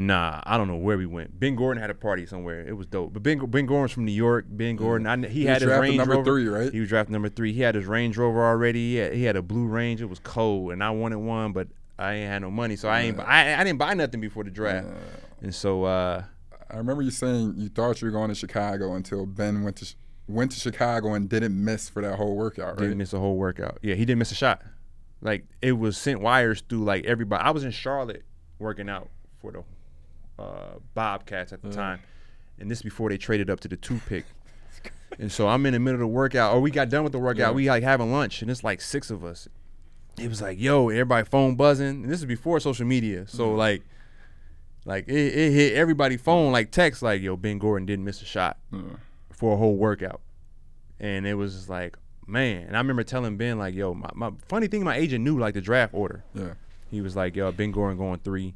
Nah, 0.00 0.40
I 0.44 0.56
don't 0.56 0.68
know 0.68 0.76
where 0.76 0.96
we 0.96 1.06
went. 1.06 1.40
Ben 1.40 1.56
Gordon 1.56 1.80
had 1.80 1.90
a 1.90 1.94
party 1.94 2.24
somewhere. 2.24 2.60
It 2.64 2.74
was 2.74 2.86
dope. 2.86 3.12
But 3.14 3.24
Ben 3.24 3.44
Ben 3.50 3.66
Gordon's 3.66 3.90
from 3.90 4.04
New 4.04 4.12
York. 4.12 4.44
Ben 4.48 4.76
Gordon, 4.76 5.08
I, 5.08 5.16
he, 5.26 5.40
He 5.40 5.44
had 5.46 5.54
was 5.60 5.62
his 5.70 5.80
Range 5.80 5.96
number 5.96 6.14
Rover. 6.14 6.24
three, 6.24 6.46
right? 6.46 6.72
He 6.72 6.78
was 6.78 6.88
drafted 6.88 7.12
number 7.12 7.28
three. 7.28 7.52
He 7.52 7.62
had 7.62 7.74
his 7.74 7.84
Range 7.84 8.16
Rover 8.16 8.46
already. 8.46 8.92
He 8.92 8.94
had, 8.94 9.12
he 9.14 9.24
had 9.24 9.34
a 9.34 9.42
blue 9.42 9.66
Range. 9.66 10.00
It 10.00 10.04
was 10.08 10.20
cold, 10.20 10.70
and 10.70 10.84
I 10.84 10.90
wanted 10.90 11.18
one, 11.18 11.52
but 11.52 11.66
I 11.98 12.14
ain't 12.14 12.28
had 12.30 12.42
no 12.42 12.50
money, 12.52 12.76
so 12.76 12.88
I 12.88 13.00
ain't. 13.00 13.18
I, 13.18 13.60
I 13.60 13.64
didn't 13.64 13.80
buy 13.80 13.92
nothing 13.94 14.20
before 14.20 14.44
the 14.44 14.50
draft, 14.50 14.86
and 15.42 15.52
so 15.52 15.82
uh, 15.82 16.22
I 16.70 16.76
remember 16.76 17.02
you 17.02 17.10
saying 17.10 17.54
you 17.56 17.68
thought 17.68 18.00
you 18.00 18.06
were 18.06 18.12
going 18.12 18.28
to 18.28 18.36
Chicago 18.36 18.94
until 18.94 19.26
Ben 19.26 19.64
went 19.64 19.74
to 19.78 19.94
went 20.28 20.52
to 20.52 20.60
Chicago 20.60 21.14
and 21.14 21.28
didn't 21.28 21.56
miss 21.64 21.88
for 21.88 22.02
that 22.02 22.14
whole 22.18 22.36
workout, 22.36 22.74
right? 22.74 22.78
didn't 22.82 22.98
miss 22.98 23.12
a 23.14 23.18
whole 23.18 23.36
workout. 23.36 23.78
Yeah, 23.82 23.96
he 23.96 24.04
didn't 24.04 24.20
miss 24.20 24.30
a 24.30 24.36
shot. 24.36 24.62
Like 25.20 25.44
it 25.60 25.72
was 25.72 25.98
sent 25.98 26.20
wires 26.20 26.62
through 26.68 26.84
like 26.84 27.04
everybody. 27.04 27.42
I 27.42 27.50
was 27.50 27.64
in 27.64 27.72
Charlotte 27.72 28.22
working 28.60 28.88
out 28.88 29.08
for 29.40 29.50
the 29.50 29.64
uh, 30.38 30.78
Bobcats 30.94 31.52
at 31.52 31.62
the 31.62 31.68
mm. 31.68 31.74
time, 31.74 32.00
and 32.58 32.70
this 32.70 32.82
before 32.82 33.10
they 33.10 33.18
traded 33.18 33.50
up 33.50 33.60
to 33.60 33.68
the 33.68 33.76
two 33.76 34.00
pick. 34.06 34.24
and 35.18 35.30
so 35.30 35.48
I'm 35.48 35.64
in 35.66 35.72
the 35.72 35.78
middle 35.78 35.96
of 35.96 36.00
the 36.00 36.06
workout, 36.06 36.54
or 36.54 36.60
we 36.60 36.70
got 36.70 36.88
done 36.88 37.04
with 37.04 37.12
the 37.12 37.18
workout. 37.18 37.50
Yeah. 37.50 37.50
We 37.52 37.68
like 37.68 37.82
having 37.82 38.12
lunch, 38.12 38.42
and 38.42 38.50
it's 38.50 38.64
like 38.64 38.80
six 38.80 39.10
of 39.10 39.24
us. 39.24 39.48
It 40.18 40.28
was 40.28 40.42
like, 40.42 40.58
yo, 40.58 40.88
everybody 40.88 41.26
phone 41.26 41.54
buzzing, 41.54 41.86
and 41.86 42.10
this 42.10 42.20
is 42.20 42.26
before 42.26 42.60
social 42.60 42.86
media. 42.86 43.26
So 43.28 43.48
mm-hmm. 43.48 43.58
like, 43.58 43.82
like 44.84 45.08
it, 45.08 45.14
it 45.14 45.52
hit 45.52 45.74
everybody 45.74 46.16
phone 46.16 46.52
like 46.52 46.70
text 46.70 47.02
like, 47.02 47.22
yo, 47.22 47.36
Ben 47.36 47.58
Gordon 47.58 47.86
didn't 47.86 48.04
miss 48.04 48.22
a 48.22 48.24
shot 48.24 48.58
mm. 48.72 48.96
for 49.30 49.54
a 49.54 49.56
whole 49.56 49.76
workout, 49.76 50.20
and 50.98 51.26
it 51.26 51.34
was 51.34 51.54
just 51.54 51.68
like, 51.68 51.96
man. 52.26 52.66
And 52.66 52.76
I 52.76 52.80
remember 52.80 53.02
telling 53.02 53.36
Ben 53.36 53.58
like, 53.58 53.74
yo, 53.74 53.94
my, 53.94 54.10
my 54.14 54.30
funny 54.48 54.66
thing, 54.66 54.84
my 54.84 54.96
agent 54.96 55.24
knew 55.24 55.38
like 55.38 55.54
the 55.54 55.60
draft 55.60 55.94
order. 55.94 56.24
Yeah. 56.34 56.54
He 56.90 57.00
was 57.00 57.16
like, 57.16 57.36
yo, 57.36 57.52
Ben 57.52 57.70
Gordon 57.70 57.98
going 57.98 58.20
three. 58.20 58.54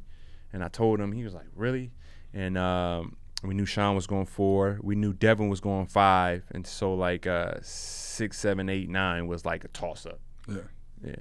And 0.53 0.63
I 0.63 0.69
told 0.69 1.01
him, 1.01 1.13
he 1.13 1.25
was 1.25 1.35
like, 1.35 1.47
really? 1.55 1.93
And 2.35 2.59
um, 2.59 3.17
we 3.43 3.55
knew 3.55 3.67
Sean 3.67 3.95
was 3.95 4.07
going 4.07 4.27
four. 4.27 4.79
We 4.83 4.95
knew 4.95 5.13
Devin 5.13 5.49
was 5.49 5.61
going 5.61 5.87
five. 5.87 6.45
And 6.53 6.67
so, 6.67 6.95
like, 6.95 7.27
uh, 7.27 7.55
six, 7.63 8.39
seven, 8.39 8.69
eight, 8.69 8.89
nine 8.89 9.27
was 9.27 9.45
like 9.45 9.65
a 9.65 9.69
toss 9.69 10.07
up. 10.07 10.21
Yeah. 10.49 10.57
Yeah. 11.05 11.17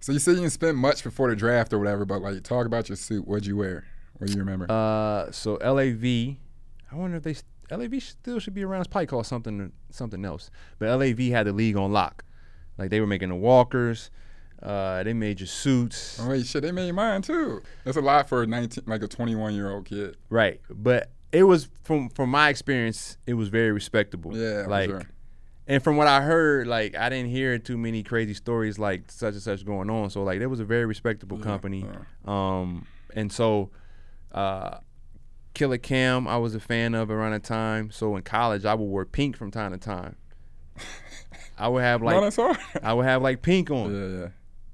So 0.00 0.12
you 0.12 0.18
said 0.18 0.32
you 0.32 0.40
didn't 0.40 0.52
spend 0.52 0.78
much 0.78 1.02
before 1.02 1.28
the 1.28 1.36
draft 1.36 1.72
or 1.72 1.78
whatever, 1.78 2.04
but 2.04 2.22
like 2.22 2.34
you 2.34 2.40
talk 2.40 2.66
about 2.66 2.88
your 2.88 2.96
suit. 2.96 3.26
What'd 3.26 3.46
you 3.46 3.56
wear? 3.56 3.84
What 4.18 4.28
do 4.28 4.32
you 4.32 4.38
remember? 4.38 4.70
Uh, 4.70 5.30
so 5.32 5.54
LAV, 5.54 6.04
I 6.04 6.94
wonder 6.94 7.16
if 7.16 7.22
they 7.24 7.34
LAV 7.70 8.02
still 8.02 8.38
should 8.38 8.54
be 8.54 8.62
around. 8.62 8.82
It's 8.82 8.88
probably 8.88 9.06
called 9.06 9.26
something 9.26 9.72
something 9.90 10.24
else. 10.24 10.50
But 10.78 10.96
LAV 10.98 11.18
had 11.18 11.46
the 11.46 11.52
league 11.52 11.76
on 11.76 11.92
lock. 11.92 12.24
Like 12.78 12.90
they 12.90 13.00
were 13.00 13.06
making 13.06 13.30
the 13.30 13.34
walkers. 13.34 14.10
Uh, 14.62 15.02
they 15.04 15.12
made 15.12 15.38
your 15.38 15.46
suits. 15.46 16.18
oh 16.20 16.28
wait, 16.28 16.46
shit, 16.46 16.62
they 16.62 16.72
made 16.72 16.92
mine 16.92 17.22
too. 17.22 17.62
That's 17.84 17.96
a 17.96 18.00
lot 18.00 18.28
for 18.28 18.42
a 18.42 18.46
nineteen, 18.46 18.84
like 18.86 19.02
a 19.02 19.08
twenty-one 19.08 19.54
year 19.54 19.70
old 19.70 19.84
kid. 19.84 20.16
Right, 20.30 20.60
but 20.68 21.10
it 21.32 21.44
was 21.44 21.68
from 21.84 22.08
from 22.08 22.30
my 22.30 22.48
experience, 22.48 23.18
it 23.26 23.34
was 23.34 23.48
very 23.48 23.72
respectable. 23.72 24.36
Yeah, 24.36 24.64
for 24.64 24.70
like, 24.70 24.90
sure. 24.90 25.02
and 25.66 25.82
from 25.82 25.96
what 25.96 26.08
I 26.08 26.22
heard, 26.22 26.66
like 26.66 26.96
I 26.96 27.08
didn't 27.08 27.30
hear 27.30 27.58
too 27.58 27.76
many 27.76 28.02
crazy 28.02 28.34
stories 28.34 28.78
like 28.78 29.10
such 29.10 29.34
and 29.34 29.42
such 29.42 29.64
going 29.64 29.90
on. 29.90 30.10
So 30.10 30.22
like, 30.22 30.40
it 30.40 30.46
was 30.46 30.60
a 30.60 30.64
very 30.64 30.86
respectable 30.86 31.38
company. 31.38 31.86
Um, 32.24 32.86
and 33.14 33.32
so, 33.32 33.70
uh, 34.32 34.78
Killer 35.54 35.78
Cam, 35.78 36.26
I 36.26 36.36
was 36.38 36.54
a 36.54 36.60
fan 36.60 36.94
of 36.94 37.10
around 37.10 37.32
the 37.32 37.40
time. 37.40 37.90
So 37.90 38.16
in 38.16 38.22
college, 38.22 38.64
I 38.64 38.74
would 38.74 38.84
wear 38.84 39.04
pink 39.04 39.36
from 39.36 39.50
time 39.50 39.72
to 39.72 39.78
time. 39.78 40.16
I 41.58 41.68
would 41.68 41.82
have 41.82 42.02
like. 42.02 42.38
I 42.82 42.92
would 42.94 43.04
have 43.04 43.22
like 43.22 43.42
pink 43.42 43.70
on, 43.70 43.94
yeah, 43.94 44.18
yeah. 44.20 44.28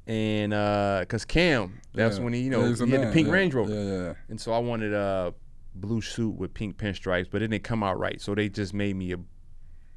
And 0.06 0.52
uh, 0.52 1.04
cause 1.08 1.24
Cam, 1.24 1.80
that's 1.94 2.18
yeah. 2.18 2.24
when 2.24 2.32
he 2.32 2.40
you 2.40 2.50
know 2.50 2.62
he 2.62 2.90
had 2.90 3.08
the 3.08 3.12
pink 3.12 3.28
yeah. 3.28 3.32
Range 3.32 3.54
Rover. 3.54 3.72
Yeah, 3.72 4.02
yeah. 4.02 4.14
And 4.28 4.40
so 4.40 4.52
I 4.52 4.58
wanted 4.58 4.92
a 4.92 5.34
blue 5.74 6.00
suit 6.00 6.36
with 6.36 6.54
pink 6.54 6.76
pinstripes, 6.76 7.28
but 7.30 7.42
it 7.42 7.48
didn't 7.48 7.64
come 7.64 7.82
out 7.82 7.98
right. 7.98 8.20
So 8.20 8.34
they 8.34 8.48
just 8.48 8.74
made 8.74 8.96
me 8.96 9.12
a 9.12 9.18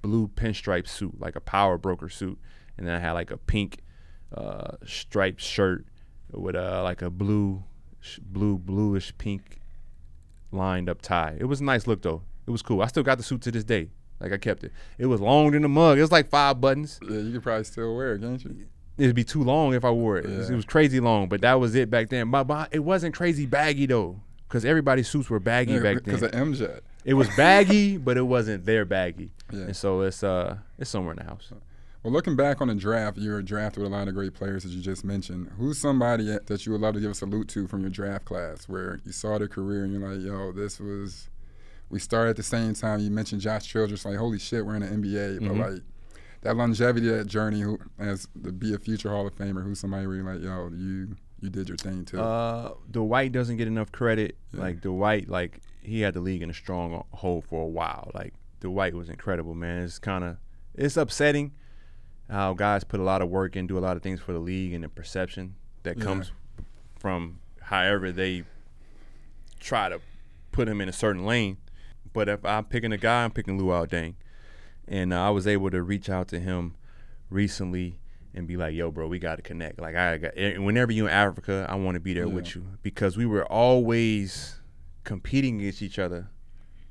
blue 0.02 0.28
pinstripe 0.28 0.88
suit, 0.88 1.20
like 1.20 1.36
a 1.36 1.42
power 1.42 1.78
broker 1.78 2.10
suit. 2.10 2.40
And 2.78 2.88
then 2.88 2.96
I 2.96 3.00
had 3.00 3.12
like 3.14 3.32
a 3.32 3.38
pink 3.38 3.80
uh, 4.36 4.78
striped 4.86 5.42
shirt 5.42 5.86
with 6.32 6.56
a 6.56 6.82
like 6.84 7.02
a 7.02 7.10
blue, 7.10 7.64
sh- 8.00 8.20
blue, 8.22 8.58
bluish 8.58 9.14
pink 9.18 9.60
lined 10.52 10.90
up 10.90 11.02
tie. 11.02 11.36
It 11.40 11.46
was 11.46 11.62
a 11.62 11.64
nice 11.64 11.88
look 11.88 12.02
though. 12.02 12.24
It 12.46 12.52
was 12.52 12.62
cool. 12.62 12.82
I 12.82 12.88
still 12.88 13.04
got 13.04 13.18
the 13.18 13.24
suit 13.24 13.42
to 13.42 13.52
this 13.52 13.64
day. 13.64 13.90
Like 14.20 14.32
I 14.32 14.38
kept 14.38 14.64
it. 14.64 14.72
It 14.98 15.08
was 15.08 15.22
long 15.22 15.52
than 15.52 15.62
the 15.62 15.70
mug. 15.70 15.98
It 15.98 16.02
was 16.02 16.12
like 16.12 16.30
five 16.30 16.60
buttons. 16.62 17.00
Yeah, 17.04 17.20
you 17.20 17.34
could 17.34 17.44
probably 17.44 17.66
still 17.66 17.96
wear 17.96 18.16
it, 18.16 18.22
can't 18.22 18.44
you? 18.44 18.68
It'd 18.98 19.16
be 19.16 19.24
too 19.24 19.44
long 19.44 19.74
if 19.74 19.86
I 19.86 19.92
wore 19.92 20.18
it. 20.18 20.26
It, 20.26 20.38
was, 20.38 20.50
it 20.50 20.56
was 20.56 20.66
crazy 20.66 21.00
long, 21.00 21.30
but 21.30 21.42
that 21.42 21.60
was 21.60 21.76
it 21.76 21.90
back 21.90 22.10
then. 22.10 22.32
But, 22.32 22.46
but 22.46 22.70
it 22.74 22.80
wasn't 22.80 23.14
crazy 23.16 23.46
baggy 23.46 23.86
though, 23.86 24.20
because 24.48 24.66
everybody's 24.66 25.08
suits 25.08 25.30
were 25.30 25.40
baggy 25.40 25.74
Yeah, 25.74 25.80
back 25.80 26.04
then. 26.04 26.16
because 26.16 26.24
of 26.24 26.32
MJ. 26.32 26.80
It 27.06 27.14
was 27.14 27.30
baggy, 27.38 27.98
but 27.98 28.18
it 28.18 28.24
wasn't 28.24 28.66
their 28.66 28.86
baggy. 28.86 29.32
Yeah. 29.52 29.62
And 29.62 29.76
so 29.76 30.02
it's 30.02 30.24
uh 30.24 30.58
it's 30.78 30.90
somewhere 30.90 31.14
in 31.14 31.20
the 31.20 31.24
house. 31.26 31.52
Well, 32.04 32.14
looking 32.14 32.36
back 32.36 32.62
on 32.62 32.68
the 32.70 32.76
draft, 32.76 33.18
you 33.18 33.32
were 33.32 33.42
drafted 33.42 33.84
with 33.84 33.92
a 33.92 33.96
lot 33.96 34.08
of 34.08 34.14
great 34.14 34.34
players 34.34 34.64
that 34.64 34.70
you 34.70 34.82
just 34.82 35.04
mentioned. 35.04 35.52
Who's 35.58 35.78
somebody 35.78 36.26
that 36.46 36.66
you 36.66 36.72
would 36.72 36.82
love 36.82 36.94
to 36.94 37.00
give 37.00 37.12
a 37.12 37.14
salute 37.14 37.48
to 37.50 37.68
from 37.68 37.82
your 37.82 37.90
draft 37.90 38.26
class, 38.26 38.68
where 38.70 39.00
you 39.06 39.12
saw 39.12 39.38
their 39.38 39.48
career 39.48 39.84
and 39.84 39.94
you're 39.94 40.10
like, 40.10 40.26
yo, 40.26 40.52
this 40.52 40.80
was. 40.80 41.30
We 41.90 42.00
started 42.00 42.32
at 42.32 42.36
the 42.36 42.44
same 42.44 42.74
time. 42.74 43.00
You 43.00 43.10
mentioned 43.10 43.42
Josh 43.42 43.66
Childress, 43.68 44.04
like, 44.04 44.18
holy 44.18 44.40
shit, 44.40 44.66
we're 44.66 44.76
in 44.76 44.82
the 44.82 44.88
NBA. 44.88 45.40
Mm-hmm. 45.40 45.48
But 45.48 45.72
like 45.72 45.82
that 46.42 46.56
longevity, 46.56 47.08
that 47.10 47.28
journey, 47.28 47.62
who 47.62 47.80
as 48.00 48.28
to 48.44 48.52
be 48.52 48.74
a 48.74 48.78
future 48.80 49.10
Hall 49.10 49.26
of 49.28 49.36
Famer, 49.36 49.64
who's 49.64 49.80
somebody 49.80 50.06
where 50.08 50.16
you're 50.18 50.34
like, 50.34 50.42
yo, 50.44 50.70
you 50.76 51.16
you 51.40 51.50
did 51.50 51.68
your 51.68 51.78
thing 51.78 52.06
too. 52.06 52.20
Uh 52.20 52.74
Dwight 52.90 53.32
doesn't 53.32 53.58
get 53.58 53.68
enough 53.68 53.92
credit. 53.92 54.36
Like 54.54 54.82
Dwight, 54.82 55.30
like 55.30 55.60
he 55.82 56.02
had 56.02 56.14
the 56.14 56.22
league 56.22 56.42
in 56.42 56.50
a 56.50 56.54
strong 56.54 57.04
hold 57.12 57.46
for 57.46 57.64
a 57.64 57.68
while. 57.68 58.12
Like 58.14 58.34
Dwight 58.60 58.94
was 58.94 59.10
incredible, 59.10 59.54
man. 59.56 59.84
It's 59.84 60.00
kinda 60.00 60.38
it's 60.76 60.98
upsetting 60.98 61.54
how 62.30 62.54
guys 62.54 62.84
put 62.84 63.00
a 63.00 63.04
lot 63.04 63.22
of 63.22 63.30
work 63.30 63.56
in, 63.56 63.68
do 63.68 63.78
a 63.78 63.80
lot 63.80 63.96
of 63.98 64.04
things 64.04 64.20
for 64.20 64.34
the 64.34 64.40
league 64.40 64.74
and 64.74 64.84
the 64.84 64.90
perception 64.90 65.56
that 65.84 65.98
Yeah. 65.98 66.04
comes 66.04 66.32
from 67.00 67.40
however 67.62 68.12
they 68.12 68.44
try 69.60 69.90
to 69.90 70.00
put 70.52 70.68
him 70.68 70.82
in 70.82 70.90
a 70.90 70.94
certain 70.94 71.26
lane. 71.26 71.58
But 72.14 72.28
if 72.30 72.44
I'm 72.46 72.66
picking 72.66 72.92
a 72.92 72.98
guy, 72.98 73.24
I'm 73.24 73.32
picking 73.32 73.60
Luol 73.60 73.88
Deng. 73.88 74.16
And 74.88 75.14
uh, 75.14 75.22
I 75.22 75.30
was 75.32 75.48
able 75.48 75.70
to 75.72 75.82
reach 75.84 76.10
out 76.10 76.28
to 76.30 76.40
him 76.40 76.76
recently 77.30 78.00
and 78.34 78.48
be 78.48 78.56
like, 78.58 78.74
"Yo, 78.74 78.92
bro, 78.92 79.08
we 79.08 79.20
got 79.20 79.36
to 79.38 79.42
connect." 79.42 79.80
Like 79.80 79.96
I 79.96 80.18
got, 80.18 80.36
whenever 80.38 80.92
you're 80.92 81.08
in 81.08 81.14
Africa, 81.14 81.66
I 81.70 81.76
want 81.76 81.96
to 81.96 82.00
be 82.00 82.14
there 82.14 82.28
with 82.30 82.56
you 82.56 82.66
because 82.84 83.18
we 83.18 83.26
were 83.26 83.46
always 83.46 84.62
competing 85.04 85.60
against 85.60 85.82
each 85.82 86.00
other. 86.00 86.30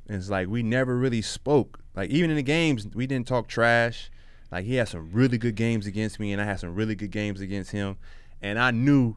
And 0.08 0.16
it's 0.18 0.30
like 0.30 0.48
we 0.48 0.62
never 0.62 0.96
really 0.96 1.22
spoke. 1.22 1.80
Like 1.94 2.10
even 2.10 2.30
in 2.30 2.36
the 2.36 2.42
games, 2.42 2.86
we 2.94 3.06
didn't 3.06 3.26
talk 3.26 3.48
trash. 3.48 4.10
Like 4.52 4.64
he 4.64 4.76
had 4.76 4.88
some 4.88 5.10
really 5.12 5.38
good 5.38 5.56
games 5.56 5.86
against 5.86 6.20
me, 6.20 6.32
and 6.32 6.40
I 6.40 6.44
had 6.44 6.60
some 6.60 6.74
really 6.74 6.94
good 6.94 7.10
games 7.10 7.40
against 7.40 7.72
him. 7.72 7.96
And 8.42 8.58
I 8.58 8.70
knew 8.70 9.16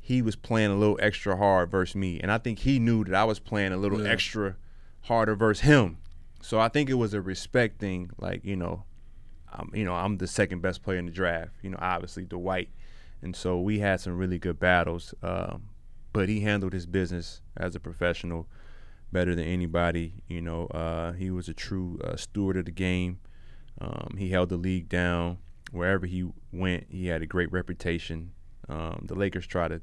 he 0.00 0.22
was 0.22 0.34
playing 0.36 0.70
a 0.70 0.76
little 0.76 0.98
extra 1.02 1.36
hard 1.36 1.70
versus 1.70 1.94
me, 1.96 2.18
and 2.20 2.30
I 2.32 2.38
think 2.38 2.60
he 2.60 2.78
knew 2.78 3.04
that 3.04 3.14
I 3.14 3.24
was 3.24 3.38
playing 3.38 3.72
a 3.72 3.76
little 3.76 4.02
Yeah. 4.02 4.10
extra 4.10 4.56
harder 5.02 5.34
versus 5.36 5.62
him. 5.64 5.98
So 6.46 6.60
I 6.60 6.68
think 6.68 6.88
it 6.88 6.94
was 6.94 7.12
a 7.12 7.20
respect 7.20 7.80
thing. 7.80 8.08
Like 8.18 8.44
you 8.44 8.54
know, 8.54 8.84
um, 9.52 9.72
you 9.74 9.84
know, 9.84 9.94
I'm 9.94 10.18
the 10.18 10.28
second 10.28 10.62
best 10.62 10.80
player 10.80 10.96
in 10.96 11.06
the 11.06 11.10
draft. 11.10 11.50
You 11.60 11.70
know, 11.70 11.78
obviously 11.80 12.24
Dwight, 12.24 12.68
and 13.20 13.34
so 13.34 13.58
we 13.58 13.80
had 13.80 13.98
some 13.98 14.16
really 14.16 14.38
good 14.38 14.60
battles. 14.60 15.12
Um, 15.24 15.70
but 16.12 16.28
he 16.28 16.42
handled 16.42 16.72
his 16.72 16.86
business 16.86 17.40
as 17.56 17.74
a 17.74 17.80
professional 17.80 18.46
better 19.10 19.34
than 19.34 19.44
anybody. 19.44 20.22
You 20.28 20.40
know, 20.40 20.66
uh, 20.66 21.14
he 21.14 21.32
was 21.32 21.48
a 21.48 21.52
true 21.52 21.98
uh, 22.04 22.14
steward 22.14 22.56
of 22.56 22.66
the 22.66 22.70
game. 22.70 23.18
Um, 23.80 24.14
he 24.16 24.30
held 24.30 24.48
the 24.50 24.56
league 24.56 24.88
down 24.88 25.38
wherever 25.72 26.06
he 26.06 26.30
went. 26.52 26.86
He 26.88 27.08
had 27.08 27.22
a 27.22 27.26
great 27.26 27.50
reputation. 27.50 28.30
Um, 28.68 29.06
the 29.08 29.16
Lakers 29.16 29.48
tried 29.48 29.68
to 29.68 29.82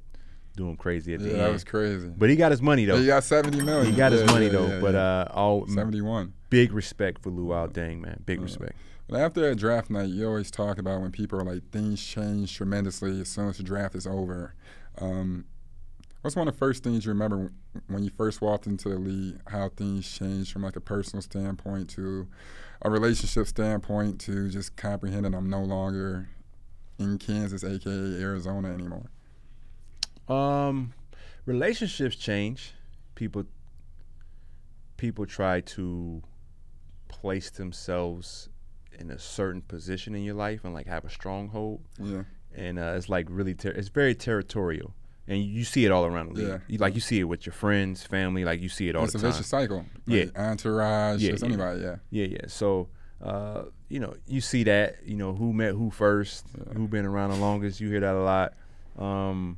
do 0.56 0.70
him 0.70 0.76
crazy 0.76 1.14
at 1.14 1.20
the 1.20 1.28
yeah, 1.28 1.34
end, 1.34 1.42
that 1.42 1.52
was 1.52 1.64
crazy. 1.64 2.10
but 2.16 2.30
he 2.30 2.36
got 2.36 2.52
his 2.52 2.62
money 2.62 2.86
though. 2.86 2.98
he 2.98 3.08
got 3.08 3.24
70 3.24 3.62
million. 3.64 3.92
He 3.92 3.98
got 3.98 4.12
his 4.12 4.26
money 4.26 4.46
yeah, 4.46 4.52
though. 4.52 4.68
yeah, 4.68 4.80
but 4.80 4.94
yeah. 4.94 5.22
uh, 5.22 5.32
all 5.34 5.68
71. 5.68 6.34
big 6.50 6.72
respect 6.74 7.22
for 7.22 7.32
Luol 7.32 7.72
Deng, 7.72 8.02
man. 8.02 8.22
Big 8.26 8.42
respect. 8.42 8.74
But 9.08 9.20
after 9.20 9.50
a 9.50 9.56
draft 9.56 9.90
night, 9.90 10.10
you 10.10 10.28
always 10.28 10.50
talk 10.50 10.78
about 10.78 11.02
when 11.02 11.12
people 11.12 11.40
are 11.40 11.44
like, 11.44 11.70
things 11.72 12.04
change 12.04 12.56
tremendously 12.56 13.20
as 13.22 13.28
soon 13.28 13.50
as 13.50 13.58
the 13.58 13.64
draft 13.64 13.96
is 13.96 14.08
over. 14.08 14.56
Um, 14.98 15.46
what's 16.22 16.36
one 16.36 16.48
of 16.48 16.54
the 16.54 16.58
first 16.58 16.84
things 16.84 17.06
you 17.06 17.10
remember 17.12 17.52
when 17.88 18.04
you 18.04 18.10
first 18.10 18.42
walked 18.42 18.66
into 18.66 18.90
the 18.90 18.98
league? 18.98 19.40
How 19.48 19.70
things 19.70 20.10
changed 20.10 20.54
from 20.54 20.64
like 20.64 20.76
a 20.76 20.82
personal 20.82 21.22
standpoint 21.22 21.90
to 21.92 22.28
a 22.82 22.90
relationship 22.90 23.48
standpoint 23.48 24.20
to 24.22 24.50
just 24.50 24.76
comprehending 24.76 25.34
I'm 25.34 25.50
no 25.50 25.62
longer 25.62 26.30
in 26.98 27.18
Kansas, 27.18 27.64
aka 27.64 27.92
Arizona, 28.22 28.74
anymore. 28.74 29.10
Um, 30.28 30.94
relationships 31.46 32.16
change. 32.16 32.74
People 33.16 33.46
people 34.98 35.26
try 35.26 35.60
to 35.62 36.22
place 37.08 37.50
themselves 37.50 38.50
in 39.00 39.12
a 39.12 39.20
certain 39.20 39.62
position 39.62 40.16
in 40.16 40.24
your 40.24 40.36
life 40.36 40.64
and 40.64 40.74
like 40.74 40.88
have 40.88 41.04
a 41.06 41.10
stronghold, 41.10 41.82
Yeah, 42.00 42.24
and 42.56 42.78
uh, 42.80 42.94
it's 42.96 43.10
like 43.10 43.28
really 43.30 43.54
ter- 43.54 43.72
it's 43.72 43.90
very 43.90 44.16
territorial, 44.16 44.94
and 45.28 45.44
you 45.44 45.64
see 45.64 45.86
it 45.86 45.92
all 45.92 46.06
around 46.06 46.28
the 46.30 46.34
league. 46.36 46.48
Yeah. 46.48 46.58
You, 46.68 46.78
like 46.78 46.96
you 46.96 47.02
see 47.02 47.20
it 47.20 47.24
with 47.26 47.46
your 47.46 47.54
friends, 47.54 48.04
family, 48.04 48.46
like 48.46 48.62
you 48.62 48.70
see 48.70 48.88
it 48.90 48.96
all 48.96 49.04
it's 49.04 49.14
the 49.14 49.20
a 49.20 49.32
vicious 49.32 49.48
cycle. 49.48 49.86
Yeah. 50.06 50.26
Entourage, 50.36 51.22
Yeah, 51.22 51.34
yeah. 51.38 51.46
anybody. 51.46 51.82
Yeah, 51.82 51.96
Yeah, 52.12 52.26
yeah. 52.26 52.46
So, 52.48 52.90
uh, 53.22 53.64
you 53.90 54.00
know, 54.00 54.16
you 54.28 54.42
see 54.42 54.64
that, 54.66 54.98
you 55.06 55.16
know, 55.16 55.34
who 55.34 55.54
met 55.54 55.72
who 55.74 55.90
first, 55.92 56.46
who 56.76 56.88
been 56.88 57.06
around 57.06 57.32
the 57.32 57.38
longest. 57.38 57.82
You 57.82 57.90
hear 57.90 58.00
that 58.02 58.16
a 58.16 58.22
lot. 58.22 58.54
Um, 58.98 59.58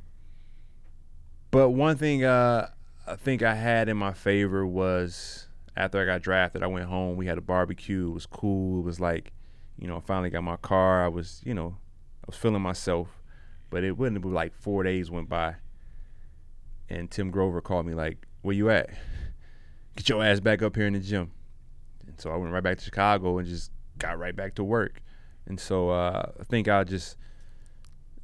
But 1.56 1.70
one 1.70 1.96
thing 1.96 2.22
uh, 2.22 2.68
I 3.06 3.16
think 3.16 3.42
I 3.42 3.54
had 3.54 3.88
in 3.88 3.96
my 3.96 4.12
favor 4.12 4.66
was 4.66 5.48
after 5.74 5.98
I 5.98 6.04
got 6.04 6.20
drafted, 6.20 6.62
I 6.62 6.66
went 6.66 6.84
home. 6.84 7.16
We 7.16 7.24
had 7.24 7.38
a 7.38 7.40
barbecue. 7.40 8.08
It 8.08 8.12
was 8.12 8.26
cool. 8.26 8.80
It 8.80 8.84
was 8.84 9.00
like, 9.00 9.32
you 9.78 9.88
know, 9.88 9.96
I 9.96 10.00
finally 10.00 10.28
got 10.28 10.44
my 10.44 10.58
car. 10.58 11.02
I 11.02 11.08
was, 11.08 11.40
you 11.46 11.54
know, 11.54 11.78
I 12.22 12.24
was 12.26 12.36
feeling 12.36 12.60
myself. 12.60 13.22
But 13.70 13.84
it 13.84 13.96
wouldn't 13.96 14.20
be 14.20 14.28
like 14.28 14.52
four 14.52 14.82
days 14.82 15.10
went 15.10 15.30
by, 15.30 15.54
and 16.90 17.10
Tim 17.10 17.30
Grover 17.30 17.62
called 17.62 17.86
me 17.86 17.94
like, 17.94 18.26
"Where 18.42 18.54
you 18.54 18.68
at? 18.68 18.90
Get 19.96 20.10
your 20.10 20.22
ass 20.22 20.40
back 20.40 20.60
up 20.60 20.76
here 20.76 20.86
in 20.86 20.92
the 20.92 21.00
gym." 21.00 21.30
And 22.06 22.20
so 22.20 22.32
I 22.32 22.36
went 22.36 22.52
right 22.52 22.62
back 22.62 22.76
to 22.76 22.84
Chicago 22.84 23.38
and 23.38 23.48
just 23.48 23.70
got 23.96 24.18
right 24.18 24.36
back 24.36 24.56
to 24.56 24.62
work. 24.62 25.00
And 25.46 25.58
so 25.58 25.88
uh, 25.88 26.32
I 26.38 26.44
think 26.44 26.68
I 26.68 26.84
just, 26.84 27.16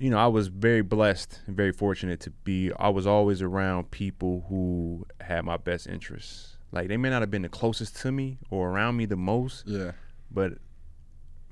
you 0.03 0.11
know, 0.11 0.19
I 0.19 0.27
was 0.27 0.49
very 0.49 0.83
blessed 0.83 1.41
and 1.47 1.57
very 1.57 1.71
fortunate 1.73 2.19
to 2.21 2.31
be. 2.31 2.73
I 2.79 2.89
was 2.89 3.07
always 3.07 3.41
around 3.41 3.91
people 3.93 4.45
who 4.49 5.07
had 5.21 5.45
my 5.45 5.57
best 5.57 5.87
interests. 5.87 6.57
Like 6.73 6.89
they 6.89 6.97
may 6.97 7.09
not 7.11 7.23
have 7.23 7.31
been 7.31 7.43
the 7.43 7.49
closest 7.49 7.97
to 7.99 8.11
me 8.11 8.39
or 8.51 8.71
around 8.71 8.97
me 8.97 9.07
the 9.07 9.17
most, 9.17 9.65
Yeah. 9.67 9.93
but 10.31 10.55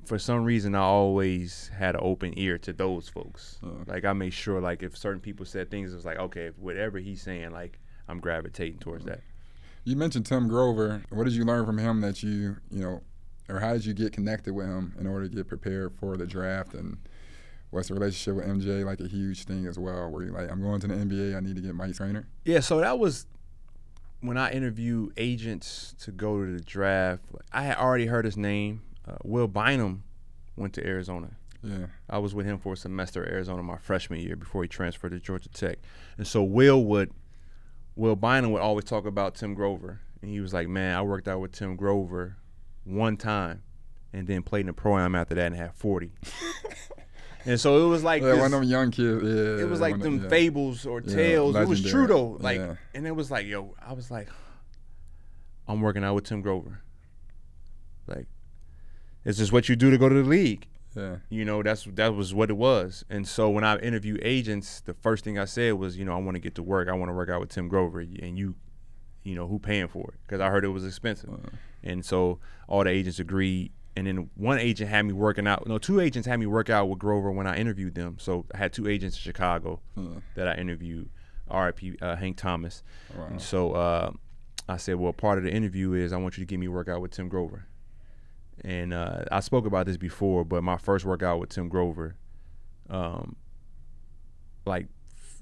for 0.04 0.18
some 0.18 0.42
reason 0.44 0.74
I 0.74 0.80
always 0.80 1.70
had 1.76 1.94
an 1.94 2.00
open 2.02 2.36
ear 2.36 2.58
to 2.58 2.72
those 2.72 3.08
folks. 3.08 3.58
Uh. 3.62 3.84
Like 3.86 4.04
I 4.04 4.12
made 4.14 4.32
sure 4.32 4.60
like 4.60 4.82
if 4.82 4.96
certain 4.96 5.20
people 5.20 5.46
said 5.46 5.70
things, 5.70 5.92
it 5.92 5.96
was 5.96 6.04
like 6.04 6.18
okay, 6.18 6.50
whatever 6.56 6.98
he's 6.98 7.22
saying, 7.22 7.52
like 7.52 7.78
I'm 8.08 8.18
gravitating 8.18 8.78
towards 8.80 9.04
that. 9.04 9.20
You 9.84 9.94
mentioned 9.96 10.26
Tim 10.26 10.48
Grover. 10.48 11.02
What 11.10 11.24
did 11.24 11.34
you 11.34 11.44
learn 11.44 11.64
from 11.66 11.78
him 11.78 12.00
that 12.00 12.22
you, 12.22 12.56
you 12.70 12.82
know, 12.82 13.02
or 13.48 13.60
how 13.60 13.72
did 13.74 13.84
you 13.84 13.94
get 13.94 14.12
connected 14.12 14.52
with 14.54 14.66
him 14.66 14.94
in 14.98 15.06
order 15.06 15.28
to 15.28 15.34
get 15.36 15.46
prepared 15.46 15.92
for 16.00 16.16
the 16.16 16.26
draft? 16.26 16.74
And 16.74 16.98
what's 17.70 17.88
the 17.88 17.94
relationship 17.94 18.36
with 18.36 18.46
MJ 18.46 18.84
like 18.84 19.00
a 19.00 19.08
huge 19.08 19.44
thing 19.44 19.66
as 19.66 19.78
well? 19.78 20.10
Where 20.10 20.22
you 20.22 20.32
like, 20.32 20.50
I'm 20.50 20.60
going 20.60 20.80
to 20.80 20.86
the 20.86 20.94
NBA, 20.94 21.36
I 21.36 21.40
need 21.40 21.56
to 21.56 21.62
get 21.62 21.74
my 21.74 21.90
trainer. 21.92 22.26
Yeah, 22.44 22.60
so 22.60 22.80
that 22.80 22.98
was 22.98 23.26
when 24.20 24.36
I 24.36 24.50
interviewed 24.52 25.12
agents 25.16 25.94
to 26.00 26.10
go 26.10 26.44
to 26.44 26.52
the 26.52 26.60
draft. 26.60 27.24
I 27.52 27.62
had 27.62 27.78
already 27.78 28.06
heard 28.06 28.24
his 28.24 28.36
name. 28.36 28.82
Uh, 29.06 29.16
Will 29.24 29.48
Bynum 29.48 30.04
went 30.56 30.74
to 30.74 30.86
Arizona. 30.86 31.30
Yeah. 31.62 31.86
I 32.08 32.18
was 32.18 32.34
with 32.34 32.46
him 32.46 32.58
for 32.58 32.72
a 32.72 32.76
semester 32.76 33.24
at 33.24 33.32
Arizona 33.32 33.62
my 33.62 33.76
freshman 33.76 34.20
year 34.20 34.36
before 34.36 34.62
he 34.62 34.68
transferred 34.68 35.10
to 35.10 35.20
Georgia 35.20 35.48
Tech. 35.50 35.78
And 36.16 36.26
so 36.26 36.42
Will 36.42 36.84
would 36.84 37.12
Will 37.96 38.16
Bynum 38.16 38.52
would 38.52 38.62
always 38.62 38.84
talk 38.84 39.04
about 39.04 39.34
Tim 39.34 39.54
Grover. 39.54 40.00
And 40.22 40.30
he 40.30 40.40
was 40.40 40.54
like, 40.54 40.68
Man, 40.68 40.96
I 40.96 41.02
worked 41.02 41.28
out 41.28 41.40
with 41.40 41.52
Tim 41.52 41.76
Grover 41.76 42.36
one 42.84 43.16
time 43.16 43.62
and 44.12 44.26
then 44.26 44.42
played 44.42 44.60
in 44.60 44.66
the 44.66 44.72
pro 44.72 44.98
am 44.98 45.14
after 45.14 45.34
that 45.34 45.46
and 45.46 45.56
had 45.56 45.74
forty. 45.74 46.12
and 47.46 47.60
so 47.60 47.84
it 47.84 47.88
was 47.88 48.02
like 48.04 48.22
Yeah, 48.22 48.30
this- 48.32 48.38
one 48.40 48.52
of 48.54 48.60
them 48.60 48.68
young 48.68 48.90
kids. 48.90 49.22
Yeah. 49.24 49.62
it 49.64 49.68
was 49.68 49.80
like 49.80 49.98
them 49.98 50.28
fables 50.28 50.86
or 50.86 51.00
tales. 51.00 51.56
it 51.56 51.68
was 51.68 51.82
true 51.82 52.06
though. 52.06 52.36
Like, 52.40 52.60
and 52.94 53.06
it 53.06 53.12
was 53.12 53.30
like, 53.30 53.46
yo, 53.46 53.74
I 53.84 53.92
was 53.92 54.10
like, 54.10 54.28
I'm 55.68 55.80
working 55.80 56.02
out 56.04 56.14
with 56.14 56.24
Tim 56.24 56.40
Grover. 56.42 56.82
Like, 58.06 58.26
it's 59.24 59.38
just 59.38 59.52
what 59.52 59.68
you 59.68 59.76
do 59.76 59.90
to 59.90 59.98
go 59.98 60.08
to 60.08 60.14
the 60.22 60.28
league. 60.28 60.66
Yeah. 60.96 61.16
You 61.28 61.44
know, 61.44 61.62
that's 61.62 61.84
that 61.94 62.14
was 62.16 62.34
what 62.34 62.50
it 62.50 62.56
was. 62.56 63.04
And 63.08 63.26
so 63.28 63.48
when 63.48 63.62
I 63.62 63.78
interview 63.78 64.18
agents, 64.22 64.80
the 64.80 64.94
first 64.94 65.22
thing 65.22 65.38
I 65.38 65.44
said 65.44 65.74
was, 65.74 65.96
you 65.96 66.04
know, 66.04 66.12
I 66.14 66.18
want 66.18 66.34
to 66.34 66.40
get 66.40 66.56
to 66.56 66.62
work. 66.64 66.88
I 66.88 66.92
want 66.92 67.10
to 67.10 67.14
work 67.14 67.28
out 67.30 67.38
with 67.40 67.50
Tim 67.50 67.68
Grover, 67.68 68.00
and 68.00 68.36
you, 68.36 68.56
you 69.22 69.36
know, 69.36 69.46
who 69.46 69.60
paying 69.60 69.86
for 69.86 70.08
it? 70.08 70.14
Because 70.26 70.40
I 70.40 70.48
heard 70.50 70.64
it 70.64 70.68
was 70.68 70.84
expensive. 70.84 71.30
And 71.84 72.04
so 72.04 72.40
all 72.66 72.82
the 72.82 72.90
agents 72.90 73.20
agreed. 73.20 73.70
And 73.96 74.06
then 74.06 74.30
one 74.36 74.58
agent 74.58 74.88
had 74.88 75.04
me 75.04 75.12
working 75.12 75.46
out. 75.46 75.66
No, 75.66 75.76
two 75.78 76.00
agents 76.00 76.26
had 76.26 76.38
me 76.38 76.46
work 76.46 76.70
out 76.70 76.88
with 76.88 76.98
Grover 76.98 77.30
when 77.32 77.46
I 77.46 77.56
interviewed 77.56 77.94
them. 77.96 78.16
So 78.18 78.46
I 78.54 78.58
had 78.58 78.72
two 78.72 78.86
agents 78.88 79.16
in 79.16 79.20
Chicago 79.20 79.80
that 80.36 80.46
I 80.48 80.54
interviewed. 80.54 81.10
R.I.P. 81.48 81.96
Uh, 82.00 82.14
Hank 82.14 82.36
Thomas. 82.36 82.82
And 83.30 83.42
so 83.42 83.72
uh, 83.72 84.12
I 84.68 84.76
said, 84.76 84.94
well, 84.96 85.12
part 85.12 85.36
of 85.38 85.44
the 85.44 85.50
interview 85.50 85.92
is 85.94 86.12
I 86.12 86.16
want 86.16 86.38
you 86.38 86.42
to 86.42 86.46
give 86.46 86.60
me 86.60 86.66
a 86.66 86.70
workout 86.70 87.00
with 87.00 87.10
Tim 87.10 87.28
Grover. 87.28 87.66
And 88.62 88.94
uh, 88.94 89.24
I 89.32 89.40
spoke 89.40 89.66
about 89.66 89.86
this 89.86 89.96
before, 89.96 90.44
but 90.44 90.62
my 90.62 90.76
first 90.76 91.04
workout 91.04 91.40
with 91.40 91.48
Tim 91.48 91.68
Grover, 91.68 92.14
um, 92.88 93.34
like 94.64 94.86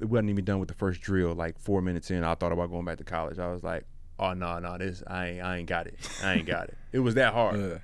it 0.01 0.07
wasn't 0.07 0.31
even 0.31 0.45
done 0.45 0.61
with 0.61 0.69
the 0.69 0.75
first 0.75 1.01
drill. 1.01 1.35
Like 1.35 1.59
four 1.59 1.83
minutes 1.83 2.11
in, 2.11 2.25
I 2.25 2.35
thought 2.35 2.53
about 2.53 2.71
going 2.71 2.85
back 2.85 2.99
to 2.99 3.05
college. 3.05 3.39
I 3.39 3.53
was 3.53 3.63
like, 3.63 3.85
"Oh 4.19 4.35
no, 4.35 4.59
no, 4.59 4.79
this 4.79 5.03
I 5.07 5.27
ain't, 5.29 5.43
I 5.43 5.57
ain't 5.59 5.69
got 5.69 5.87
it. 5.87 5.99
I 6.23 6.35
ain't 6.35 6.47
got 6.47 6.69
it." 6.69 6.77
It 6.91 7.01
was 7.01 7.17
that 7.17 7.35
hard. 7.35 7.61
Yeah. 7.61 7.79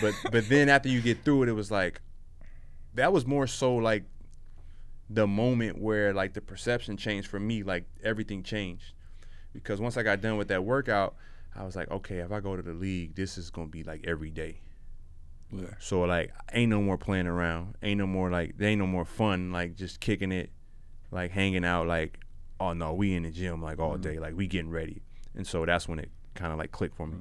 But 0.00 0.14
but 0.32 0.48
then 0.48 0.70
after 0.70 0.88
you 0.88 1.02
get 1.02 1.24
through 1.24 1.42
it, 1.42 1.50
it 1.50 1.52
was 1.52 1.70
like 1.70 2.00
that 2.94 3.12
was 3.12 3.26
more 3.26 3.46
so 3.46 3.76
like 3.76 4.04
the 5.10 5.26
moment 5.26 5.78
where 5.78 6.14
like 6.14 6.32
the 6.32 6.40
perception 6.40 6.96
changed 6.96 7.28
for 7.28 7.38
me. 7.38 7.62
Like 7.62 7.84
everything 8.02 8.42
changed 8.42 8.94
because 9.52 9.80
once 9.80 9.96
I 9.96 10.02
got 10.02 10.20
done 10.20 10.36
with 10.36 10.48
that 10.48 10.64
workout, 10.64 11.16
I 11.54 11.64
was 11.64 11.76
like, 11.76 11.90
okay, 11.90 12.18
if 12.18 12.32
I 12.32 12.40
go 12.40 12.56
to 12.56 12.62
the 12.62 12.72
league, 12.72 13.14
this 13.14 13.38
is 13.38 13.50
gonna 13.50 13.68
be 13.68 13.82
like 13.82 14.04
every 14.06 14.30
day. 14.30 14.60
Yeah. 15.52 15.66
So 15.78 16.02
like, 16.02 16.32
ain't 16.52 16.70
no 16.70 16.82
more 16.82 16.98
playing 16.98 17.26
around. 17.26 17.76
Ain't 17.82 17.98
no 17.98 18.06
more 18.06 18.30
like, 18.30 18.56
there 18.58 18.68
ain't 18.68 18.80
no 18.80 18.86
more 18.86 19.04
fun. 19.04 19.52
Like 19.52 19.76
just 19.76 20.00
kicking 20.00 20.32
it, 20.32 20.50
like 21.10 21.30
hanging 21.30 21.64
out. 21.64 21.86
Like, 21.86 22.20
oh 22.60 22.72
no, 22.72 22.94
we 22.94 23.14
in 23.14 23.22
the 23.22 23.30
gym 23.30 23.62
like 23.62 23.78
all 23.78 23.92
mm-hmm. 23.92 24.02
day. 24.02 24.18
Like 24.18 24.36
we 24.36 24.46
getting 24.46 24.70
ready. 24.70 25.02
And 25.36 25.46
so 25.46 25.64
that's 25.66 25.86
when 25.88 25.98
it 25.98 26.10
kind 26.34 26.52
of 26.52 26.58
like 26.58 26.72
clicked 26.72 26.96
for 26.96 27.06
me. 27.06 27.16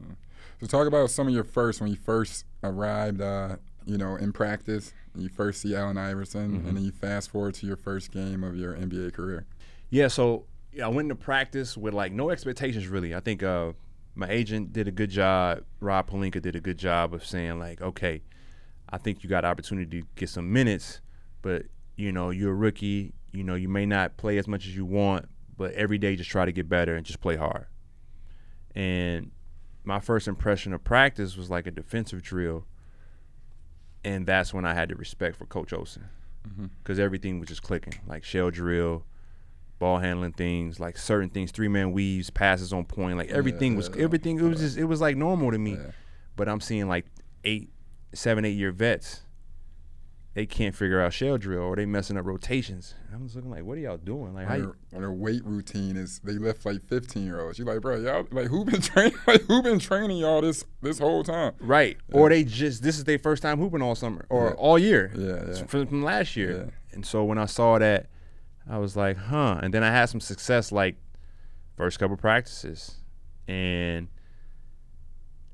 So 0.62 0.68
talk 0.68 0.88
about 0.88 1.10
some 1.10 1.28
of 1.28 1.34
your 1.34 1.44
first 1.44 1.82
when 1.82 1.90
you 1.90 1.98
first 1.98 2.46
arrived, 2.64 3.22
uh, 3.22 3.58
you 3.86 3.98
know, 3.98 4.16
in 4.16 4.32
practice. 4.32 4.94
You 5.16 5.30
first 5.30 5.62
see 5.62 5.76
Allen 5.76 5.98
Iverson, 5.98 6.52
Mm-hmm. 6.58 6.68
and 6.68 6.78
then 6.78 6.84
you 6.86 6.92
fast 6.92 7.30
forward 7.32 7.54
to 7.56 7.66
your 7.68 7.78
first 7.78 8.12
game 8.12 8.44
of 8.44 8.56
your 8.56 8.74
NBA 8.76 9.14
career. 9.14 9.46
Yeah, 9.90 10.08
so 10.08 10.46
yeah, 10.74 10.86
I 10.86 10.88
went 10.90 11.06
into 11.06 11.16
practice 11.16 11.78
with 11.78 11.94
like 11.94 12.12
no 12.12 12.30
expectations 12.32 12.88
really. 12.88 13.14
I 13.16 13.20
think 13.22 13.44
uh, 13.44 13.72
my 14.16 14.28
agent 14.30 14.74
did 14.74 14.88
a 14.88 14.92
good 14.92 15.10
job. 15.10 15.64
Rob 15.80 16.10
Pelinka 16.10 16.42
did 16.42 16.56
a 16.56 16.60
good 16.60 16.78
job 16.78 17.14
of 17.14 17.26
saying 17.26 17.60
like, 17.60 17.82
okay, 17.82 18.22
I 18.90 18.98
think 18.98 19.24
you 19.24 19.30
got 19.30 19.46
opportunity 19.46 20.02
to 20.02 20.08
get 20.16 20.30
some 20.30 20.52
minutes, 20.52 21.00
but 21.42 21.64
you 21.96 22.12
know 22.12 22.30
you're 22.30 22.52
a 22.52 22.56
rookie. 22.56 23.14
You 23.32 23.44
know 23.44 23.56
you 23.56 23.70
may 23.70 23.86
not 23.86 24.18
play 24.18 24.38
as 24.38 24.48
much 24.48 24.66
as 24.68 24.76
you 24.76 24.86
want, 24.86 25.28
but 25.58 25.72
every 25.74 25.98
day 25.98 26.16
just 26.16 26.30
try 26.30 26.46
to 26.46 26.52
get 26.52 26.68
better 26.70 26.96
and 26.96 27.06
just 27.06 27.22
play 27.22 27.36
hard. 27.38 27.68
And 28.76 29.32
my 29.84 30.00
first 30.00 30.28
impression 30.28 30.74
of 30.74 30.84
practice 30.84 31.38
was 31.38 31.50
like 31.50 31.68
a 31.68 31.72
defensive 31.72 32.22
drill, 32.22 32.66
and 34.04 34.26
that's 34.26 34.54
when 34.54 34.66
I 34.66 34.74
had 34.74 34.90
the 34.90 34.96
respect 34.96 35.38
for 35.38 35.46
Coach 35.46 35.72
Olsen 35.74 36.10
mm-hmm. 36.48 36.68
because 36.84 37.00
everything 37.00 37.40
was 37.40 37.48
just 37.48 37.64
clicking, 37.64 37.94
like 38.08 38.24
shell 38.24 38.52
drill 38.52 39.04
ball 39.80 40.00
handling 40.00 40.32
things, 40.32 40.80
like 40.80 40.98
certain 40.98 41.30
things, 41.30 41.52
three 41.52 41.68
man 41.68 41.92
weaves, 41.92 42.30
passes 42.30 42.74
on 42.74 42.86
point, 42.86 43.18
like 43.18 43.30
everything 43.30 43.76
was 43.76 43.90
everything. 43.98 44.40
It 44.40 44.44
was 44.44 44.60
just 44.60 44.78
it 44.78 44.86
was 44.86 45.02
like 45.02 45.18
normal 45.18 45.52
to 45.52 45.58
me. 45.58 45.78
But 46.36 46.50
I'm 46.50 46.60
seeing 46.60 46.88
like 46.88 47.06
eight, 47.44 47.70
seven, 48.14 48.46
eight 48.46 48.58
year 48.58 48.72
vets. 48.72 49.22
They 50.36 50.46
can't 50.46 50.76
figure 50.76 51.00
out 51.00 51.14
shell 51.14 51.38
drill 51.38 51.62
or 51.62 51.78
they 51.78 51.86
messing 51.86 52.18
up 52.18 52.26
rotations. 52.26 52.94
I'm 53.14 53.24
just 53.24 53.38
looking 53.38 53.52
like, 53.52 53.64
what 53.64 53.78
are 53.78 53.82
y'all 53.82 53.96
doing? 53.96 54.34
Like, 54.34 54.48
how 54.48 54.58
Their, 54.58 54.64
you, 54.66 54.76
their 54.92 55.12
weight 55.14 55.46
routine 55.46 55.96
is 55.96 56.20
they 56.26 56.34
lift 56.34 56.66
like 56.66 56.84
15 56.90 57.26
year 57.26 57.40
olds. 57.40 57.58
You're 57.58 57.66
like, 57.66 57.80
bro, 57.80 57.96
y'all 58.02 58.28
like 58.32 58.48
who 58.48 58.66
been 58.66 58.82
training? 58.82 59.18
Like 59.28 59.44
who 59.44 59.64
been 59.64 59.80
training 59.80 60.18
y'all 60.18 60.42
this 60.42 60.66
this 60.82 61.00
whole 61.00 61.24
time? 61.24 61.54
right? 61.62 61.98
Or 62.12 62.28
they 62.28 62.44
just 62.44 62.84
this 62.84 62.98
is 62.98 63.06
their 63.06 63.18
first 63.18 63.44
time 63.44 63.58
hooping 63.60 63.82
all 63.82 63.96
summer 63.96 64.26
or 64.30 64.54
all 64.56 64.78
year. 64.78 65.14
Yeah, 65.16 65.54
yeah. 65.56 65.64
From, 65.66 65.88
from 65.88 66.04
last 66.04 66.36
year. 66.36 66.66
Yeah. 66.66 66.72
And 66.92 67.06
so 67.06 67.24
when 67.24 67.38
I 67.38 67.46
saw 67.46 67.80
that, 67.80 68.08
I 68.70 68.78
was 68.78 68.98
like, 68.98 69.16
huh. 69.16 69.62
And 69.64 69.74
then 69.74 69.84
I 69.84 69.90
had 69.92 70.08
some 70.08 70.20
success 70.20 70.70
like 70.74 70.98
first 71.78 71.98
couple 71.98 72.18
practices. 72.18 72.96
And 73.48 74.10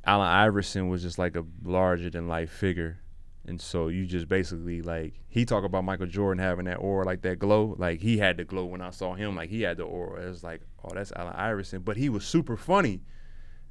Allen 0.05 0.27
Iverson 0.27 0.89
was 0.89 1.03
just 1.03 1.19
like 1.19 1.36
a 1.36 1.45
larger 1.63 2.09
than 2.09 2.27
life 2.27 2.49
figure. 2.49 2.97
And 3.45 3.59
so 3.59 3.87
you 3.87 4.05
just 4.05 4.27
basically 4.27 4.81
like 4.81 5.15
he 5.27 5.45
talked 5.45 5.65
about 5.65 5.83
Michael 5.83 6.05
Jordan 6.05 6.43
having 6.43 6.65
that 6.65 6.75
aura 6.75 7.05
like 7.05 7.21
that 7.23 7.39
glow. 7.39 7.75
Like 7.77 7.99
he 7.99 8.17
had 8.17 8.37
the 8.37 8.43
glow 8.43 8.65
when 8.65 8.81
I 8.81 8.91
saw 8.91 9.15
him, 9.15 9.35
like 9.35 9.49
he 9.49 9.63
had 9.63 9.77
the 9.77 9.83
aura. 9.83 10.25
It 10.25 10.29
was 10.29 10.43
like, 10.43 10.61
oh, 10.83 10.91
that's 10.93 11.11
Allen 11.15 11.33
Iverson. 11.35 11.81
But 11.81 11.97
he 11.97 12.09
was 12.09 12.23
super 12.23 12.55
funny. 12.55 13.01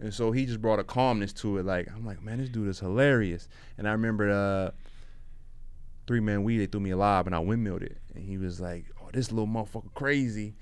And 0.01 0.13
so 0.13 0.33
he 0.33 0.47
just 0.47 0.61
brought 0.61 0.79
a 0.79 0.85
calmness 0.85 1.33
to 1.35 1.59
it. 1.59 1.67
Like, 1.67 1.89
I'm 1.95 2.05
like, 2.07 2.23
man, 2.23 2.39
this 2.39 2.49
dude 2.49 2.69
is 2.69 2.81
hilarious. 2.81 3.49
And 3.79 3.87
I 3.87 3.93
remember 3.93 4.31
uh 4.31 4.71
three 6.07 6.21
man 6.21 6.43
weed, 6.43 6.59
they 6.59 6.67
threw 6.67 6.81
me 6.81 6.91
a 6.91 6.97
lob 6.97 7.27
and 7.27 7.37
I 7.37 7.39
windmilled 7.39 7.83
it. 7.83 7.99
And 8.15 8.25
he 8.25 8.39
was 8.39 8.61
like, 8.61 8.87
Oh, 9.01 9.11
this 9.13 9.31
little 9.31 9.47
motherfucker 9.47 9.95
crazy. 9.95 10.57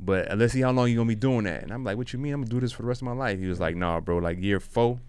But 0.00 0.36
let's 0.38 0.54
see 0.54 0.62
how 0.62 0.72
long 0.72 0.88
you 0.88 0.96
gonna 0.96 1.08
be 1.08 1.14
doing 1.14 1.44
that. 1.44 1.62
And 1.62 1.70
I'm 1.70 1.84
like, 1.84 1.98
What 1.98 2.14
you 2.14 2.18
mean? 2.18 2.32
I'm 2.32 2.40
gonna 2.40 2.50
do 2.50 2.60
this 2.60 2.72
for 2.72 2.82
the 2.82 2.88
rest 2.88 3.02
of 3.02 3.06
my 3.06 3.12
life. 3.12 3.38
He 3.38 3.46
was 3.46 3.60
like, 3.60 3.76
Nah, 3.76 4.00
bro, 4.00 4.18
like 4.18 4.40
year 4.40 4.58
four, 4.58 5.00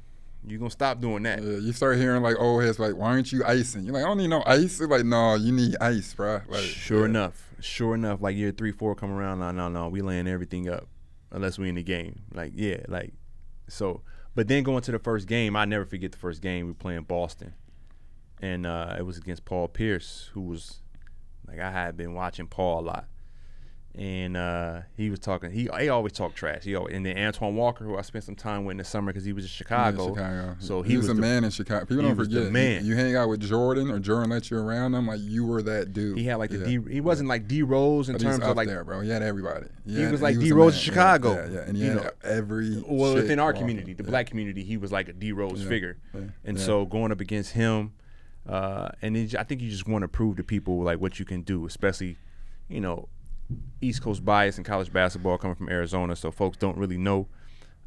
you 0.48 0.58
gonna 0.58 0.70
stop 0.70 1.02
doing 1.02 1.24
that. 1.24 1.42
Yeah, 1.42 1.58
you 1.58 1.74
start 1.74 1.98
hearing 1.98 2.22
like 2.22 2.38
old 2.40 2.64
heads 2.64 2.80
like, 2.80 2.96
why 2.96 3.08
aren't 3.08 3.32
you 3.32 3.44
icing? 3.46 3.84
You're 3.84 3.94
like, 3.94 4.04
I 4.04 4.08
don't 4.08 4.18
need 4.18 4.30
no 4.30 4.44
ice. 4.46 4.80
It's 4.80 4.82
like, 4.82 5.06
no, 5.06 5.36
you 5.36 5.52
need 5.52 5.76
ice, 5.82 6.14
bro. 6.14 6.42
Like, 6.48 6.62
Sure 6.62 7.00
yeah. 7.02 7.06
enough. 7.06 7.50
Sure 7.60 7.96
enough, 7.96 8.22
like 8.22 8.36
year 8.36 8.52
three, 8.52 8.72
four 8.72 8.96
come 8.96 9.12
around, 9.12 9.40
no, 9.40 9.52
no, 9.52 9.70
no, 9.70 9.90
we 9.90 10.02
laying 10.02 10.28
everything 10.28 10.70
up. 10.70 10.88
Unless 11.32 11.58
we 11.58 11.70
in 11.70 11.76
the 11.76 11.84
game. 11.84 12.22
Like, 12.34 12.54
yeah, 12.56 12.78
like 12.88 13.14
so 13.68 14.02
but 14.36 14.50
then 14.50 14.64
going 14.64 14.82
to 14.84 14.92
the 14.92 15.00
first 15.00 15.28
game, 15.28 15.56
I 15.56 15.64
never 15.66 15.86
forget 15.86 16.12
the 16.12 16.18
first 16.18 16.42
game. 16.42 16.66
We 16.66 16.72
were 16.72 16.78
playing 16.78 17.04
Boston. 17.04 17.54
And 18.42 18.66
uh, 18.66 18.96
it 19.00 19.04
was 19.04 19.18
against 19.18 19.46
Paul 19.46 19.70
Pierce, 19.70 20.30
who 20.34 20.42
was 20.42 20.82
like 21.48 21.60
I 21.60 21.72
had 21.72 21.96
been 21.96 22.14
watching 22.14 22.48
Paul 22.48 22.82
a 22.82 22.86
lot. 22.86 23.06
And 23.98 24.36
uh, 24.36 24.82
he 24.98 25.10
was 25.10 25.20
talking. 25.20 25.52
He 25.52 25.70
he 25.80 25.90
always 25.90 26.12
talked 26.12 26.36
trash. 26.36 26.64
He 26.64 26.76
always, 26.76 26.94
and 26.96 27.06
then 27.06 27.18
Antoine 27.18 27.56
Walker, 27.56 27.86
who 27.86 27.98
I 27.98 28.02
spent 28.02 28.24
some 28.26 28.36
time 28.36 28.66
with 28.66 28.74
in 28.74 28.78
the 28.80 28.84
summer 28.84 29.12
because 29.14 29.24
he 29.26 29.32
was 29.34 29.46
in 29.46 29.50
Chicago. 29.50 30.10
Chicago. 30.10 30.56
So 30.60 30.82
he, 30.82 30.92
he 30.92 30.98
was, 30.98 31.06
was 31.08 31.12
a 31.12 31.14
the- 31.16 31.22
man 31.22 31.44
in 31.46 31.52
Chicago. 31.52 31.86
People 31.86 32.04
he 32.04 32.08
don't 32.10 32.16
forget. 32.18 32.52
man. 32.52 32.84
You, 32.84 32.92
you 32.92 32.96
hang 32.98 33.16
out 33.16 33.30
with 33.30 33.40
Jordan, 33.42 33.90
or 33.90 34.00
Jordan 34.00 34.30
let 34.32 34.52
you 34.52 34.58
around 34.58 34.94
him, 34.96 35.08
like 35.08 35.20
you 35.22 35.46
were 35.46 35.62
that 35.64 35.94
dude. 35.94 36.18
He 36.18 36.26
had 36.26 36.36
like 36.36 36.50
the 36.50 36.58
D. 36.58 36.80
He 36.92 37.00
wasn't 37.02 37.30
like 37.30 37.48
D 37.48 37.62
Rose 37.64 38.10
in 38.10 38.14
But 38.16 38.22
terms 38.22 38.44
of 38.44 38.58
like. 38.58 38.68
there, 38.68 38.84
bro. 38.84 39.00
He 39.02 39.10
had 39.10 39.24
everybody. 39.24 39.68
He 39.86 40.02
had- 40.02 40.12
was 40.12 40.22
like 40.22 40.40
D. 40.40 40.52
Rose 40.52 40.74
in 40.76 40.80
Chicago. 40.82 41.34
Yeah, 41.34 41.50
yeah, 41.54 41.60
and 41.68 41.78
he 41.78 41.84
You 41.84 41.90
had 41.92 42.04
know. 42.04 42.10
every. 42.24 42.84
Well, 42.88 43.16
within 43.16 43.40
our 43.40 43.54
community, 43.54 43.94
the 43.94 44.04
Yeah. 44.04 44.10
black 44.10 44.28
community, 44.28 44.64
he 44.64 44.78
was 44.78 44.92
like 44.92 45.08
a 45.08 45.14
D 45.14 45.32
Rose 45.32 45.64
Yeah. 45.64 45.70
figure, 45.70 45.98
Yeah. 46.14 46.22
and 46.44 46.58
Yeah. 46.58 46.64
so 46.64 46.86
going 46.86 47.12
up 47.14 47.22
against 47.22 47.54
him, 47.54 47.94
uh, 48.48 48.90
and 49.02 49.16
it, 49.18 49.36
I 49.36 49.44
think 49.44 49.62
you 49.62 49.70
just 49.70 49.88
want 49.88 50.02
to 50.04 50.08
prove 50.08 50.38
to 50.38 50.44
people 50.44 50.82
like 50.84 51.00
what 51.00 51.18
you 51.20 51.26
can 51.26 51.42
do, 51.42 51.66
especially, 51.66 52.18
you 52.70 52.80
know, 52.82 53.08
East 53.82 54.02
Coast 54.02 54.24
bias 54.26 54.58
in 54.58 54.64
college 54.64 54.92
basketball 54.92 55.38
coming 55.38 55.56
from 55.56 55.70
Arizona, 55.70 56.16
so 56.16 56.32
folks 56.32 56.58
don't 56.58 56.78
really 56.78 56.98
know. 56.98 57.28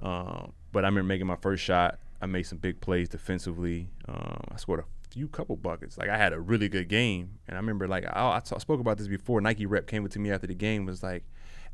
Um, 0.00 0.52
but 0.72 0.84
I 0.84 0.88
remember 0.88 1.09
making 1.09 1.26
my 1.26 1.36
first 1.36 1.62
shot. 1.62 1.98
I 2.20 2.26
made 2.26 2.44
some 2.44 2.59
big 2.59 2.80
plays 2.80 3.09
defensively. 3.09 3.88
Um, 4.09 4.40
I 4.52 4.56
scored 4.56 4.80
a 4.80 4.84
few 5.11 5.28
couple 5.28 5.56
buckets. 5.56 5.98
Like 5.98 6.09
I 6.09 6.16
had 6.16 6.32
a 6.32 6.40
really 6.40 6.68
good 6.68 6.88
game, 6.88 7.38
and 7.48 7.56
I 7.56 7.61
remember 7.61 7.88
like 7.88 8.04
I, 8.04 8.36
I, 8.36 8.40
t- 8.40 8.54
I 8.54 8.59
spoke 8.59 8.80
about 8.80 8.98
this 8.98 9.09
before. 9.09 9.40
Nike 9.40 9.66
rep 9.66 9.86
came 9.86 10.04
up 10.04 10.11
to 10.12 10.18
me 10.18 10.30
after 10.30 10.46
the 10.46 10.54
game 10.54 10.84
was 10.86 11.02
like. 11.02 11.24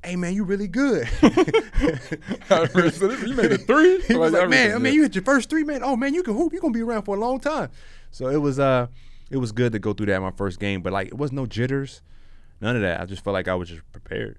Hey 0.05 0.17
man, 0.17 0.35
you 0.35 0.45
really 0.45 0.69
good. 0.69 1.09
I 1.23 2.51
remember, 2.51 2.91
so 2.91 3.09
this- 3.09 3.23
you 3.23 3.35
made 3.35 3.53
a 3.53 3.57
three? 3.59 4.03
He 4.07 4.15
was 4.17 4.33
Like 4.33 4.43
like, 4.43 4.51
man, 4.51 4.75
I 4.75 4.79
mean, 4.79 4.93
you 4.93 5.03
hit 5.03 5.15
your 5.15 5.25
first 5.25 5.49
three, 5.49 5.65
man. 5.65 5.83
Oh 5.83 5.97
man, 5.97 6.13
you 6.13 6.23
can 6.23 6.35
hoop. 6.37 6.53
You're 6.53 6.61
gonna 6.61 6.75
be 6.75 6.83
around 6.83 7.05
for 7.05 7.17
a 7.17 7.19
long 7.21 7.41
time. 7.41 7.71
So 8.11 8.29
it 8.29 8.37
was 8.37 8.59
uh, 8.59 8.89
it 9.31 9.39
was 9.39 9.53
good 9.53 9.73
to 9.73 9.79
go 9.79 9.95
through 9.95 10.07
that 10.07 10.21
my 10.21 10.31
first 10.33 10.61
game, 10.61 10.83
but 10.83 10.93
like 10.93 11.09
it 11.09 11.17
was 11.17 11.33
no 11.33 11.47
jitters, 11.47 12.03
none 12.61 12.77
of 12.77 12.83
that. 12.83 13.01
I 13.01 13.07
just 13.07 13.25
felt 13.25 13.35
like 13.35 13.49
I 13.49 13.55
was 13.55 13.69
just 13.69 13.83
prepared. 13.93 14.39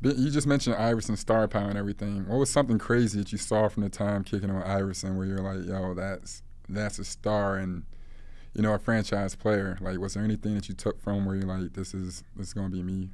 You 0.00 0.30
just 0.30 0.48
mentioned 0.48 0.74
Iverson 0.76 1.16
star 1.16 1.46
power 1.46 1.68
and 1.68 1.78
everything. 1.78 2.26
What 2.26 2.38
was 2.38 2.50
something 2.50 2.78
crazy 2.78 3.18
that 3.20 3.30
you 3.30 3.38
saw 3.38 3.68
from 3.68 3.84
the 3.84 3.88
time 3.88 4.24
kicking 4.24 4.50
on 4.50 4.62
Iverson 4.62 5.16
where 5.16 5.26
you're 5.26 5.38
like, 5.38 5.64
yo, 5.64 5.94
that's 5.94 6.42
that's 6.68 6.98
a 6.98 7.04
star 7.04 7.56
and 7.56 7.84
you 8.52 8.62
know 8.62 8.74
a 8.74 8.78
franchise 8.78 9.36
player? 9.36 9.78
Like, 9.80 9.98
was 9.98 10.14
there 10.14 10.24
anything 10.24 10.54
that 10.56 10.68
you 10.68 10.74
took 10.74 11.00
from 11.00 11.24
where 11.24 11.36
you're 11.36 11.46
like, 11.46 11.74
this 11.74 11.94
is 11.94 12.24
this 12.34 12.48
is 12.48 12.54
gonna 12.54 12.70
be 12.70 12.82
me? 12.82 13.10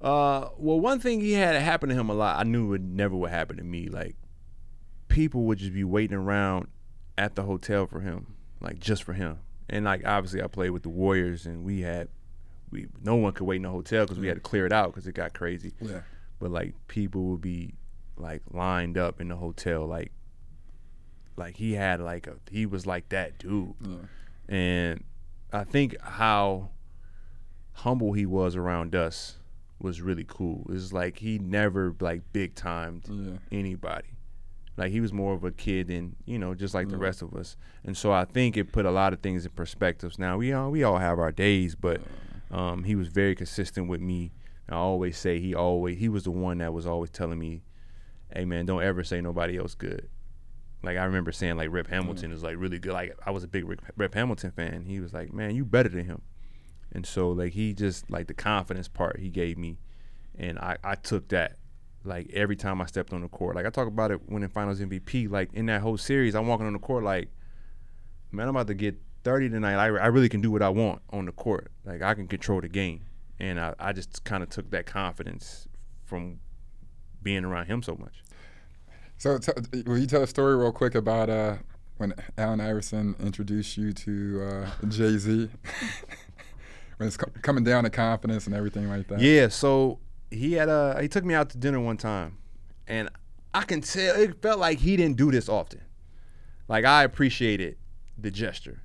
Uh, 0.00 0.48
well, 0.58 0.80
one 0.80 0.98
thing 0.98 1.20
he 1.20 1.32
had 1.32 1.54
happen 1.62 1.88
to 1.88 1.94
him 1.94 2.10
a 2.10 2.14
lot. 2.14 2.38
I 2.38 2.42
knew 2.42 2.66
it 2.66 2.68
would 2.70 2.84
never 2.84 3.14
would 3.14 3.30
happen 3.30 3.56
to 3.58 3.64
me. 3.64 3.88
Like 3.88 4.16
people 5.08 5.44
would 5.44 5.58
just 5.58 5.72
be 5.72 5.84
waiting 5.84 6.16
around 6.16 6.66
at 7.16 7.36
the 7.36 7.44
hotel 7.44 7.86
for 7.86 8.00
him, 8.00 8.34
like 8.60 8.80
just 8.80 9.04
for 9.04 9.12
him. 9.12 9.38
And 9.68 9.84
like 9.84 10.06
obviously, 10.06 10.42
I 10.42 10.46
played 10.46 10.70
with 10.70 10.82
the 10.82 10.90
Warriors, 10.90 11.46
and 11.46 11.64
we 11.64 11.80
had 11.80 12.08
we 12.70 12.86
no 13.02 13.14
one 13.16 13.32
could 13.32 13.46
wait 13.46 13.56
in 13.56 13.62
the 13.62 13.70
hotel 13.70 14.04
because 14.04 14.18
we 14.18 14.26
had 14.26 14.34
to 14.34 14.40
mm. 14.40 14.44
clear 14.44 14.66
it 14.66 14.72
out 14.72 14.88
because 14.92 15.06
it 15.06 15.14
got 15.14 15.32
crazy. 15.32 15.72
Yeah. 15.80 16.00
but 16.38 16.50
like 16.50 16.74
people 16.88 17.22
would 17.26 17.40
be 17.40 17.74
like 18.16 18.42
lined 18.50 18.98
up 18.98 19.20
in 19.20 19.28
the 19.28 19.36
hotel 19.36 19.86
like 19.86 20.12
like 21.36 21.56
he 21.56 21.72
had 21.72 22.00
like 22.00 22.26
a 22.26 22.36
he 22.50 22.66
was 22.66 22.86
like 22.86 23.08
that 23.08 23.38
dude 23.38 23.74
Yeah. 23.80 23.96
and 24.48 25.04
i 25.52 25.64
think 25.64 26.00
how 26.00 26.70
humble 27.72 28.12
he 28.12 28.24
was 28.24 28.54
around 28.54 28.94
us 28.94 29.38
was 29.80 30.00
really 30.00 30.24
cool 30.26 30.64
it's 30.70 30.92
like 30.92 31.18
he 31.18 31.38
never 31.38 31.94
like 32.00 32.22
big 32.32 32.54
timed 32.54 33.04
Yeah. 33.08 33.38
anybody 33.50 34.06
like 34.76 34.90
he 34.90 35.00
was 35.00 35.12
more 35.12 35.34
of 35.34 35.44
a 35.44 35.50
kid 35.50 35.88
than 35.88 36.16
you 36.24 36.38
know 36.38 36.54
just 36.54 36.74
like 36.74 36.88
the 36.88 36.96
rest 36.96 37.22
of 37.22 37.34
us. 37.34 37.56
And 37.84 37.96
so 37.96 38.12
i 38.12 38.24
think 38.24 38.56
it 38.56 38.72
put 38.72 38.86
a 38.86 38.90
lot 38.90 39.12
of 39.12 39.20
things 39.20 39.44
in 39.44 39.52
perspectives. 39.52 40.18
Now 40.18 40.38
we 40.38 40.52
all 40.52 40.70
we 40.70 40.82
all 40.82 40.98
have 40.98 41.18
our 41.18 41.32
days 41.32 41.74
but 41.74 42.00
um, 42.50 42.84
he 42.84 42.94
was 42.94 43.08
very 43.08 43.34
consistent 43.34 43.88
with 43.88 44.00
me. 44.00 44.32
I 44.68 44.76
always 44.76 45.16
say 45.16 45.38
he 45.38 45.54
always 45.54 45.98
he 45.98 46.08
was 46.08 46.24
the 46.24 46.30
one 46.30 46.58
that 46.58 46.72
was 46.72 46.86
always 46.86 47.10
telling 47.10 47.38
me 47.38 47.62
hey 48.32 48.44
man 48.44 48.66
don't 48.66 48.82
ever 48.82 49.04
say 49.04 49.20
nobody 49.20 49.56
else 49.58 49.74
good. 49.74 50.08
Like 50.82 50.96
i 50.96 51.04
remember 51.04 51.32
saying 51.32 51.56
like 51.56 51.68
rip 51.70 51.88
hamilton 51.88 52.32
is 52.32 52.42
like 52.42 52.56
really 52.58 52.78
good. 52.78 52.92
Like 52.92 53.16
i 53.24 53.30
was 53.30 53.44
a 53.44 53.48
big 53.48 53.68
rip, 53.68 53.82
rip 53.96 54.14
hamilton 54.14 54.50
fan. 54.50 54.84
He 54.86 55.00
was 55.00 55.12
like 55.12 55.32
man 55.32 55.54
you 55.54 55.64
better 55.64 55.88
than 55.88 56.06
him. 56.06 56.22
And 56.92 57.06
so 57.06 57.30
like 57.30 57.52
he 57.52 57.72
just 57.72 58.10
like 58.10 58.26
the 58.26 58.34
confidence 58.34 58.88
part 58.88 59.20
he 59.20 59.28
gave 59.28 59.56
me. 59.56 59.78
And 60.36 60.58
i 60.58 60.76
i 60.82 60.94
took 60.96 61.28
that 61.28 61.58
like 62.04 62.30
every 62.32 62.56
time 62.56 62.80
i 62.80 62.86
stepped 62.86 63.12
on 63.12 63.22
the 63.22 63.28
court. 63.28 63.56
Like 63.56 63.66
i 63.66 63.70
talk 63.70 63.88
about 63.88 64.10
it 64.10 64.28
winning 64.28 64.48
finals 64.48 64.80
mvp 64.80 65.30
like 65.30 65.52
in 65.52 65.66
that 65.66 65.80
whole 65.80 65.96
series 65.96 66.34
i'm 66.34 66.46
walking 66.46 66.66
on 66.66 66.72
the 66.72 66.78
court 66.78 67.04
like 67.04 67.28
man 68.32 68.48
i'm 68.48 68.56
about 68.56 68.66
to 68.68 68.74
get 68.74 68.96
30 69.22 69.48
tonight. 69.48 69.76
I, 69.76 69.86
I 69.86 70.06
really 70.06 70.28
can 70.28 70.40
do 70.40 70.50
what 70.50 70.62
i 70.62 70.68
want 70.68 71.00
on 71.10 71.26
the 71.26 71.32
court. 71.32 71.70
Like 71.84 72.02
i 72.02 72.14
can 72.14 72.28
control 72.28 72.60
the 72.60 72.68
game. 72.68 73.02
And 73.38 73.58
i, 73.58 73.74
I 73.78 73.92
just 73.92 74.24
kind 74.24 74.42
of 74.42 74.50
took 74.50 74.70
that 74.70 74.86
confidence 74.86 75.68
from 76.04 76.40
being 77.22 77.44
around 77.44 77.66
him 77.66 77.82
so 77.82 77.96
much. 77.96 78.22
So, 79.16 79.38
t- 79.38 79.82
will 79.86 79.98
you 79.98 80.06
tell 80.06 80.22
a 80.22 80.26
story 80.26 80.56
real 80.56 80.72
quick 80.72 80.94
about 80.94 81.30
uh, 81.30 81.56
when 81.96 82.14
Allen 82.36 82.60
Iverson 82.60 83.14
introduced 83.20 83.76
you 83.76 83.92
to 83.92 84.42
uh, 84.42 84.86
Jay 84.88 85.16
Z? 85.16 85.48
when 86.98 87.06
it's 87.06 87.16
co- 87.16 87.30
coming 87.42 87.64
down 87.64 87.84
to 87.84 87.90
confidence 87.90 88.46
and 88.46 88.54
everything 88.54 88.88
like 88.88 89.08
that. 89.08 89.20
Yeah, 89.20 89.48
so 89.48 89.98
he 90.30 90.54
had 90.54 90.68
a 90.68 90.98
he 91.00 91.08
took 91.08 91.24
me 91.24 91.34
out 91.34 91.50
to 91.50 91.58
dinner 91.58 91.80
one 91.80 91.96
time, 91.96 92.38
and 92.86 93.08
I 93.52 93.62
can 93.62 93.80
tell 93.80 94.16
it 94.16 94.40
felt 94.42 94.58
like 94.58 94.78
he 94.78 94.96
didn't 94.96 95.16
do 95.16 95.30
this 95.30 95.48
often. 95.48 95.80
Like 96.68 96.84
I 96.84 97.04
appreciated 97.04 97.76
the 98.18 98.30
gesture. 98.30 98.82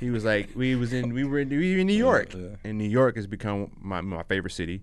He 0.00 0.10
was 0.10 0.24
like 0.24 0.50
we 0.54 0.76
was 0.76 0.92
in 0.92 1.12
we 1.12 1.24
were 1.24 1.40
in, 1.40 1.48
we 1.48 1.74
were 1.74 1.80
in 1.80 1.86
New 1.86 1.92
York, 1.92 2.34
yeah. 2.34 2.56
and 2.64 2.78
New 2.78 2.88
York 2.88 3.16
has 3.16 3.26
become 3.26 3.72
my 3.80 4.00
my 4.00 4.22
favorite 4.22 4.52
city, 4.52 4.82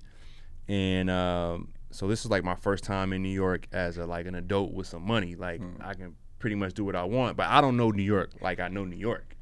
and 0.68 1.10
um, 1.10 1.74
so 1.92 2.08
this 2.08 2.26
is 2.26 2.32
like 2.32 2.44
my 2.44 2.56
first 2.56 2.84
time 2.84 3.14
in 3.14 3.24
New 3.24 3.30
York 3.30 3.68
as 3.72 3.98
a 3.98 4.06
like 4.06 4.26
an 4.26 4.36
adult 4.36 4.74
with 4.74 4.88
some 4.88 5.06
money. 5.06 5.36
Like 5.36 5.62
I 5.82 5.94
can 5.94 6.16
pretty 6.40 6.56
much 6.56 6.74
do 6.74 6.84
what 6.84 6.96
I 6.96 7.04
want, 7.04 7.38
but 7.38 7.48
I 7.48 7.62
don't 7.62 7.78
know 7.78 7.92
New 7.92 8.04
York 8.04 8.34
like 8.42 8.60
I 8.60 8.68
know 8.68 8.84
New 8.84 8.98
York. 8.98 9.36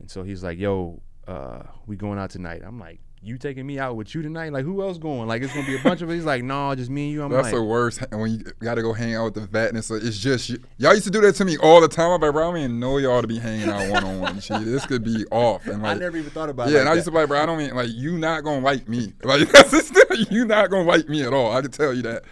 And 0.00 0.10
so 0.10 0.22
he's 0.24 0.42
like, 0.42 0.58
"Yo, 0.58 1.00
uh, 1.26 1.62
we 1.86 1.96
going 1.96 2.18
out 2.18 2.30
tonight." 2.30 2.62
I'm 2.64 2.78
like, 2.78 3.00
"You 3.26 3.38
taking 3.38 3.66
me 3.66 3.78
out 3.78 3.96
with 3.96 4.14
you 4.14 4.22
tonight? 4.22 4.52
Like, 4.52 4.64
who 4.64 4.82
else 4.82 4.98
going? 4.98 5.26
Like, 5.26 5.42
it's 5.42 5.52
gonna 5.52 5.66
be 5.66 5.76
a 5.76 5.82
bunch 5.82 6.00
of." 6.02 6.08
us." 6.08 6.14
He's 6.14 6.24
like, 6.24 6.42
"No, 6.42 6.74
just 6.74 6.90
me 6.90 7.04
and 7.06 7.12
you." 7.12 7.22
I'm 7.22 7.30
That's 7.30 7.44
like, 7.44 7.54
the 7.54 7.62
worst 7.62 8.00
when 8.12 8.30
you 8.30 8.38
got 8.60 8.76
to 8.76 8.82
go 8.82 8.92
hang 8.92 9.14
out 9.14 9.24
with 9.24 9.34
the 9.34 9.40
vet 9.46 9.68
and 9.70 9.78
it's, 9.78 9.90
like, 9.90 10.02
it's 10.02 10.18
just 10.18 10.48
you. 10.48 10.58
y'all 10.78 10.92
used 10.94 11.04
to 11.04 11.10
do 11.10 11.20
that 11.22 11.34
to 11.36 11.44
me 11.44 11.58
all 11.58 11.80
the 11.80 11.88
time. 11.88 12.10
I'm 12.10 12.20
like, 12.20 12.32
bro, 12.32 12.48
I 12.48 12.52
don't 12.52 12.58
even 12.58 12.80
know 12.80 12.98
y'all 12.98 13.20
to 13.22 13.28
be 13.28 13.38
hanging 13.38 13.68
out 13.68 13.90
one 13.90 14.04
on 14.04 14.20
one. 14.20 14.36
This 14.64 14.86
could 14.86 15.04
be 15.04 15.24
off. 15.30 15.66
And 15.66 15.86
I 15.86 15.94
never 15.94 16.16
even 16.16 16.30
thought 16.30 16.48
about. 16.48 16.68
it 16.68 16.72
yeah, 16.72 16.78
like 16.78 16.80
and 16.82 16.88
I 16.90 16.94
used 16.94 17.06
that. 17.06 17.10
to 17.10 17.14
be 17.14 17.18
like, 17.20 17.28
bro, 17.28 17.42
I 17.42 17.46
don't 17.46 17.58
mean 17.58 17.74
like 17.74 17.90
you 17.92 18.18
not 18.18 18.44
gonna 18.44 18.64
like 18.64 18.88
me. 18.88 19.12
Like 19.22 19.48
that's 19.52 19.70
just, 19.70 20.30
you 20.30 20.44
not 20.44 20.70
gonna 20.70 20.88
like 20.88 21.08
me 21.08 21.22
at 21.22 21.32
all. 21.32 21.52
I 21.56 21.62
can 21.62 21.70
tell 21.70 21.92
you 21.92 22.02
that. 22.02 22.24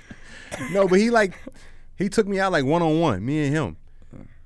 no, 0.70 0.86
but 0.88 0.98
he 1.00 1.10
like 1.10 1.38
he 1.96 2.08
took 2.08 2.26
me 2.26 2.38
out 2.40 2.52
like 2.52 2.64
one 2.64 2.82
on 2.82 3.00
one, 3.00 3.24
me 3.24 3.44
and 3.46 3.54
him, 3.54 3.76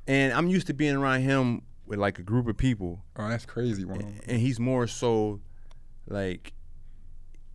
and 0.07 0.32
I'm 0.32 0.49
used 0.49 0.66
to 0.68 0.74
being 0.74 0.96
around 0.96 1.22
him 1.22 1.62
with 1.86 1.99
like 1.99 2.18
a 2.18 2.22
group 2.22 2.46
of 2.49 2.57
people, 2.57 3.01
Oh, 3.16 3.28
that's 3.28 3.46
crazy. 3.46 3.84
One 3.84 4.20
and 4.26 4.38
he's 4.38 4.61
more 4.61 4.86
so 4.86 5.40
like 6.09 6.52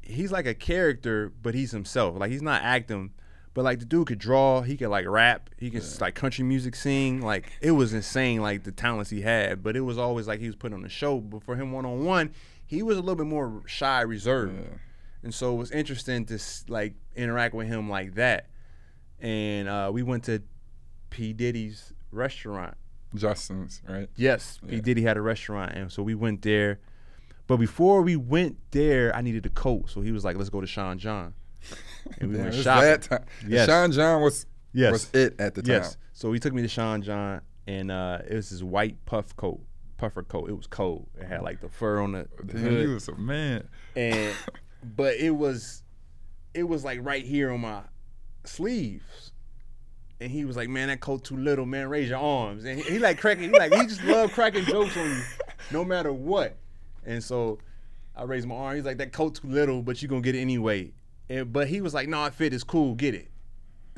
he's 0.01 0.31
like 0.31 0.45
a 0.45 0.53
character, 0.53 1.31
but 1.41 1.53
he's 1.53 1.71
himself. 1.71 2.17
Like 2.17 2.31
he's 2.31 2.41
not 2.41 2.61
acting, 2.61 3.11
but 3.53 3.63
like 3.63 3.79
the 3.79 3.85
dude 3.85 4.07
could 4.07 4.19
draw, 4.19 4.61
he 4.61 4.77
could 4.77 4.89
like 4.89 5.07
rap, 5.07 5.49
he 5.57 5.69
could 5.69 5.83
like 6.01 6.15
country 6.15 6.43
music 6.43 6.75
sing. 6.75 7.21
Like 7.21 7.51
it 7.61 7.71
was 7.71 7.93
insane, 7.93 8.41
like 8.41 8.63
the 8.63 8.71
talents 8.71 9.09
he 9.09 9.21
had. 9.21 9.63
But 9.63 9.75
it 9.75 9.81
was 9.81 9.97
always 9.97 10.27
like 10.27 10.39
he 10.39 10.47
was 10.47 10.55
putting 10.55 10.75
on 10.75 10.81
the 10.81 10.89
show. 10.89 11.19
But 11.19 11.43
for 11.43 11.55
him 11.55 11.71
one 11.71 11.85
on 11.85 12.05
one, 12.05 12.33
he 12.65 12.83
was 12.83 12.97
a 12.97 13.01
little 13.01 13.15
bit 13.15 13.27
more 13.27 13.63
shy, 13.65 14.01
reserved. 14.01 14.57
And 15.23 15.33
so 15.33 15.53
it 15.53 15.57
was 15.57 15.71
interesting 15.71 16.25
to 16.25 16.39
like 16.67 16.95
interact 17.15 17.53
with 17.53 17.67
him 17.67 17.89
like 17.89 18.15
that. 18.15 18.49
And 19.19 19.69
uh, 19.69 19.89
we 19.93 20.03
went 20.03 20.25
to 20.25 20.43
P 21.09 21.31
Diddy's 21.31 21.93
restaurant. 22.11 22.75
Justin's 23.15 23.81
right. 23.87 24.09
Yes, 24.15 24.59
P 24.67 24.81
Diddy 24.81 25.03
had 25.03 25.17
a 25.17 25.21
restaurant, 25.21 25.73
and 25.73 25.91
so 25.91 26.01
we 26.01 26.15
went 26.15 26.41
there. 26.41 26.79
But 27.47 27.57
before 27.57 28.01
we 28.01 28.15
went 28.15 28.57
there, 28.71 29.15
I 29.15 29.21
needed 29.21 29.45
a 29.45 29.49
coat, 29.49 29.89
so 29.89 30.01
he 30.01 30.11
was 30.11 30.23
like, 30.23 30.37
"Let's 30.37 30.49
go 30.49 30.61
to 30.61 30.67
Sean 30.67 30.97
John." 30.97 31.33
And 32.19 32.31
we 32.31 32.35
Damn, 32.37 32.45
went 32.45 32.55
shopping. 32.55 32.83
that 32.89 33.01
time. 33.03 33.25
Yes. 33.47 33.67
Sean 33.67 33.91
John 33.91 34.21
was 34.21 34.45
Yes. 34.73 34.91
was 34.91 35.09
it 35.13 35.39
at 35.39 35.53
the 35.55 35.61
time. 35.61 35.71
Yes. 35.75 35.97
So 36.13 36.31
he 36.33 36.39
took 36.39 36.53
me 36.53 36.61
to 36.61 36.67
Sean 36.67 37.01
John, 37.01 37.41
and 37.67 37.91
uh, 37.91 38.19
it 38.29 38.33
was 38.35 38.49
his 38.49 38.63
white 38.63 39.03
puff 39.05 39.35
coat, 39.35 39.61
puffer 39.97 40.23
coat. 40.23 40.49
It 40.49 40.53
was 40.53 40.67
cold. 40.67 41.07
It 41.19 41.25
had 41.27 41.41
like 41.41 41.59
the 41.61 41.69
fur 41.69 41.99
on 42.01 42.13
the, 42.13 42.27
the 42.43 42.53
Damn, 42.53 42.61
hood. 42.63 42.79
he 42.87 42.93
was 42.93 43.07
a 43.07 43.15
man. 43.15 43.67
and 43.95 44.33
but 44.95 45.15
it 45.15 45.31
was 45.31 45.83
it 46.53 46.63
was 46.63 46.83
like 46.83 46.99
right 47.03 47.25
here 47.25 47.51
on 47.51 47.61
my 47.61 47.81
sleeves 48.45 49.31
and 50.19 50.31
he 50.31 50.45
was 50.45 50.55
like 50.57 50.69
man 50.69 50.89
that 50.89 50.99
coat 50.99 51.23
too 51.23 51.37
little 51.37 51.65
man 51.65 51.87
raise 51.87 52.09
your 52.09 52.19
arms 52.19 52.65
and 52.65 52.79
he, 52.79 52.91
he 52.93 52.99
like 52.99 53.17
cracking 53.17 53.49
he 53.51 53.57
like 53.57 53.73
he 53.73 53.85
just 53.85 54.03
loved 54.03 54.33
cracking 54.33 54.63
jokes 54.65 54.95
on 54.97 55.09
you 55.09 55.21
no 55.71 55.83
matter 55.85 56.11
what 56.11 56.57
and 57.05 57.23
so 57.23 57.59
i 58.15 58.23
raised 58.23 58.47
my 58.47 58.55
arm. 58.55 58.75
He's 58.75 58.85
like 58.85 58.97
that 58.97 59.11
coat 59.11 59.35
too 59.35 59.47
little 59.47 59.81
but 59.81 60.01
you're 60.01 60.09
gonna 60.09 60.21
get 60.21 60.35
it 60.35 60.41
anyway. 60.41 60.93
And, 61.29 61.51
but 61.51 61.67
he 61.67 61.81
was 61.81 61.93
like 61.93 62.07
no 62.07 62.23
it 62.25 62.33
fit. 62.33 62.53
It's 62.53 62.63
cool. 62.63 62.95
Get 62.95 63.15
it. 63.15 63.29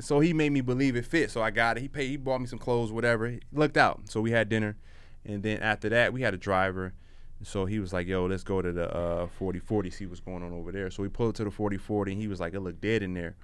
So 0.00 0.20
he 0.20 0.32
made 0.32 0.52
me 0.52 0.60
believe 0.60 0.96
it 0.96 1.06
fit. 1.06 1.30
So 1.30 1.42
i 1.42 1.50
got 1.50 1.76
it. 1.76 1.80
He 1.80 1.88
paid 1.88 2.08
he 2.08 2.16
bought 2.16 2.40
me 2.40 2.46
some 2.46 2.58
clothes 2.58 2.92
whatever. 2.92 3.28
He 3.28 3.40
looked 3.52 3.76
out. 3.76 4.02
So 4.08 4.20
we 4.20 4.30
had 4.30 4.48
dinner. 4.48 4.76
And 5.24 5.42
then 5.42 5.60
after 5.60 5.88
that 5.88 6.12
we 6.12 6.22
had 6.22 6.34
a 6.34 6.38
driver. 6.38 6.92
So 7.42 7.66
he 7.66 7.78
was 7.78 7.92
like, 7.92 8.06
"Yo, 8.06 8.26
let's 8.26 8.42
go 8.42 8.62
to 8.62 8.72
the 8.72 8.94
uh, 8.94 9.26
4040, 9.26 9.90
see 9.90 10.06
what's 10.06 10.20
going 10.20 10.42
on 10.42 10.52
over 10.52 10.72
there." 10.72 10.90
So 10.90 11.02
we 11.02 11.08
pulled 11.08 11.34
to 11.36 11.44
the 11.44 11.50
4040, 11.50 12.12
and 12.12 12.20
he 12.20 12.28
was 12.28 12.40
like, 12.40 12.54
"It 12.54 12.60
looked 12.60 12.80
dead 12.80 13.02
in 13.02 13.12
there," 13.12 13.36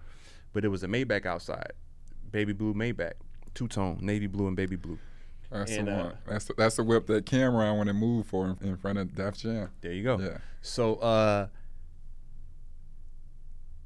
but 0.52 0.64
it 0.64 0.68
was 0.68 0.82
a 0.82 0.88
Maybach 0.88 1.26
outside, 1.26 1.72
baby 2.30 2.52
blue 2.54 2.72
Maybach, 2.72 3.12
two 3.54 3.68
tone, 3.68 3.98
navy 4.00 4.26
blue 4.26 4.46
and 4.46 4.56
baby 4.56 4.76
blue. 4.76 4.98
That's 5.53 5.70
And, 5.72 5.88
the 5.88 5.92
uh, 5.92 6.05
one. 6.05 6.18
That's 6.26 6.44
the, 6.46 6.55
that's 6.57 6.76
the 6.76 6.84
whip 6.84 7.07
that 7.07 7.26
Cam'ron 7.26 7.76
want 7.76 7.88
to 7.88 7.94
move 7.94 8.26
for 8.26 8.57
in, 8.61 8.68
in 8.68 8.76
front 8.76 8.98
of 8.98 9.14
Def 9.14 9.36
Jam. 9.36 9.70
There 9.80 9.92
you 9.92 10.03
go. 10.03 10.18
Yeah. 10.18 10.38
So 10.62 10.96
uh 10.96 11.48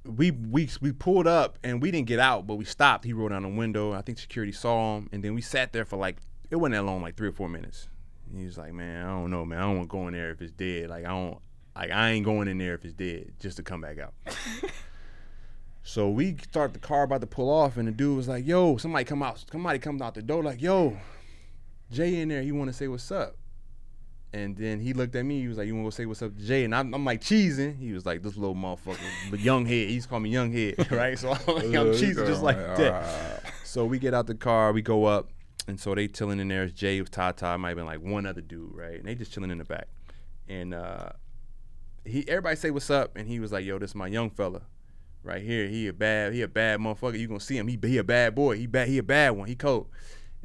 we 0.04 0.30
we 0.30 0.68
we 0.80 0.92
pulled 0.92 1.26
up 1.26 1.58
and 1.64 1.82
we 1.82 1.90
didn't 1.90 2.06
get 2.06 2.18
out, 2.18 2.46
but 2.46 2.56
we 2.56 2.64
stopped. 2.64 3.04
He 3.04 3.12
rolled 3.12 3.32
down 3.32 3.42
the 3.42 3.48
window. 3.48 3.92
I 3.92 4.02
think 4.02 4.18
security 4.18 4.52
saw 4.52 4.98
him, 4.98 5.08
and 5.12 5.22
then 5.22 5.34
we 5.34 5.40
sat 5.40 5.72
there 5.72 5.84
for 5.84 5.96
like 5.96 6.16
it 6.50 6.56
wasn't 6.56 6.74
that 6.74 6.84
long, 6.84 7.02
like 7.02 7.16
three 7.16 7.28
or 7.28 7.32
four 7.32 7.48
minutes. 7.48 7.88
And 8.28 8.38
he 8.38 8.44
was 8.44 8.58
like, 8.58 8.72
"Man, 8.72 9.04
I 9.04 9.08
don't 9.08 9.30
know, 9.30 9.44
man. 9.44 9.58
I 9.58 9.62
don't 9.62 9.76
want 9.76 9.88
to 9.88 9.92
go 9.92 10.06
in 10.08 10.14
there 10.14 10.30
if 10.30 10.40
it's 10.40 10.52
dead. 10.52 10.90
Like 10.90 11.04
I 11.04 11.08
don't, 11.08 11.38
like 11.74 11.90
I 11.90 12.10
ain't 12.10 12.24
going 12.24 12.48
in 12.48 12.58
there 12.58 12.74
if 12.74 12.84
it's 12.84 12.94
dead, 12.94 13.32
just 13.40 13.56
to 13.56 13.62
come 13.62 13.80
back 13.80 13.98
out." 13.98 14.14
so 15.82 16.08
we 16.08 16.36
start 16.36 16.72
the 16.72 16.78
car 16.78 17.02
about 17.02 17.20
to 17.20 17.26
pull 17.26 17.50
off, 17.50 17.76
and 17.76 17.88
the 17.88 17.92
dude 17.92 18.16
was 18.16 18.28
like, 18.28 18.46
"Yo, 18.46 18.76
somebody 18.76 19.04
come 19.04 19.22
out. 19.22 19.44
Somebody 19.50 19.78
comes 19.78 20.02
out 20.02 20.14
the 20.14 20.22
door 20.22 20.42
like, 20.42 20.62
yo, 20.62 20.96
Jay 21.90 22.20
in 22.20 22.28
there. 22.28 22.42
He 22.42 22.52
want 22.52 22.68
to 22.68 22.74
say 22.74 22.88
what's 22.88 23.10
up." 23.10 23.36
And 24.32 24.56
then 24.56 24.80
he 24.80 24.92
looked 24.92 25.14
at 25.14 25.24
me. 25.24 25.40
He 25.40 25.48
was 25.48 25.56
like, 25.56 25.66
"You 25.66 25.74
want 25.74 25.84
to 25.84 25.86
go 25.86 25.90
say 25.90 26.06
what's 26.06 26.20
up 26.20 26.36
to 26.36 26.44
Jay?" 26.44 26.64
And 26.64 26.74
I'm, 26.74 26.92
I'm 26.92 27.04
like 27.04 27.20
cheesing. 27.20 27.78
He 27.78 27.92
was 27.92 28.04
like, 28.04 28.22
"This 28.22 28.36
little 28.36 28.54
motherfucker, 28.54 28.98
young 29.42 29.64
head. 29.64 29.88
He's 29.88 30.04
called 30.04 30.22
me 30.22 30.30
young 30.30 30.52
head, 30.52 30.90
right?" 30.90 31.18
So 31.18 31.30
I'm, 31.30 31.54
like, 31.54 31.64
I'm 31.64 31.92
cheesing 31.92 32.26
just 32.26 32.42
like 32.42 32.58
that. 32.58 33.42
So 33.64 33.84
we 33.84 33.98
get 33.98 34.14
out 34.14 34.26
the 34.26 34.34
car, 34.34 34.72
we 34.72 34.82
go 34.82 35.04
up, 35.04 35.30
and 35.68 35.78
so 35.78 35.94
they 35.94 36.08
chilling 36.08 36.40
in 36.40 36.48
there. 36.48 36.64
It's 36.64 36.72
Jay, 36.72 37.00
with 37.00 37.10
Tata, 37.10 37.56
might 37.58 37.70
have 37.70 37.76
been 37.76 37.86
like 37.86 38.00
one 38.00 38.26
other 38.26 38.40
dude, 38.40 38.74
right? 38.74 38.98
And 38.98 39.06
they 39.06 39.14
just 39.14 39.32
chilling 39.32 39.50
in 39.50 39.58
the 39.58 39.64
back. 39.64 39.88
And 40.48 40.74
uh, 40.74 41.10
he, 42.04 42.28
everybody 42.28 42.56
say 42.56 42.70
what's 42.70 42.90
up, 42.90 43.16
and 43.16 43.28
he 43.28 43.40
was 43.40 43.52
like, 43.52 43.64
"Yo, 43.64 43.78
this 43.78 43.94
my 43.94 44.06
young 44.06 44.30
fella, 44.30 44.62
right 45.22 45.42
here. 45.42 45.66
He 45.68 45.88
a 45.88 45.92
bad, 45.92 46.32
he 46.32 46.42
a 46.42 46.48
bad 46.48 46.80
motherfucker. 46.80 47.18
You 47.18 47.28
gonna 47.28 47.40
see 47.40 47.56
him? 47.56 47.68
He, 47.68 47.78
he 47.82 47.98
a 47.98 48.04
bad 48.04 48.34
boy. 48.34 48.56
He 48.56 48.66
bad, 48.66 48.88
he 48.88 48.98
a 48.98 49.02
bad 49.02 49.30
one. 49.30 49.48
He 49.48 49.54
cold." 49.54 49.88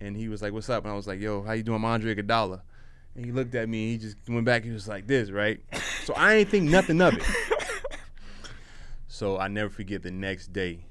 And 0.01 0.17
he 0.17 0.27
was 0.27 0.41
like, 0.41 0.51
"What's 0.51 0.69
up?" 0.69 0.83
And 0.83 0.91
I 0.91 0.95
was 0.95 1.07
like, 1.07 1.21
"Yo, 1.21 1.43
how 1.43 1.53
you 1.53 1.63
doing, 1.63 1.77
I'm 1.77 1.85
Andre 1.85 2.15
Iguodala?" 2.15 2.61
And 3.15 3.25
he 3.25 3.31
looked 3.31 3.55
at 3.55 3.69
me, 3.69 3.83
and 3.83 3.91
he 3.91 3.97
just 3.97 4.17
went 4.27 4.45
back. 4.45 4.63
He 4.65 4.71
was 4.71 4.87
like 4.87 5.07
this, 5.07 5.31
right? 5.31 5.61
So 6.03 6.13
I 6.15 6.35
ain't 6.35 6.49
think 6.49 6.69
nothing 6.69 6.99
of 7.01 7.13
it. 7.13 7.23
So 9.21 9.37
I 9.37 9.49
never 9.49 9.69
forget 9.69 10.01
the 10.01 10.09
next 10.09 10.51
day, 10.51 10.85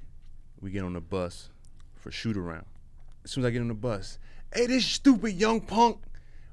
we 0.60 0.70
get 0.70 0.84
on 0.84 0.92
the 0.92 1.00
bus 1.00 1.48
for 1.96 2.12
shoot 2.12 2.36
around. 2.36 2.64
As 3.24 3.32
soon 3.32 3.42
as 3.42 3.48
I 3.48 3.50
get 3.50 3.60
on 3.60 3.66
the 3.66 3.74
bus, 3.74 4.20
hey, 4.54 4.66
this 4.66 4.86
stupid 4.86 5.32
young 5.32 5.60
punk, 5.60 5.98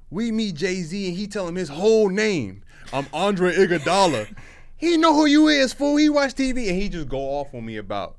we 0.10 0.32
meet 0.32 0.56
Jay 0.56 0.82
Z 0.82 1.08
and 1.08 1.16
he 1.16 1.28
tell 1.28 1.48
him 1.48 1.54
his 1.54 1.70
whole 1.70 2.10
name. 2.10 2.64
I'm 2.92 3.06
Andre 3.14 3.54
Iguodala. 3.54 4.34
he 4.76 4.98
know 4.98 5.14
who 5.14 5.28
you 5.28 5.50
is, 5.50 5.72
fool. 5.72 5.98
He 5.98 6.10
watch 6.10 6.34
TV 6.34 6.68
and 6.68 6.82
he 6.82 6.90
just 6.90 7.10
go 7.10 7.20
off 7.20 7.54
on 7.54 7.64
me 7.64 7.78
about, 7.78 8.18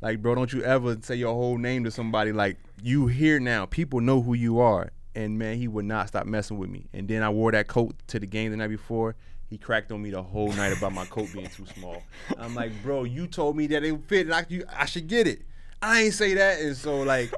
like, 0.00 0.22
bro, 0.22 0.34
don't 0.34 0.50
you 0.54 0.62
ever 0.62 0.96
say 1.02 1.16
your 1.16 1.34
whole 1.34 1.58
name 1.58 1.84
to 1.84 1.90
somebody. 1.90 2.32
Like, 2.32 2.56
you 2.82 3.06
here 3.06 3.40
now. 3.40 3.66
People 3.66 4.00
know 4.00 4.22
who 4.22 4.34
you 4.34 4.60
are. 4.60 4.90
And 5.14 5.38
man, 5.38 5.58
he 5.58 5.68
would 5.68 5.84
not 5.84 6.08
stop 6.08 6.26
messing 6.26 6.58
with 6.58 6.70
me. 6.70 6.86
And 6.92 7.06
then 7.06 7.22
I 7.22 7.30
wore 7.30 7.52
that 7.52 7.68
coat 7.68 7.94
to 8.08 8.18
the 8.18 8.26
game 8.26 8.50
the 8.50 8.56
night 8.56 8.68
before. 8.68 9.14
He 9.48 9.58
cracked 9.58 9.92
on 9.92 10.02
me 10.02 10.10
the 10.10 10.22
whole 10.22 10.52
night 10.52 10.76
about 10.76 10.92
my 10.92 11.04
coat 11.04 11.28
being 11.32 11.46
too 11.46 11.66
small. 11.66 12.02
I'm 12.38 12.54
like, 12.54 12.72
bro, 12.82 13.04
you 13.04 13.28
told 13.28 13.56
me 13.56 13.68
that 13.68 13.84
it 13.84 13.92
would 13.92 14.04
fit, 14.04 14.26
and 14.26 14.34
I, 14.34 14.44
you, 14.48 14.64
I 14.74 14.86
should 14.86 15.06
get 15.06 15.28
it. 15.28 15.42
I 15.80 16.02
ain't 16.02 16.14
say 16.14 16.34
that, 16.34 16.60
and 16.60 16.76
so 16.76 17.02
like, 17.02 17.32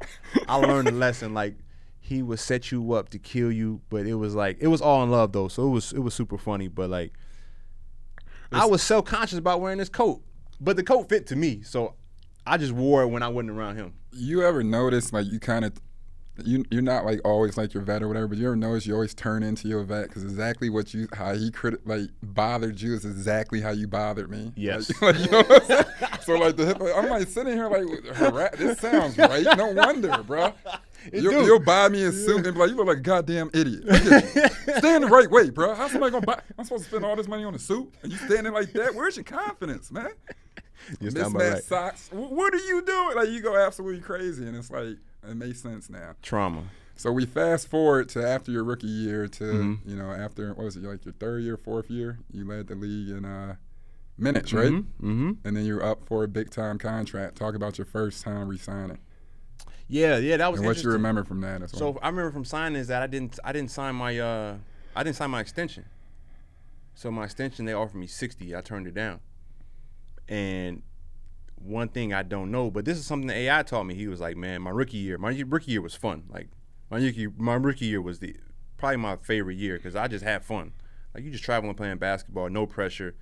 I 0.48 0.56
learned 0.56 0.88
a 0.88 0.92
lesson. 0.92 1.34
Like, 1.34 1.56
he 2.00 2.22
would 2.22 2.38
set 2.38 2.70
you 2.70 2.92
up 2.92 3.08
to 3.10 3.18
kill 3.18 3.50
you, 3.50 3.80
but 3.90 4.06
it 4.06 4.14
was 4.14 4.34
like 4.34 4.56
it 4.60 4.68
was 4.68 4.80
all 4.80 5.02
in 5.02 5.10
love 5.10 5.32
though, 5.32 5.48
so 5.48 5.66
it 5.66 5.70
was 5.70 5.92
it 5.92 5.98
was 5.98 6.14
super 6.14 6.38
funny. 6.38 6.68
But 6.68 6.88
like, 6.88 7.12
I 8.52 8.64
was 8.64 8.82
self 8.82 9.04
conscious 9.04 9.38
about 9.38 9.60
wearing 9.60 9.78
this 9.78 9.88
coat, 9.88 10.22
but 10.60 10.76
the 10.76 10.84
coat 10.84 11.08
fit 11.08 11.26
to 11.26 11.36
me, 11.36 11.62
so 11.62 11.94
I 12.46 12.56
just 12.56 12.72
wore 12.72 13.02
it 13.02 13.08
when 13.08 13.22
I 13.22 13.28
wasn't 13.28 13.50
around 13.50 13.76
him. 13.76 13.94
You 14.12 14.42
ever 14.44 14.62
notice 14.62 15.12
like 15.12 15.26
you 15.26 15.40
kind 15.40 15.64
of 15.64 15.72
you 16.44 16.64
you're 16.70 16.82
not 16.82 17.04
like 17.04 17.20
always 17.24 17.56
like 17.56 17.72
your 17.74 17.82
vet 17.82 18.02
or 18.02 18.08
whatever, 18.08 18.28
but 18.28 18.38
you 18.38 18.46
ever 18.46 18.56
notice 18.56 18.86
you 18.86 18.94
always 18.94 19.14
turn 19.14 19.42
into 19.42 19.68
your 19.68 19.82
vet 19.82 20.08
because 20.08 20.22
exactly 20.22 20.68
what 20.68 20.92
you 20.92 21.08
how 21.12 21.34
he 21.34 21.50
crit 21.50 21.86
like 21.86 22.10
bothered 22.22 22.80
you 22.80 22.94
is 22.94 23.04
exactly 23.04 23.60
how 23.60 23.70
you 23.70 23.86
bothered 23.88 24.30
me. 24.30 24.52
Yes. 24.56 24.90
Like, 25.00 25.16
like, 25.16 25.24
you 25.24 25.30
know 25.30 25.42
what 25.42 25.62
I'm 25.62 25.66
saying? 25.66 25.84
so 26.22 26.34
like 26.38 26.56
the 26.56 26.94
I'm 26.96 27.08
like 27.08 27.28
sitting 27.28 27.54
here 27.54 27.68
like 27.68 28.52
this 28.56 28.78
sounds 28.78 29.16
right. 29.18 29.44
No 29.56 29.72
wonder, 29.72 30.22
bro. 30.22 30.52
You'll, 31.12 31.44
you'll 31.46 31.60
buy 31.60 31.88
me 31.88 32.02
a 32.02 32.10
suit 32.10 32.44
and 32.44 32.54
be 32.54 32.60
like, 32.60 32.70
you 32.70 32.76
look 32.76 32.88
like 32.88 32.96
a 32.96 33.00
goddamn 33.00 33.50
idiot. 33.54 33.84
Look 33.84 34.06
at 34.06 34.34
you. 34.34 34.74
Stand 34.78 35.04
the 35.04 35.08
right 35.08 35.30
way, 35.30 35.50
bro. 35.50 35.74
How's 35.74 35.92
somebody 35.92 36.10
gonna 36.10 36.26
buy? 36.26 36.40
I'm 36.58 36.64
supposed 36.64 36.84
to 36.84 36.90
spend 36.90 37.04
all 37.04 37.14
this 37.14 37.28
money 37.28 37.44
on 37.44 37.54
a 37.54 37.58
suit, 37.60 37.92
and 38.02 38.10
you 38.10 38.18
standing 38.18 38.52
like 38.52 38.72
that? 38.72 38.94
Where's 38.94 39.16
your 39.16 39.24
confidence, 39.24 39.92
man? 39.92 40.10
You 41.00 41.10
Mismatched 41.10 41.34
right. 41.34 41.62
socks. 41.64 42.08
What 42.12 42.54
are 42.54 42.58
you 42.58 42.82
doing? 42.82 43.16
Like 43.16 43.28
you 43.28 43.40
go 43.42 43.56
absolutely 43.56 44.00
crazy, 44.00 44.46
and 44.46 44.56
it's 44.56 44.70
like 44.70 44.96
it 45.28 45.34
makes 45.36 45.60
sense 45.60 45.90
now. 45.90 46.14
Trauma. 46.22 46.64
So 46.94 47.12
we 47.12 47.26
fast 47.26 47.68
forward 47.68 48.08
to 48.10 48.26
after 48.26 48.50
your 48.50 48.64
rookie 48.64 48.86
year 48.86 49.28
to 49.28 49.44
Mm-hmm. 49.44 49.90
you 49.90 49.96
know 49.96 50.10
after 50.12 50.48
what 50.54 50.64
was 50.64 50.76
it 50.76 50.84
like 50.84 51.04
your 51.04 51.14
third 51.14 51.42
year, 51.42 51.56
fourth 51.56 51.90
year? 51.90 52.18
You 52.32 52.46
led 52.46 52.68
the 52.68 52.74
league 52.74 53.10
in 53.10 53.24
uh, 53.24 53.56
minutes, 54.16 54.52
right? 54.52 54.72
Mm-hmm. 54.72 55.32
And 55.44 55.56
then 55.56 55.64
you're 55.66 55.84
up 55.84 56.06
for 56.06 56.24
a 56.24 56.28
big 56.28 56.50
time 56.50 56.78
contract. 56.78 57.36
Talk 57.36 57.54
about 57.54 57.76
your 57.78 57.84
first 57.84 58.24
time 58.24 58.48
re-signing 58.48 58.98
Yeah, 59.88 60.16
yeah, 60.16 60.36
that 60.38 60.50
was 60.50 60.60
and 60.60 60.66
what 60.68 60.82
you 60.82 60.90
remember 60.90 61.22
from 61.24 61.40
that. 61.42 61.60
As 61.62 61.72
well. 61.74 61.94
So 61.94 61.98
I 62.02 62.08
remember 62.08 62.30
from 62.30 62.44
signing 62.46 62.80
is 62.80 62.86
that 62.88 63.02
I 63.02 63.06
didn't 63.08 63.38
I 63.44 63.52
didn't 63.52 63.70
sign 63.70 63.94
my 63.96 64.18
uh 64.18 64.56
I 64.94 65.02
didn't 65.02 65.16
sign 65.16 65.30
my 65.30 65.40
extension. 65.40 65.84
So 66.94 67.10
my 67.10 67.24
extension 67.24 67.66
they 67.66 67.74
offered 67.74 67.98
me 67.98 68.06
sixty. 68.06 68.56
I 68.56 68.62
turned 68.62 68.86
it 68.86 68.94
down. 68.94 69.20
And 70.28 70.82
one 71.56 71.88
thing 71.88 72.12
I 72.12 72.22
don't 72.22 72.50
know, 72.50 72.70
but 72.70 72.84
this 72.84 72.98
is 72.98 73.06
something 73.06 73.28
that 73.28 73.36
AI 73.36 73.62
taught 73.62 73.84
me. 73.84 73.94
He 73.94 74.08
was 74.08 74.20
like, 74.20 74.36
"Man, 74.36 74.62
my 74.62 74.70
rookie 74.70 74.98
year, 74.98 75.18
my 75.18 75.30
rookie 75.46 75.72
year 75.72 75.82
was 75.82 75.94
fun. 75.94 76.24
Like 76.28 76.48
my 76.90 76.98
rookie 76.98 77.28
my 77.36 77.54
rookie 77.54 77.86
year 77.86 78.00
was 78.00 78.18
the 78.18 78.36
probably 78.76 78.98
my 78.98 79.16
favorite 79.16 79.56
year 79.56 79.76
because 79.76 79.96
I 79.96 80.08
just 80.08 80.24
had 80.24 80.44
fun. 80.44 80.72
Like 81.14 81.24
you 81.24 81.30
just 81.30 81.44
traveling 81.44 81.74
playing 81.74 81.98
basketball, 81.98 82.48
no 82.50 82.66
pressure. 82.66 83.14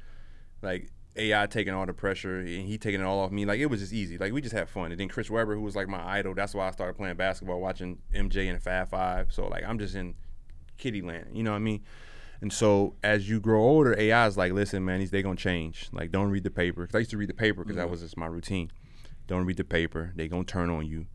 Like 0.63 0.91
AI 1.17 1.47
taking 1.47 1.73
all 1.75 1.87
the 1.87 1.93
pressure 1.93 2.41
and 2.41 2.67
he 2.67 2.77
taking 2.77 3.01
it 3.01 3.05
all 3.05 3.21
off 3.21 3.31
me. 3.31 3.45
Like 3.45 3.61
it 3.61 3.67
was 3.67 3.81
just 3.81 3.93
easy. 3.93 4.19
Like 4.19 4.33
we 4.33 4.41
just 4.41 4.55
had 4.55 4.69
fun. 4.69 4.91
And 4.91 5.01
then 5.01 5.09
Chris 5.09 5.31
Webber, 5.31 5.55
who 5.55 5.63
was 5.63 5.77
like 5.77 5.89
my 5.89 6.05
idol, 6.05 6.35
that's 6.35 6.55
why 6.55 6.67
I 6.67 6.71
started 6.73 6.97
playing 6.97 7.17
basketball, 7.17 7.61
watching 7.61 7.99
MJ 8.13 8.51
and 8.51 8.61
Fab 8.61 8.89
Five. 8.89 9.33
So 9.33 9.47
like 9.47 9.65
I'm 9.65 9.79
just 9.79 9.95
in 9.95 10.15
kitty 10.77 11.03
land. 11.03 11.29
You 11.33 11.45
know 11.45 11.53
what 11.53 11.59
I 11.59 11.61
mean? 11.61 11.83
And 12.45 12.53
so 12.53 12.95
as 13.03 13.27
you 13.27 13.41
grow 13.41 13.63
older, 13.63 13.99
AI 13.99 14.27
is 14.27 14.37
like, 14.37 14.53
listen, 14.53 14.85
man, 14.85 15.01
these 15.01 15.11
they 15.11 15.23
gonna 15.23 15.35
change. 15.35 15.89
Like 15.93 16.13
don't 16.13 16.29
read 16.29 16.45
the 16.45 16.51
paper. 16.51 16.87
Cause 16.87 16.95
I 16.95 16.99
used 16.99 17.11
to 17.13 17.17
read 17.17 17.31
the 17.31 17.33
paper 17.33 17.65
because 17.65 17.77
that 17.77 17.85
mm-hmm. 17.85 17.93
was 17.93 18.03
just 18.03 18.19
my 18.19 18.27
routine. 18.27 18.71
Don't 19.27 19.47
read 19.47 19.57
the 19.57 19.65
paper. 19.65 20.13
They 20.15 20.29
gonna 20.29 20.45
turn 20.45 20.69
on 20.69 20.85
you. 20.85 21.07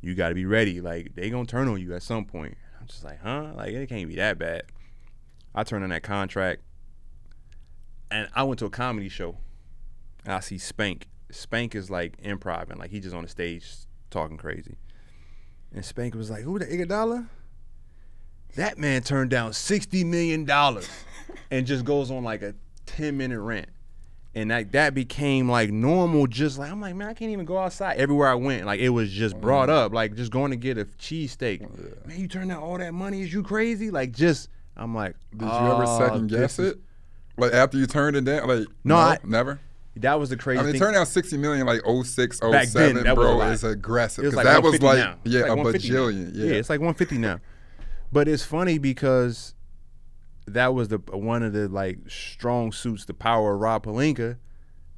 You 0.00 0.14
got 0.14 0.28
to 0.28 0.36
be 0.36 0.44
ready. 0.44 0.80
Like 0.80 1.16
they 1.16 1.28
gonna 1.28 1.44
turn 1.44 1.66
on 1.66 1.80
you 1.80 1.92
at 1.96 2.04
some 2.04 2.24
point. 2.24 2.56
I'm 2.80 2.86
just 2.86 3.02
like, 3.02 3.20
huh? 3.20 3.48
Like 3.56 3.70
it 3.70 3.88
can't 3.88 4.06
be 4.06 4.14
that 4.14 4.38
bad. 4.38 4.62
I 5.56 5.64
turned 5.64 5.82
on 5.82 5.90
that 5.90 6.04
contract, 6.04 6.62
and 8.08 8.28
I 8.32 8.44
went 8.44 8.60
to 8.60 8.66
a 8.66 8.70
comedy 8.70 9.08
show, 9.08 9.38
and 10.24 10.34
I 10.34 10.38
see 10.38 10.56
Spank. 10.56 11.08
Spank 11.32 11.74
is 11.74 11.90
like 11.90 12.22
improv 12.22 12.70
and 12.70 12.78
like 12.78 12.92
he 12.92 13.00
just 13.00 13.12
on 13.16 13.24
the 13.24 13.28
stage 13.28 13.68
talking 14.10 14.36
crazy. 14.36 14.76
And 15.72 15.84
Spank 15.84 16.14
was 16.14 16.30
like, 16.30 16.44
"Who 16.44 16.60
the 16.60 16.66
Iguodala?" 16.66 17.26
That 18.56 18.78
man 18.78 19.02
turned 19.02 19.30
down 19.30 19.52
sixty 19.52 20.04
million 20.04 20.44
dollars, 20.44 20.88
and 21.50 21.66
just 21.66 21.84
goes 21.84 22.10
on 22.10 22.24
like 22.24 22.42
a 22.42 22.54
ten 22.86 23.16
minute 23.16 23.40
rant. 23.40 23.68
And 24.34 24.50
that 24.50 24.72
that 24.72 24.94
became 24.94 25.48
like 25.48 25.70
normal. 25.70 26.26
Just 26.26 26.58
like 26.58 26.70
I'm 26.70 26.80
like, 26.80 26.94
man, 26.94 27.08
I 27.08 27.14
can't 27.14 27.30
even 27.30 27.46
go 27.46 27.58
outside. 27.58 27.96
Everywhere 27.96 28.28
I 28.28 28.34
went, 28.34 28.66
like 28.66 28.80
it 28.80 28.90
was 28.90 29.10
just 29.10 29.40
brought 29.40 29.68
mm. 29.68 29.72
up. 29.72 29.92
Like 29.92 30.14
just 30.14 30.30
going 30.30 30.50
to 30.50 30.56
get 30.58 30.76
a 30.76 30.84
cheesesteak. 30.84 31.60
Man, 32.06 32.18
you 32.18 32.28
turned 32.28 32.50
down 32.50 32.62
all 32.62 32.76
that 32.76 32.92
money? 32.92 33.22
Is 33.22 33.32
you 33.32 33.42
crazy? 33.42 33.90
Like 33.90 34.12
just, 34.12 34.50
I'm 34.76 34.94
like, 34.94 35.16
Did 35.30 35.46
you 35.46 35.48
ever 35.48 35.84
"Oh, 35.86 35.98
second 35.98 36.28
guess 36.28 36.58
it? 36.58 36.78
Like 37.38 37.52
after 37.52 37.78
you 37.78 37.86
turned 37.86 38.16
it 38.16 38.24
down? 38.24 38.46
Like 38.46 38.66
No, 38.84 38.96
I- 38.96 39.18
never. 39.24 39.60
That 39.96 40.20
was 40.20 40.28
the 40.28 40.36
crazy 40.36 40.60
I 40.60 40.62
mean, 40.62 40.72
thing. 40.72 40.80
turning 40.80 41.00
out 41.00 41.08
60 41.08 41.38
million 41.38 41.66
like 41.66 41.80
06, 41.86 42.38
07, 42.38 42.52
Back 42.52 42.68
then, 42.68 42.96
that 42.96 43.16
was 43.16 43.26
a 43.26 43.28
bro, 43.30 43.36
lot. 43.38 43.52
is 43.52 43.64
aggressive. 43.64 44.24
It 44.24 44.26
was 44.26 44.34
'Cause 44.34 44.44
like 44.44 44.54
that 44.54 44.62
was 44.62 44.82
like, 44.82 44.98
now. 44.98 45.16
Yeah, 45.24 45.40
like 45.40 45.50
a 45.52 45.56
150 45.56 45.90
now. 45.90 45.98
bajillion. 45.98 46.30
Yeah. 46.34 46.56
it's 46.56 46.68
like 46.68 46.80
150 46.80 47.16
now. 47.16 47.40
But 48.12 48.28
it's 48.28 48.44
funny 48.44 48.78
because 48.78 49.54
that 50.46 50.74
was 50.74 50.88
the 50.88 50.98
one 50.98 51.42
of 51.42 51.52
the 51.52 51.68
like 51.68 51.98
strong 52.08 52.72
suits, 52.72 53.04
the 53.04 53.14
power 53.14 53.54
of 53.54 53.60
Rob 53.60 53.84
Pelinka. 53.84 54.36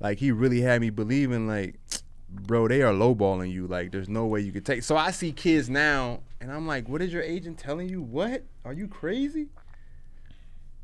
Like 0.01 0.19
he 0.19 0.31
really 0.31 0.61
had 0.61 0.81
me 0.81 0.91
believing, 0.91 1.49
like, 1.49 1.81
bro, 2.29 2.69
they 2.69 2.83
are 2.83 2.93
lowballing 2.93 3.51
you. 3.51 3.67
Like, 3.67 3.91
there's 3.91 4.09
no 4.09 4.27
way 4.27 4.41
you 4.41 4.53
could 4.53 4.65
take. 4.65 4.83
So 4.83 4.97
I 4.97 5.11
see 5.11 5.33
kids 5.33 5.69
now, 5.69 6.21
and 6.41 6.53
I'm 6.53 6.67
like, 6.67 6.89
what 6.89 7.03
is 7.03 7.13
your 7.13 7.23
agent 7.23 7.59
telling 7.59 7.89
you? 7.89 8.01
What? 8.01 8.45
Are 8.65 8.73
you 8.73 8.87
crazy? 8.87 9.49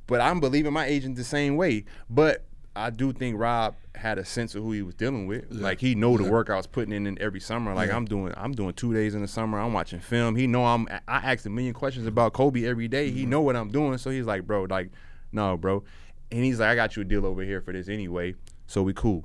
But 0.07 0.21
I'm 0.21 0.41
believing 0.41 0.73
my 0.73 0.87
agent 0.87 1.17
the 1.17 1.25
same 1.25 1.57
way. 1.57 1.85
But 2.11 2.45
I 2.77 2.91
do 2.91 3.13
think 3.13 3.39
Rob 3.39 3.77
had 3.95 4.19
a 4.19 4.25
sense 4.25 4.55
of 4.57 4.63
who 4.65 4.73
he 4.73 4.83
was 4.83 4.95
dealing 4.97 5.27
with. 5.27 5.51
Like 5.51 5.79
he 5.81 5.95
know 5.95 6.17
the 6.17 6.25
work 6.31 6.51
I 6.51 6.57
was 6.57 6.67
putting 6.67 6.93
in, 6.93 7.07
in 7.07 7.21
every 7.21 7.39
summer. 7.41 7.73
Like 7.75 7.91
I'm 7.91 8.05
doing, 8.05 8.33
I'm 8.37 8.53
doing 8.53 8.75
two 8.75 8.93
days 8.93 9.15
in 9.15 9.23
the 9.23 9.29
summer. 9.29 9.59
I'm 9.61 9.73
watching 9.73 10.01
film. 10.01 10.35
He 10.35 10.47
know 10.47 10.65
I'm. 10.67 10.89
I 11.07 11.33
ask 11.33 11.47
a 11.47 11.51
million 11.51 11.73
questions 11.75 12.07
about 12.07 12.33
Kobe 12.33 12.65
every 12.65 12.89
day. 12.89 13.11
He 13.11 13.27
know 13.27 13.41
what 13.43 13.55
I'm 13.55 13.71
doing. 13.71 13.97
So 13.99 14.11
he's 14.11 14.27
like, 14.27 14.47
bro, 14.47 14.65
like 14.65 14.91
no, 15.31 15.57
bro. 15.57 15.85
And 16.33 16.43
he's 16.43 16.59
like, 16.59 16.71
I 16.71 16.75
got 16.75 16.97
you 16.97 17.03
a 17.03 17.05
deal 17.05 17.25
over 17.25 17.43
here 17.43 17.61
for 17.61 17.73
this 17.73 17.89
anyway, 17.89 18.35
so 18.67 18.83
we 18.83 18.93
cool. 18.93 19.25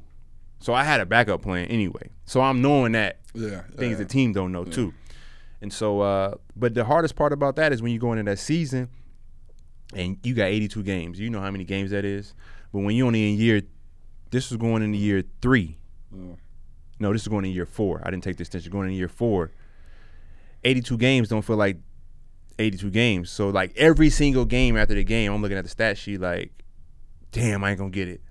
So 0.59 0.73
I 0.73 0.83
had 0.83 0.99
a 0.99 1.05
backup 1.05 1.41
plan 1.41 1.65
anyway. 1.67 2.09
So 2.25 2.41
I'm 2.41 2.61
knowing 2.61 2.91
that 2.91 3.19
Yeah. 3.33 3.61
things 3.77 3.93
yeah. 3.93 3.97
the 3.97 4.05
team 4.05 4.33
don't 4.33 4.51
know 4.51 4.65
too. 4.65 4.93
And 5.61 5.73
so, 5.73 6.01
uh, 6.01 6.35
but 6.55 6.73
the 6.75 6.85
hardest 6.85 7.15
part 7.15 7.33
about 7.33 7.55
that 7.55 7.73
is 7.73 7.81
when 7.81 7.91
you 7.93 7.99
go 7.99 8.11
into 8.13 8.29
that 8.29 8.37
season 8.39 8.89
and 9.95 10.17
you 10.23 10.33
got 10.35 10.45
82 10.45 10.83
games. 10.83 11.19
You 11.19 11.29
know 11.29 11.39
how 11.41 11.51
many 11.51 11.63
games 11.63 11.91
that 11.91 12.05
is. 12.05 12.33
But 12.71 12.79
when 12.79 12.95
you 12.95 13.07
only 13.07 13.31
in 13.31 13.39
year, 13.39 13.61
this 14.31 14.49
was 14.49 14.57
going 14.57 14.83
into 14.83 14.97
year 14.97 15.23
three. 15.41 15.77
Mm. 16.15 16.37
No, 16.99 17.13
this 17.13 17.23
is 17.23 17.27
going 17.27 17.45
in 17.45 17.51
year 17.51 17.65
four. 17.65 18.01
I 18.05 18.11
didn't 18.11 18.23
take 18.23 18.37
this 18.37 18.47
extension. 18.47 18.71
Going 18.71 18.89
in 18.89 18.95
year 18.95 19.07
four. 19.07 19.51
82 20.63 20.97
games 20.97 21.29
don't 21.29 21.41
feel 21.41 21.55
like 21.55 21.77
82 22.59 22.89
games. 22.91 23.31
So 23.31 23.49
like 23.49 23.75
every 23.77 24.09
single 24.09 24.45
game 24.45 24.77
after 24.77 24.93
the 24.93 25.03
game, 25.03 25.31
I'm 25.31 25.41
looking 25.41 25.57
at 25.57 25.63
the 25.63 25.69
stat 25.69 25.97
sheet 25.97 26.19
like, 26.19 26.51
damn, 27.31 27.63
I 27.63 27.71
ain't 27.71 27.79
gonna 27.79 27.89
get 27.89 28.07
it. 28.07 28.21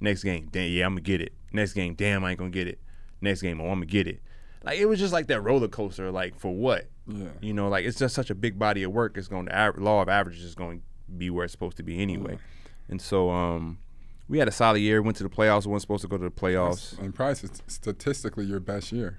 Next 0.00 0.22
game, 0.22 0.48
damn, 0.50 0.70
yeah, 0.70 0.86
I'm 0.86 0.92
gonna 0.92 1.02
get 1.02 1.20
it. 1.20 1.32
Next 1.52 1.72
game, 1.74 1.94
damn, 1.94 2.24
I 2.24 2.30
ain't 2.30 2.38
gonna 2.38 2.50
get 2.50 2.68
it. 2.68 2.80
Next 3.20 3.42
game, 3.42 3.60
oh, 3.60 3.66
I'm 3.66 3.74
gonna 3.74 3.86
get 3.86 4.06
it. 4.06 4.22
Like 4.64 4.78
it 4.78 4.86
was 4.86 4.98
just 4.98 5.12
like 5.12 5.26
that 5.26 5.40
roller 5.40 5.68
coaster. 5.68 6.10
Like 6.10 6.38
for 6.38 6.54
what? 6.54 6.88
Yeah. 7.06 7.28
You 7.40 7.52
know, 7.52 7.68
like 7.68 7.84
it's 7.84 7.98
just 7.98 8.14
such 8.14 8.30
a 8.30 8.34
big 8.34 8.58
body 8.58 8.84
of 8.84 8.92
work. 8.92 9.16
It's 9.16 9.28
going 9.28 9.46
to 9.46 9.72
law 9.78 10.02
of 10.02 10.08
averages 10.08 10.44
is 10.44 10.54
going 10.54 10.78
to 10.78 10.84
be 11.16 11.30
where 11.30 11.44
it's 11.44 11.52
supposed 11.52 11.76
to 11.78 11.82
be 11.82 12.00
anyway. 12.00 12.34
Mm. 12.34 12.38
And 12.92 13.00
so, 13.00 13.30
um, 13.30 13.78
we 14.28 14.38
had 14.38 14.48
a 14.48 14.52
solid 14.52 14.80
year. 14.80 15.00
Went 15.00 15.16
to 15.16 15.22
the 15.22 15.30
playoffs. 15.30 15.66
wasn't 15.66 15.80
supposed 15.80 16.02
to 16.02 16.08
go 16.08 16.18
to 16.18 16.24
the 16.24 16.30
playoffs. 16.30 16.98
And 16.98 17.14
probably 17.14 17.36
st- 17.36 17.62
statistically 17.66 18.44
your 18.44 18.60
best 18.60 18.92
year 18.92 19.18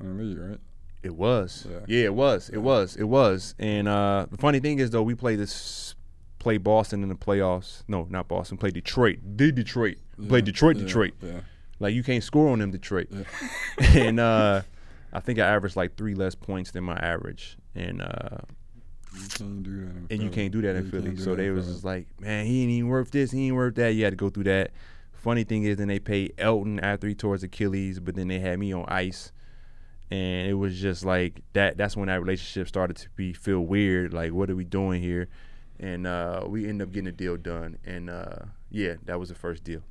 in 0.00 0.16
the 0.16 0.22
league, 0.24 0.38
right? 0.38 0.58
It 1.04 1.14
was. 1.14 1.68
Yeah. 1.70 1.78
Yeah, 1.86 2.04
it 2.06 2.14
was. 2.14 2.48
It 2.48 2.58
was. 2.58 2.96
It 2.96 3.04
was. 3.04 3.54
And 3.60 3.86
uh, 3.86 4.26
the 4.28 4.36
funny 4.36 4.58
thing 4.58 4.80
is, 4.80 4.90
though, 4.90 5.04
we 5.04 5.14
played 5.14 5.38
this, 5.38 5.94
play 6.40 6.58
Boston 6.58 7.04
in 7.04 7.08
the 7.08 7.14
playoffs. 7.14 7.84
No, 7.86 8.08
not 8.10 8.26
Boston. 8.26 8.56
Played 8.56 8.74
Detroit. 8.74 9.18
The 9.24 9.52
Detroit. 9.52 9.98
Played 10.28 10.46
Detroit. 10.46 10.76
Yeah, 10.78 10.82
Detroit. 10.82 11.14
Yeah. 11.22 11.40
Like 11.78 11.94
you 11.94 12.02
can't 12.02 12.24
score 12.24 12.48
on 12.50 12.58
them, 12.58 12.72
Detroit. 12.72 13.08
and 13.78 14.18
uh, 14.18 14.62
I 15.12 15.20
think 15.20 15.38
I 15.38 15.46
averaged 15.46 15.76
like 15.76 15.96
three 15.96 16.16
less 16.16 16.34
points 16.34 16.72
than 16.72 16.82
my 16.82 16.96
average. 16.96 17.56
And 17.76 18.02
uh, 18.02 18.38
can't 19.28 19.62
do 19.62 19.80
that. 19.80 19.90
In 19.90 20.06
and 20.10 20.22
you 20.22 20.30
can't 20.30 20.52
do 20.52 20.62
that 20.62 20.76
in 20.76 20.84
you 20.84 20.90
Philly. 20.90 21.16
So 21.16 21.34
they 21.34 21.50
was 21.50 21.64
Philly. 21.64 21.74
just 21.74 21.84
like, 21.84 22.06
man, 22.20 22.46
he 22.46 22.62
ain't 22.62 22.70
even 22.70 22.88
worth 22.88 23.10
this. 23.10 23.30
He 23.30 23.46
ain't 23.46 23.56
worth 23.56 23.74
that. 23.76 23.90
You 23.90 24.04
had 24.04 24.10
to 24.10 24.16
go 24.16 24.30
through 24.30 24.44
that. 24.44 24.70
Funny 25.12 25.44
thing 25.44 25.64
is, 25.64 25.76
then 25.76 25.88
they 25.88 25.98
paid 25.98 26.34
Elton 26.38 26.78
after 26.80 27.08
he 27.08 27.14
tore 27.14 27.32
his 27.32 27.42
Achilles, 27.42 27.98
but 27.98 28.14
then 28.14 28.28
they 28.28 28.38
had 28.38 28.58
me 28.58 28.72
on 28.72 28.84
ice, 28.86 29.32
and 30.10 30.48
it 30.48 30.54
was 30.54 30.78
just 30.78 31.04
like 31.04 31.40
that. 31.52 31.76
That's 31.76 31.96
when 31.96 32.06
that 32.06 32.20
relationship 32.20 32.68
started 32.68 32.96
to 32.98 33.08
be 33.16 33.32
feel 33.32 33.60
weird. 33.60 34.12
Like, 34.12 34.32
what 34.32 34.50
are 34.50 34.56
we 34.56 34.64
doing 34.64 35.02
here? 35.02 35.28
And 35.80 36.06
uh, 36.06 36.44
we 36.46 36.68
ended 36.68 36.88
up 36.88 36.94
getting 36.94 37.08
a 37.08 37.12
deal 37.12 37.36
done. 37.36 37.78
And 37.84 38.08
uh, 38.08 38.36
yeah, 38.70 38.94
that 39.06 39.18
was 39.18 39.28
the 39.28 39.34
first 39.34 39.64
deal. 39.64 39.82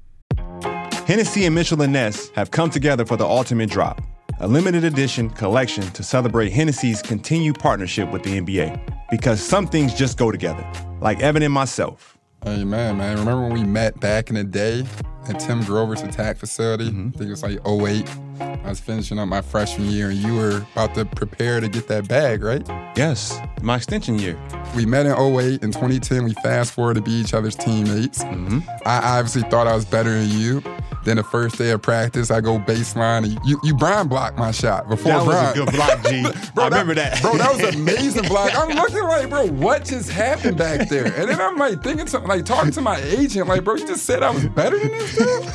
Hennessy 1.06 1.46
and 1.46 1.54
Mitchell 1.54 1.82
and 1.82 1.94
Ness 1.94 2.30
have 2.30 2.50
come 2.50 2.70
together 2.70 3.06
for 3.06 3.18
the 3.18 3.26
ultimate 3.26 3.70
drop, 3.70 4.02
a 4.40 4.48
limited 4.48 4.84
edition 4.84 5.30
collection 5.30 5.84
to 5.92 6.04
celebrate 6.04 6.50
Hennessy's 6.50 7.02
continued 7.02 7.58
partnership 7.60 8.12
with 8.12 8.24
the 8.24 8.40
NBA. 8.40 8.80
Because 9.10 9.42
some 9.42 9.68
things 9.68 9.94
just 9.94 10.18
go 10.18 10.32
together, 10.32 10.70
like 11.00 11.22
Evan 11.22 11.44
and 11.44 11.54
myself. 11.54 12.18
Hey 12.44 12.64
man, 12.64 12.98
man, 12.98 13.18
remember 13.18 13.42
when 13.42 13.54
we 13.54 13.64
met 13.64 14.00
back 14.00 14.30
in 14.30 14.36
the 14.36 14.44
day 14.44 14.86
at 15.28 15.40
Tim 15.40 15.64
Grover's 15.64 16.02
attack 16.02 16.38
facility? 16.38 16.90
Mm-hmm. 16.92 17.08
I 17.08 17.18
think 17.18 17.28
it 17.28 17.32
was 17.32 17.44
like 17.44 17.60
08. 17.66 18.08
I 18.40 18.70
was 18.70 18.80
finishing 18.80 19.18
up 19.18 19.28
my 19.28 19.42
freshman 19.42 19.90
year 19.90 20.10
and 20.10 20.18
you 20.18 20.36
were 20.36 20.66
about 20.74 20.94
to 20.96 21.06
prepare 21.06 21.60
to 21.60 21.68
get 21.68 21.88
that 21.88 22.08
bag, 22.08 22.44
right? 22.44 22.62
Yes, 22.96 23.40
my 23.62 23.78
extension 23.78 24.20
year. 24.20 24.40
We 24.76 24.86
met 24.86 25.06
in 25.06 25.14
08. 25.14 25.64
In 25.64 25.72
2010, 25.72 26.24
we 26.24 26.34
fast 26.34 26.72
forward 26.74 26.96
to 26.96 27.02
be 27.02 27.12
each 27.12 27.34
other's 27.34 27.56
teammates. 27.56 28.24
Mm-hmm. 28.24 28.60
I 28.86 29.18
obviously 29.18 29.44
thought 29.50 29.68
I 29.68 29.76
was 29.76 29.86
better 29.86 30.12
than 30.12 30.30
you. 30.30 30.62
Then 31.06 31.18
the 31.18 31.24
first 31.24 31.60
day 31.60 31.70
of 31.70 31.84
practice, 31.84 32.32
I 32.32 32.42
go 32.42 32.58
baseline 32.58 33.26
and 33.26 33.40
you, 33.46 33.60
you 33.64 33.76
Brian 33.76 34.08
blocked 34.08 34.40
my 34.40 34.50
shot 34.50 34.90
before 34.90 35.12
That 35.12 35.26
was 35.26 35.52
a 35.52 35.54
good 35.54 35.72
block, 35.72 36.04
G. 36.06 36.24
Bro, 36.56 36.64
I 36.64 36.68
remember 36.68 36.96
that. 36.96 37.22
Bro, 37.22 37.38
that 37.38 37.54
was 37.54 37.64
an 37.64 37.76
amazing 37.82 38.24
block. 38.24 38.58
I'm 38.58 38.76
looking 38.76 39.04
like, 39.04 39.30
bro, 39.30 39.46
what 39.46 39.86
just 39.86 40.10
happened 40.10 40.58
back 40.58 40.90
there? 40.90 41.06
And 41.06 41.30
then 41.30 41.40
I'm 41.40 41.58
like 41.58 41.84
thinking 41.84 42.08
something, 42.08 42.28
like 42.28 42.44
talking 42.44 42.72
to 42.72 42.82
my 42.82 43.00
agent, 43.02 43.48
like, 43.48 43.64
bro, 43.64 43.76
you 43.76 43.86
just 43.86 44.08
said 44.08 44.24
I 44.24 44.32
was 44.32 44.48
better 44.48 44.80
than 44.80 44.88
this 44.88 45.16
dude? 45.16 45.54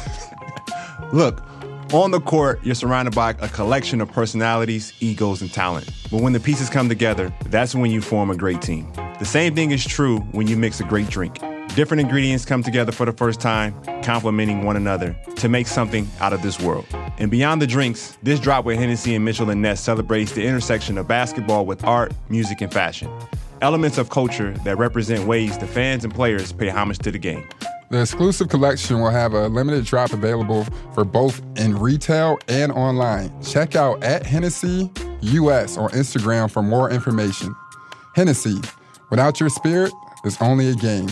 Look, 1.13 1.43
on 1.93 2.13
the 2.13 2.21
court, 2.21 2.61
you're 2.63 2.77
surrounded 2.77 3.17
by 3.17 3.31
a 3.31 3.49
collection 3.49 4.01
of 4.01 4.13
personalities, 4.13 4.93
egos, 5.01 5.43
and 5.43 5.53
talent. 5.53 5.91
But 6.13 6.21
when 6.21 6.33
the 6.33 6.39
pieces 6.39 6.71
come 6.71 6.89
together, 6.89 7.35
that's 7.47 7.75
when 7.75 7.91
you 7.91 8.01
form 8.01 8.31
a 8.31 8.37
great 8.37 8.63
team. 8.63 8.93
The 9.19 9.25
same 9.25 9.57
thing 9.57 9.73
is 9.73 9.85
true 9.85 10.21
when 10.31 10.47
you 10.47 10.57
mix 10.57 10.79
a 10.79 10.85
great 10.85 11.09
drink. 11.09 11.41
Different 11.77 12.01
ingredients 12.01 12.45
come 12.45 12.65
together 12.65 12.91
for 12.91 13.07
the 13.07 13.13
first 13.13 13.41
time, 13.41 13.81
complementing 14.03 14.65
one 14.65 14.77
another 14.77 15.17
to 15.37 15.49
make 15.49 15.69
something 15.69 16.09
out 16.21 16.33
of 16.33 16.43
this 16.43 16.59
world. 16.59 16.85
And 17.19 17.31
beyond 17.31 17.63
the 17.63 17.67
drinks, 17.67 18.19
this 18.25 18.41
drop 18.41 18.65
with 18.65 18.77
Hennessy 18.77 19.15
and 19.15 19.25
Mitchell 19.25 19.51
and 19.51 19.63
Ness 19.63 19.81
celebrates 19.81 20.33
the 20.33 20.45
intersection 20.45 20.99
of 20.99 21.07
basketball 21.07 21.65
with 21.67 21.85
art, 21.85 22.13
music, 22.29 22.61
and 22.61 22.73
fashion. 22.73 23.09
Elements 23.63 23.99
of 23.99 24.11
culture 24.11 24.51
that 24.65 24.79
represent 24.79 25.29
ways 25.29 25.59
the 25.59 25.67
fans 25.67 26.03
and 26.03 26.13
players 26.13 26.51
pay 26.51 26.69
homage 26.69 26.99
to 26.99 27.13
the 27.13 27.19
game. 27.19 27.49
The 27.91 28.01
exclusive 28.01 28.49
collection 28.49 29.01
will 29.01 29.11
have 29.11 29.33
a 29.33 29.47
limited 29.47 29.85
drop 29.85 30.13
available 30.13 30.67
for 30.93 31.05
both 31.05 31.41
in 31.57 31.79
retail 31.79 32.39
and 32.49 32.73
online. 32.73 33.31
Check 33.45 33.77
out 33.77 34.03
at 34.03 34.27
Hennessy 34.27 34.91
US 35.21 35.79
on 35.79 35.91
Instagram 35.91 36.51
for 36.51 36.63
more 36.63 36.91
information. 36.91 37.55
Hennessy, 38.17 38.61
without 39.09 39.39
your 39.39 39.51
spirit, 39.51 39.93
it's 40.25 40.41
only 40.43 40.69
a 40.69 40.75
game. 40.75 41.09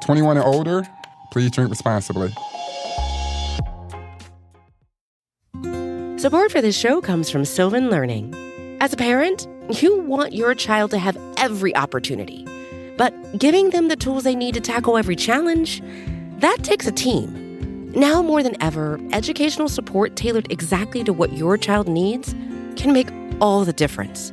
21 0.00 0.36
and 0.36 0.46
older, 0.46 0.86
please 1.30 1.50
drink 1.50 1.70
responsibly. 1.70 2.32
Support 6.18 6.52
for 6.52 6.60
this 6.60 6.78
show 6.78 7.00
comes 7.00 7.30
from 7.30 7.44
Sylvan 7.44 7.90
Learning. 7.90 8.32
As 8.80 8.92
a 8.92 8.96
parent, 8.96 9.48
you 9.80 10.00
want 10.02 10.32
your 10.32 10.54
child 10.54 10.92
to 10.92 10.98
have 10.98 11.18
every 11.36 11.74
opportunity, 11.74 12.46
but 12.96 13.12
giving 13.38 13.70
them 13.70 13.88
the 13.88 13.96
tools 13.96 14.22
they 14.22 14.36
need 14.36 14.54
to 14.54 14.60
tackle 14.60 14.96
every 14.96 15.16
challenge, 15.16 15.82
that 16.38 16.58
takes 16.62 16.86
a 16.86 16.92
team. 16.92 17.90
Now 17.92 18.22
more 18.22 18.42
than 18.42 18.60
ever, 18.62 19.00
educational 19.12 19.68
support 19.68 20.16
tailored 20.16 20.50
exactly 20.50 21.02
to 21.04 21.12
what 21.12 21.32
your 21.32 21.58
child 21.58 21.88
needs 21.88 22.34
can 22.76 22.92
make 22.92 23.08
all 23.40 23.64
the 23.64 23.72
difference. 23.72 24.32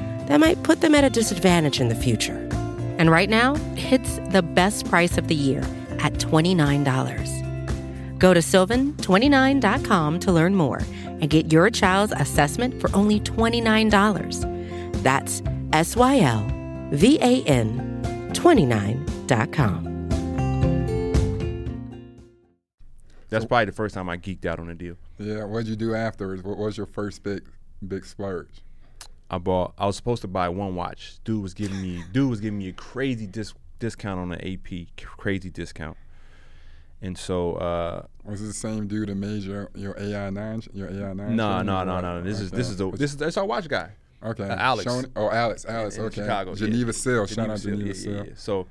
that 0.27 0.39
might 0.39 0.61
put 0.63 0.81
them 0.81 0.95
at 0.95 1.03
a 1.03 1.09
disadvantage 1.09 1.79
in 1.79 1.89
the 1.89 1.95
future. 1.95 2.47
And 2.97 3.09
right 3.09 3.29
now, 3.29 3.55
it's 3.75 4.19
the 4.31 4.41
best 4.41 4.87
price 4.87 5.17
of 5.17 5.27
the 5.27 5.35
year 5.35 5.61
at 5.99 6.13
$29. 6.13 8.19
Go 8.19 8.33
to 8.33 8.39
sylvan29.com 8.39 10.19
to 10.19 10.31
learn 10.31 10.55
more 10.55 10.81
and 11.05 11.29
get 11.29 11.51
your 11.51 11.69
child's 11.69 12.13
assessment 12.13 12.79
for 12.79 12.93
only 12.95 13.19
$29. 13.19 15.03
That's 15.03 15.41
S 15.73 15.95
Y 15.95 16.19
L 16.19 16.47
V 16.91 17.17
A 17.21 17.43
N 17.43 18.29
29.com. 18.33 19.87
That's 23.29 23.45
probably 23.45 23.65
the 23.65 23.71
first 23.71 23.95
time 23.95 24.09
I 24.09 24.17
geeked 24.17 24.45
out 24.45 24.59
on 24.59 24.69
a 24.69 24.75
deal. 24.75 24.97
Yeah, 25.17 25.45
what'd 25.45 25.67
you 25.67 25.77
do 25.77 25.95
afterwards? 25.95 26.43
What 26.43 26.57
was 26.57 26.77
your 26.77 26.85
first 26.85 27.23
big 27.23 27.43
big 27.87 28.05
splurge? 28.05 28.61
I 29.33 29.37
bought. 29.37 29.73
I 29.77 29.85
was 29.85 29.95
supposed 29.95 30.21
to 30.23 30.27
buy 30.27 30.49
one 30.49 30.75
watch. 30.75 31.15
Dude 31.23 31.41
was 31.41 31.53
giving 31.53 31.81
me. 31.81 32.03
Dude 32.11 32.29
was 32.29 32.41
giving 32.41 32.59
me 32.59 32.67
a 32.67 32.73
crazy 32.73 33.25
dis, 33.25 33.53
discount 33.79 34.19
on 34.19 34.27
the 34.29 34.53
AP. 34.53 34.87
Crazy 35.17 35.49
discount. 35.49 35.95
And 37.01 37.17
so, 37.17 37.53
uh, 37.53 38.05
Was 38.25 38.41
it 38.41 38.45
the 38.47 38.53
same 38.53 38.87
dude 38.87 39.07
that 39.09 39.15
made 39.15 39.41
your, 39.41 39.71
your 39.73 39.99
AI 39.99 40.29
nine 40.29 40.61
your 40.73 40.87
AI 40.89 41.13
nine? 41.13 41.35
no, 41.35 41.61
no, 41.63 41.83
no, 41.85 41.99
no. 42.01 42.21
This 42.21 42.39
is 42.41 42.51
this 42.51 42.69
is 42.69 42.75
the 42.77 42.91
this 42.91 43.11
is 43.11 43.17
that's 43.17 43.37
our 43.37 43.45
watch 43.45 43.67
guy. 43.69 43.91
okay. 44.21 44.43
uh, 44.43 44.55
Alex. 44.55 44.83
Showing- 44.83 45.11
oh, 45.15 45.29
Alex, 45.31 45.65
Alex. 45.65 45.95
in 45.97 46.03
okay. 46.05 46.21
Chicago. 46.21 46.51
yeah. 46.51 46.57
Geneva 46.57 46.93
Seal. 46.93 47.25
Shout 47.25 47.49
out 47.49 47.59
Geneva 47.59 47.97
yeah, 47.97 48.11
yeah, 48.11 48.23
yeah. 48.23 48.31
So, 48.35 48.67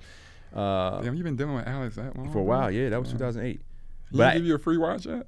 uh, 0.55 1.01
Damn, 1.01 1.15
you 1.17 1.25
been 1.25 1.37
dealing 1.37 1.55
with 1.57 1.67
Alex 1.67 1.97
that 1.97 2.15
long? 2.17 2.31
for 2.31 2.39
a 2.39 2.43
while, 2.43 2.71
yeah, 2.71 2.91
that 2.91 3.01
was 3.01 3.11
2008. 3.11 3.61
He 4.13 4.17
But 4.17 4.35
give 4.35 4.45
you 4.45 4.55
a 4.57 4.59
free 4.59 4.77
watch 4.79 5.07
yet? 5.07 5.27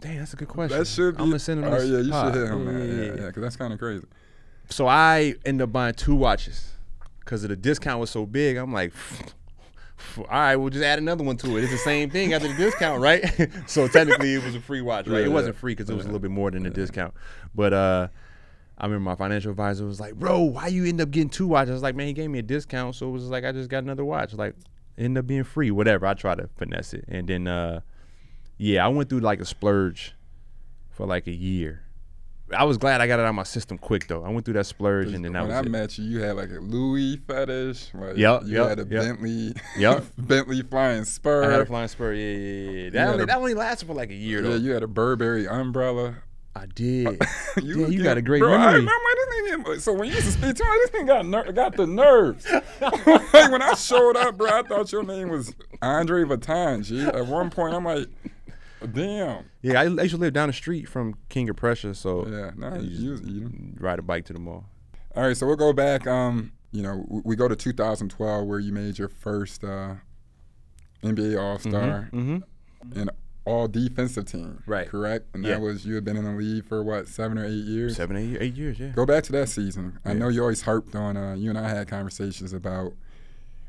Damn, 0.00 0.18
that's 0.18 0.32
a 0.32 0.36
good 0.36 0.48
question. 0.48 0.78
That 0.78 0.86
should 0.86 1.16
be. 1.16 1.22
I'm 1.22 1.28
gonna 1.28 1.38
send 1.38 1.62
him. 1.62 1.72
Oh 1.72 1.78
yeah, 1.80 1.98
you 1.98 2.10
pod. 2.10 2.32
should 2.32 2.42
hit 2.42 2.50
him, 2.50 2.64
man. 2.64 2.74
Yeah, 2.74 2.84
Yeah, 2.84 2.92
yeah, 2.92 3.02
yeah, 3.02 3.20
yeah. 3.20 3.26
because 3.26 3.42
that's 3.42 3.56
kind 3.56 3.72
of 3.72 3.78
crazy. 3.78 4.06
So 4.70 4.86
I 4.86 5.34
ended 5.44 5.64
up 5.64 5.72
buying 5.72 5.94
two 5.94 6.14
watches 6.14 6.72
because 7.20 7.42
the 7.42 7.56
discount 7.56 8.00
was 8.00 8.10
so 8.10 8.24
big. 8.24 8.56
I'm 8.56 8.72
like, 8.72 8.92
All 10.18 10.24
right, 10.30 10.56
we'll 10.56 10.70
just 10.70 10.84
add 10.84 10.98
another 10.98 11.24
one 11.24 11.36
to 11.38 11.56
it. 11.56 11.62
It's 11.62 11.72
the 11.72 11.78
same 11.78 12.10
thing 12.10 12.32
after 12.32 12.48
the 12.48 12.54
discount, 12.54 13.00
right? 13.02 13.24
so 13.66 13.88
technically, 13.88 14.34
it 14.34 14.44
was 14.44 14.54
a 14.54 14.60
free 14.60 14.80
watch, 14.80 15.06
right? 15.06 15.20
Yeah, 15.20 15.26
it 15.26 15.32
wasn't 15.32 15.56
free 15.56 15.72
because 15.72 15.90
it 15.90 15.94
was 15.94 16.04
a 16.04 16.08
little 16.08 16.20
bit 16.20 16.30
more 16.30 16.50
than 16.50 16.62
the 16.62 16.70
discount. 16.70 17.14
But 17.54 17.72
uh, 17.72 18.08
I 18.78 18.86
remember 18.86 19.10
my 19.10 19.16
financial 19.16 19.50
advisor 19.50 19.84
was 19.84 20.00
like, 20.00 20.14
"Bro, 20.14 20.40
why 20.42 20.68
you 20.68 20.84
end 20.84 21.00
up 21.00 21.10
getting 21.10 21.30
two 21.30 21.48
watches?" 21.48 21.70
I 21.70 21.74
was 21.74 21.82
like, 21.82 21.94
"Man, 21.94 22.06
he 22.06 22.12
gave 22.12 22.30
me 22.30 22.38
a 22.38 22.42
discount, 22.42 22.94
so 22.94 23.08
it 23.08 23.12
was 23.12 23.24
like 23.24 23.44
I 23.44 23.52
just 23.52 23.68
got 23.68 23.82
another 23.82 24.04
watch. 24.04 24.34
Like, 24.34 24.54
ended 24.98 25.24
up 25.24 25.26
being 25.26 25.44
free, 25.44 25.70
whatever." 25.70 26.06
I 26.06 26.14
try 26.14 26.34
to 26.34 26.48
finesse 26.56 26.94
it, 26.94 27.04
and 27.08 27.28
then 27.28 27.46
uh, 27.46 27.80
yeah, 28.56 28.84
I 28.84 28.88
went 28.88 29.08
through 29.08 29.20
like 29.20 29.40
a 29.40 29.44
splurge 29.44 30.14
for 30.90 31.06
like 31.06 31.26
a 31.26 31.32
year. 31.32 31.82
I 32.56 32.64
was 32.64 32.78
glad 32.78 33.00
I 33.00 33.06
got 33.06 33.18
it 33.20 33.22
out 33.22 33.28
of 33.28 33.34
my 33.34 33.42
system 33.44 33.78
quick 33.78 34.06
though. 34.08 34.24
I 34.24 34.28
went 34.30 34.44
through 34.44 34.54
that 34.54 34.66
splurge, 34.66 35.12
and 35.12 35.24
then 35.24 35.32
that 35.32 35.42
was. 35.42 35.48
when 35.48 35.56
was 35.56 35.64
I 35.64 35.66
it. 35.66 35.70
met 35.70 35.98
you, 35.98 36.04
you 36.04 36.20
had 36.22 36.36
like 36.36 36.50
a 36.50 36.60
Louis 36.60 37.16
fetish. 37.16 37.88
Like, 37.94 38.16
Yup, 38.16 38.42
You 38.44 38.54
yup, 38.56 38.68
had 38.70 38.78
a 38.80 38.82
yup. 38.82 38.88
Bentley. 39.04 39.54
Yup. 39.78 40.04
Bentley 40.18 40.62
flying 40.62 41.04
spur. 41.04 41.44
I 41.44 41.50
had 41.52 41.60
a 41.60 41.66
flying 41.66 41.88
spur. 41.88 42.12
Yeah, 42.12 42.36
yeah, 42.36 42.70
yeah. 42.84 42.90
That, 42.90 43.08
only, 43.08 43.22
a- 43.22 43.26
that 43.26 43.36
only 43.36 43.54
lasted 43.54 43.86
for 43.86 43.94
like 43.94 44.10
a 44.10 44.14
year 44.14 44.42
though. 44.42 44.50
yeah, 44.50 44.56
you 44.56 44.70
had 44.72 44.82
a 44.82 44.88
Burberry 44.88 45.46
umbrella. 45.46 46.16
I 46.56 46.66
did. 46.66 47.22
you 47.62 47.80
yeah, 47.82 47.86
you 47.86 48.02
got 48.02 48.16
a 48.18 48.22
great 48.22 48.40
bro, 48.40 48.52
I 48.54 48.58
memory. 48.58 48.80
remember 48.80 49.04
this 49.14 49.76
nigga. 49.76 49.80
So 49.80 49.92
when 49.92 50.08
you 50.08 50.14
used 50.16 50.26
to 50.26 50.32
speak 50.32 50.56
to 50.56 50.64
me, 50.64 50.70
this 50.82 50.90
thing 50.90 51.06
got 51.06 51.24
ner- 51.24 51.52
got 51.52 51.76
the 51.76 51.86
nerves. 51.86 52.44
like 52.80 53.04
when 53.52 53.62
I 53.62 53.74
showed 53.74 54.16
up, 54.16 54.36
bro, 54.36 54.50
I 54.50 54.62
thought 54.62 54.90
your 54.90 55.04
name 55.04 55.28
was 55.28 55.54
Andre 55.80 56.24
Vuitton. 56.24 56.82
G. 56.84 57.02
At 57.02 57.26
one 57.26 57.50
point, 57.50 57.72
I'm 57.74 57.84
like, 57.84 58.08
damn. 58.86 59.44
Yeah, 59.62 59.80
I, 59.80 59.84
I 59.84 59.86
used 60.02 60.10
to 60.14 60.16
live 60.16 60.32
down 60.32 60.48
the 60.48 60.52
street 60.52 60.88
from 60.88 61.14
King 61.28 61.48
of 61.50 61.56
Prussia, 61.56 61.94
so 61.94 62.26
Yeah, 62.26 62.78
you 62.80 63.12
just 63.16 63.24
you, 63.24 63.40
you 63.40 63.74
ride 63.78 63.98
a 63.98 64.02
bike 64.02 64.24
to 64.26 64.32
the 64.32 64.38
mall. 64.40 64.64
All 65.16 65.24
right, 65.24 65.36
so 65.36 65.46
we'll 65.46 65.56
go 65.56 65.72
back. 65.72 66.06
Um, 66.06 66.52
you 66.72 66.82
know, 66.82 67.04
we 67.24 67.34
go 67.36 67.48
to 67.48 67.56
2012 67.56 68.46
where 68.46 68.58
you 68.60 68.72
made 68.72 68.98
your 68.98 69.08
first 69.08 69.64
uh, 69.64 69.94
NBA 71.02 71.40
All 71.40 71.58
Star 71.58 72.08
Mm-hmm. 72.12 72.98
and 72.98 73.10
All 73.44 73.66
Defensive 73.66 74.26
Team. 74.26 74.62
Right. 74.66 74.86
Correct. 74.88 75.26
And 75.34 75.44
Yeah. 75.44 75.54
that 75.54 75.60
was 75.60 75.84
you 75.84 75.94
had 75.96 76.04
been 76.04 76.16
in 76.16 76.24
the 76.24 76.30
league 76.32 76.64
for 76.66 76.82
what 76.84 77.08
seven 77.08 77.38
or 77.38 77.44
eight 77.44 77.50
years. 77.64 77.96
Seven, 77.96 78.16
eight, 78.16 78.36
eight 78.40 78.54
years, 78.54 78.78
yeah. 78.78 78.88
Go 78.88 79.04
back 79.06 79.24
to 79.24 79.32
that 79.32 79.48
season. 79.48 79.98
I 80.04 80.12
know 80.12 80.28
you 80.28 80.42
always 80.42 80.62
harped 80.62 80.94
on. 80.94 81.16
Uh, 81.16 81.34
you 81.34 81.50
and 81.50 81.58
I 81.58 81.68
had 81.68 81.88
conversations 81.88 82.52
about 82.52 82.92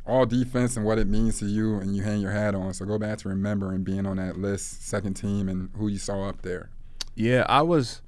all 0.05 0.25
defense 0.25 0.75
and 0.77 0.85
what 0.85 0.97
it 0.97 1.07
means 1.07 1.39
to 1.39 1.45
you, 1.45 1.75
and 1.75 1.95
you 1.95 2.01
hang 2.03 2.21
your 2.21 2.31
hat 2.31 2.55
on. 2.55 2.73
So 2.73 2.85
go 2.85 2.97
back 2.97 3.19
to 3.19 3.29
remembering 3.29 3.83
being 3.83 4.05
on 4.05 4.17
that 4.17 4.37
list, 4.37 4.87
second 4.87 5.13
team, 5.15 5.47
and 5.47 5.69
who 5.77 5.87
you 5.87 5.97
saw 5.97 6.27
up 6.27 6.41
there. 6.41 6.69
Yeah, 7.15 7.45
I 7.47 7.61
was. 7.61 8.01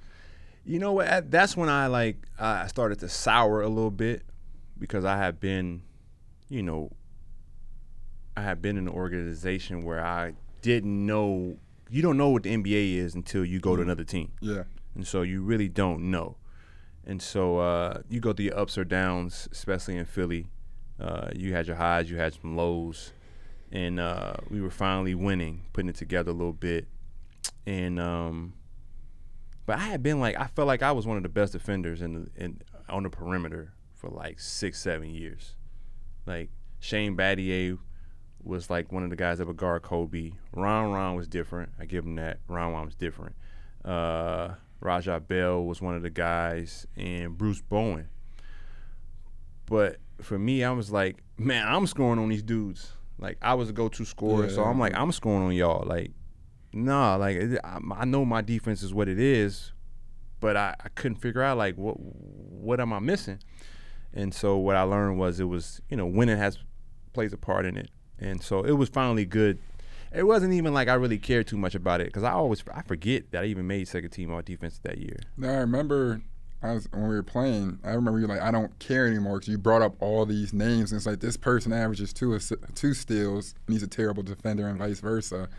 You 0.66 0.80
know 0.80 0.94
what? 0.94 1.30
That's 1.30 1.58
when 1.58 1.70
I 1.70 1.88
like 1.88 2.18
I 2.40 2.68
started 2.68 3.00
to 3.00 3.10
sour 3.10 3.62
a 3.62 3.68
little 3.70 3.92
bit 3.92 4.24
because 4.80 5.04
I 5.06 5.18
had 5.18 5.40
been, 5.40 5.84
you 6.48 6.64
know, 6.64 6.90
I 8.36 8.42
had 8.42 8.62
been 8.62 8.78
in 8.78 8.88
an 8.88 8.94
organization 8.94 9.84
where 9.84 10.04
I 10.04 10.34
didn't 10.62 11.06
know. 11.06 11.58
You 11.90 12.02
don't 12.02 12.18
know 12.18 12.30
what 12.30 12.44
the 12.44 12.56
NBA 12.56 12.96
is 12.96 13.14
until 13.14 13.46
you 13.46 13.60
go 13.60 13.76
to 13.76 13.82
another 13.82 14.04
team. 14.04 14.32
Yeah. 14.42 14.64
and 14.96 15.06
so 15.06 15.22
you 15.22 15.44
really 15.44 15.68
don't 15.70 16.10
know. 16.10 16.38
And 17.06 17.22
so 17.22 17.60
uh, 17.60 18.02
you 18.10 18.20
go 18.22 18.32
through 18.34 18.46
your 18.46 18.58
ups 18.58 18.78
or 18.78 18.86
downs, 18.86 19.48
especially 19.52 19.98
in 19.98 20.06
Philly. 20.06 20.48
Uh, 21.00 21.30
you 21.36 21.54
had 21.54 21.68
your 21.68 21.76
highs, 21.76 22.10
you 22.10 22.18
had 22.18 22.34
some 22.34 22.56
lows, 22.56 23.12
and 23.72 24.00
uh, 24.00 24.34
we 24.50 24.62
were 24.62 24.70
finally 24.70 25.16
winning, 25.16 25.64
putting 25.74 25.90
it 25.90 25.96
together 25.96 26.32
a 26.32 26.34
little 26.34 26.54
bit. 26.54 26.88
And 27.66 28.00
um, 28.00 28.54
but 29.66 29.78
I 29.80 29.84
had 29.84 30.04
been 30.04 30.20
like, 30.20 30.40
I 30.40 30.48
felt 30.48 30.68
like 30.68 30.84
I 30.84 30.92
was 30.92 31.08
one 31.08 31.18
of 31.18 31.24
the 31.24 31.30
best 31.30 31.54
defenders 31.54 32.02
in 32.02 32.14
the, 32.14 32.44
in 32.44 32.62
on 32.90 33.04
the 33.04 33.10
perimeter 33.10 33.74
for 33.96 34.10
like 34.10 34.40
six, 34.40 34.80
seven 34.80 35.10
years. 35.10 35.56
Like 36.26 36.50
Shane 36.80 37.16
Battier 37.16 37.80
was 38.44 38.70
like 38.70 38.92
one 38.92 39.04
of 39.04 39.10
the 39.10 39.16
guys 39.16 39.38
that 39.38 39.48
would 39.48 39.58
guard 39.58 39.82
Kobe. 39.82 40.32
Ron 40.54 40.92
Ron 40.92 41.16
was 41.16 41.28
different. 41.28 41.72
I 41.80 41.86
give 41.86 42.06
him 42.06 42.16
that. 42.16 42.40
Ron 42.48 42.74
Ron 42.74 42.86
was 42.86 42.96
different. 42.96 43.36
Uh, 43.86 44.56
Raja 44.82 45.20
Bell 45.20 45.64
was 45.64 45.82
one 45.82 45.96
of 45.96 46.02
the 46.02 46.10
guys, 46.10 46.86
and 46.98 47.38
Bruce 47.38 47.62
Bowen. 47.62 48.10
But 49.66 49.98
for 50.24 50.40
me, 50.40 50.64
I 50.64 50.72
was 50.72 50.92
like, 50.92 51.18
man, 51.38 51.68
I'm 51.68 51.86
scoring 51.88 52.20
on 52.20 52.30
these 52.30 52.44
dudes. 52.44 52.92
Like 53.20 53.38
I 53.42 53.54
was 53.54 53.70
a 53.70 53.74
go-to 53.74 54.06
scorer, 54.06 54.50
so 54.50 54.64
I'm 54.64 54.80
like, 54.80 54.94
I'm 54.96 55.12
scoring 55.12 55.44
on 55.46 55.54
y'all. 55.54 55.86
Like, 55.88 56.12
nah, 56.74 57.16
like 57.16 57.38
it- 57.38 57.60
I, 57.64 57.80
I 57.96 58.06
know 58.06 58.26
my 58.26 58.42
defense 58.42 58.82
is 58.84 58.94
what 58.94 59.08
it 59.08 59.20
is, 59.20 59.72
but 60.40 60.58
I, 60.58 60.76
I 60.84 60.90
couldn't 60.90 61.18
figure 61.18 61.42
out 61.42 61.58
like 61.58 61.76
what 61.76 61.96
what 62.00 62.80
am 62.80 62.92
I 62.94 63.00
missing? 63.00 63.40
And 64.14 64.34
so 64.34 64.58
what 64.58 64.76
I 64.76 64.82
learned 64.84 65.18
was 65.20 65.40
it 65.40 65.46
was 65.46 65.82
you 65.90 65.98
know 65.98 66.06
winning 66.06 66.38
has 66.38 66.58
plays 67.14 67.34
a 67.34 67.38
part 67.38 67.66
in 67.66 67.78
it, 67.78 67.90
and 68.20 68.42
so 68.44 68.64
it 68.64 68.74
was 68.74 68.90
finally 68.90 69.26
good. 69.26 69.60
It 70.14 70.24
wasn't 70.24 70.54
even 70.54 70.74
like 70.74 70.88
I 70.90 70.94
really 70.96 71.18
cared 71.18 71.48
too 71.48 71.58
much 71.58 71.74
about 71.76 72.02
it 72.02 72.08
because 72.08 72.24
I 72.24 72.32
always 72.32 72.64
I 72.74 72.82
forget 72.82 73.32
that 73.32 73.44
I 73.44 73.46
even 73.48 73.66
made 73.68 73.88
second 73.88 74.10
team 74.12 74.32
all 74.32 74.42
defense 74.42 74.80
that 74.84 74.98
year. 74.98 75.18
Now 75.38 75.50
I 75.54 75.58
remember 75.58 76.22
I 76.64 76.74
was 76.74 76.88
when 76.92 77.08
we 77.10 77.16
were 77.16 77.24
playing. 77.24 77.80
I 77.84 77.92
remember 77.92 78.20
you 78.20 78.28
like, 78.28 78.42
I 78.42 78.50
don't 78.52 78.78
care 78.80 79.06
anymore 79.06 79.36
because 79.40 79.50
you 79.50 79.58
brought 79.58 79.82
up 79.82 79.96
all 80.02 80.26
these 80.26 80.54
names. 80.54 80.92
And 80.92 80.98
it's 80.98 81.06
like 81.06 81.20
this 81.20 81.36
person 81.38 81.74
averages 81.74 82.14
two 82.14 82.40
two 82.74 82.94
steals 82.94 83.54
and 83.68 83.74
he's 83.74 83.84
a 83.84 83.88
terrible 83.88 84.24
defender 84.24 84.68
and 84.68 84.80
vice 84.80 85.00
versa. 85.02 85.50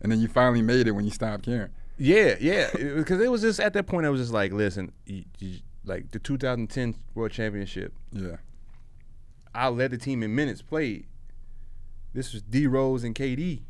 And 0.00 0.12
then 0.12 0.20
you 0.20 0.28
finally 0.28 0.62
made 0.62 0.86
it 0.86 0.92
when 0.92 1.04
you 1.04 1.10
stopped 1.10 1.44
caring. 1.44 1.70
Yeah, 1.96 2.36
yeah, 2.40 2.70
because 2.72 3.20
it 3.20 3.30
was 3.30 3.42
just 3.42 3.60
at 3.60 3.72
that 3.74 3.86
point 3.86 4.06
I 4.06 4.10
was 4.10 4.20
just 4.20 4.32
like, 4.32 4.52
listen, 4.52 4.92
you, 5.06 5.24
you, 5.38 5.58
like 5.84 6.10
the 6.10 6.18
2010 6.18 6.96
World 7.14 7.32
Championship, 7.32 7.92
Yeah. 8.12 8.36
I 9.54 9.68
led 9.68 9.90
the 9.90 9.98
team 9.98 10.22
in 10.22 10.34
minutes 10.34 10.62
played. 10.62 11.06
This 12.14 12.32
was 12.32 12.42
D 12.42 12.66
Rose 12.66 13.04
and 13.04 13.14
KD. 13.14 13.62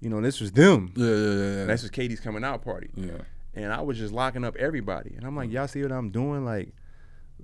You 0.00 0.08
know, 0.10 0.20
this 0.20 0.40
was 0.40 0.52
them. 0.52 0.92
Yeah, 0.96 1.06
yeah, 1.06 1.14
yeah, 1.14 1.56
yeah. 1.60 1.64
That's 1.66 1.82
was 1.82 1.90
KD's 1.90 2.20
coming 2.20 2.44
out 2.44 2.62
party. 2.62 2.90
yeah. 2.94 3.22
And 3.54 3.72
I 3.72 3.80
was 3.80 3.98
just 3.98 4.12
locking 4.12 4.44
up 4.44 4.56
everybody. 4.56 5.14
And 5.16 5.24
I'm 5.24 5.34
like, 5.36 5.50
y'all 5.50 5.66
see 5.66 5.82
what 5.82 5.92
I'm 5.92 6.10
doing? 6.10 6.44
Like, 6.44 6.72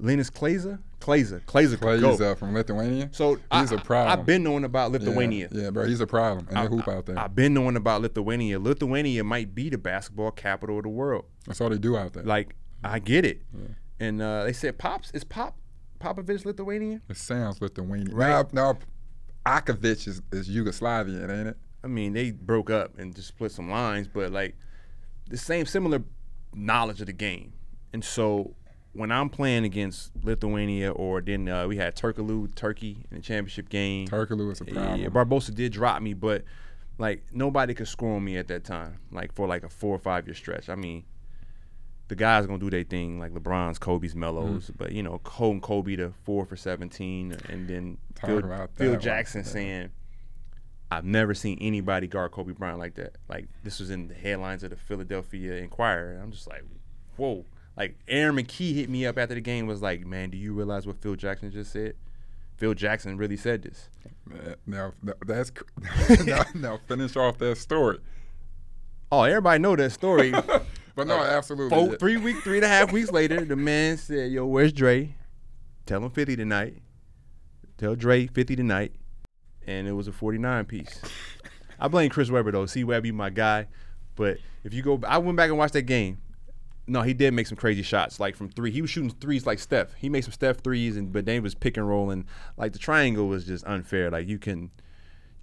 Linas 0.01 0.31
Kleiza, 0.31 0.79
Kleiza, 1.01 1.41
Kleiza, 1.45 1.71
could 1.71 1.81
Plays 1.81 2.19
go. 2.19 2.31
uh, 2.31 2.35
from 2.35 2.55
Lithuania. 2.55 3.09
So 3.13 3.35
he's 3.53 3.73
I, 3.73 3.77
a 3.77 3.79
problem. 3.79 4.19
I've 4.19 4.27
been 4.27 4.43
knowing 4.43 4.65
about 4.65 4.93
Lithuania. 4.93 5.49
Yeah, 5.51 5.71
bro, 5.71 5.87
he's 5.87 6.01
a 6.01 6.07
problem. 6.07 6.47
And 6.51 6.59
they 6.59 6.77
hoop 6.77 6.87
out 6.89 7.07
there. 7.07 7.19
I've 7.19 7.35
been 7.35 7.55
knowing 7.55 7.77
about 7.77 8.03
Lithuania. 8.03 8.59
Lithuania 8.59 9.25
might 9.25 9.55
be 9.55 9.71
the 9.71 9.79
basketball 9.79 10.33
capital 10.33 10.79
of 10.79 10.83
the 10.83 10.91
world. 10.91 11.25
That's 11.47 11.61
all 11.61 11.71
they 11.71 11.79
do 11.79 11.97
out 11.97 12.13
there. 12.13 12.25
Like, 12.25 12.55
I 12.85 12.99
get 12.99 13.25
it. 13.25 13.43
And 13.99 14.21
uh, 14.21 14.45
they 14.45 14.53
said, 14.53 14.79
Pops, 14.79 15.11
is 15.13 15.25
Pop 15.25 15.57
Popovich 15.99 16.45
Lithuanian? 16.45 17.01
it 17.09 17.17
sounds 17.17 17.61
Lithuanian. 17.61 18.15
Right. 18.15 18.53
Now, 18.53 18.79
Akovic 19.47 20.07
is, 20.07 20.21
is 20.33 20.49
Yugoslavian, 20.49 21.31
ain't 21.31 21.49
it? 21.49 21.57
I 21.83 21.87
mean, 21.87 22.13
they 22.13 22.33
broke 22.33 22.69
up 22.69 22.99
and 22.99 23.15
just 23.15 23.29
split 23.29 23.53
some 23.53 23.71
lines, 23.71 24.09
but 24.09 24.33
like 24.33 24.57
the 25.29 25.37
same 25.37 25.67
similar 25.67 26.03
knowledge 26.55 27.01
of 27.01 27.07
the 27.07 27.13
game. 27.13 27.53
And 27.93 28.05
so 28.05 28.55
when 28.93 29.13
I'm 29.13 29.29
playing 29.29 29.65
against 29.65 30.13
Lithuania 30.25 30.91
or 30.93 31.21
then 31.21 31.49
uh, 31.49 31.67
we 31.67 31.77
had 31.77 31.95
Turkoglu, 31.97 32.55
Turkey 32.55 33.05
in 33.11 33.17
the 33.17 33.23
championship 33.23 33.69
game. 33.69 34.09
Turkoglu 34.09 34.53
is 34.53 34.61
a 34.61 34.65
problem. 34.65 35.01
Yeah, 35.01 35.09
Barbosa 35.09 35.55
did 35.55 35.73
drop 35.73 36.01
me, 36.03 36.15
but 36.15 36.45
like 36.99 37.25
nobody 37.33 37.75
could 37.75 37.89
score 37.89 38.17
on 38.17 38.25
me 38.25 38.37
at 38.39 38.49
that 38.49 38.65
time, 38.65 38.99
like 39.13 39.33
for 39.33 39.47
like 39.47 39.63
a 39.65 39.69
four 39.69 39.95
or 39.95 39.99
five 39.99 40.27
year 40.27 40.35
stretch. 40.35 40.69
I 40.71 40.75
mean, 40.77 41.05
the 42.09 42.15
guys 42.15 42.47
gonna 42.47 42.59
do 42.59 42.71
their 42.71 42.85
thing, 42.85 43.19
like 43.19 43.33
LeBron's, 43.33 43.79
Kobe's, 43.79 44.15
Melos, 44.15 44.65
Mm-hmm. 44.67 44.73
but 44.79 44.93
you 44.93 45.03
know, 45.03 45.21
holding 45.27 45.61
Kobe 45.61 45.97
to 45.97 46.13
four 46.25 46.47
for 46.47 46.57
seventeen, 46.57 47.37
and 47.49 47.69
then 47.69 47.99
Talk 48.15 48.31
Phil, 48.31 48.39
about 48.39 48.71
Phil 48.77 48.87
that 48.93 48.93
one. 48.93 49.01
Jackson 49.01 49.45
saying, 49.45 49.91
"I've 50.91 51.05
never 51.05 51.35
seen 51.35 51.59
anybody 51.61 52.07
guard 52.07 52.33
Kobe 52.33 52.53
Bryant 52.53 52.79
like 52.79 52.95
that." 52.95 53.17
Like 53.29 53.49
this 53.65 53.81
was 53.81 53.91
in 53.91 54.09
the 54.09 54.15
headlines 54.15 54.63
of 54.63 54.71
the 54.71 54.77
Philadelphia 54.77 55.55
Inquirer. 55.55 56.13
And 56.13 56.23
I'm 56.23 56.33
just 56.33 56.49
like, 56.49 56.63
whoa. 57.17 57.45
Like 57.77 57.97
Aaron 58.09 58.37
McKie 58.37 58.75
hit 58.75 58.89
me 58.89 59.05
up 59.05 59.19
after 59.19 59.35
the 59.35 59.41
game 59.41 59.67
was 59.67 59.83
like, 59.83 60.07
"Man, 60.07 60.31
do 60.31 60.39
you 60.39 60.55
realize 60.55 60.87
what 60.87 60.97
Phil 61.03 61.15
Jackson 61.15 61.51
just 61.51 61.73
said?" 61.73 61.95
Phil 62.57 62.73
Jackson 62.73 63.19
really 63.19 63.37
said 63.37 63.63
this. 63.63 63.91
Uh, 64.33 64.55
now, 64.67 64.93
now 65.03 65.13
that's 65.27 65.53
now, 66.25 66.43
now 66.55 66.79
finish 66.89 67.15
off 67.17 67.37
that 67.39 67.59
story. 67.59 67.99
Oh, 69.13 69.23
everybody 69.25 69.61
know 69.61 69.77
that 69.77 69.93
story. 69.93 70.33
But 70.97 71.09
no, 71.09 71.21
uh, 71.21 71.25
absolutely. 71.25 71.77
Four, 71.77 71.97
three 71.97 72.17
week, 72.17 72.39
three 72.39 72.57
and 72.57 72.65
a 72.65 72.69
half 72.69 72.91
weeks 72.91 73.13
later, 73.13 73.45
the 73.45 73.55
man 73.55 73.99
said, 73.99 74.33
"Yo, 74.33 74.47
where's 74.47 74.73
Dre? 74.73 75.15
Tell 75.85 76.03
him 76.03 76.11
50 76.11 76.37
tonight. 76.37 76.79
Tell 77.77 77.95
Dre 77.95 78.27
50 78.27 78.57
tonight." 78.57 78.93
And 79.67 79.89
it 79.89 79.93
was 79.93 80.09
a 80.09 80.13
49 80.13 80.65
piece. 80.65 81.01
I 81.79 81.89
blame 81.89 82.11
Chris 82.11 82.31
Webber 82.31 82.53
though. 82.53 82.67
C 82.67 82.85
Webby, 82.85 83.13
my 83.13 83.31
guy. 83.31 83.67
But 84.15 84.39
if 84.65 84.73
you 84.73 84.83
go, 84.83 85.01
I 85.07 85.19
went 85.19 85.37
back 85.37 85.51
and 85.51 85.59
watched 85.59 85.75
that 85.75 85.83
game. 85.83 86.19
No, 86.89 87.03
he 87.03 87.15
did 87.15 87.35
make 87.35 87.49
some 87.49 87.57
crazy 87.57 87.83
shots, 87.83 88.21
like 88.21 88.37
from 88.37 88.49
three. 88.49 88.71
He 88.71 88.81
was 88.81 88.91
shooting 88.91 89.11
threes 89.11 89.45
like 89.45 89.59
Steph. 89.59 89.95
He 89.95 90.09
made 90.09 90.23
some 90.23 90.33
Steph 90.33 90.59
threes, 90.59 90.97
and 90.97 91.13
but 91.13 91.27
then 91.27 91.43
was 91.43 91.55
pick 91.55 91.77
and 91.77 91.89
roll, 91.89 92.11
and 92.11 92.25
like 92.57 92.73
the 92.73 92.79
triangle 92.79 93.27
was 93.27 93.45
just 93.45 93.67
unfair. 93.67 94.09
Like 94.11 94.29
you 94.29 94.39
can, 94.39 94.71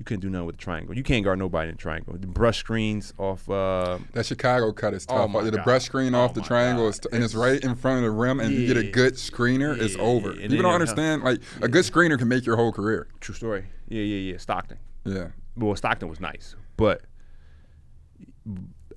you 0.04 0.06
couldn't 0.06 0.20
do 0.20 0.30
nothing 0.30 0.48
with 0.48 0.58
the 0.58 0.62
triangle. 0.62 0.94
You 0.94 1.02
can't 1.02 1.24
guard 1.24 1.40
nobody 1.40 1.70
in 1.70 1.76
the 1.76 1.82
triangle. 1.82 2.14
The 2.20 2.28
brush 2.28 2.58
screens 2.58 3.14
off. 3.18 3.50
Uh, 3.50 4.00
That 4.12 4.26
Chicago 4.26 4.74
cut 4.74 4.94
is 4.94 5.06
Oh 5.08 5.16
tough. 5.20 5.30
my 5.32 5.44
the 5.44 5.52
God. 5.52 5.64
brush 5.64 5.84
screen 5.86 6.14
Oh 6.14 6.20
off 6.20 6.34
the 6.34 6.42
triangle 6.42 6.90
is 6.90 7.00
t- 7.00 7.08
and 7.14 7.24
it's 7.24 7.34
right 7.34 7.64
in 7.64 7.76
front 7.76 8.00
of 8.00 8.04
the 8.04 8.12
rim, 8.12 8.42
and 8.42 8.54
you 8.54 8.68
get 8.68 8.76
a 8.76 8.84
good 8.92 9.14
screener, 9.14 9.80
it's 9.80 9.96
over. 9.98 10.32
and 10.32 10.42
People 10.50 10.64
don't 10.64 10.74
understand. 10.74 11.24
Like 11.24 11.40
a 11.62 11.70
good 11.70 11.86
screener 11.86 12.18
can 12.20 12.28
make 12.28 12.46
your 12.46 12.58
whole 12.58 12.74
career. 12.74 13.08
true 13.22 13.34
story. 13.34 13.66
Yeah, 13.88 14.02
yeah, 14.02 14.32
yeah. 14.34 14.38
Stockton. 14.38 14.78
Yeah. 15.06 15.28
well, 15.56 15.74
Stockton 15.78 16.10
was 16.10 16.20
nice, 16.20 16.56
but 16.76 17.04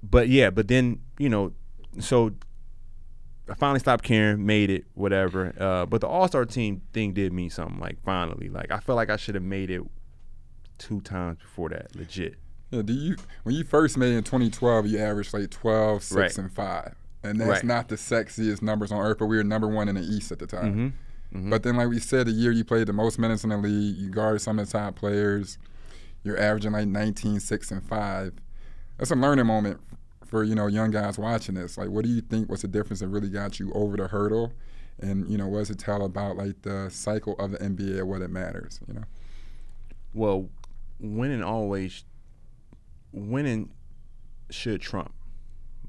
but 0.03 0.29
yeah, 0.29 0.51
but 0.51 0.67
then 0.69 1.01
you 1.19 1.29
know, 1.29 1.53
so 2.01 2.33
I 3.49 3.55
finally 3.55 3.79
stopped 3.81 4.03
caring, 4.05 4.45
made 4.45 4.71
it, 4.71 4.87
whatever. 4.95 5.55
Uh, 5.59 5.87
but 5.87 6.01
the 6.01 6.09
All 6.09 6.27
Star 6.27 6.45
team 6.45 6.83
thing 6.93 7.13
did 7.13 7.33
mean 7.33 7.51
something. 7.51 7.79
Like 7.79 8.03
finally, 8.05 8.49
like 8.49 8.71
I 8.73 8.81
felt 8.81 8.97
like 8.97 9.11
I 9.11 9.17
should 9.17 9.35
have 9.37 9.45
made 9.45 9.71
it 9.71 9.83
two 10.79 11.01
times 11.01 11.39
before 11.39 11.69
that, 11.71 11.95
legit. 11.97 12.37
Yeah, 12.71 12.83
do 12.83 12.93
you 12.93 13.17
when 13.45 13.55
you 13.55 13.65
first 13.65 13.97
made 13.97 14.13
in 14.15 14.25
2012, 14.25 14.87
you 14.89 14.99
averaged 14.99 15.33
like 15.33 15.51
12, 15.51 16.03
6, 16.03 16.17
Right. 16.17 16.39
and 16.39 16.53
5. 16.53 16.95
And 17.23 17.41
that's 17.41 17.49
Right. 17.49 17.65
not 17.65 17.89
the 17.89 17.97
sexiest 17.97 18.63
numbers 18.63 18.93
on 18.93 19.01
earth, 19.05 19.19
but 19.19 19.27
we 19.27 19.37
were 19.37 19.45
number 19.45 19.69
one 19.69 19.89
in 19.89 19.95
the 19.97 20.03
East 20.03 20.31
at 20.33 20.39
the 20.39 20.47
time. 20.47 20.95
Mm-hmm. 21.33 21.51
But 21.51 21.63
then, 21.65 21.77
like 21.77 21.89
we 21.89 21.99
said, 21.99 22.27
the 22.29 22.31
year 22.33 22.53
you 22.53 22.65
played 22.65 22.87
the 22.87 22.93
most 22.93 23.19
minutes 23.19 23.43
in 23.45 23.51
the 23.51 23.57
league, 23.59 23.97
you 23.97 24.11
guarded 24.11 24.41
some 24.41 24.59
of 24.59 24.67
the 24.67 24.73
top 24.73 24.95
players, 24.97 25.59
you're 26.23 26.39
averaging 26.39 26.73
like 26.73 26.87
19, 26.89 27.41
6, 27.41 27.71
and 27.71 27.83
5. 27.85 28.33
That's 28.99 29.11
a 29.11 29.17
learning 29.17 29.47
moment 29.47 29.81
for, 30.25 30.43
you 30.45 30.55
know, 30.55 30.67
young 30.67 30.91
guys 30.91 31.19
watching 31.19 31.55
this. 31.57 31.77
Like, 31.77 31.89
what 31.89 32.05
do 32.05 32.11
you 32.11 32.21
think 32.21 32.49
was 32.49 32.63
the 32.63 32.69
difference 32.69 33.01
that 33.01 33.09
really 33.09 33.29
got 33.29 33.61
you 33.61 33.73
over 33.73 33.97
the 33.97 34.09
hurdle? 34.09 34.53
And, 34.99 35.29
you 35.29 35.37
know, 35.37 35.47
what 35.47 35.59
does 35.59 35.71
it 35.71 35.79
tell 35.79 36.05
about, 36.05 36.37
like, 36.37 36.63
the 36.63 36.89
cycle 36.91 37.35
of 37.39 37.51
the 37.51 37.59
NBA 37.59 38.03
what 38.05 38.23
it 38.23 38.31
matters, 38.31 38.81
you 38.89 38.95
know? 38.95 39.05
Well, 40.15 40.49
winning 40.99 41.43
always 41.43 42.05
winning 43.13 43.71
should 44.51 44.81
trump 44.81 45.13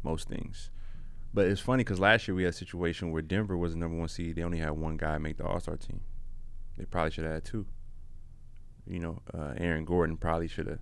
most 0.03 0.27
things. 0.27 0.71
But 1.33 1.47
it's 1.47 1.61
funny 1.61 1.83
because 1.83 1.99
last 1.99 2.27
year 2.27 2.35
we 2.35 2.43
had 2.43 2.53
a 2.53 2.57
situation 2.57 3.11
where 3.11 3.21
Denver 3.21 3.57
was 3.57 3.73
the 3.73 3.79
number 3.79 3.97
one 3.97 4.07
seed. 4.07 4.35
They 4.35 4.43
only 4.43 4.57
had 4.57 4.71
one 4.71 4.97
guy 4.97 5.17
make 5.17 5.37
the 5.37 5.45
All 5.45 5.59
Star 5.59 5.77
team. 5.77 6.01
They 6.77 6.85
probably 6.85 7.11
should 7.11 7.25
have 7.25 7.33
had 7.33 7.45
two. 7.45 7.65
You 8.87 8.99
know, 8.99 9.21
uh, 9.33 9.53
Aaron 9.57 9.85
Gordon 9.85 10.17
probably 10.17 10.47
should 10.47 10.67
have. 10.67 10.79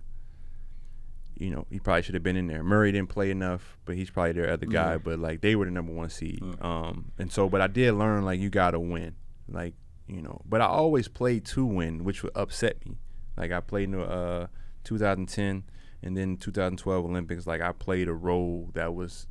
You 1.38 1.50
know, 1.50 1.66
he 1.68 1.78
probably 1.78 2.02
should 2.02 2.14
have 2.14 2.22
been 2.22 2.36
in 2.36 2.46
there. 2.46 2.62
Murray 2.62 2.92
didn't 2.92 3.10
play 3.10 3.30
enough, 3.30 3.76
but 3.84 3.96
he's 3.96 4.08
probably 4.08 4.32
their 4.32 4.50
other 4.50 4.64
guy. 4.64 4.92
Yeah. 4.92 4.98
But 4.98 5.18
like 5.18 5.42
they 5.42 5.56
were 5.56 5.66
the 5.66 5.70
number 5.70 5.92
one 5.92 6.08
seed. 6.08 6.42
Yeah. 6.42 6.54
Um, 6.60 7.12
and 7.18 7.30
so, 7.30 7.48
but 7.50 7.60
I 7.60 7.66
did 7.66 7.92
learn 7.92 8.24
like 8.24 8.40
you 8.40 8.48
got 8.48 8.70
to 8.70 8.80
win. 8.80 9.16
Like 9.48 9.74
you 10.06 10.22
know, 10.22 10.40
but 10.46 10.60
I 10.60 10.66
always 10.66 11.08
played 11.08 11.44
to 11.46 11.66
win, 11.66 12.04
which 12.04 12.22
would 12.22 12.32
upset 12.34 12.86
me. 12.86 12.96
Like 13.36 13.52
I 13.52 13.60
played 13.60 13.84
in 13.84 13.92
the 13.92 14.02
uh, 14.02 14.46
2010 14.84 15.64
and 16.02 16.16
then 16.16 16.36
2012 16.36 17.04
Olympics. 17.04 17.46
Like 17.46 17.60
I 17.60 17.72
played 17.72 18.08
a 18.08 18.14
role 18.14 18.70
that 18.74 18.94
was 18.94 19.26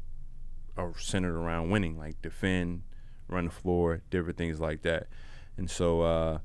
uh, 0.78 0.90
centered 0.98 1.36
around 1.36 1.70
winning, 1.70 1.98
like 1.98 2.22
defend, 2.22 2.84
run 3.28 3.46
the 3.46 3.52
floor, 3.52 4.02
different 4.10 4.38
things 4.38 4.60
like 4.60 4.82
that. 4.84 5.08
And 5.58 5.70
so, 5.70 6.02
uh, 6.02 6.40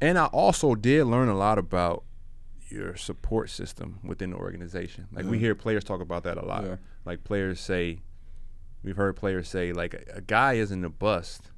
and 0.00 0.18
I 0.18 0.26
also 0.26 0.74
did 0.74 1.04
learn 1.04 1.28
a 1.28 1.36
lot 1.36 1.58
about 1.58 2.04
your 2.68 2.96
support 2.96 3.50
system 3.50 3.98
within 4.02 4.30
the 4.30 4.36
organization. 4.36 5.08
Like 5.12 5.26
we 5.26 5.38
hear 5.38 5.54
players 5.54 5.84
talk 5.84 6.00
about 6.00 6.24
that 6.24 6.38
a 6.38 6.44
lot. 6.44 6.64
Yeah. 6.64 6.76
Like 7.04 7.24
players 7.24 7.60
say, 7.60 8.00
we've 8.82 8.96
heard 8.96 9.16
players 9.16 9.48
say, 9.48 9.72
like 9.72 9.94
a, 9.94 10.16
a 10.16 10.20
guy 10.20 10.54
isn't 10.54 10.84
a 10.84 10.90
bust 10.90 11.50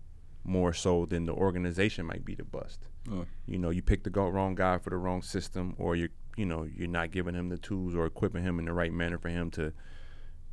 more 0.44 0.72
so 0.72 1.06
than 1.06 1.26
the 1.26 1.32
organization 1.32 2.06
might 2.06 2.24
be 2.24 2.34
the 2.34 2.44
bust. 2.44 2.80
Yeah. 3.11 3.24
You 3.46 3.59
know, 3.59 3.70
you 3.70 3.82
pick 3.82 4.05
the 4.05 4.11
go- 4.11 4.28
wrong 4.28 4.55
guy 4.55 4.78
for 4.78 4.90
the 4.90 4.96
wrong 4.96 5.22
system, 5.22 5.74
or 5.78 5.96
you 5.96 6.09
you 6.36 6.46
know 6.46 6.62
you're 6.64 6.88
not 6.88 7.11
giving 7.11 7.34
him 7.34 7.48
the 7.48 7.59
tools 7.59 7.94
or 7.94 8.07
equipping 8.07 8.42
him 8.44 8.59
in 8.59 8.64
the 8.66 8.72
right 8.72 8.92
manner 8.92 9.18
for 9.18 9.28
him 9.28 9.50
to 9.53 9.72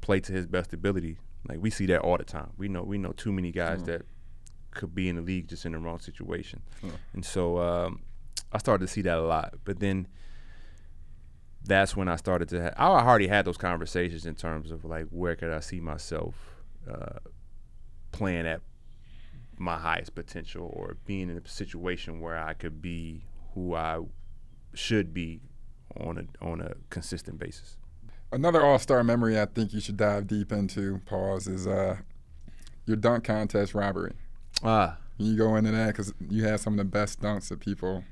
play 0.02 0.20
to 0.22 0.34
his 0.34 0.46
best 0.48 0.74
ability. 0.74 1.18
Like 1.48 1.60
we 1.62 1.70
see 1.70 1.86
that 1.88 2.02
all 2.02 2.18
the 2.18 2.24
time. 2.26 2.52
We 2.58 2.68
know 2.68 2.84
we 2.84 2.98
know 2.98 3.12
too 3.12 3.32
many 3.32 3.52
guys 3.52 3.84
that 3.84 4.02
could 4.72 4.94
be 4.94 5.10
in 5.10 5.16
the 5.16 5.22
league 5.22 5.48
just 5.48 5.66
in 5.66 5.72
the 5.74 5.80
wrong 5.80 6.00
situation, 6.00 6.62
and 7.14 7.24
so 7.24 7.60
um, 7.60 8.02
I 8.52 8.58
started 8.58 8.86
to 8.88 8.92
see 8.92 9.02
that 9.04 9.18
a 9.18 9.22
lot. 9.22 9.56
But 9.64 9.80
then 9.80 10.08
that's 11.64 11.96
when 11.96 12.08
I 12.08 12.16
started 12.16 12.50
to. 12.50 12.64
Ha- 12.64 12.74
I 12.78 13.06
already 13.08 13.28
had 13.28 13.46
those 13.46 13.58
conversations 13.58 14.26
in 14.26 14.36
terms 14.36 14.72
of 14.72 14.86
like 14.86 15.06
where 15.12 15.36
could 15.36 15.52
I 15.52 15.60
see 15.60 15.80
myself 15.80 16.36
uh, 16.90 17.20
playing 18.12 18.48
at 18.48 18.62
my 19.60 19.78
highest 19.78 20.16
potential 20.16 20.72
or 20.74 20.98
being 21.06 21.30
in 21.30 21.38
a 21.38 21.48
situation 21.48 22.22
where 22.22 22.38
I 22.38 22.54
could 22.54 22.82
be 22.82 23.26
who 23.54 23.76
I 23.76 24.00
should 24.74 25.14
be 25.14 25.42
on 26.00 26.18
a 26.18 26.46
on 26.46 26.62
a 26.62 26.74
consistent 26.90 27.38
basis. 27.40 27.78
Another 28.32 28.64
All 28.64 28.80
Star 28.80 29.04
memory 29.04 29.40
I 29.40 29.46
think 29.46 29.74
you 29.74 29.82
should 29.82 29.98
dive 29.98 30.28
deep 30.28 30.52
into, 30.52 31.02
pause, 31.06 31.48
is 31.48 31.68
uh, 31.68 31.98
your 32.86 32.96
dunk 32.96 33.24
contest 33.24 33.74
robbery. 33.74 34.14
Ah, 34.64 34.98
Can 35.18 35.26
you 35.26 35.36
go 35.38 35.56
into 35.56 35.72
that 35.72 35.88
because 35.88 36.14
you 36.30 36.44
had 36.44 36.60
some 36.60 36.74
of 36.74 36.78
the 36.78 36.84
best 36.86 37.22
dunks 37.22 37.50
that 37.50 37.60
people. 37.60 38.04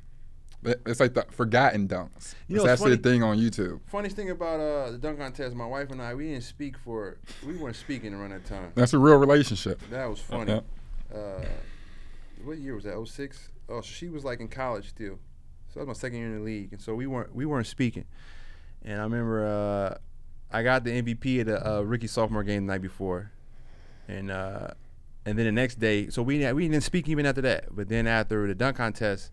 It's 0.64 1.00
like 1.00 1.14
the 1.14 1.24
forgotten 1.30 1.88
dunks. 1.88 2.34
You 2.48 2.58
know, 2.58 2.64
it's 2.64 2.74
it's 2.74 2.82
actually 2.82 2.94
a 2.96 2.98
thing 2.98 3.22
on 3.22 3.38
YouTube. 3.38 3.80
funniest 3.86 4.16
thing 4.16 4.32
about 4.32 4.60
uh, 4.60 4.92
the 4.92 4.98
dunk 4.98 5.20
contest, 5.20 5.56
my 5.56 5.68
wife 5.68 5.92
and 5.92 6.02
I, 6.02 6.16
we 6.16 6.30
didn't 6.30 6.44
speak 6.44 6.78
for, 6.80 7.20
we 7.46 7.56
weren't 7.56 7.76
speaking 7.76 8.14
around 8.14 8.32
that 8.32 8.44
time. 8.46 8.72
That's 8.74 8.94
a 8.94 8.98
real 8.98 9.18
relationship. 9.18 9.80
That 9.92 10.10
was 10.10 10.20
funny. 10.20 10.54
Yeah. 10.54 10.62
Uh, 11.14 11.46
what 12.44 12.58
year 12.58 12.76
was 12.76 12.84
that? 12.84 13.08
06? 13.08 13.50
Oh, 13.70 13.82
she 13.82 14.10
was 14.10 14.24
like 14.24 14.40
in 14.40 14.48
college 14.48 14.90
still. 14.90 15.20
So 15.70 15.80
that 15.80 15.88
was 15.88 15.98
my 15.98 16.00
second 16.00 16.20
year 16.20 16.28
in 16.28 16.36
the 16.38 16.44
league, 16.44 16.70
and 16.72 16.82
so 16.82 16.96
we 16.96 17.08
weren't 17.08 17.36
we 17.36 17.46
weren't 17.46 17.68
speaking. 17.68 18.06
And 18.84 19.00
I 19.00 19.04
remember 19.04 19.46
uh, 19.46 19.98
I 20.52 20.64
got 20.64 20.84
the 20.84 21.02
MVP 21.02 21.42
at 21.42 21.46
the 21.48 21.68
uh, 21.68 21.82
rookie 21.82 22.08
sophomore 22.08 22.44
game 22.44 22.66
the 22.66 22.74
night 22.74 22.82
before, 22.82 23.32
and 24.08 24.32
uh, 24.32 24.70
and 25.26 25.38
then 25.38 25.46
the 25.46 25.52
next 25.52 25.76
day, 25.76 26.10
so 26.10 26.22
we 26.22 26.52
we 26.54 26.70
didn't 26.70 26.84
speak 26.84 27.10
even 27.10 27.26
after 27.26 27.42
that. 27.42 27.76
But 27.76 27.90
then 27.90 28.08
after 28.08 28.48
the 28.48 28.56
dunk 28.56 28.78
contest, 28.78 29.32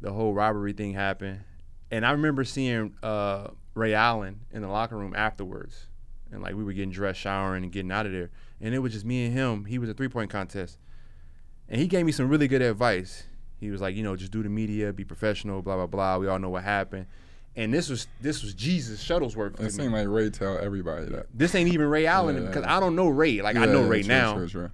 the 0.00 0.12
whole 0.12 0.32
robbery 0.32 0.72
thing 0.72 0.94
happened, 0.94 1.40
and 1.90 2.06
I 2.06 2.12
remember 2.12 2.44
seeing 2.44 2.94
uh, 3.02 3.48
Ray 3.74 3.92
Allen 3.92 4.40
in 4.50 4.62
the 4.62 4.68
locker 4.68 4.96
room 4.96 5.14
afterwards, 5.14 5.88
and 6.32 6.42
like 6.42 6.54
we 6.54 6.64
were 6.64 6.72
getting 6.72 6.90
dressed, 6.90 7.20
showering, 7.20 7.62
and 7.62 7.72
getting 7.72 7.92
out 7.92 8.06
of 8.06 8.12
there, 8.12 8.30
and 8.60 8.74
it 8.74 8.78
was 8.80 8.92
just 8.92 9.04
me 9.04 9.26
and 9.26 9.34
him. 9.34 9.66
He 9.66 9.78
was 9.78 9.88
a 9.90 9.94
three 9.94 10.08
point 10.08 10.30
contest, 10.30 10.78
and 11.68 11.80
he 11.80 11.86
gave 11.86 12.06
me 12.06 12.12
some 12.12 12.28
really 12.28 12.48
good 12.48 12.62
advice. 12.62 13.24
He 13.58 13.70
was 13.70 13.80
like, 13.80 13.94
you 13.94 14.02
know, 14.02 14.16
just 14.16 14.32
do 14.32 14.42
the 14.42 14.48
media, 14.48 14.92
be 14.92 15.04
professional, 15.04 15.62
blah 15.62 15.76
blah 15.76 15.86
blah. 15.86 16.18
We 16.18 16.26
all 16.26 16.38
know 16.38 16.50
what 16.50 16.64
happened, 16.64 17.06
and 17.54 17.72
this 17.72 17.88
was 17.88 18.08
this 18.20 18.42
was 18.42 18.54
Jesus 18.54 19.04
Shuttlesworth. 19.06 19.60
It 19.60 19.72
seemed 19.72 19.92
like 19.92 20.08
Ray 20.08 20.30
tell 20.30 20.58
everybody 20.58 21.06
that. 21.06 21.26
this 21.32 21.54
ain't 21.54 21.72
even 21.72 21.86
Ray 21.86 22.06
Allen 22.06 22.36
Yeah. 22.36 22.46
because 22.48 22.64
I 22.64 22.80
don't 22.80 22.96
know 22.96 23.08
Ray. 23.08 23.40
Like 23.42 23.56
I 23.56 23.66
know 23.66 23.82
yeah, 23.82 23.88
Ray 23.88 24.00
true, 24.02 24.08
now, 24.08 24.34
true, 24.34 24.48
true. 24.48 24.70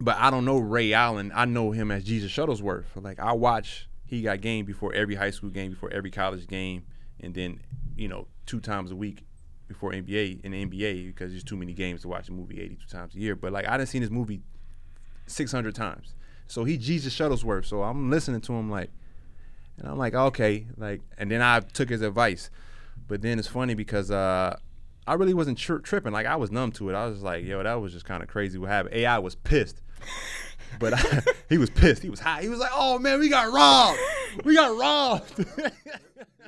but 0.00 0.16
I 0.18 0.30
don't 0.30 0.44
know 0.44 0.58
Ray 0.58 0.92
Allen. 0.92 1.30
I 1.34 1.44
know 1.44 1.70
him 1.70 1.90
as 1.90 2.02
Jesus 2.04 2.32
Shuttlesworth. 2.32 2.84
Like 2.96 3.20
I 3.20 3.32
watch, 3.32 3.88
he 4.04 4.22
got 4.22 4.40
game 4.40 4.64
before 4.64 4.92
every 4.92 5.14
high 5.14 5.30
school 5.30 5.50
game, 5.50 5.70
before 5.72 5.90
every 5.92 6.10
college 6.10 6.46
game, 6.48 6.84
and 7.20 7.32
then 7.34 7.60
you 7.96 8.08
know 8.08 8.26
two 8.46 8.58
times 8.60 8.90
a 8.90 8.96
week 8.96 9.24
before 9.68 9.92
NBA 9.92 10.44
in 10.44 10.52
the 10.52 10.64
NBA 10.64 11.06
because 11.06 11.32
there's 11.32 11.44
too 11.44 11.56
many 11.56 11.72
games 11.72 12.02
to 12.02 12.08
watch 12.08 12.28
a 12.28 12.32
movie 12.32 12.60
82 12.60 12.86
times 12.86 13.14
a 13.14 13.18
year. 13.18 13.34
But 13.34 13.52
like 13.52 13.66
I 13.66 13.76
didn't 13.76 13.88
seen 13.88 14.02
this 14.02 14.10
movie 14.10 14.42
600 15.26 15.74
times. 15.74 16.14
So 16.46 16.64
he 16.64 16.76
Jesus 16.76 17.16
Shuttlesworth. 17.16 17.66
So 17.66 17.82
I'm 17.82 18.10
listening 18.10 18.40
to 18.42 18.52
him 18.52 18.70
like, 18.70 18.90
and 19.78 19.88
I'm 19.88 19.98
like, 19.98 20.14
okay, 20.14 20.66
like, 20.76 21.02
and 21.18 21.30
then 21.30 21.42
I 21.42 21.60
took 21.60 21.88
his 21.88 22.02
advice. 22.02 22.50
But 23.08 23.22
then 23.22 23.38
it's 23.38 23.48
funny 23.48 23.74
because 23.74 24.10
uh, 24.10 24.56
I 25.06 25.14
really 25.14 25.34
wasn't 25.34 25.58
tri- 25.58 25.78
tripping. 25.82 26.12
Like 26.12 26.26
I 26.26 26.36
was 26.36 26.50
numb 26.50 26.72
to 26.72 26.90
it. 26.90 26.94
I 26.94 27.06
was 27.06 27.22
like, 27.22 27.44
yo, 27.44 27.62
that 27.62 27.74
was 27.74 27.92
just 27.92 28.04
kind 28.04 28.22
of 28.22 28.28
crazy 28.28 28.58
what 28.58 28.70
happened. 28.70 28.94
AI 28.94 29.18
was 29.18 29.34
pissed. 29.34 29.82
But 30.78 30.94
I, 30.94 31.22
he 31.48 31.58
was 31.58 31.70
pissed. 31.70 32.02
He 32.02 32.10
was 32.10 32.20
hot. 32.20 32.42
He 32.42 32.48
was 32.48 32.58
like, 32.58 32.70
"Oh 32.74 32.98
man, 32.98 33.18
we 33.20 33.28
got 33.28 33.52
robbed. 33.52 33.98
We 34.44 34.54
got 34.54 34.76
robbed." 34.78 35.46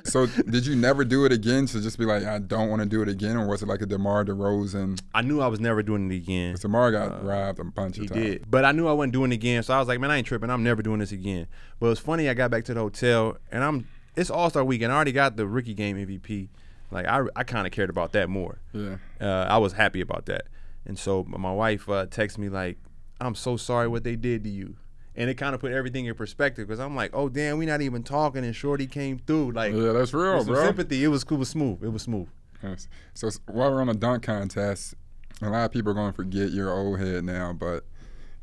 So 0.05 0.25
did 0.27 0.65
you 0.65 0.77
never 0.77 1.03
do 1.03 1.25
it 1.25 1.33
again 1.33 1.65
to 1.67 1.81
just 1.81 1.99
be 1.99 2.05
like, 2.05 2.23
I 2.23 2.39
don't 2.39 2.69
want 2.69 2.81
to 2.81 2.87
do 2.87 3.01
it 3.01 3.09
again, 3.09 3.35
or 3.35 3.45
was 3.47 3.61
it 3.61 3.67
like 3.67 3.81
a 3.81 3.85
DeMar 3.85 4.23
DeRozan? 4.23 4.97
I 5.13 5.21
knew 5.21 5.41
I 5.41 5.47
was 5.47 5.59
never 5.59 5.83
doing 5.83 6.09
it 6.09 6.15
again. 6.15 6.51
Because 6.51 6.61
DeMar 6.61 6.91
got 6.93 7.23
robbed 7.23 7.59
a 7.59 7.65
bunch 7.65 7.97
of 7.97 8.03
Uh, 8.03 8.03
He 8.03 8.07
times. 8.07 8.21
did, 8.39 8.49
but 8.49 8.63
I 8.63 8.71
knew 8.71 8.87
I 8.87 8.93
wasn't 8.93 9.11
doing 9.11 9.33
it 9.33 9.35
again. 9.35 9.61
So 9.61 9.73
I 9.73 9.79
was 9.79 9.89
like, 9.89 9.99
"Man, 9.99 10.09
I 10.09 10.15
ain't 10.17 10.25
tripping. 10.25 10.49
I'm 10.49 10.63
never 10.63 10.81
doing 10.81 10.99
this 10.99 11.11
again." 11.11 11.47
But 11.81 11.87
it 11.87 11.89
was 11.89 11.99
funny. 11.99 12.29
I 12.29 12.33
got 12.33 12.49
back 12.49 12.63
to 12.65 12.73
the 12.73 12.79
hotel, 12.79 13.37
and 13.51 13.61
I'm 13.61 13.87
it's 14.15 14.29
All 14.29 14.49
Star 14.49 14.63
Weekend. 14.63 14.93
I 14.93 14.95
already 14.95 15.11
got 15.11 15.35
the 15.35 15.45
rookie 15.45 15.73
game 15.73 15.97
MVP. 15.97 16.47
Like 16.91 17.05
I, 17.05 17.23
I 17.35 17.43
kind 17.43 17.67
of 17.67 17.73
cared 17.73 17.89
about 17.89 18.13
that 18.13 18.29
more. 18.29 18.59
Yeah. 18.71 18.95
uh, 19.19 19.47
I 19.49 19.57
was 19.57 19.73
happy 19.73 19.99
about 19.99 20.27
that. 20.27 20.43
And 20.85 20.97
so 20.97 21.25
my 21.27 21.51
wife 21.51 21.89
uh, 21.89 22.05
texted 22.05 22.37
me 22.37 22.47
like, 22.47 22.77
"I'm 23.19 23.35
so 23.35 23.57
sorry 23.57 23.87
what 23.87 24.03
they 24.03 24.15
did 24.15 24.43
to 24.43 24.49
you," 24.49 24.75
and 25.15 25.29
it 25.29 25.35
kind 25.35 25.53
of 25.55 25.61
put 25.61 25.71
everything 25.71 26.05
in 26.05 26.15
perspective 26.15 26.67
because 26.67 26.79
I'm 26.79 26.95
like, 26.95 27.11
"Oh 27.13 27.29
damn, 27.29 27.57
we 27.57 27.65
not 27.65 27.81
even 27.81 28.03
talking," 28.03 28.43
and 28.43 28.55
Shorty 28.55 28.87
came 28.87 29.19
through 29.19 29.51
like, 29.51 29.73
Yeah, 29.73 29.91
that's 29.91 30.13
real, 30.13 30.43
bro. 30.45 30.63
sympathy. 30.65 31.03
It 31.03 31.07
was 31.09 31.23
cool, 31.23 31.37
it 31.37 31.39
was 31.39 31.49
smooth. 31.49 31.83
It 31.83 31.89
was 31.91 32.03
smooth. 32.03 32.27
Yes. 32.63 32.87
So 33.13 33.29
while 33.47 33.71
we're 33.71 33.81
on 33.81 33.87
the 33.87 33.93
dunk 33.93 34.23
contest, 34.23 34.95
a 35.41 35.49
lot 35.49 35.65
of 35.65 35.71
people 35.71 35.91
are 35.91 35.95
going 35.95 36.11
to 36.11 36.15
forget 36.15 36.49
your 36.51 36.71
old 36.73 36.99
head 36.99 37.23
now, 37.23 37.53
but 37.53 37.85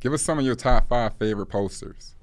give 0.01 0.13
us 0.13 0.23
some 0.23 0.39
of 0.39 0.45
your 0.45 0.55
top 0.55 0.89
five 0.89 1.15
favorite 1.19 1.47
posters. 1.47 2.15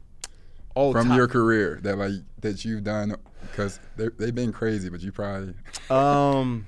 Oh, 0.75 0.91
from 0.91 1.09
top- 1.09 1.17
your 1.17 1.27
career 1.27 1.79
that 1.83 1.97
like 1.97 2.13
that 2.41 2.65
you've 2.65 2.83
done 2.83 3.15
because 3.41 3.79
they've 3.95 4.33
been 4.33 4.51
crazy, 4.51 4.89
but 4.89 5.01
you 5.01 5.11
probably 5.11 5.53
Um, 5.91 6.65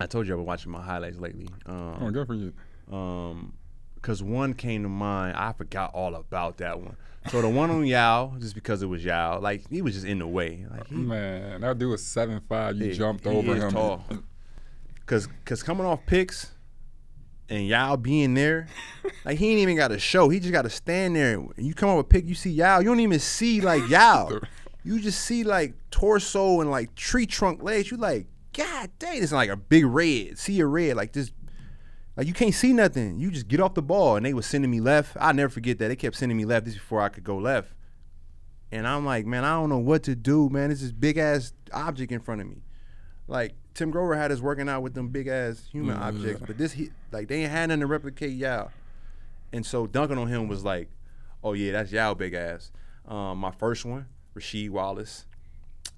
I 0.00 0.06
told 0.06 0.26
you 0.26 0.34
I've 0.34 0.38
been 0.38 0.46
watching 0.46 0.72
my 0.72 0.82
highlights 0.82 1.18
lately. 1.18 1.48
Um, 1.66 1.98
oh 2.00 2.10
good 2.10 2.26
for 2.26 2.34
you. 2.34 2.52
Um, 2.90 3.52
because 4.00 4.22
one 4.22 4.54
came 4.54 4.82
to 4.82 4.88
mind. 4.88 5.36
I 5.36 5.52
forgot 5.52 5.92
all 5.94 6.14
about 6.14 6.58
that 6.58 6.80
one. 6.80 6.96
So 7.30 7.42
the 7.42 7.48
one 7.48 7.70
on 7.70 7.84
Yao, 7.84 8.34
just 8.38 8.54
because 8.54 8.82
it 8.82 8.86
was 8.86 9.04
Yao, 9.04 9.38
like 9.40 9.68
he 9.68 9.82
was 9.82 9.94
just 9.94 10.06
in 10.06 10.18
the 10.20 10.26
way. 10.26 10.64
Like 10.70 10.86
he, 10.86 10.94
Man, 10.94 11.60
that 11.60 11.78
dude 11.78 11.90
was 11.90 12.02
seven 12.04 12.40
five. 12.48 12.76
You 12.76 12.90
he- 12.90 12.96
jumped 12.96 13.24
he 13.24 13.30
over 13.30 13.56
is 13.56 13.62
him. 13.64 13.70
Tall. 13.72 14.04
Cause, 15.06 15.26
cause 15.44 15.62
coming 15.62 15.86
off 15.86 16.04
picks, 16.06 16.52
and 17.48 17.66
Yao 17.66 17.96
being 17.96 18.34
there, 18.34 18.68
like 19.24 19.38
he 19.38 19.50
ain't 19.50 19.60
even 19.60 19.76
got 19.76 19.88
to 19.88 19.98
show. 19.98 20.28
He 20.28 20.38
just 20.38 20.52
got 20.52 20.62
to 20.62 20.70
stand 20.70 21.16
there. 21.16 21.34
And 21.34 21.52
you 21.56 21.74
come 21.74 21.88
up 21.90 21.96
with 21.96 22.08
pick, 22.08 22.26
you 22.26 22.34
see 22.34 22.50
Yao. 22.50 22.78
You 22.80 22.86
don't 22.86 23.00
even 23.00 23.18
see 23.18 23.60
like 23.60 23.88
Yao. 23.88 24.40
You 24.84 25.00
just 25.00 25.20
see 25.24 25.44
like 25.44 25.74
torso 25.90 26.60
and 26.60 26.70
like 26.70 26.94
tree 26.94 27.26
trunk 27.26 27.62
legs. 27.62 27.90
You 27.90 27.96
like, 27.96 28.26
God 28.52 28.90
dang, 28.98 29.22
it's 29.22 29.32
like 29.32 29.50
a 29.50 29.56
big 29.56 29.84
red. 29.86 30.38
See 30.38 30.60
a 30.60 30.66
red 30.66 30.96
like 30.96 31.12
this. 31.12 31.30
Like 32.18 32.26
you 32.26 32.32
can't 32.32 32.52
see 32.52 32.72
nothing. 32.72 33.20
You 33.20 33.30
just 33.30 33.46
get 33.46 33.60
off 33.60 33.74
the 33.74 33.82
ball, 33.82 34.16
and 34.16 34.26
they 34.26 34.34
was 34.34 34.44
sending 34.44 34.72
me 34.72 34.80
left. 34.80 35.16
I 35.20 35.30
never 35.30 35.48
forget 35.48 35.78
that 35.78 35.86
they 35.86 35.94
kept 35.94 36.16
sending 36.16 36.36
me 36.36 36.44
left. 36.44 36.66
This 36.66 36.74
before 36.74 37.00
I 37.00 37.10
could 37.10 37.22
go 37.22 37.38
left, 37.38 37.72
and 38.72 38.88
I'm 38.88 39.06
like, 39.06 39.24
man, 39.24 39.44
I 39.44 39.52
don't 39.52 39.68
know 39.68 39.78
what 39.78 40.02
to 40.02 40.16
do, 40.16 40.48
man. 40.48 40.72
It's 40.72 40.80
this 40.80 40.90
big 40.90 41.16
ass 41.16 41.52
object 41.72 42.10
in 42.10 42.18
front 42.18 42.40
of 42.40 42.48
me. 42.48 42.64
Like 43.28 43.54
Tim 43.72 43.92
Grover 43.92 44.16
had 44.16 44.32
us 44.32 44.40
working 44.40 44.68
out 44.68 44.82
with 44.82 44.94
them 44.94 45.10
big 45.10 45.28
ass 45.28 45.68
human 45.70 45.96
objects, 45.96 46.42
but 46.44 46.58
this 46.58 46.72
he 46.72 46.90
like 47.12 47.28
they 47.28 47.42
ain't 47.42 47.52
had 47.52 47.68
nothing 47.68 47.82
to 47.82 47.86
replicate 47.86 48.32
Yao, 48.32 48.70
and 49.52 49.64
so 49.64 49.86
dunking 49.86 50.18
on 50.18 50.26
him 50.26 50.48
was 50.48 50.64
like, 50.64 50.88
oh 51.44 51.52
yeah, 51.52 51.70
that's 51.70 51.92
Yao 51.92 52.14
big 52.14 52.34
ass. 52.34 52.72
Um, 53.06 53.38
my 53.38 53.52
first 53.52 53.84
one, 53.84 54.06
Rasheed 54.36 54.70
Wallace. 54.70 55.24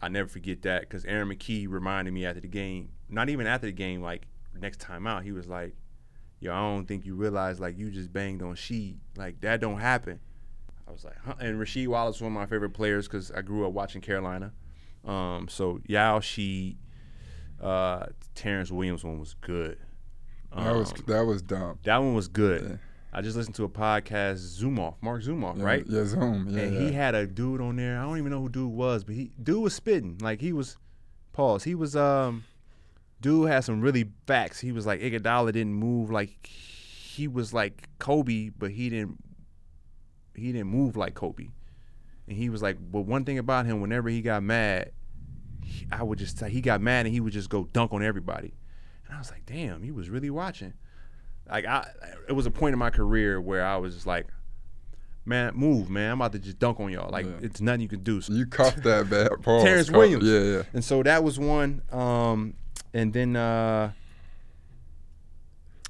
I 0.02 0.08
never 0.08 0.28
forget 0.28 0.60
that 0.62 0.82
because 0.82 1.06
Aaron 1.06 1.30
McKie 1.30 1.66
reminded 1.66 2.12
me 2.12 2.26
after 2.26 2.42
the 2.42 2.48
game. 2.48 2.90
Not 3.08 3.30
even 3.30 3.46
after 3.46 3.68
the 3.68 3.72
game, 3.72 4.02
like 4.02 4.26
next 4.54 4.80
time 4.80 5.06
out, 5.06 5.22
he 5.22 5.32
was 5.32 5.48
like, 5.48 5.74
"Yo, 6.40 6.52
I 6.52 6.58
don't 6.58 6.86
think 6.86 7.04
you 7.06 7.14
realize 7.14 7.60
like 7.60 7.78
you 7.78 7.90
just 7.90 8.12
banged 8.12 8.42
on 8.42 8.54
Sheed. 8.54 8.96
Like 9.16 9.40
that 9.42 9.60
don't 9.60 9.78
happen." 9.78 10.20
I 10.88 10.92
was 10.92 11.04
like, 11.04 11.16
huh? 11.24 11.34
and 11.38 11.60
Rasheed 11.60 11.86
Wallace 11.86 12.16
was 12.16 12.22
one 12.22 12.32
of 12.32 12.38
my 12.38 12.46
favorite 12.46 12.70
players 12.70 13.06
because 13.06 13.30
I 13.30 13.42
grew 13.42 13.64
up 13.66 13.72
watching 13.72 14.00
Carolina. 14.00 14.52
Um, 15.04 15.46
so 15.48 15.80
Yao 15.86 16.18
Sheed, 16.18 16.76
uh, 17.60 18.06
Terrence 18.34 18.70
Williams 18.70 19.04
one 19.04 19.20
was 19.20 19.34
good. 19.40 19.78
That 20.56 20.74
was 20.74 20.90
Um, 20.92 20.98
that 21.06 21.24
was 21.26 21.42
dumb. 21.42 21.78
that 21.84 21.98
one 21.98 22.14
was 22.14 22.26
good. 22.28 22.62
Yeah. 22.68 22.76
I 23.12 23.22
just 23.22 23.36
listened 23.36 23.56
to 23.56 23.64
a 23.64 23.68
podcast, 23.68 24.36
Zumoff, 24.60 24.94
Mark 25.00 25.22
Zoom 25.22 25.42
Off, 25.44 25.56
Yeah, 25.58 25.64
right? 25.64 25.84
Yeah, 25.86 26.04
Zoom. 26.04 26.46
Yeah, 26.48 26.62
and 26.62 26.74
yeah. 26.74 26.80
he 26.80 26.92
had 26.92 27.14
a 27.16 27.26
dude 27.26 27.60
on 27.60 27.76
there. 27.76 27.98
I 27.98 28.02
don't 28.02 28.18
even 28.18 28.30
know 28.30 28.40
who 28.40 28.48
dude 28.48 28.70
was, 28.72 29.02
but 29.04 29.14
he 29.14 29.30
dude 29.42 29.62
was 29.62 29.74
spitting. 29.74 30.18
Like 30.20 30.40
he 30.40 30.52
was 30.52 30.76
pause. 31.32 31.64
He 31.64 31.74
was 31.74 31.94
um 31.96 32.44
dude 33.20 33.48
had 33.50 33.64
some 33.64 33.80
really 33.80 34.10
facts. 34.26 34.60
He 34.60 34.72
was 34.72 34.86
like 34.86 35.00
Iguodala 35.00 35.52
didn't 35.52 35.74
move 35.74 36.10
like 36.10 36.46
he 36.46 37.28
was 37.28 37.52
like 37.52 37.88
Kobe, 37.98 38.50
but 38.50 38.70
he 38.70 38.88
didn't 38.90 39.22
he 40.34 40.52
didn't 40.52 40.68
move 40.68 40.96
like 40.96 41.14
Kobe. 41.14 41.48
And 42.28 42.36
he 42.36 42.48
was 42.48 42.62
like, 42.62 42.76
but 42.80 43.02
one 43.02 43.24
thing 43.24 43.38
about 43.38 43.66
him, 43.66 43.80
whenever 43.80 44.08
he 44.08 44.22
got 44.22 44.42
mad, 44.42 44.92
he- 45.64 45.86
I 45.90 46.02
would 46.02 46.18
just 46.18 46.40
he 46.46 46.60
got 46.60 46.80
mad 46.80 47.06
and 47.06 47.14
he 47.14 47.20
would 47.20 47.32
just 47.32 47.50
go 47.50 47.64
dunk 47.72 47.92
on 47.92 48.02
everybody. 48.02 48.54
And 49.06 49.14
I 49.16 49.18
was 49.18 49.30
like, 49.30 49.44
damn, 49.46 49.82
he 49.82 49.90
was 49.90 50.08
really 50.08 50.30
watching. 50.30 50.72
Like 51.48 51.66
I, 51.66 51.88
it 52.28 52.32
was 52.32 52.46
a 52.46 52.50
point 52.50 52.72
in 52.74 52.78
my 52.78 52.90
career 52.90 53.40
where 53.40 53.64
I 53.66 53.76
was 53.76 53.94
just 53.94 54.06
like, 54.06 54.28
man, 55.24 55.52
move, 55.54 55.90
man. 55.90 56.12
I'm 56.12 56.20
about 56.20 56.32
to 56.32 56.38
just 56.38 56.58
dunk 56.60 56.78
on 56.78 56.90
y'all. 56.92 57.10
Like 57.10 57.26
Yeah. 57.26 57.32
it's 57.42 57.60
nothing 57.60 57.80
you 57.80 57.88
can 57.88 58.02
do. 58.04 58.20
So, 58.20 58.32
you 58.32 58.46
cuffed 58.46 58.84
that 58.84 59.10
bad. 59.10 59.30
Pause, 59.42 59.64
Terrence 59.64 59.88
cuff- 59.90 59.96
Williams. 59.98 60.24
Yeah, 60.24 60.38
yeah. 60.40 60.62
and 60.72 60.84
so 60.84 61.02
that 61.02 61.24
was 61.24 61.38
one. 61.40 61.82
Um, 61.90 62.54
and 62.94 63.12
then 63.12 63.36
uh, 63.36 63.92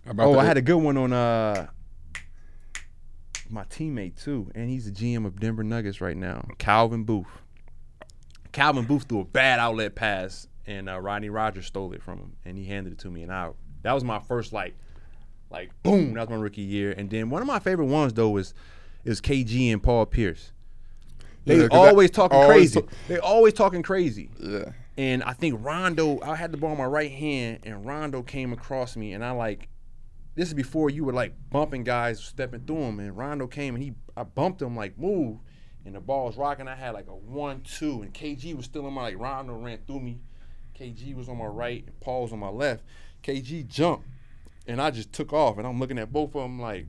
About 0.06 0.26
oh, 0.28 0.32
the- 0.34 0.38
I 0.40 0.44
had 0.44 0.56
a 0.56 0.62
good 0.62 0.76
one 0.78 0.96
on 0.96 1.12
uh, 1.12 1.66
my 3.48 3.64
teammate 3.64 4.22
too, 4.22 4.50
and 4.54 4.68
he's 4.70 4.84
the 4.86 4.92
GM 4.92 5.26
of 5.26 5.38
Denver 5.40 5.64
Nuggets 5.64 6.00
right 6.00 6.16
now, 6.16 6.46
Calvin 6.58 7.04
Booth. 7.04 7.26
Calvin 8.52 8.84
Booth 8.84 9.04
threw 9.08 9.20
a 9.20 9.24
bad 9.24 9.58
outlet 9.60 9.94
pass, 9.94 10.46
and 10.66 10.88
uh, 10.88 10.98
Rodney 11.00 11.30
Rogers 11.30 11.66
stole 11.66 11.92
it 11.92 12.02
from 12.02 12.18
him, 12.18 12.32
and 12.44 12.56
he 12.58 12.64
handed 12.64 12.92
it 12.94 12.98
to 13.00 13.10
me, 13.10 13.22
and 13.22 13.32
I 13.32 13.50
that 13.82 13.92
was 13.92 14.04
my 14.04 14.18
first 14.18 14.52
like, 14.52 14.74
like 15.50 15.70
boom, 15.82 16.14
that 16.14 16.20
was 16.20 16.30
my 16.30 16.36
rookie 16.42 16.62
year, 16.62 16.92
and 16.92 17.08
then 17.10 17.30
one 17.30 17.42
of 17.42 17.48
my 17.48 17.58
favorite 17.58 17.86
ones 17.86 18.12
though 18.14 18.30
was 18.30 18.54
is 19.04 19.20
KG 19.20 19.72
and 19.72 19.82
Paul 19.82 20.04
Pierce. 20.06 20.52
They 21.46 21.56
Yeah, 21.56 21.68
'cause 21.68 21.88
always 21.88 22.10
talking 22.10 22.36
always 22.36 22.72
crazy. 22.74 22.82
ta- 22.82 22.92
they 23.08 23.18
always 23.18 23.54
talking 23.54 23.82
crazy. 23.82 24.28
yeah. 24.38 24.72
And 25.00 25.22
I 25.22 25.32
think 25.32 25.64
Rondo, 25.64 26.20
I 26.20 26.36
had 26.36 26.52
the 26.52 26.58
ball 26.58 26.72
in 26.72 26.76
my 26.78 26.84
right 26.84 27.10
hand, 27.10 27.60
and 27.62 27.86
Rondo 27.86 28.22
came 28.22 28.52
across 28.52 28.96
me, 28.96 29.14
and 29.14 29.24
I 29.24 29.30
like, 29.30 29.68
this 30.34 30.48
is 30.48 30.52
before 30.52 30.90
you 30.90 31.04
were 31.06 31.12
like 31.14 31.32
bumping 31.48 31.84
guys, 31.84 32.22
stepping 32.22 32.60
through 32.66 32.80
them, 32.80 33.00
and 33.00 33.16
Rondo 33.16 33.46
came 33.46 33.74
and 33.74 33.82
he, 33.82 33.94
I 34.14 34.24
bumped 34.24 34.60
him 34.60 34.76
like 34.76 34.98
move, 34.98 35.38
and 35.86 35.94
the 35.94 36.00
ball 36.00 36.26
was 36.26 36.36
rocking. 36.36 36.68
I 36.68 36.74
had 36.74 36.90
like 36.90 37.06
a 37.08 37.14
one-two, 37.14 38.02
and 38.02 38.12
KG 38.12 38.54
was 38.54 38.66
still 38.66 38.86
in 38.86 38.92
my 38.92 39.04
like 39.04 39.18
Rondo 39.18 39.54
ran 39.54 39.78
through 39.86 40.00
me, 40.00 40.20
KG 40.78 41.14
was 41.14 41.30
on 41.30 41.38
my 41.38 41.46
right, 41.46 41.82
and 41.86 41.98
Paul 42.00 42.24
was 42.24 42.32
on 42.34 42.38
my 42.38 42.50
left. 42.50 42.84
KG 43.22 43.66
jumped, 43.66 44.06
and 44.66 44.82
I 44.82 44.90
just 44.90 45.14
took 45.14 45.32
off, 45.32 45.56
and 45.56 45.66
I'm 45.66 45.80
looking 45.80 45.98
at 45.98 46.12
both 46.12 46.34
of 46.36 46.42
them 46.42 46.60
like, 46.60 46.84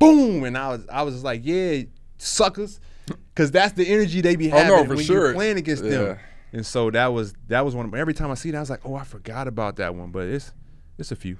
boom, 0.00 0.42
and 0.42 0.58
I 0.58 0.68
was 0.70 0.84
I 0.90 1.02
was 1.02 1.14
just 1.14 1.24
like, 1.24 1.42
yeah, 1.44 1.82
suckers, 2.18 2.80
because 3.06 3.52
that's 3.52 3.74
the 3.74 3.86
energy 3.86 4.20
they 4.20 4.34
be 4.34 4.50
Oh, 4.50 4.56
no, 4.66 4.76
having 4.78 4.88
when 4.96 5.04
sure. 5.04 5.26
you're 5.26 5.34
playing 5.34 5.58
against 5.58 5.84
Yeah. 5.84 5.90
them. 5.90 6.18
And 6.52 6.66
so 6.66 6.90
that 6.90 7.08
was 7.08 7.34
that 7.48 7.64
was 7.64 7.74
one. 7.74 7.86
Of, 7.86 7.94
every 7.94 8.14
time 8.14 8.30
I 8.30 8.34
see 8.34 8.50
that, 8.50 8.56
I 8.56 8.60
was 8.60 8.70
like, 8.70 8.84
oh, 8.84 8.94
I 8.96 9.04
forgot 9.04 9.46
about 9.46 9.76
that 9.76 9.94
one. 9.94 10.10
But 10.10 10.28
it's 10.28 10.52
it's 10.98 11.12
a 11.12 11.16
few. 11.16 11.36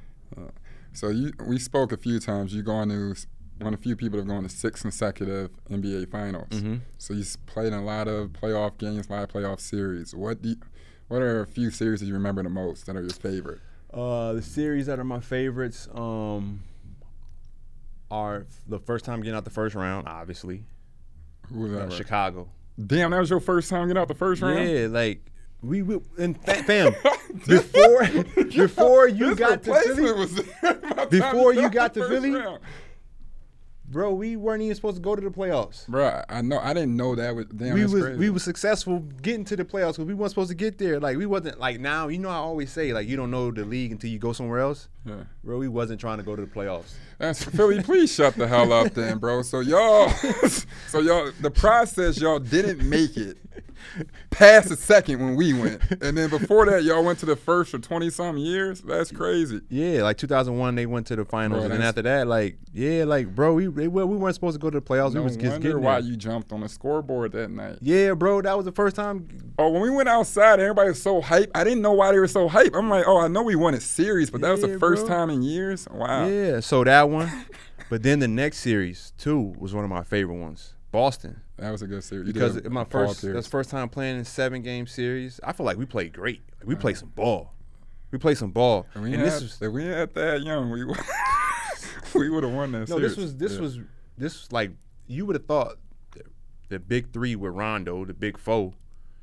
So 0.93 1.09
you, 1.09 1.33
we 1.47 1.59
spoke 1.59 1.93
a 1.93 1.97
few 1.97 2.19
times. 2.19 2.55
You 2.55 2.63
going 2.63 2.89
to 2.89 3.15
one 3.61 3.75
of 3.75 3.81
the 3.81 3.85
few 3.85 3.97
people 3.97 4.19
that 4.19 4.25
have 4.25 4.29
gone 4.29 4.43
to 4.43 4.49
six 4.49 4.83
consecutive 4.83 5.51
NBA 5.71 6.11
Finals. 6.11 6.49
Mm-hmm. 6.51 6.77
So 6.99 7.15
you 7.15 7.21
s- 7.21 7.37
played 7.47 7.69
in 7.69 7.75
a 7.75 7.85
lot 7.85 8.09
of 8.09 8.31
playoff 8.31 8.79
games, 8.79 9.09
a 9.09 9.13
lot 9.13 9.23
of 9.25 9.29
playoff 9.29 9.61
series. 9.61 10.15
What 10.15 10.43
do 10.43 10.51
you, 10.51 10.57
what 11.09 11.21
are 11.21 11.41
a 11.43 11.47
few 11.47 11.71
series 11.71 12.01
that 12.01 12.07
you 12.07 12.15
remember 12.15 12.43
the 12.43 12.49
most 12.49 12.87
that 12.87 12.97
are 12.97 13.03
your 13.03 13.11
favorite? 13.11 13.61
Uh, 13.93 14.33
the 14.33 14.43
series 14.43 14.87
that 14.87 14.99
are 14.99 15.05
my 15.05 15.21
favorites 15.21 15.89
um, 15.95 16.63
are 18.11 18.47
the 18.67 18.79
first 18.79 19.05
time 19.05 19.21
getting 19.21 19.37
out 19.37 19.45
the 19.45 19.51
first 19.51 19.75
round, 19.75 20.09
obviously, 20.09 20.65
Who 21.53 21.61
was 21.61 21.73
uh, 21.73 21.87
that? 21.87 21.93
Chicago. 21.93 22.49
Damn, 22.87 23.11
that 23.11 23.19
was 23.21 23.31
your 23.31 23.41
first 23.41 23.69
time 23.71 23.89
getting 23.89 24.01
out 24.01 24.09
the 24.09 24.15
first 24.15 24.43
round. 24.43 24.69
Yeah, 24.69 24.87
like 24.89 25.21
we, 25.63 25.83
we 25.83 25.99
and 26.19 26.41
fa- 26.45 26.63
fam 26.67 26.95
before 27.47 28.07
before 28.45 29.09
you 29.09 29.35
got 29.35 29.63
to 29.65 29.75
Philly, 29.75 30.13
was 30.13 30.35
there 30.63 30.75
by 30.75 30.79
the 30.79 30.95
time 30.95 31.09
Before 31.11 31.53
you 31.53 31.63
got 31.63 31.73
got 31.73 31.95
to 31.95 32.09
Philly? 32.09 32.31
round. 32.31 32.61
Bro, 33.91 34.13
we 34.13 34.37
weren't 34.37 34.63
even 34.63 34.75
supposed 34.75 34.97
to 34.97 35.03
go 35.03 35.15
to 35.15 35.21
the 35.21 35.31
playoffs. 35.31 35.87
Bro, 35.87 36.23
I 36.29 36.43
know. 36.43 36.59
I 36.59 36.73
didn't 36.73 36.97
know 36.97 37.15
that 37.15 37.35
was. 37.35 37.47
Damn, 37.47 37.75
we 37.75 37.83
was 37.83 38.03
crazy. 38.03 38.19
we 38.19 38.31
was 38.31 38.43
successful 38.43 39.01
getting 39.23 39.45
to 39.47 39.57
the 39.57 39.65
playoffs 39.65 39.93
because 39.93 40.07
we 40.07 40.15
weren't 40.15 40.31
supposed 40.31 40.51
to 40.51 40.55
get 40.55 40.79
there. 40.79 41.01
Like 41.01 41.17
we 41.17 41.27
wasn't 41.27 41.59
like 41.59 41.81
now. 41.81 42.09
You 42.09 42.19
know, 42.19 42.29
I 42.29 42.37
always 42.37 42.71
say 42.71 42.93
like 42.93 43.09
you 43.09 43.17
don't 43.17 43.31
know 43.31 43.51
the 43.51 43.65
league 43.65 43.93
until 43.93 44.11
you 44.11 44.19
go 44.19 44.33
somewhere 44.33 44.61
else. 44.61 44.89
Yeah. 45.05 45.25
Bro, 45.43 45.59
we 45.59 45.69
wasn't 45.69 46.01
trying 46.01 46.19
to 46.19 46.25
go 46.25 46.37
to 46.37 46.43
the 46.43 46.51
playoffs. 46.51 46.93
That's 47.19 47.45
Philly. 47.45 47.83
Please 47.83 48.13
shut 48.15 48.35
the 48.37 48.47
hell 48.47 48.73
up, 48.73 48.95
then, 48.95 49.19
bro. 49.19 49.43
So 49.43 49.61
y'all, 49.61 50.09
so 50.89 51.01
y'all, 51.01 51.33
the 51.41 51.51
process 51.51 52.21
y'all 52.21 52.39
didn't 52.39 52.89
make 52.89 53.17
it 53.17 53.39
past 54.31 54.69
the 54.69 54.77
second 54.77 55.21
when 55.21 55.37
we 55.37 55.53
went, 55.53 55.83
and 56.03 56.17
then 56.17 56.31
before 56.31 56.67
that 56.67 56.85
y'all 56.85 57.05
went 57.05 57.19
to 57.21 57.27
the 57.27 57.37
first 57.37 57.71
for 57.71 57.79
twenty 57.79 58.11
some 58.11 58.37
years. 58.37 58.81
That's 58.81 59.11
crazy. 59.11 59.61
Yeah, 59.69 60.03
like 60.03 60.19
2001, 60.19 60.75
they 60.75 60.87
went 60.87 61.07
to 61.09 61.17
the 61.17 61.25
finals, 61.25 61.65
Bro, 61.65 61.71
and 61.71 61.75
then 61.75 61.83
after 61.83 62.03
that, 62.03 62.27
like 62.27 62.59
yeah, 62.73 63.05
like 63.05 63.35
bro, 63.35 63.55
we 63.55 63.69
we 63.69 63.89
weren't 63.89 64.35
supposed 64.35 64.55
to 64.55 64.61
go 64.61 64.71
to 64.71 64.81
the 64.81 64.85
playoffs. 64.85 65.15
No 65.15 65.21
we 65.21 65.25
was 65.25 65.37
just 65.37 65.51
wonder 65.51 65.69
getting 65.69 65.83
why 65.83 66.01
there. 66.01 66.11
you 66.11 66.17
jumped 66.17 66.53
on 66.53 66.61
the 66.61 66.69
scoreboard 66.69 67.33
that 67.33 67.51
night. 67.51 67.79
Yeah, 67.81 68.15
bro, 68.15 68.43
that 68.43 68.57
was 68.57 68.65
the 68.65 68.73
first 68.73 68.97
time. 68.97 69.29
Oh, 69.59 69.71
when 69.71 69.83
we 69.83 69.91
went 69.91 70.09
outside, 70.09 70.61
everybody 70.61 70.91
was 70.91 71.03
so 71.03 71.21
hype. 71.21 71.51
I 71.55 71.65
didn't 71.65 71.83
know 71.83 71.93
why 71.93 72.13
they 72.13 72.19
were 72.19 72.29
so 72.29 72.49
hype. 72.49 72.75
I'm 72.75 72.89
like, 72.89 73.07
oh, 73.07 73.19
I 73.21 73.29
know 73.29 73.43
we 73.43 73.57
won 73.57 73.75
a 73.75 73.81
series, 73.81 74.31
but 74.31 74.41
that 74.43 74.51
was 74.51 74.61
the 74.61 74.79
first 74.79 75.07
bro. 75.07 75.17
time 75.17 75.31
in 75.31 75.43
years. 75.43 75.89
Wow. 75.91 76.27
Yeah, 76.27 76.61
so 76.61 76.85
that 76.85 77.09
one, 77.09 77.31
but 77.89 78.03
then 78.03 78.21
the 78.21 78.29
next 78.29 78.59
series 78.59 79.13
too 79.19 79.55
was 79.59 79.75
one 79.75 79.85
of 79.85 79.91
my 79.91 80.03
favorite 80.03 80.37
ones, 80.37 80.75
Boston. 80.93 81.41
That 81.61 81.71
was 81.71 81.83
a 81.83 81.87
good 81.87 82.03
series. 82.03 82.27
You 82.27 82.33
because 82.33 82.55
did 82.55 82.71
my 82.73 82.85
first 82.85 83.21
that's 83.23 83.47
first 83.47 83.71
time 83.71 83.89
playing 83.89 84.19
in 84.19 84.25
seven 84.25 84.63
game 84.63 84.87
series. 84.87 85.39
I 85.45 85.53
feel 85.53 85.67
like 85.67 85.77
we 85.77 85.85
played 85.87 86.13
great. 86.13 86.41
Like, 86.59 86.67
we 86.69 86.75
played 86.75 86.97
some 86.97 87.11
ball. 87.11 87.53
We 88.11 88.19
played 88.19 88.39
some 88.39 88.51
ball. 88.51 88.87
We 88.97 89.13
And 89.13 89.17
had, 89.17 89.27
this 89.27 89.43
was 89.43 89.63
if 89.63 89.71
we 89.73 89.85
had 89.85 90.13
that 90.15 90.43
young, 90.43 90.71
we 90.71 90.85
would 90.85 90.99
we 92.15 92.29
would 92.31 92.43
have 92.45 92.53
won 92.53 92.73
that 92.73 92.89
no, 92.89 92.97
series. 92.97 93.11
this 93.11 93.17
was 93.17 93.37
this 93.37 93.53
Yeah. 93.55 93.61
was 93.61 93.79
this 94.19 94.41
was 94.41 94.53
like 94.53 94.71
you 95.07 95.27
would 95.27 95.37
have 95.37 95.47
thought 95.47 95.77
the, 96.13 96.23
the 96.71 96.79
big 96.79 97.13
three 97.13 97.37
with 97.37 97.53
Rondo, 97.53 98.05
the 98.05 98.15
big 98.15 98.39
four. 98.39 98.73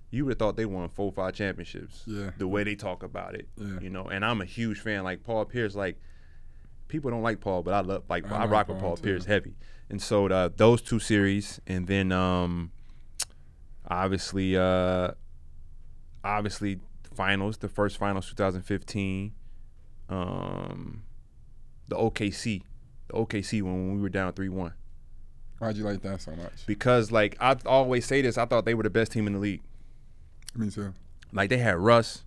You 0.09 0.23
would 0.25 0.31
have 0.31 0.39
thought 0.39 0.55
they 0.55 0.65
won 0.65 0.87
four, 0.89 1.11
five 1.11 1.33
championships. 1.33 2.03
Yeah. 2.05 2.29
The 2.37 2.47
way 2.47 2.63
they 2.63 2.75
talk 2.75 3.03
about 3.03 3.35
it, 3.35 3.47
Yeah. 3.57 3.79
you 3.81 3.89
know. 3.89 4.05
And 4.05 4.23
I'm 4.23 4.41
a 4.41 4.45
huge 4.45 4.79
fan. 4.79 5.03
Like 5.03 5.23
Paul 5.23 5.43
Pierce, 5.45 5.75
like 5.75 5.99
people 6.87 7.11
don't 7.11 7.21
like 7.21 7.39
Paul, 7.39 7.63
but 7.63 7.73
I 7.73 7.81
love 7.81 8.03
like 8.09 8.29
I 8.31 8.43
I, 8.43 8.45
rock 8.45 8.67
with 8.67 8.79
Paul, 8.79 8.95
Paul. 8.95 8.97
Pierce 8.97 9.25
heavy. 9.25 9.55
And 9.89 10.01
so 10.01 10.27
uh, 10.27 10.49
those 10.55 10.81
two 10.81 10.99
series, 10.99 11.61
and 11.65 11.87
then 11.87 12.11
um, 12.11 12.71
obviously, 13.87 14.57
uh, 14.57 15.11
obviously 16.23 16.79
finals, 17.13 17.57
the 17.57 17.69
first 17.69 17.97
finals 17.97 18.27
2015, 18.27 19.33
um, 20.09 21.03
the 21.87 21.95
OKC, 21.95 22.63
the 23.07 23.13
OKC 23.13 23.61
when 23.61 23.95
we 23.95 24.01
were 24.01 24.09
down 24.09 24.33
three 24.33 24.49
one. 24.49 24.73
Why'd 25.59 25.77
you 25.77 25.85
like 25.85 26.01
that 26.03 26.21
so 26.21 26.31
much? 26.31 26.65
Because 26.67 27.11
like 27.11 27.35
I 27.39 27.55
always 27.65 28.05
say 28.05 28.21
this, 28.21 28.37
I 28.37 28.45
thought 28.45 28.65
they 28.65 28.73
were 28.73 28.83
the 28.83 28.89
best 28.89 29.11
team 29.11 29.25
in 29.25 29.33
the 29.33 29.39
league. 29.39 29.61
Me 30.55 30.69
too. 30.69 30.93
Like 31.31 31.49
they 31.49 31.57
had 31.57 31.77
Russ, 31.77 32.23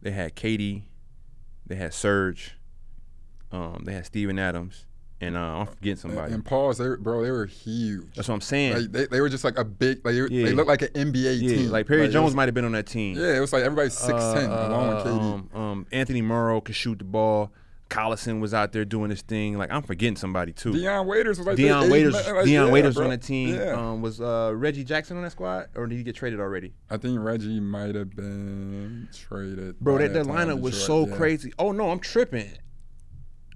they 0.00 0.12
had 0.12 0.34
KD, 0.34 0.82
they 1.66 1.76
had 1.76 1.92
Serge, 1.92 2.56
um, 3.52 3.82
they 3.84 3.92
had 3.92 4.06
Steven 4.06 4.38
Adams, 4.38 4.86
and 5.20 5.36
uh, 5.36 5.40
I'm 5.40 5.66
forgetting 5.66 5.96
somebody. 5.96 6.32
and 6.34 6.44
Pauls, 6.44 6.78
they 6.78 6.88
were, 6.88 6.96
bro, 6.96 7.22
they 7.22 7.30
were 7.30 7.46
huge. 7.46 8.14
That's 8.16 8.28
what 8.28 8.34
I'm 8.34 8.40
saying. 8.40 8.74
Like 8.74 8.92
they, 8.92 9.06
they 9.06 9.20
were 9.20 9.28
just 9.28 9.44
like 9.44 9.58
a 9.58 9.64
big, 9.64 10.04
like 10.04 10.14
they, 10.14 10.26
Yeah. 10.34 10.46
they 10.46 10.52
looked 10.52 10.68
like 10.68 10.82
an 10.82 10.88
NBA 10.88 11.40
yeah, 11.40 11.48
team. 11.56 11.70
like 11.70 11.86
Perry 11.86 12.06
it 12.06 12.10
Jones 12.10 12.26
was- 12.26 12.34
might 12.34 12.46
have 12.48 12.54
been 12.54 12.64
on 12.64 12.72
that 12.72 12.86
team. 12.86 13.16
Yeah, 13.16 13.36
it 13.36 13.40
was 13.40 13.52
like 13.52 13.62
everybody's 13.62 13.94
six 13.94 14.18
ten, 14.32 14.50
Uh, 14.50 14.68
along 14.68 14.88
with 14.88 15.04
KD. 15.04 15.20
Um, 15.54 15.60
um, 15.60 15.86
Anthony 15.92 16.22
Morrow 16.22 16.60
could 16.60 16.74
shoot 16.74 16.98
the 16.98 17.04
ball. 17.04 17.52
Collison 17.90 18.40
was 18.40 18.54
out 18.54 18.72
there 18.72 18.86
doing 18.86 19.10
his 19.10 19.20
thing. 19.20 19.58
Like 19.58 19.70
I'm 19.70 19.82
forgetting 19.82 20.16
somebody 20.16 20.54
too. 20.54 20.72
Dion 20.72 21.06
Waiters 21.06 21.36
was 21.36 21.46
like 21.46 21.58
eighth 21.58 21.90
Waiters, 21.90 22.14
like, 22.14 22.46
Dion 22.46 22.48
yeah, 22.68 22.72
Waiters 22.72 22.94
bro. 22.94 23.04
on 23.04 23.10
the 23.10 23.18
team. 23.18 23.54
Yeah. 23.54 23.72
Um, 23.74 24.00
was 24.00 24.18
uh, 24.18 24.50
Reggie 24.54 24.82
Jackson 24.82 25.18
on 25.18 25.22
that 25.24 25.32
squad, 25.32 25.68
or 25.74 25.86
did 25.86 25.98
he 25.98 26.02
get 26.02 26.16
traded 26.16 26.40
already? 26.40 26.72
I 26.88 26.96
think 26.96 27.20
Reggie 27.20 27.60
might 27.60 27.94
have 27.94 28.16
been 28.16 29.10
traded. 29.12 29.78
Bro, 29.78 29.98
that, 29.98 30.14
that 30.14 30.24
lineup 30.24 30.62
was 30.62 30.78
Detroit, 30.80 30.86
so 30.86 31.06
yeah. 31.10 31.16
crazy. 31.16 31.52
Oh 31.58 31.72
no, 31.72 31.90
I'm 31.90 31.98
tripping. 32.00 32.50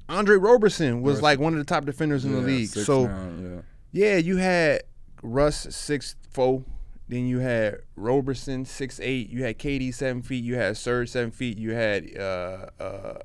Andre 0.08 0.36
Roberson 0.36 1.02
was 1.02 1.16
Roberson. 1.16 1.22
like 1.22 1.38
one 1.40 1.52
of 1.54 1.58
the 1.58 1.64
top 1.64 1.84
defenders 1.84 2.24
in 2.24 2.32
the 2.32 2.40
league. 2.40 2.68
so 2.68 3.06
nine, 3.06 3.64
yeah, 3.92 4.16
you 4.16 4.36
had 4.36 4.82
Russ 5.22 5.66
six 5.74 6.16
four. 6.30 6.64
Then 7.08 7.26
you 7.26 7.38
had 7.38 7.78
Roberson 7.94 8.64
six 8.64 9.00
eight. 9.00 9.30
You 9.30 9.44
had 9.44 9.58
KD 9.58 9.94
seven 9.94 10.22
feet. 10.22 10.44
You 10.44 10.56
had 10.56 10.76
Serge 10.76 11.08
seven 11.08 11.30
feet. 11.30 11.56
You 11.58 11.72
had 11.72 12.16
uh, 12.16 12.66
uh, 12.80 13.18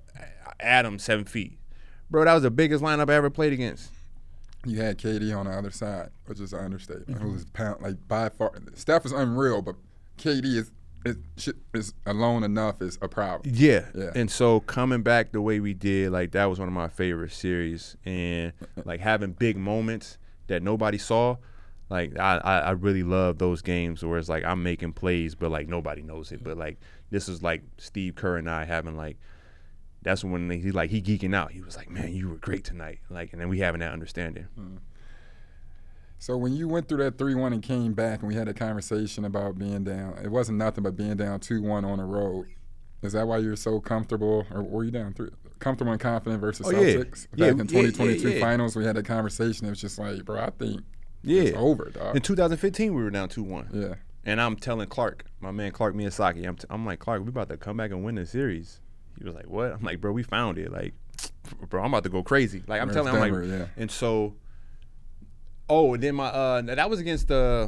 Adam 0.59 0.99
seven 0.99 1.25
feet. 1.25 1.57
Bro, 2.09 2.25
that 2.25 2.33
was 2.33 2.43
the 2.43 2.51
biggest 2.51 2.83
lineup 2.83 3.09
I 3.09 3.15
ever 3.15 3.29
played 3.29 3.53
against. 3.53 3.89
You 4.65 4.77
had 4.81 4.99
KD 4.99 5.35
on 5.35 5.47
the 5.47 5.51
other 5.53 5.71
side, 5.71 6.09
which 6.25 6.39
is 6.39 6.53
an 6.53 6.63
understatement. 6.63 7.07
Mm-hmm. 7.09 7.25
Who 7.25 7.33
was 7.33 7.45
pound 7.45 7.81
like 7.81 8.07
by 8.07 8.29
far. 8.29 8.51
Steph 8.75 9.05
is 9.05 9.11
unreal, 9.11 9.61
but 9.61 9.75
KD 10.19 10.45
is 10.45 10.71
shit- 11.37 11.55
is 11.73 11.93
alone 12.05 12.43
enough 12.43 12.81
is 12.81 12.97
a 13.01 13.07
problem. 13.07 13.53
Yeah. 13.55 13.85
Yeah. 13.95 14.11
And 14.15 14.29
so 14.29 14.59
coming 14.61 15.01
back 15.01 15.31
the 15.31 15.41
way 15.41 15.59
we 15.59 15.73
did, 15.73 16.11
like 16.11 16.31
that 16.31 16.45
was 16.45 16.59
one 16.59 16.67
of 16.67 16.73
my 16.73 16.87
favorite 16.87 17.31
series. 17.31 17.95
And 18.05 18.53
like 18.85 18.99
having 18.99 19.31
big 19.33 19.57
moments 19.57 20.17
that 20.47 20.61
nobody 20.61 20.97
saw. 20.97 21.37
Like 21.89 22.17
I, 22.17 22.37
I, 22.37 22.71
really 22.71 23.03
love 23.03 23.37
those 23.37 23.61
games 23.61 24.01
where 24.01 24.17
it's 24.17 24.29
like 24.29 24.45
I'm 24.45 24.63
making 24.63 24.93
plays, 24.93 25.35
but 25.35 25.51
like 25.51 25.67
nobody 25.67 26.01
knows 26.01 26.31
it. 26.31 26.41
But 26.41 26.57
like 26.57 26.79
this 27.09 27.27
is 27.27 27.43
like 27.43 27.63
Steve 27.77 28.15
Kerr 28.15 28.37
and 28.37 28.49
I 28.49 28.63
having 28.63 28.95
like 28.95 29.17
that's 30.01 30.23
when 30.23 30.49
he 30.49 30.71
like 30.71 30.89
he 30.89 31.01
geeking 31.01 31.35
out. 31.35 31.51
He 31.51 31.61
was 31.61 31.75
like, 31.77 31.89
"Man, 31.89 32.13
you 32.13 32.29
were 32.29 32.37
great 32.37 32.63
tonight." 32.63 32.99
Like, 33.09 33.33
and 33.33 33.41
then 33.41 33.49
we 33.49 33.59
having 33.59 33.81
that 33.81 33.91
understanding. 33.91 34.47
Mm. 34.59 34.77
So 36.21 36.37
when 36.37 36.53
you 36.53 36.67
went 36.67 36.87
through 36.87 36.99
that 37.03 37.17
three 37.17 37.33
one 37.33 37.51
and 37.51 37.63
came 37.63 37.93
back, 37.93 38.19
and 38.19 38.27
we 38.27 38.35
had 38.35 38.47
a 38.47 38.53
conversation 38.53 39.25
about 39.25 39.57
being 39.57 39.83
down, 39.83 40.19
it 40.23 40.29
wasn't 40.29 40.59
nothing 40.59 40.83
but 40.83 40.95
being 40.95 41.15
down 41.17 41.39
two 41.39 41.63
one 41.63 41.83
on 41.83 41.97
the 41.97 42.05
road. 42.05 42.45
Is 43.01 43.13
that 43.13 43.27
why 43.27 43.39
you're 43.39 43.55
so 43.55 43.79
comfortable, 43.79 44.45
or 44.51 44.61
were 44.61 44.83
you 44.83 44.91
down 44.91 45.13
three? 45.15 45.31
Comfortable 45.57 45.91
and 45.93 45.99
confident 45.99 46.39
versus 46.39 46.67
Oh. 46.67 46.71
Celtics 46.73 47.27
Yeah, 47.35 47.51
back 47.53 47.59
in 47.61 47.67
yeah, 47.69 47.81
yeah, 47.81 47.87
2022 47.87 48.29
yeah. 48.33 48.39
finals. 48.39 48.75
We 48.75 48.85
had 48.85 48.97
a 48.97 49.01
conversation. 49.03 49.65
It 49.65 49.71
was 49.71 49.81
just 49.81 49.97
like, 49.97 50.23
bro, 50.23 50.39
I 50.41 50.51
think 50.51 50.81
Yeah. 51.23 51.41
it's 51.41 51.57
over, 51.57 51.89
dog. 51.89 52.15
In 52.15 52.21
2015, 52.21 52.93
we 52.93 53.01
were 53.01 53.09
down 53.09 53.27
two 53.27 53.41
one. 53.41 53.67
yeah, 53.73 53.95
And 54.23 54.39
I'm 54.39 54.55
telling 54.57 54.87
Clark, 54.89 55.25
my 55.39 55.49
man 55.49 55.71
Clark 55.71 55.95
Miyazaki, 55.95 56.47
I'm, 56.47 56.55
t- 56.55 56.67
I'm 56.69 56.85
like, 56.85 56.99
Clark, 56.99 57.23
we 57.23 57.29
about 57.29 57.49
to 57.49 57.57
come 57.57 57.77
back 57.77 57.89
and 57.89 58.03
win 58.03 58.13
the 58.13 58.27
series. 58.27 58.79
He 59.17 59.23
was 59.23 59.33
like, 59.33 59.47
what? 59.49 59.71
I'm 59.71 59.81
like, 59.81 59.99
bro, 59.99 60.11
we 60.11 60.21
found 60.21 60.59
it. 60.59 60.71
Like, 60.71 60.93
bro, 61.69 61.81
I'm 61.81 61.91
about 61.91 62.03
to 62.03 62.09
go 62.09 62.21
crazy. 62.21 62.61
Like, 62.67 62.79
I'm 62.79 62.89
Where's 62.89 62.95
telling 62.95 63.15
him, 63.23 63.41
like, 63.41 63.49
Yeah. 63.49 63.65
and 63.75 63.89
so, 63.89 64.35
oh, 65.71 65.93
and 65.93 66.03
then 66.03 66.15
my, 66.15 66.27
uh, 66.27 66.61
that 66.61 66.89
was 66.89 66.99
against 66.99 67.31
uh, 67.31 67.67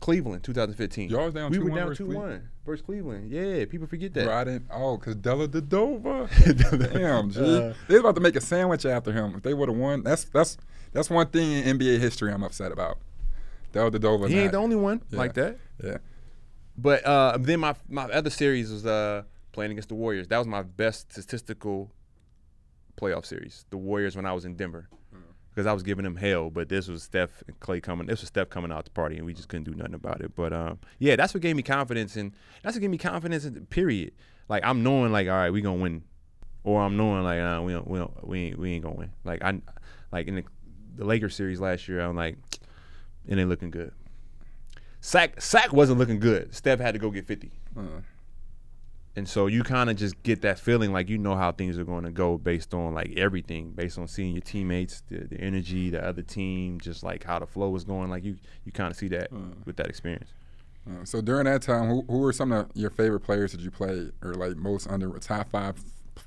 Cleveland, 0.00 0.42
2015. 0.44 1.08
Y'all 1.10 1.24
was 1.24 1.34
down 1.34 1.50
We 1.50 1.58
were 1.58 1.70
2-1 1.70 1.74
down 1.76 1.94
2 1.96 2.06
1 2.06 2.48
versus 2.66 2.84
Cleveland. 2.84 3.30
Yeah, 3.30 3.64
people 3.64 3.86
forget 3.86 4.12
that. 4.14 4.24
bro, 4.24 4.34
I 4.36 4.44
didn't. 4.44 4.66
Oh, 4.72 4.98
cause 4.98 5.14
Dellavedova. 5.14 6.92
Damn, 6.92 7.30
G. 7.30 7.40
Uh, 7.40 7.72
they 7.88 7.94
was 7.94 8.00
about 8.00 8.14
to 8.16 8.20
make 8.20 8.36
a 8.36 8.40
sandwich 8.40 8.84
after 8.84 9.12
him. 9.12 9.34
If 9.36 9.42
they 9.42 9.54
would 9.54 9.68
have 9.68 9.78
won, 9.78 10.02
that's 10.02 10.24
that's 10.24 10.58
that's 10.92 11.08
one 11.08 11.28
thing 11.28 11.52
in 11.52 11.78
NBA 11.78 11.98
history 12.00 12.32
I'm 12.32 12.42
upset 12.42 12.72
about. 12.72 12.98
Dellavedova. 13.72 14.28
He 14.28 14.38
ain't 14.38 14.52
the 14.52 14.58
only 14.58 14.76
one 14.76 15.02
Yeah. 15.10 15.18
like 15.18 15.34
that. 15.34 15.58
Yeah. 15.82 15.98
But 16.76 17.04
uh, 17.06 17.38
then 17.40 17.60
my 17.60 17.74
my 17.88 18.04
other 18.04 18.30
series 18.30 18.70
was 18.70 18.84
uh, 18.84 19.22
playing 19.52 19.70
against 19.70 19.88
the 19.88 19.94
Warriors. 19.94 20.28
That 20.28 20.38
was 20.38 20.46
my 20.46 20.62
best 20.62 21.12
statistical 21.12 21.90
playoff 23.00 23.24
series. 23.26 23.64
The 23.70 23.76
Warriors 23.76 24.16
when 24.16 24.26
I 24.26 24.32
was 24.32 24.44
in 24.44 24.56
Denver, 24.56 24.88
because 25.56 25.66
I 25.66 25.72
was 25.72 25.82
giving 25.82 26.04
them 26.04 26.16
hell. 26.16 26.50
But 26.50 26.68
this 26.68 26.86
was 26.86 27.02
Steph 27.02 27.42
and 27.46 27.58
Clay 27.60 27.80
coming. 27.80 28.06
This 28.06 28.20
was 28.20 28.28
Steph 28.28 28.50
coming 28.50 28.70
out 28.70 28.84
to 28.84 28.90
party, 28.90 29.16
and 29.16 29.24
we 29.24 29.32
just 29.32 29.48
couldn't 29.48 29.64
do 29.64 29.74
nothing 29.74 29.94
about 29.94 30.20
it. 30.20 30.36
But 30.36 30.52
um, 30.52 30.78
yeah, 30.98 31.16
that's 31.16 31.32
what 31.32 31.42
gave 31.42 31.56
me 31.56 31.62
confidence, 31.62 32.14
and 32.14 32.32
that's 32.62 32.76
what 32.76 32.82
gave 32.82 32.90
me 32.90 32.98
confidence. 32.98 33.46
In 33.46 33.64
period, 33.66 34.12
like 34.50 34.62
I'm 34.64 34.82
knowing 34.82 35.12
like 35.12 35.28
all 35.28 35.34
right, 35.34 35.50
we 35.50 35.62
gonna 35.62 35.80
win, 35.80 36.04
or 36.62 36.82
I'm 36.82 36.98
knowing 36.98 37.24
like 37.24 37.38
we 37.64 37.72
don't, 37.72 37.88
we 37.88 37.98
don't, 37.98 38.28
we 38.28 38.40
ain't, 38.40 38.58
we 38.58 38.72
ain't 38.72 38.84
gonna 38.84 38.96
win. 38.96 39.12
Like 39.24 39.42
I, 39.42 39.58
like 40.12 40.28
in 40.28 40.36
the, 40.36 40.44
the 40.96 41.06
Lakers 41.06 41.34
series 41.34 41.58
last 41.58 41.88
year, 41.88 42.00
I'm 42.00 42.16
like, 42.16 42.36
it 43.26 43.38
ain't 43.38 43.48
looking 43.48 43.70
good. 43.70 43.92
Sack 45.00 45.40
Sack 45.40 45.72
wasn't 45.72 45.98
looking 45.98 46.20
good. 46.20 46.54
Steph 46.54 46.80
had 46.80 46.92
to 46.92 46.98
go 46.98 47.10
get 47.10 47.26
50. 47.26 47.50
Uh, 47.78 47.82
And 49.16 49.26
so 49.26 49.46
you 49.46 49.62
kind 49.62 49.88
of 49.88 49.96
just 49.96 50.22
get 50.22 50.42
that 50.42 50.58
feeling 50.58 50.92
like 50.92 51.08
you 51.08 51.16
know 51.16 51.36
how 51.36 51.50
things 51.50 51.78
are 51.78 51.84
going 51.84 52.04
to 52.04 52.10
go 52.10 52.36
based 52.36 52.74
on 52.74 52.92
like 52.92 53.14
everything, 53.16 53.70
based 53.70 53.98
on 53.98 54.06
seeing 54.08 54.34
your 54.34 54.42
teammates, 54.42 55.02
the, 55.08 55.20
the 55.20 55.40
energy, 55.40 55.88
the 55.88 56.06
other 56.06 56.20
team, 56.20 56.78
just 56.78 57.02
like 57.02 57.24
how 57.24 57.38
the 57.38 57.46
flow 57.46 57.74
is 57.76 57.84
going. 57.84 58.10
Like 58.10 58.24
you, 58.24 58.36
you 58.66 58.72
kind 58.72 58.90
of 58.90 58.96
see 58.96 59.08
that 59.08 59.30
with 59.64 59.76
that 59.76 59.86
experience. 59.86 60.28
uh, 60.86 61.04
so 61.04 61.22
during 61.22 61.46
that 61.46 61.62
time, 61.62 61.88
who, 61.88 62.04
who 62.08 62.18
were 62.18 62.32
some 62.32 62.52
of 62.52 62.68
your 62.74 62.90
favorite 62.90 63.20
players 63.20 63.52
that 63.52 63.62
you 63.62 63.70
played, 63.70 64.12
or 64.22 64.34
like 64.34 64.56
most 64.56 64.86
under 64.86 65.10
top 65.18 65.48
five 65.50 65.82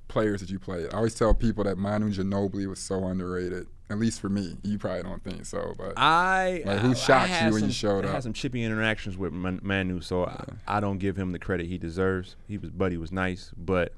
players 0.07 0.41
that 0.41 0.49
you 0.49 0.57
played? 0.57 0.87
I 0.91 0.97
always 0.97 1.13
tell 1.13 1.35
people 1.35 1.63
that 1.65 1.77
Manu 1.77 2.09
Ginobili 2.09 2.67
was 2.67 2.79
so 2.79 3.05
underrated. 3.05 3.67
At 3.91 3.97
least 3.97 4.21
for 4.21 4.29
me, 4.29 4.55
you 4.63 4.77
probably 4.77 5.01
don't 5.01 5.23
think 5.23 5.45
so, 5.45 5.73
but 5.77 5.93
I 5.97 6.61
Like, 6.65 6.79
who 6.79 6.93
shocked 6.93 7.29
you 7.41 7.45
when 7.51 7.53
you 7.53 7.59
some- 7.61 7.69
showed 7.71 8.05
I 8.05 8.11
had 8.11 8.23
some 8.23 8.33
chippy 8.33 8.63
interactions 8.63 9.17
with 9.17 9.33
Manu, 9.33 9.99
so 10.01 10.25
I, 10.25 10.45
I 10.67 10.79
don't 10.79 10.99
give 10.99 11.15
him 11.17 11.31
the 11.31 11.39
credit 11.39 11.65
he 11.65 11.77
deserves. 11.79 12.35
He 12.47 12.57
was, 12.59 12.69
Buddy 12.69 12.97
was 12.97 13.11
nice, 13.11 13.51
but 13.57 13.93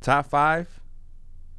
top 0.00 0.26
five, 0.26 0.80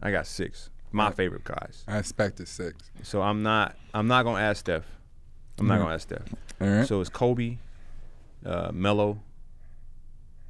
I 0.02 0.12
got 0.12 0.28
six. 0.28 0.70
My 0.92 1.12
favorite 1.12 1.44
guys. 1.46 1.84
I 1.88 1.98
expected 1.98 2.48
six. 2.48 2.92
So 3.04 3.22
I'm 3.22 3.42
not 3.44 3.76
I'm 3.94 4.08
not 4.08 4.24
gonna 4.24 4.42
ask 4.42 4.60
Steph. 4.60 4.86
I'm 5.60 5.68
not 5.68 5.76
Mhm. 5.80 5.82
gonna 5.84 5.94
ask 5.96 6.04
Steph. 6.08 6.34
All 6.62 6.68
right. 6.68 6.88
So 6.88 7.00
it's 7.02 7.10
Kobe, 7.10 7.58
uh, 8.46 8.72
Melo, 8.74 9.22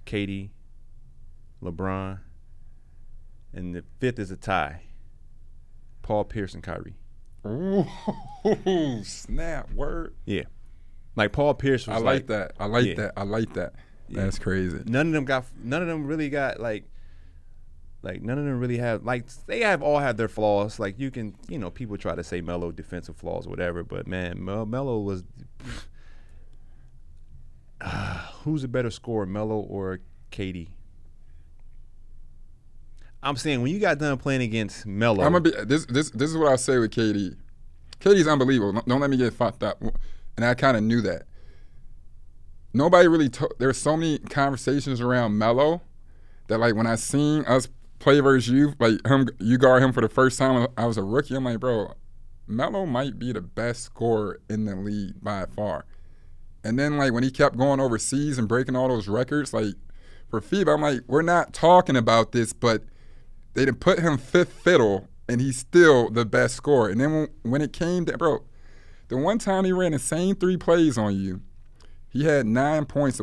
KD, 0.06 0.50
LeBron, 1.62 2.20
and 3.54 3.76
the 3.76 3.84
fifth 4.00 4.20
is 4.20 4.32
a 4.32 4.38
tie. 4.38 4.82
Paul 6.02 6.24
Pierce 6.24 6.54
and 6.54 6.64
Kyrie. 6.64 6.96
Ooh, 7.46 7.86
snap! 9.04 9.72
Word. 9.74 10.16
Yeah, 10.26 10.44
like 11.16 11.32
Paul 11.32 11.54
Pierce 11.54 11.88
was 11.88 11.98
I 11.98 12.00
like 12.00 12.28
that. 12.28 12.54
I 12.60 12.66
like 12.66 12.86
Yeah. 12.86 12.94
that. 12.96 13.14
I 13.18 13.24
like 13.24 13.54
that. 13.54 13.74
Yeah. 14.10 14.24
That's 14.24 14.40
crazy. 14.40 14.82
None 14.86 15.08
of 15.08 15.14
them 15.14 15.26
got. 15.26 15.46
None 15.64 15.82
of 15.82 15.88
them 15.88 16.06
really 16.06 16.30
got 16.30 16.60
like. 16.60 16.86
Like 18.04 18.22
none 18.22 18.38
of 18.38 18.46
them 18.46 18.60
really 18.60 18.78
have 18.78 19.04
like 19.04 19.26
they 19.48 19.62
have 19.62 19.82
all 19.82 20.00
have 20.00 20.18
their 20.18 20.28
flaws. 20.28 20.80
Like 20.80 21.00
you 21.00 21.10
can 21.12 21.36
you 21.50 21.58
know 21.58 21.72
people 21.72 21.98
try 21.98 22.16
to 22.16 22.24
say 22.24 22.42
Melo 22.42 22.72
defensive 22.72 23.18
flaws 23.18 23.48
or 23.48 23.50
whatever, 23.50 23.84
but 23.84 24.08
man, 24.08 24.44
Mel- 24.44 24.66
Melo 24.66 25.00
was. 25.00 25.24
who's 28.44 28.64
a 28.64 28.68
better 28.68 28.90
scorer, 28.92 29.26
Melo 29.26 29.60
or 29.60 30.00
KD? 30.32 30.70
I'm 33.24 33.36
saying 33.36 33.62
when 33.62 33.72
you 33.72 33.80
got 33.80 33.98
done 33.98 34.18
playing 34.18 34.42
against 34.42 34.86
Melo, 34.86 35.24
I'm 35.24 35.32
gonna 35.34 35.42
be 35.42 35.52
this. 35.66 35.86
This 35.88 36.12
this 36.12 36.30
is 36.30 36.38
what 36.38 36.52
I 36.52 36.56
say 36.56 36.78
with 36.78 36.92
KD. 36.92 37.36
KD's 38.00 38.28
unbelievable. 38.28 38.82
Don't- 38.86 39.00
let 39.02 39.10
me 39.10 39.18
get 39.18 39.34
fucked 39.34 39.64
up. 39.64 39.82
And 40.36 40.46
I 40.46 40.54
kind 40.54 40.78
of 40.78 40.84
knew 40.84 41.02
that. 41.02 41.24
Nobody 42.74 43.08
really. 43.08 43.30
To- 43.30 43.50
There's 43.58 43.78
so 43.78 43.98
many 43.98 44.20
conversations 44.20 45.02
around 45.02 45.38
Melo 45.38 45.82
that 46.48 46.60
like 46.60 46.76
when 46.76 46.88
I 46.88 46.96
seen 46.96 47.44
us 47.46 47.68
play 48.00 48.20
versus 48.20 48.50
you, 48.50 48.74
like 48.80 49.06
him, 49.06 49.28
you 49.40 49.58
guard 49.58 49.82
him 49.82 49.92
for 49.92 50.02
the 50.02 50.10
first 50.10 50.38
time. 50.38 50.68
I 50.78 50.86
was 50.86 50.98
a 50.98 51.04
rookie. 51.04 51.36
I'm 51.36 51.44
like, 51.44 51.60
bro, 51.60 51.94
Melo 52.46 52.86
might 52.86 53.18
be 53.18 53.32
the 53.34 53.42
best 53.42 53.84
scorer 53.84 54.40
in 54.50 54.66
the 54.66 54.76
league 54.76 55.16
by 55.24 55.46
far. 55.56 55.86
And 56.64 56.78
then 56.78 56.98
like 56.98 57.14
when 57.14 57.24
he 57.24 57.32
kept 57.32 57.58
going 57.58 57.80
overseas 57.80 58.38
and 58.38 58.48
breaking 58.48 58.76
all 58.76 58.90
those 58.90 59.08
records, 59.08 59.54
like 59.54 59.74
for 60.30 60.40
FIBA, 60.42 60.74
I'm 60.76 60.82
like, 60.82 61.02
we're 61.08 61.22
not 61.24 61.54
talking 61.54 61.96
about 61.96 62.32
this, 62.34 62.54
but 62.54 62.84
they 63.58 63.66
didn't 63.66 63.80
put 63.80 63.98
him 63.98 64.20
fifth 64.20 64.54
fiddle 64.54 65.08
and 65.28 65.42
he's 65.42 65.58
still 65.58 66.12
the 66.12 66.26
best 66.26 66.54
scorer. 66.56 66.90
And 66.90 67.02
then 67.02 67.12
when, 67.12 67.28
when 67.42 67.62
it 67.64 67.74
came 67.74 68.06
to 68.06 68.16
bro, 68.16 68.44
the 69.08 69.18
one 69.18 69.40
time 69.40 69.66
he 69.66 69.72
ran 69.72 69.94
the 69.94 70.00
same 70.00 70.36
three 70.36 70.58
plays 70.58 70.96
on 70.96 71.16
you, 71.20 71.42
he 72.08 72.26
had 72.26 72.46
nine 72.46 72.86
points. 72.86 73.20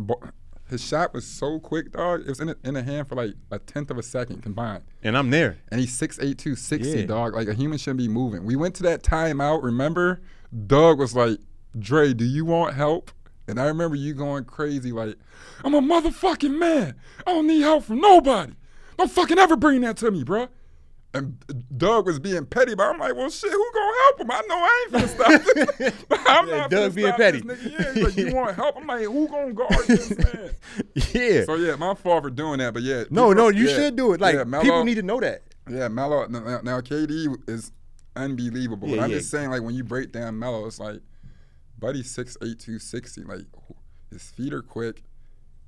His 0.69 0.85
shot 0.85 1.15
was 1.15 1.25
so 1.25 1.61
quick, 1.61 1.93
dog. 1.93 2.23
It 2.23 2.29
was 2.29 2.41
in 2.41 2.49
the, 2.49 2.57
in 2.65 2.75
the 2.75 2.83
hand 2.83 3.09
for 3.09 3.15
like 3.15 3.35
a 3.53 3.61
tenth 3.61 3.93
of 3.93 3.99
a 3.99 4.03
second 4.03 4.43
combined. 4.43 4.83
And 5.05 5.17
I'm 5.17 5.31
there. 5.31 5.59
And 5.69 5.81
he's 5.81 5.97
6'8", 5.97 6.19
260, 6.37 6.99
Yeah. 7.01 7.07
dog. 7.07 7.35
Like 7.35 7.47
a 7.47 7.55
human 7.55 7.79
shouldn't 7.79 7.99
be 7.99 8.09
moving. 8.09 8.45
We 8.45 8.57
went 8.57 8.75
to 8.77 8.83
that 8.83 9.05
timeout. 9.05 9.63
Remember, 9.63 10.21
Doug 10.67 10.99
was 10.99 11.15
like, 11.15 11.39
"Dre, 11.79 12.13
do 12.13 12.25
you 12.25 12.45
want 12.45 12.75
help?" 12.75 13.13
And 13.47 13.61
I 13.61 13.67
remember 13.67 13.95
you 13.95 14.15
going 14.15 14.45
crazy, 14.47 14.91
like, 14.91 15.17
"I'm 15.63 15.75
a 15.75 15.81
motherfucking 15.81 16.59
man. 16.59 16.97
I 17.25 17.33
don't 17.33 17.47
need 17.47 17.61
help 17.61 17.85
from 17.85 18.01
nobody. 18.01 18.55
Don't 18.99 19.11
fucking 19.11 19.39
ever 19.39 19.57
bring 19.57 19.81
that 19.83 19.97
to 19.99 20.11
me, 20.11 20.25
bruh." 20.25 20.49
And 21.13 21.37
Doug 21.77 22.07
was 22.07 22.19
being 22.19 22.45
petty, 22.45 22.75
but 22.75 22.89
I'm 22.89 22.99
like, 22.99 23.15
well, 23.15 23.31
shit, 23.31 23.53
who 23.53 23.71
gonna 23.73 23.93
help 24.03 24.21
him? 24.21 24.31
I 24.33 24.43
know 24.49 24.57
I 24.57 24.85
ain't 24.85 24.93
finna 25.05 25.09
stop 25.15 25.79
this. 25.79 25.95
I'm 26.27 26.49
Yeah, 26.49 26.57
not 26.57 26.71
Doug 26.71 26.95
being 26.97 27.13
petty. 27.13 27.41
This 27.41 27.59
nigga. 27.61 27.73
Yeah, 27.73 27.93
he's 27.95 28.03
like, 28.05 28.17
you 28.17 28.35
want 28.35 28.57
help? 28.57 28.77
I'm 28.77 28.87
like, 28.89 29.05
who 29.05 29.29
gonna 29.29 29.53
guard 29.53 29.87
this 29.87 30.11
man? 30.19 30.51
Yeah. 31.13 31.45
So 31.45 31.55
yeah, 31.55 31.77
my 31.77 31.95
fault 31.95 32.25
for 32.25 32.31
doing 32.31 32.59
that, 32.59 32.75
but 32.75 32.83
yeah. 32.83 33.05
no, 33.11 33.29
people- 33.29 33.35
no, 33.35 33.49
you 33.51 33.69
yeah, 33.69 33.77
should 33.77 33.95
do 33.97 34.13
it. 34.13 34.21
Like 34.21 34.35
yeah, 34.35 34.61
people 34.61 34.83
need 34.83 34.97
to 34.97 35.03
know 35.03 35.21
that. 35.21 35.43
yeah, 35.71 35.87
Melo. 35.87 36.27
Now, 36.27 36.61
now 36.63 36.81
KD 36.81 37.49
is 37.49 37.71
unbelievable. 38.17 38.89
Yeah, 38.89 38.97
but 38.97 39.03
I'm 39.05 39.11
just 39.11 39.31
saying, 39.31 39.51
like 39.51 39.63
when 39.63 39.77
you 39.77 39.85
break 39.85 40.11
down 40.11 40.37
Melo, 40.37 40.67
it's 40.67 40.81
like, 40.81 41.01
buddy, 41.79 42.03
six 42.03 42.37
eight 42.43 42.59
two 42.59 42.81
sixty. 42.81 43.23
Like 43.23 43.43
his 44.11 44.23
feet 44.33 44.53
are 44.53 44.63
quick. 44.63 45.05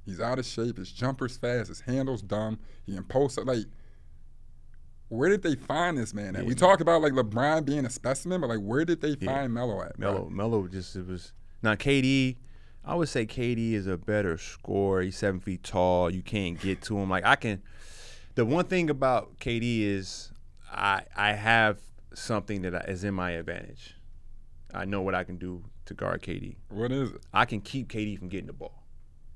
He's 0.06 0.20
out 0.20 0.38
of 0.38 0.46
shape. 0.46 0.78
His 0.78 0.92
jumper's 0.92 1.36
fast. 1.36 1.68
His 1.68 1.80
handle's 1.80 2.22
dumb. 2.22 2.60
He 2.86 2.96
up. 2.96 3.06
Like, 3.44 3.64
where 5.08 5.28
did 5.28 5.42
they 5.42 5.56
find 5.56 5.98
this 5.98 6.14
man 6.14 6.36
at? 6.36 6.46
We 6.46 6.54
talk 6.54 6.80
about 6.80 7.02
like 7.02 7.12
LeBron 7.12 7.64
being 7.64 7.84
a 7.84 7.90
specimen, 7.90 8.40
but 8.40 8.48
like, 8.48 8.60
where 8.60 8.84
did 8.84 9.00
they 9.00 9.16
find 9.16 9.52
Melo 9.52 9.82
at? 9.82 9.98
bro? 9.98 10.12
Melo, 10.12 10.28
Melo 10.30 10.68
just 10.68 10.94
it 10.94 11.06
was 11.06 11.32
now 11.62 11.74
KD. 11.74 12.36
I 12.84 12.94
would 12.94 13.08
say 13.08 13.26
KD 13.26 13.72
is 13.72 13.88
a 13.88 13.96
better 13.96 14.38
scorer. 14.38 15.02
He's 15.02 15.16
seven 15.16 15.40
feet 15.40 15.64
tall. 15.64 16.08
You 16.08 16.22
can't 16.22 16.60
get 16.60 16.82
to 16.82 16.96
him. 16.96 17.10
Like 17.10 17.24
I 17.24 17.34
can. 17.34 17.62
The 18.36 18.44
one 18.44 18.66
thing 18.66 18.90
about 18.90 19.40
KD 19.40 19.82
is 19.82 20.30
I 20.70 21.02
I 21.16 21.32
have 21.32 21.80
something 22.14 22.62
that 22.62 22.88
is 22.88 23.02
in 23.02 23.14
my 23.14 23.32
advantage. 23.32 23.96
I 24.72 24.84
know 24.84 25.02
what 25.02 25.16
I 25.16 25.24
can 25.24 25.36
do 25.36 25.64
to 25.86 25.94
guard 25.94 26.22
KD. 26.22 26.56
What 26.68 26.92
is 26.92 27.10
it? 27.10 27.20
I 27.32 27.44
can 27.44 27.60
keep 27.60 27.88
KD 27.88 28.18
from 28.18 28.28
getting 28.28 28.46
the 28.46 28.52
ball. 28.52 28.85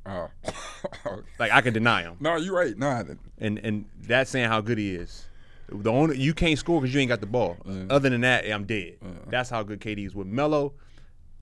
Oh, 0.07 0.29
Like 1.39 1.53
I 1.53 1.61
can 1.61 1.73
deny 1.75 2.03
him, 2.03 2.17
no, 2.21 2.37
you're 2.37 2.55
right. 2.57 2.77
Nah, 2.77 3.05
and 3.39 3.59
and 3.59 3.85
that's 4.01 4.31
saying 4.31 4.49
how 4.49 4.61
good 4.61 4.79
he 4.79 4.95
is. 4.95 5.27
The 5.69 5.91
only 5.91 6.19
you 6.19 6.35
can't 6.35 6.59
score 6.59 6.81
because 6.81 6.93
you 6.95 7.01
ain't 7.01 7.09
got 7.11 7.21
the 7.21 7.27
ball. 7.27 7.57
Other 7.91 8.11
than 8.11 8.23
that, 8.23 8.45
I'm 8.51 8.65
dead. 8.65 8.97
That's 9.29 9.51
how 9.51 9.63
good 9.63 9.81
KD 9.81 10.07
is 10.07 10.15
with 10.15 10.27
Melo. 10.27 10.73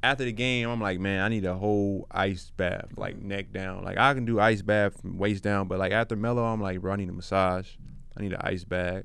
After 0.02 0.24
the 0.24 0.32
game, 0.32 0.68
I'm 0.68 0.80
like, 0.80 1.01
man, 1.01 1.22
I 1.22 1.28
need 1.28 1.44
a 1.44 1.55
whole 1.55 2.06
ice 2.10 2.52
bath, 2.56 2.86
like 2.97 3.20
neck 3.20 3.52
down. 3.52 3.85
Like 3.85 3.97
I 3.98 4.14
can 4.14 4.24
do 4.24 4.39
ice 4.39 4.62
bath 4.62 5.01
from 5.01 5.18
waist 5.18 5.43
down, 5.43 5.66
but 5.66 5.78
like 5.78 5.93
after 5.93 6.14
Melo, 6.14 6.44
I'm 6.44 6.60
like, 6.60 6.80
bro, 6.80 6.93
I 6.93 6.97
need 6.97 7.09
a 7.09 7.12
massage. 7.12 7.70
I 8.16 8.22
need 8.22 8.32
an 8.32 8.40
ice 8.43 8.64
bag. 8.64 9.05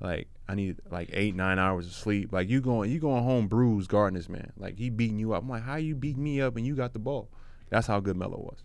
Like 0.00 0.28
I 0.48 0.54
need 0.54 0.80
like 0.90 1.10
eight, 1.12 1.34
nine 1.36 1.58
hours 1.58 1.86
of 1.86 1.92
sleep. 1.92 2.32
Like 2.32 2.48
you 2.48 2.60
going, 2.60 2.90
you 2.90 2.98
going 2.98 3.22
home 3.22 3.46
bruised 3.46 3.88
guarding 3.88 4.16
this 4.16 4.28
man. 4.28 4.52
Like 4.56 4.76
he 4.78 4.90
beating 4.90 5.18
you 5.18 5.32
up. 5.32 5.42
I'm 5.42 5.48
like, 5.48 5.62
how 5.62 5.76
you 5.76 5.94
beating 5.94 6.24
me 6.24 6.40
up 6.40 6.56
and 6.56 6.66
you 6.66 6.74
got 6.74 6.92
the 6.92 6.98
ball? 6.98 7.30
That's 7.70 7.86
how 7.86 8.00
good 8.00 8.16
Melo 8.16 8.38
was. 8.38 8.64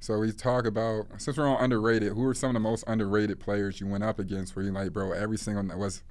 So 0.00 0.18
we 0.18 0.30
talk 0.32 0.66
about 0.66 1.06
since 1.18 1.36
we're 1.36 1.48
on 1.48 1.62
underrated. 1.62 2.12
Who 2.12 2.24
are 2.26 2.34
some 2.34 2.50
of 2.50 2.54
the 2.54 2.60
most 2.60 2.84
underrated 2.86 3.40
players 3.40 3.80
you 3.80 3.86
went 3.86 4.04
up 4.04 4.18
against? 4.18 4.54
Where 4.54 4.64
you 4.64 4.70
like, 4.72 4.92
bro, 4.92 5.12
every 5.12 5.38
single 5.38 5.64
was 5.78 6.02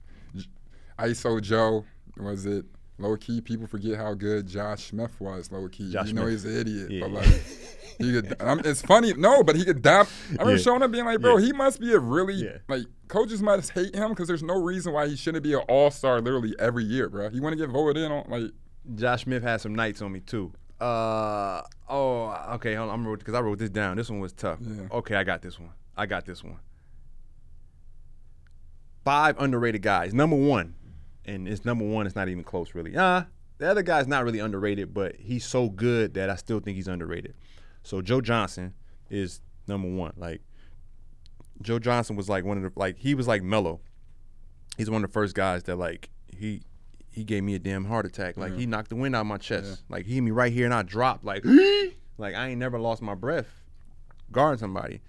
ISO 0.99 1.41
Joe. 1.41 1.85
Was 2.17 2.45
it 2.45 2.65
low 2.97 3.15
key? 3.17 3.41
People 3.41 3.67
forget 3.67 3.97
how 3.97 4.13
good 4.13 4.47
Josh 4.47 4.85
Smith 4.89 5.19
was. 5.19 5.51
Low 5.51 5.67
key, 5.69 5.91
Josh 5.91 6.07
you 6.07 6.13
know 6.13 6.21
Smith. 6.23 6.31
he's 6.31 6.45
an 6.45 6.57
idiot, 6.59 6.91
Yeah. 6.91 6.99
but 7.01 7.11
like. 7.11 7.43
He 7.97 8.11
could, 8.11 8.35
um, 8.41 8.59
it's 8.65 8.81
funny, 8.81 9.13
no, 9.13 9.41
but 9.41 9.55
he 9.55 9.63
could 9.63 9.81
dom. 9.81 10.05
I 10.05 10.31
remember 10.31 10.51
Yeah. 10.53 10.57
showing 10.57 10.83
up 10.83 10.91
being 10.91 11.05
like, 11.05 11.21
bro, 11.21 11.37
Yeah. 11.37 11.45
he 11.45 11.53
must 11.53 11.79
be 11.79 11.93
a 11.93 11.99
really 11.99 12.49
like 12.67 12.83
coaches 13.07 13.41
must 13.41 13.71
hate 13.71 13.95
him 13.95 14.09
because 14.09 14.27
there's 14.27 14.43
no 14.43 14.61
reason 14.61 14.91
why 14.91 15.07
he 15.07 15.15
shouldn't 15.15 15.43
be 15.45 15.53
an 15.53 15.61
all 15.69 15.89
star 15.91 16.19
literally 16.19 16.53
every 16.59 16.83
year, 16.83 17.07
bro. 17.07 17.29
He 17.29 17.39
want 17.39 17.53
to 17.53 17.57
get 17.57 17.69
voted 17.71 18.03
in 18.03 18.11
on 18.11 18.25
like 18.27 18.51
Josh 18.95 19.23
Smith 19.23 19.43
had 19.43 19.61
some 19.61 19.73
nights 19.73 20.01
on 20.01 20.11
me 20.11 20.19
too. 20.19 20.51
Uh 20.79 21.61
oh, 21.89 22.29
okay. 22.55 22.75
Hold 22.75 22.89
on, 22.89 23.05
I'm 23.05 23.15
because 23.17 23.33
I 23.33 23.39
wrote 23.39 23.59
this 23.59 23.69
down. 23.69 23.97
This 23.97 24.09
one 24.09 24.19
was 24.19 24.33
tough. 24.33 24.59
Yeah. 24.61 24.87
Okay, 24.91 25.15
I 25.15 25.23
got 25.23 25.41
this 25.41 25.59
one. 25.59 25.71
I 25.95 26.05
got 26.05 26.25
this 26.25 26.43
one. 26.43 26.59
Five 29.05 29.39
underrated 29.39 29.81
guys. 29.81 30.13
Number 30.13 30.35
one, 30.35 30.75
and 31.25 31.47
it's 31.47 31.63
number 31.63 31.85
one. 31.85 32.05
It's 32.05 32.15
not 32.15 32.27
even 32.27 32.43
close, 32.43 32.75
really. 32.75 32.91
Nah, 32.91 33.23
the 33.57 33.69
other 33.69 33.83
guy's 33.83 34.07
not 34.07 34.25
really 34.25 34.39
underrated, 34.39 34.93
but 34.93 35.15
he's 35.15 35.45
so 35.45 35.69
good 35.69 36.15
that 36.15 36.29
I 36.29 36.35
still 36.35 36.59
think 36.59 36.75
he's 36.75 36.87
underrated. 36.87 37.35
So 37.83 38.01
Joe 38.01 38.19
Johnson 38.19 38.73
is 39.09 39.41
number 39.67 39.87
one. 39.87 40.13
Like 40.17 40.41
Joe 41.61 41.79
Johnson 41.79 42.15
was 42.15 42.27
like 42.27 42.43
one 42.43 42.57
of 42.57 42.63
the 42.63 42.79
like 42.79 42.97
he 42.97 43.15
was 43.15 43.27
like 43.27 43.43
mellow. 43.43 43.79
He's 44.77 44.89
one 44.89 45.03
of 45.03 45.09
the 45.09 45.13
first 45.13 45.35
guys 45.35 45.63
that 45.63 45.77
like 45.77 46.09
he 46.27 46.63
he 47.15 47.23
gave 47.23 47.43
me 47.43 47.55
a 47.55 47.59
damn 47.59 47.85
heart 47.85 48.05
attack. 48.05 48.35
Like 48.35 48.55
he 48.57 48.65
knocked 48.65 48.89
the 48.89 48.95
wind 48.97 49.15
out 49.15 49.21
of 49.21 49.27
my 49.27 49.37
chest. 49.37 49.83
Like 49.87 50.05
he 50.05 50.15
hit 50.15 50.21
me 50.21 50.31
right 50.31 50.51
here 50.51 50.65
and 50.65 50.73
I 50.73 50.83
dropped 50.83 51.23
like 51.23 51.45
like 52.17 52.35
I 52.35 52.49
ain't 52.49 52.59
never 52.59 52.77
lost 52.77 53.01
my 53.01 53.15
breath 53.15 53.47
guarding 54.31 54.59
somebody. 54.59 55.01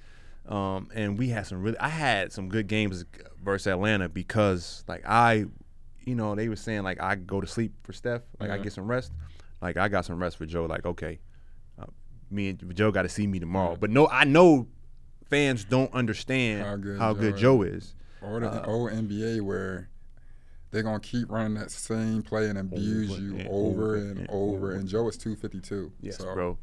Um, 0.48 0.88
and 0.94 1.18
we 1.18 1.30
had 1.30 1.48
some 1.48 1.60
really 1.62 1.78
I 1.78 1.88
had 1.88 2.32
some 2.32 2.48
good 2.48 2.68
games 2.68 3.04
versus 3.42 3.66
Atlanta 3.66 4.08
because 4.08 4.84
like 4.86 5.02
I 5.04 5.46
you 6.04 6.14
know, 6.14 6.36
they 6.36 6.48
were 6.48 6.56
saying 6.56 6.84
like 6.84 7.02
I 7.02 7.16
go 7.16 7.40
to 7.40 7.46
sleep 7.46 7.72
for 7.82 7.92
Steph, 7.92 8.22
like 8.38 8.50
I 8.50 8.58
get 8.58 8.72
some 8.72 8.86
rest. 8.86 9.10
Like 9.60 9.76
I 9.76 9.88
got 9.88 10.04
some 10.04 10.20
rest 10.20 10.36
for 10.36 10.46
Joe, 10.46 10.66
like, 10.66 10.86
okay. 10.86 11.18
Uh, 11.78 11.86
me 12.30 12.50
and 12.50 12.76
Joe 12.76 12.92
got 12.92 13.02
to 13.02 13.08
see 13.08 13.26
me 13.26 13.40
tomorrow. 13.40 13.76
But 13.78 13.90
no, 13.90 14.06
I 14.06 14.22
know 14.22 14.68
fans 15.28 15.64
don't 15.64 15.92
understand 15.92 16.62
How 16.62 16.70
how 16.98 17.12
good 17.12 17.32
good, 17.32 17.36
Joe 17.36 17.64
Joe 17.64 17.74
is. 17.74 17.94
or 18.22 18.38
the 18.38 18.64
old 18.64 18.92
NBA 18.92 19.40
where 19.40 19.88
they're 20.70 20.82
gonna 20.82 21.00
keep 21.00 21.30
running 21.30 21.54
that 21.54 21.70
same 21.70 22.22
play 22.22 22.48
and 22.48 22.58
abuse 22.58 23.10
Over 23.10 23.20
you 23.20 23.36
and 23.36 23.48
over 23.48 23.56
over 23.56 23.96
and 23.96 24.18
and 24.18 24.30
over. 24.30 24.72
And 24.72 24.88
Joe 24.88 25.08
is 25.08 25.16
two 25.16 25.36
fifty 25.36 25.60
two. 25.60 25.92
Yes, 26.00 26.18
so, 26.18 26.32
bro. 26.34 26.58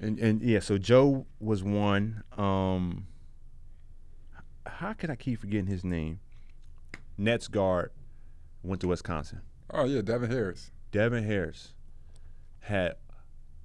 And 0.00 0.18
and 0.18 0.42
yeah, 0.42 0.60
so 0.60 0.78
Joe 0.78 1.26
was 1.40 1.62
one. 1.62 2.22
Um 2.36 3.06
how 4.66 4.92
could 4.92 5.10
I 5.10 5.16
keep 5.16 5.40
forgetting 5.40 5.66
his 5.66 5.84
name? 5.84 6.20
Nets 7.16 7.48
guard 7.48 7.90
went 8.62 8.80
to 8.82 8.88
Wisconsin. 8.88 9.40
Oh 9.70 9.84
yeah, 9.84 10.02
Devin 10.02 10.30
Harris. 10.30 10.70
Devin 10.92 11.24
Harris 11.24 11.72
had 12.60 12.94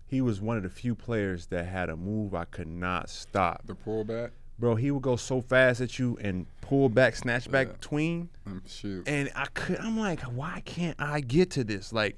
he 0.06 0.22
was 0.22 0.40
one 0.40 0.58
of 0.58 0.64
the 0.64 0.70
few 0.70 0.96
players 0.96 1.48
that 1.48 1.66
had 1.66 1.90
a 1.90 1.96
move 1.96 2.34
I 2.34 2.46
could 2.46 2.68
not 2.68 3.10
stop. 3.10 3.64
The 3.66 3.76
pullback. 3.76 4.32
Bro, 4.60 4.76
he 4.76 4.92
would 4.92 5.02
go 5.02 5.16
so 5.16 5.42
fast 5.42 5.82
at 5.82 5.98
you 6.00 6.18
and 6.22 6.46
pull 6.62 6.88
back, 6.90 7.16
snatch 7.16 7.50
back 7.50 7.68
Yeah. 7.68 7.74
tween. 7.82 8.30
Shoot. 8.68 9.08
And 9.08 9.32
I 9.36 9.46
could 9.54 9.80
I'm 9.80 9.98
like, 10.00 10.22
why 10.22 10.62
can't 10.66 10.96
I 11.00 11.22
get 11.22 11.50
to 11.52 11.64
this? 11.64 11.92
Like 11.92 12.18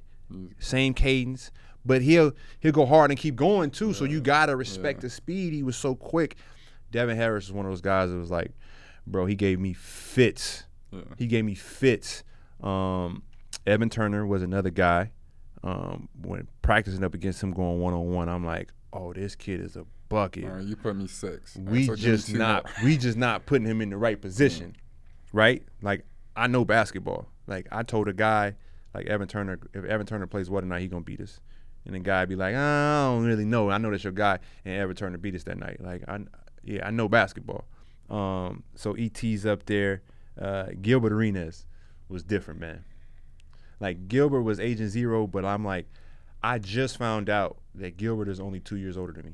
same 0.59 0.93
cadence. 0.93 1.51
But 1.85 2.01
he'll 2.01 2.33
he'll 2.59 2.71
go 2.71 2.85
hard 2.85 3.11
and 3.11 3.19
keep 3.19 3.35
going 3.35 3.71
too. 3.71 3.93
So 3.93 4.05
you 4.05 4.19
gotta 4.21 4.55
respect 4.55 5.01
the 5.01 5.09
speed. 5.09 5.53
He 5.53 5.63
was 5.63 5.77
so 5.77 5.95
quick. 5.95 6.35
Devin 6.91 7.15
Harris 7.15 7.45
is 7.45 7.51
one 7.51 7.65
of 7.65 7.71
those 7.71 7.81
guys 7.81 8.09
that 8.11 8.17
was 8.17 8.31
like, 8.31 8.51
bro, 9.07 9.25
he 9.25 9.35
gave 9.35 9.59
me 9.59 9.73
fits. 9.73 10.63
He 11.17 11.27
gave 11.27 11.43
me 11.45 11.55
fits. 11.55 12.23
Um, 12.61 13.23
Evan 13.67 13.89
Turner 13.89 14.25
was 14.25 14.41
another 14.43 14.69
guy. 14.69 15.11
Um, 15.63 16.07
when 16.21 16.47
practicing 16.61 17.03
up 17.03 17.13
against 17.13 17.41
him 17.43 17.51
going 17.51 17.79
one 17.79 17.93
on 17.93 18.11
one, 18.11 18.29
I'm 18.29 18.45
like, 18.45 18.71
oh, 18.93 19.11
this 19.13 19.35
kid 19.35 19.59
is 19.61 19.75
a 19.75 19.85
bucket 20.09 20.45
right, 20.45 20.63
you 20.63 20.75
put 20.75 20.95
me 20.95 21.07
six. 21.07 21.55
All 21.55 21.63
right, 21.63 21.71
we 21.71 21.85
so 21.85 21.95
just 21.95 22.33
not 22.33 22.69
we 22.83 22.97
just 22.97 23.17
not 23.17 23.45
putting 23.45 23.67
him 23.67 23.81
in 23.81 23.89
the 23.89 23.97
right 23.97 24.19
position, 24.19 24.75
right? 25.33 25.63
Like 25.81 26.05
I 26.35 26.47
know 26.47 26.65
basketball. 26.65 27.27
Like 27.47 27.67
I 27.71 27.83
told 27.83 28.07
a 28.07 28.13
guy, 28.13 28.55
like 28.93 29.07
Evan 29.07 29.27
Turner, 29.27 29.59
if 29.73 29.85
Evan 29.85 30.05
Turner 30.05 30.27
plays 30.27 30.49
well 30.49 30.61
tonight, 30.61 30.81
he 30.81 30.87
gonna 30.87 31.01
beat 31.01 31.21
us. 31.21 31.39
And 31.85 31.93
the 31.93 31.99
guy 31.99 32.25
be 32.25 32.35
like, 32.35 32.55
I 32.55 33.05
don't 33.05 33.25
really 33.25 33.45
know. 33.45 33.69
I 33.69 33.77
know 33.77 33.91
that's 33.91 34.03
your 34.03 34.13
guy, 34.13 34.39
and 34.63 34.75
Evan 34.75 34.95
Turner 34.95 35.17
beat 35.19 35.35
us 35.35 35.43
that 35.43 35.57
night. 35.57 35.81
Like 35.81 36.03
I, 36.07 36.19
yeah, 36.63 36.87
I 36.87 36.91
know 36.91 37.07
basketball. 37.07 37.65
Um, 38.09 38.63
so 38.75 38.93
ET's 38.93 39.45
up 39.45 39.65
there. 39.65 40.01
Uh, 40.39 40.67
Gilbert 40.81 41.13
Arenas 41.13 41.65
was 42.09 42.23
different, 42.23 42.59
man. 42.59 42.83
Like 43.79 44.07
Gilbert 44.07 44.41
was 44.41 44.59
Agent 44.59 44.89
Zero, 44.89 45.27
but 45.27 45.45
I'm 45.45 45.63
like, 45.63 45.87
I 46.41 46.59
just 46.59 46.97
found 46.97 47.29
out 47.29 47.57
that 47.75 47.97
Gilbert 47.97 48.29
is 48.29 48.39
only 48.39 48.59
two 48.59 48.77
years 48.77 48.97
older 48.97 49.13
than 49.13 49.25
me. 49.25 49.33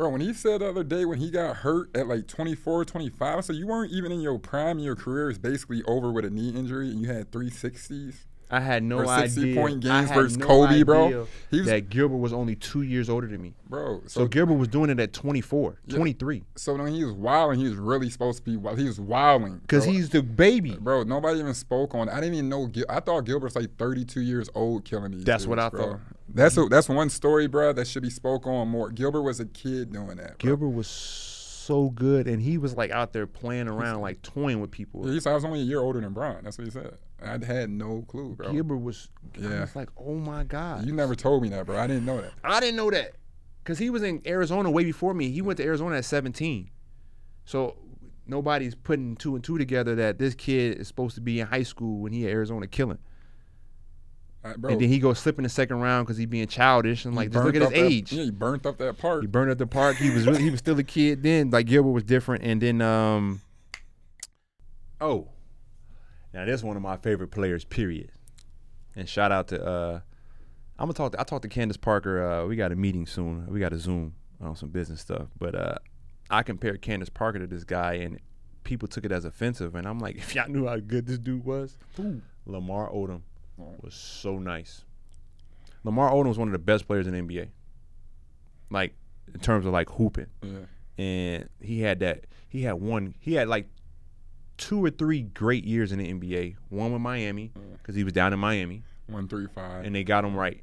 Bro, 0.00 0.08
when 0.08 0.22
he 0.22 0.32
said 0.32 0.62
the 0.62 0.68
other 0.70 0.82
day 0.82 1.04
when 1.04 1.18
he 1.18 1.30
got 1.30 1.56
hurt 1.56 1.94
at 1.94 2.08
like 2.08 2.26
24, 2.26 2.86
25, 2.86 3.44
so 3.44 3.52
you 3.52 3.66
weren't 3.66 3.92
even 3.92 4.10
in 4.10 4.22
your 4.22 4.38
prime, 4.38 4.78
your 4.78 4.96
career 4.96 5.28
is 5.28 5.36
basically 5.36 5.82
over 5.82 6.10
with 6.10 6.24
a 6.24 6.30
knee 6.30 6.48
injury 6.48 6.88
and 6.88 7.02
you 7.02 7.08
had 7.12 7.30
360s. 7.30 8.14
I 8.50 8.60
had 8.60 8.82
no 8.82 9.04
For 9.04 9.18
60 9.18 9.42
idea. 9.42 9.54
point 9.54 9.84
I 9.84 9.88
games 10.00 10.08
had 10.08 10.14
versus 10.16 10.38
no 10.38 10.46
Kobe, 10.46 10.82
bro. 10.84 11.26
He 11.50 11.58
was- 11.58 11.66
that 11.68 11.90
Gilbert 11.90 12.16
was 12.16 12.32
only 12.32 12.56
two 12.56 12.80
years 12.80 13.10
older 13.10 13.26
than 13.26 13.42
me. 13.42 13.54
bro. 13.68 14.00
So 14.06 14.22
So 14.22 14.26
Gilbert 14.26 14.54
was 14.54 14.68
doing 14.68 14.88
it 14.88 14.98
at 14.98 15.12
24, 15.12 15.78
23. 15.90 16.44
so 16.56 16.74
when 16.74 16.92
he 16.94 17.04
was 17.04 17.12
wilding, 17.12 17.60
he 17.60 17.66
was 17.68 17.76
really 17.76 18.08
supposed 18.08 18.38
to 18.38 18.42
be. 18.50 18.56
wild. 18.56 18.78
He 18.78 18.86
was 18.86 18.98
wilding 18.98 19.58
Because 19.58 19.84
he's 19.84 20.08
the 20.08 20.22
baby. 20.22 20.78
Bro, 20.80 21.04
nobody 21.04 21.38
even 21.40 21.52
spoke 21.52 21.94
on. 21.94 22.08
it. 22.08 22.12
I 22.12 22.20
didn't 22.20 22.36
even 22.36 22.48
know. 22.48 22.66
Gil- 22.68 22.86
I 22.88 23.00
thought 23.00 23.26
Gilbert's 23.26 23.54
like 23.54 23.76
32 23.76 24.22
years 24.22 24.48
old, 24.54 24.86
killing 24.86 25.12
these. 25.12 25.24
That's 25.24 25.46
what 25.46 25.58
I 25.60 25.68
bro. 25.68 25.80
thought. 25.90 26.00
That's 26.32 26.56
a, 26.56 26.64
that's 26.66 26.88
one 26.88 27.10
story, 27.10 27.46
bro. 27.46 27.72
That 27.72 27.86
should 27.86 28.02
be 28.02 28.10
spoke 28.10 28.46
on 28.46 28.68
more. 28.68 28.90
Gilbert 28.90 29.22
was 29.22 29.40
a 29.40 29.46
kid 29.46 29.92
doing 29.92 30.16
that. 30.16 30.38
Bro. 30.38 30.48
Gilbert 30.48 30.68
was 30.68 30.86
so 30.86 31.90
good, 31.90 32.26
and 32.26 32.40
he 32.42 32.58
was 32.58 32.76
like 32.76 32.90
out 32.90 33.12
there 33.12 33.26
playing 33.26 33.68
around, 33.68 34.00
like 34.00 34.22
toying 34.22 34.60
with 34.60 34.70
people. 34.70 35.06
Yeah, 35.06 35.14
he 35.14 35.20
said 35.20 35.32
I 35.32 35.34
was 35.34 35.44
only 35.44 35.60
a 35.60 35.64
year 35.64 35.80
older 35.80 36.00
than 36.00 36.12
Bron. 36.12 36.42
That's 36.42 36.58
what 36.58 36.64
he 36.64 36.70
said. 36.70 36.98
I 37.22 37.44
had 37.44 37.68
no 37.70 38.02
clue, 38.08 38.34
bro. 38.34 38.52
Gilbert 38.52 38.78
was, 38.78 39.08
Yeah. 39.38 39.60
was 39.60 39.76
like, 39.76 39.90
oh 39.96 40.14
my 40.14 40.42
God. 40.44 40.86
You 40.86 40.92
never 40.92 41.14
told 41.14 41.42
me 41.42 41.48
that, 41.50 41.66
bro. 41.66 41.76
I 41.78 41.86
didn't 41.86 42.06
know 42.06 42.20
that. 42.20 42.32
I 42.42 42.60
didn't 42.60 42.76
know 42.76 42.90
that 42.90 43.12
because 43.62 43.78
he 43.78 43.90
was 43.90 44.02
in 44.02 44.22
Arizona 44.26 44.70
way 44.70 44.84
before 44.84 45.12
me. 45.14 45.30
He 45.30 45.42
went 45.42 45.58
to 45.58 45.64
Arizona 45.64 45.96
at 45.96 46.04
17. 46.06 46.70
So 47.44 47.76
nobody's 48.26 48.74
putting 48.74 49.16
two 49.16 49.34
and 49.34 49.44
two 49.44 49.58
together 49.58 49.94
that 49.96 50.18
this 50.18 50.34
kid 50.34 50.78
is 50.78 50.88
supposed 50.88 51.14
to 51.16 51.20
be 51.20 51.40
in 51.40 51.46
high 51.46 51.62
school 51.64 52.00
when 52.00 52.12
he 52.12 52.24
at 52.26 52.30
Arizona 52.32 52.66
killing. 52.66 52.98
Bro, 54.42 54.72
And 54.72 54.80
then 54.80 54.88
he 54.88 54.98
goes 54.98 55.18
slip 55.18 55.38
in 55.38 55.42
the 55.42 55.50
second 55.50 55.80
round 55.80 56.06
because 56.06 56.16
he 56.16 56.24
being 56.24 56.46
childish 56.46 57.04
and 57.04 57.14
like 57.14 57.30
just 57.30 57.44
look 57.44 57.54
at 57.56 57.60
his 57.60 57.70
that- 57.70 57.76
age. 57.78 58.10
yeah, 58.12 58.22
he 58.24 58.30
burnt 58.30 58.64
up 58.64 58.78
that 58.78 58.96
park. 58.96 59.20
He 59.20 59.26
burned 59.26 59.50
up 59.50 59.58
the 59.58 59.66
park. 59.66 59.96
He 59.96 60.08
was 60.10 60.26
really, 60.26 60.42
he 60.42 60.48
was 60.50 60.60
still 60.60 60.78
a 60.78 60.82
kid 60.82 61.22
then. 61.22 61.50
Like 61.50 61.66
Gilbert 61.66 61.90
was 61.90 62.04
different. 62.04 62.42
And 62.44 62.60
then 62.60 62.80
um 62.80 63.42
oh, 65.00 65.28
now 66.32 66.44
this 66.44 66.60
is 66.60 66.64
one 66.64 66.76
of 66.76 66.82
my 66.82 66.96
favorite 66.96 67.28
players. 67.30 67.64
Period. 67.64 68.12
And 68.96 69.08
shout 69.08 69.30
out 69.32 69.48
to 69.48 69.62
uh 69.64 70.00
I'm 70.78 70.86
gonna 70.86 70.94
talk. 70.94 71.12
To, 71.12 71.20
I 71.20 71.24
talked 71.24 71.42
to 71.42 71.48
Candace 71.50 71.76
Parker. 71.76 72.24
Uh, 72.26 72.46
we 72.46 72.56
got 72.56 72.72
a 72.72 72.76
meeting 72.76 73.06
soon. 73.06 73.46
We 73.50 73.60
got 73.60 73.74
a 73.74 73.78
Zoom 73.78 74.14
on 74.40 74.56
some 74.56 74.70
business 74.70 75.00
stuff. 75.02 75.28
But 75.38 75.54
uh 75.54 75.74
I 76.30 76.42
compared 76.42 76.80
Candace 76.80 77.10
Parker 77.10 77.40
to 77.40 77.46
this 77.46 77.64
guy, 77.64 77.94
and 77.94 78.18
people 78.64 78.88
took 78.88 79.04
it 79.04 79.12
as 79.12 79.26
offensive. 79.26 79.74
And 79.74 79.86
I'm 79.86 79.98
like, 79.98 80.16
if 80.18 80.34
y'all 80.34 80.48
knew 80.48 80.66
how 80.66 80.78
good 80.78 81.06
this 81.06 81.18
dude 81.18 81.44
was, 81.44 81.76
Lamar 82.46 82.88
Odom 82.90 83.20
was 83.82 83.94
so 83.94 84.38
nice. 84.38 84.84
Lamar 85.84 86.10
Odom 86.10 86.28
was 86.28 86.38
one 86.38 86.48
of 86.48 86.52
the 86.52 86.58
best 86.58 86.86
players 86.86 87.06
in 87.06 87.14
the 87.14 87.20
NBA. 87.20 87.48
Like 88.70 88.94
in 89.32 89.40
terms 89.40 89.66
of 89.66 89.72
like 89.72 89.88
hooping. 89.90 90.26
Yeah. 90.42 90.58
And 90.98 91.48
he 91.60 91.80
had 91.80 92.00
that 92.00 92.24
he 92.48 92.62
had 92.62 92.74
one 92.74 93.14
he 93.20 93.34
had 93.34 93.48
like 93.48 93.68
two 94.58 94.84
or 94.84 94.90
three 94.90 95.22
great 95.22 95.64
years 95.64 95.92
in 95.92 95.98
the 95.98 96.12
NBA. 96.12 96.56
One 96.68 96.92
with 96.92 97.00
Miami 97.00 97.52
because 97.78 97.94
he 97.94 98.04
was 98.04 98.12
down 98.12 98.32
in 98.32 98.38
Miami 98.38 98.82
One 99.06 99.26
three 99.28 99.46
five. 99.54 99.84
and 99.84 99.94
they 99.94 100.04
got 100.04 100.24
him 100.24 100.36
right. 100.36 100.62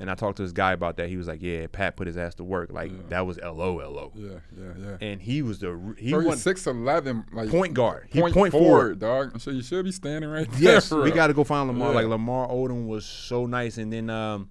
And 0.00 0.10
I 0.10 0.14
talked 0.14 0.36
to 0.36 0.42
this 0.42 0.52
guy 0.52 0.72
about 0.72 0.96
that. 0.98 1.08
He 1.08 1.16
was 1.16 1.26
like, 1.26 1.42
"Yeah, 1.42 1.66
Pat 1.70 1.96
put 1.96 2.06
his 2.06 2.16
ass 2.16 2.34
to 2.36 2.44
work. 2.44 2.72
Like 2.72 3.08
that 3.08 3.26
was 3.26 3.38
lo 3.42 3.52
lo." 3.54 4.12
yeah, 4.14 4.28
yeah, 4.56 4.72
yeah. 4.78 4.96
And 5.00 5.20
he 5.20 5.42
was 5.42 5.58
the 5.58 5.94
he 5.98 6.14
was 6.14 6.40
six 6.42 6.66
eleven, 6.66 7.24
like 7.32 7.50
point 7.50 7.74
guard. 7.74 8.06
He 8.10 8.20
point, 8.20 8.34
point 8.34 8.52
forward, 8.52 9.00
forward. 9.00 9.30
dog. 9.32 9.40
So 9.40 9.50
you 9.50 9.62
should 9.62 9.84
be 9.84 9.92
standing 9.92 10.30
right 10.30 10.48
there. 10.52 10.74
Yes, 10.74 10.90
we 10.92 11.10
got 11.10 11.28
to 11.28 11.34
go 11.34 11.42
find 11.44 11.68
Lamar. 11.68 11.90
Yeah. 11.90 11.96
Like 11.96 12.06
Lamar 12.06 12.48
Odom 12.48 12.86
was 12.86 13.04
so 13.04 13.46
nice, 13.46 13.78
and 13.78 13.92
then 13.92 14.08
um, 14.08 14.48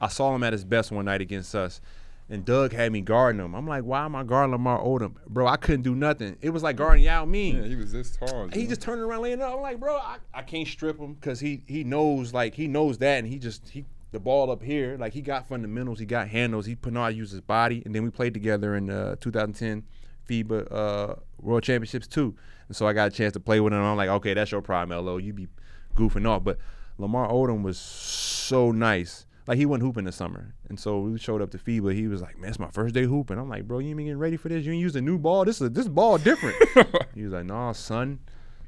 I 0.00 0.08
saw 0.08 0.34
him 0.34 0.42
at 0.42 0.52
his 0.52 0.64
best 0.64 0.90
one 0.92 1.06
night 1.06 1.20
against 1.20 1.54
us, 1.54 1.80
and 2.28 2.44
Doug 2.44 2.72
had 2.72 2.92
me 2.92 3.00
guarding 3.00 3.40
him. 3.40 3.54
I'm 3.54 3.66
like, 3.66 3.84
why 3.84 4.04
am 4.04 4.14
I 4.14 4.22
guarding 4.22 4.52
Lamar 4.52 4.80
Odom, 4.80 5.14
bro? 5.26 5.46
I 5.46 5.56
couldn't 5.56 5.82
do 5.82 5.94
nothing. 5.94 6.36
It 6.42 6.50
was 6.50 6.62
like 6.62 6.76
guarding 6.76 7.04
Yao 7.04 7.24
Ming. 7.24 7.56
Yeah, 7.56 7.64
he 7.64 7.76
was 7.76 7.92
this 7.92 8.16
tall. 8.16 8.48
he 8.52 8.66
just 8.66 8.80
turned 8.80 9.00
around 9.00 9.22
laying 9.22 9.40
up. 9.40 9.54
I'm 9.54 9.62
like, 9.62 9.80
bro, 9.80 9.96
I, 9.96 10.18
I 10.34 10.42
can't 10.42 10.68
strip 10.68 10.98
him 10.98 11.14
because 11.14 11.40
he 11.40 11.62
he 11.66 11.84
knows 11.84 12.34
like 12.34 12.54
he 12.54 12.68
knows 12.68 12.98
that, 12.98 13.18
and 13.18 13.26
he 13.26 13.38
just 13.38 13.68
he 13.70 13.84
the 14.12 14.20
ball 14.20 14.50
up 14.50 14.62
here 14.62 14.96
like 14.98 15.12
he 15.12 15.22
got 15.22 15.46
fundamentals, 15.48 15.98
he 15.98 16.06
got 16.06 16.28
handles, 16.28 16.66
he 16.66 16.74
put 16.74 16.94
how 16.94 17.08
to 17.08 17.14
use 17.14 17.30
his 17.30 17.40
body, 17.40 17.82
and 17.84 17.94
then 17.94 18.02
we 18.02 18.10
played 18.10 18.34
together 18.34 18.74
in 18.74 18.90
uh, 18.90 19.16
2010 19.20 19.84
FIBA 20.28 20.72
uh, 20.72 21.14
World 21.40 21.62
Championships 21.62 22.06
too, 22.06 22.34
and 22.68 22.76
so 22.76 22.86
I 22.86 22.92
got 22.92 23.08
a 23.08 23.10
chance 23.10 23.32
to 23.34 23.40
play 23.40 23.60
with 23.60 23.72
him. 23.72 23.80
I'm 23.80 23.96
like, 23.96 24.08
okay, 24.08 24.34
that's 24.34 24.52
your 24.52 24.62
prime, 24.62 24.90
Lo. 24.90 25.16
You 25.18 25.32
be 25.32 25.48
goofing 25.94 26.26
off, 26.28 26.44
but 26.44 26.58
Lamar 26.98 27.28
Odom 27.28 27.62
was 27.62 27.78
so 27.78 28.72
nice. 28.72 29.26
Like 29.46 29.58
he 29.58 29.66
wasn't 29.66 29.84
hooping 29.84 30.04
this 30.04 30.16
summer, 30.16 30.54
and 30.68 30.78
so 30.78 31.00
we 31.00 31.18
showed 31.18 31.42
up 31.42 31.50
to 31.50 31.58
FIBA. 31.58 31.94
He 31.94 32.06
was 32.06 32.22
like, 32.22 32.38
"Man, 32.38 32.50
it's 32.50 32.58
my 32.58 32.70
first 32.70 32.94
day 32.94 33.04
hooping." 33.04 33.38
I'm 33.38 33.48
like, 33.48 33.66
"Bro, 33.66 33.80
you 33.80 33.88
ain't 33.88 33.98
getting 33.98 34.18
ready 34.18 34.36
for 34.36 34.48
this. 34.48 34.64
You 34.64 34.72
ain't 34.72 34.80
used 34.80 34.96
a 34.96 35.00
new 35.00 35.18
ball. 35.18 35.44
This 35.44 35.60
is 35.60 35.70
this 35.70 35.88
ball 35.88 36.18
different." 36.18 36.56
he 37.14 37.24
was 37.24 37.32
like, 37.32 37.46
"Nah, 37.46 37.72
son, 37.72 38.20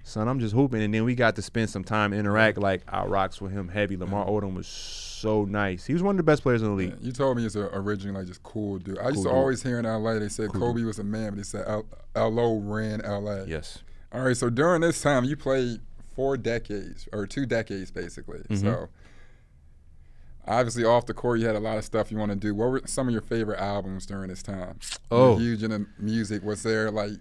son, 0.03 0.27
I'm 0.27 0.41
just 0.41 0.55
hooping." 0.55 0.83
And 0.83 0.93
then 0.93 1.05
we 1.05 1.15
got 1.15 1.37
to 1.37 1.43
spend 1.43 1.71
some 1.71 1.85
time 1.85 2.13
interact. 2.13 2.59
Like 2.59 2.83
I 2.89 3.05
rocks 3.05 3.41
with 3.41 3.53
him 3.53 3.69
heavy. 3.69 3.97
Lamar 3.97 4.27
Odom 4.27 4.55
was 4.55 4.67
so 5.23 5.45
nice. 5.45 5.87
He 5.87 5.93
was 5.93 6.03
one 6.03 6.15
of 6.15 6.17
the 6.17 6.25
best 6.25 6.43
players 6.43 6.63
in 6.63 6.69
the 6.69 6.75
league. 6.75 6.97
You 7.01 7.13
told 7.13 7.37
me 7.37 7.45
he's 7.45 7.55
a 7.55 7.69
originally 7.73 8.19
like 8.19 8.27
just 8.27 8.43
cool 8.43 8.79
dude. 8.79 8.99
I 8.99 9.09
used 9.09 9.19
to 9.19 9.29
dude. 9.29 9.33
always 9.33 9.63
hear 9.63 9.79
in 9.79 9.85
LA 9.85 10.19
they 10.19 10.29
said 10.29 10.53
Kobe 10.53 10.83
was 10.83 10.99
a 10.99 11.05
man, 11.05 11.31
but 11.31 11.37
they 11.37 11.43
said 11.45 11.65
L- 11.69 11.87
LO 12.17 12.59
ran 12.59 13.01
LA. 13.01 13.45
Yes. 13.45 13.79
All 14.13 14.23
right, 14.23 14.37
so 14.37 14.51
during 14.51 14.81
this 14.81 15.01
time 15.01 15.25
you 15.25 15.37
played 15.37 15.81
four 16.17 16.37
decades 16.37 17.09
or 17.13 17.29
two 17.29 17.47
decades 17.47 17.93
basically. 17.93 18.41
Mm-hmm. 18.41 18.57
So 18.57 18.89
obviously 20.47 20.85
off 20.85 21.07
the 21.07 21.15
court 21.15 21.39
you 21.39 21.47
had 21.47 21.55
a 21.55 21.61
lot 21.61 21.79
of 21.79 21.85
stuff 21.85 22.11
you 22.11 22.19
want 22.19 22.33
to 22.33 22.37
do. 22.37 22.53
What 22.53 22.71
were 22.71 22.83
some 22.87 23.07
of 23.07 23.13
your 23.13 23.23
favorite 23.23 23.61
albums 23.61 24.07
during 24.07 24.29
this 24.29 24.43
time? 24.43 24.81
Oh. 25.13 25.39
You're 25.39 25.51
huge 25.51 25.63
into 25.63 25.87
music. 26.01 26.43
Was 26.43 26.65
there 26.65 26.91
like 26.91 27.13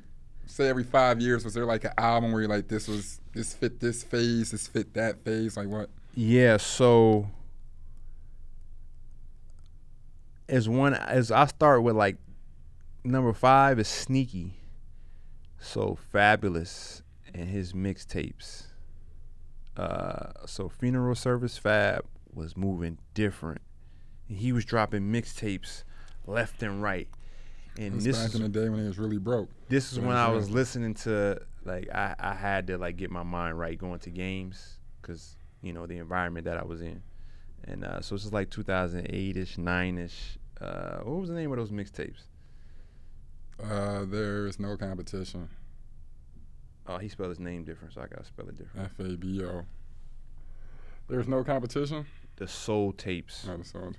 say 0.47 0.67
every 0.67 0.83
five 0.83 1.21
years 1.21 1.45
was 1.45 1.53
there 1.53 1.65
like 1.65 1.83
an 1.83 1.93
album 1.99 2.31
where 2.31 2.41
you're 2.41 2.49
like 2.49 2.67
this 2.67 2.87
was 2.87 3.21
this 3.35 3.53
fit 3.53 3.79
this 3.79 4.03
phase, 4.03 4.49
this 4.49 4.65
fit 4.65 4.95
that 4.95 5.23
phase? 5.23 5.55
Like 5.55 5.67
what? 5.67 5.91
Yeah. 6.15 6.57
So 6.57 7.29
as 10.51 10.69
one 10.69 10.93
as 10.93 11.31
I 11.31 11.45
start 11.45 11.81
with 11.81 11.95
like 11.95 12.17
number 13.03 13.33
five 13.33 13.79
is 13.79 13.87
Sneaky. 13.87 14.53
So 15.59 15.97
Fabolous 16.13 17.01
and 17.33 17.49
his 17.49 17.73
mixtapes. 17.73 18.65
Uh, 19.77 20.31
so 20.45 20.69
funeral 20.69 21.15
service 21.15 21.57
Fab 21.57 22.05
was 22.33 22.57
moving 22.57 22.97
different. 23.13 23.61
He 24.27 24.51
was 24.51 24.65
dropping 24.65 25.11
mixtapes 25.11 25.83
left 26.27 26.61
and 26.61 26.83
right. 26.83 27.07
And 27.77 27.95
This 27.95 28.03
this 28.03 28.17
back 28.17 28.27
is 28.29 28.35
in 28.35 28.41
the 28.43 28.49
day 28.49 28.69
when 28.69 28.81
he 28.81 28.87
was 28.87 28.99
really 28.99 29.17
broke. 29.17 29.49
this 29.69 29.91
is 29.91 29.97
Yeah, 29.99 30.07
when 30.07 30.17
I 30.17 30.27
was 30.29 30.49
listening 30.49 30.93
to 30.95 31.41
like 31.63 31.89
I, 31.93 32.15
I 32.19 32.33
had 32.33 32.67
to 32.67 32.77
like 32.77 32.97
get 32.97 33.09
my 33.11 33.23
mind 33.23 33.57
right 33.57 33.77
going 33.77 33.99
to 33.99 34.09
games 34.09 34.77
because 35.01 35.37
you 35.61 35.71
know 35.71 35.85
the 35.85 35.97
environment 35.97 36.45
that 36.45 36.57
I 36.57 36.65
was 36.65 36.81
in, 36.81 37.01
and 37.63 37.85
uh, 37.85 38.01
so 38.01 38.15
this 38.15 38.25
is 38.25 38.33
like 38.33 38.49
2008 38.49 39.37
ish, 39.37 39.57
nine 39.57 39.97
ish. 39.97 40.37
Uh, 40.61 40.99
what 40.99 41.19
was 41.19 41.29
the 41.29 41.35
name 41.35 41.51
of 41.51 41.57
those 41.57 41.71
mixtapes? 41.71 42.23
Uh, 43.63 44.05
there 44.05 44.45
is 44.47 44.59
no 44.59 44.77
competition. 44.77 45.49
Oh, 46.87 46.97
he 46.97 47.09
spelled 47.09 47.29
his 47.29 47.39
name 47.39 47.63
different, 47.63 47.93
so 47.93 48.01
I 48.01 48.07
gotta 48.07 48.25
spell 48.25 48.47
it 48.49 48.57
different. 48.57 48.89
F 48.99 49.05
A 49.05 49.17
B 49.17 49.43
O. 49.43 49.65
There's 51.07 51.27
no 51.27 51.43
competition. 51.43 52.05
The 52.37 52.47
Soul 52.47 52.93
Tapes. 52.93 53.47
Oh, 53.49 53.57
the 53.57 53.65
song. 53.65 53.95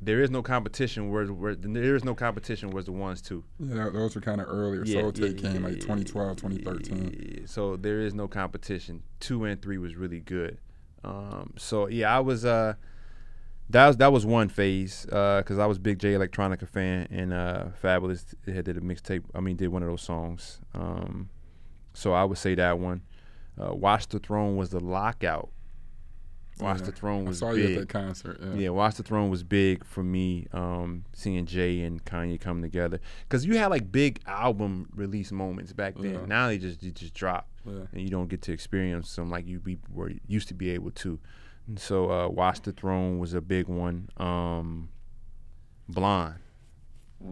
There 0.00 0.20
is 0.20 0.30
no 0.30 0.42
competition. 0.42 1.10
Where 1.10 1.26
where 1.26 1.54
there 1.54 1.94
is 1.94 2.04
no 2.04 2.14
competition 2.14 2.70
was 2.70 2.86
the 2.86 2.92
ones 2.92 3.22
too. 3.22 3.44
Yeah, 3.58 3.88
those 3.90 4.14
were 4.14 4.20
kind 4.20 4.40
of 4.40 4.48
earlier. 4.48 4.84
Yeah, 4.84 5.00
Soul 5.00 5.12
yeah, 5.14 5.28
Tape 5.28 5.38
came 5.42 5.62
like 5.62 5.74
2012, 5.74 6.36
2013. 6.36 7.38
Yeah, 7.40 7.46
So 7.46 7.76
there 7.76 8.00
is 8.00 8.12
no 8.12 8.26
competition. 8.26 9.02
Two 9.20 9.44
and 9.44 9.62
three 9.62 9.78
was 9.78 9.94
really 9.94 10.20
good. 10.20 10.58
Um, 11.04 11.54
so 11.56 11.86
yeah, 11.86 12.14
I 12.14 12.20
was 12.20 12.44
uh, 12.44 12.74
that 13.72 13.86
was 13.88 13.96
that 13.98 14.12
was 14.12 14.24
one 14.24 14.48
phase 14.48 15.04
because 15.06 15.58
I 15.58 15.66
was 15.66 15.78
big 15.78 15.98
Jay 15.98 16.12
Electronica 16.14 16.68
fan 16.68 17.08
and 17.10 17.32
uh, 17.32 17.64
Fabolous 17.82 18.34
had 18.46 18.64
did 18.64 18.76
a 18.76 18.80
mixtape. 18.80 19.24
I 19.34 19.40
mean, 19.40 19.56
did 19.56 19.68
one 19.68 19.82
of 19.82 19.88
those 19.88 20.02
songs. 20.02 20.60
Um, 20.74 21.28
so 21.94 22.12
I 22.12 22.24
would 22.24 22.38
say 22.38 22.54
that 22.54 22.78
one. 22.78 23.02
Uh, 23.60 23.74
Watch 23.74 24.08
the 24.08 24.18
Throne 24.18 24.56
was 24.56 24.70
the 24.70 24.80
lockout. 24.80 25.50
Watch 26.60 26.80
Yeah. 26.80 26.86
the 26.86 26.92
Throne 26.92 27.24
was 27.24 27.42
I 27.42 27.46
saw 27.46 27.54
big. 27.54 27.68
you 27.70 27.74
at 27.74 27.80
that 27.80 27.88
concert. 27.88 28.38
Yeah. 28.42 28.54
Yeah, 28.54 28.68
Watch 28.70 28.94
the 28.96 29.02
Throne 29.02 29.30
was 29.30 29.42
big 29.42 29.84
for 29.84 30.02
me. 30.02 30.46
Um, 30.52 31.04
seeing 31.12 31.44
Jay 31.46 31.82
and 31.82 32.02
Kanye 32.04 32.40
come 32.40 32.62
together 32.62 33.00
because 33.28 33.44
you 33.44 33.58
had 33.58 33.66
like 33.68 33.90
big 33.90 34.20
album 34.26 34.88
release 34.94 35.32
moments 35.32 35.72
back 35.72 35.96
then. 35.96 36.14
Yeah. 36.14 36.26
Now 36.26 36.48
they 36.48 36.58
just 36.58 36.82
you 36.82 36.90
just 36.90 37.14
drop, 37.14 37.48
and 37.64 37.88
you 38.00 38.08
don't 38.08 38.28
get 38.28 38.42
to 38.42 38.52
experience 38.52 39.14
them 39.16 39.30
like 39.30 39.46
you 39.46 39.60
be 39.60 39.78
were 39.92 40.12
used 40.26 40.48
to 40.48 40.54
be 40.54 40.70
able 40.70 40.90
to. 40.92 41.18
And 41.66 41.78
so, 41.78 42.10
uh, 42.10 42.28
Watch 42.28 42.62
the 42.62 42.72
Throne 42.72 43.18
was 43.18 43.34
a 43.34 43.40
big 43.40 43.68
one. 43.68 44.08
Um, 44.16 44.88
Blonde, 45.88 46.36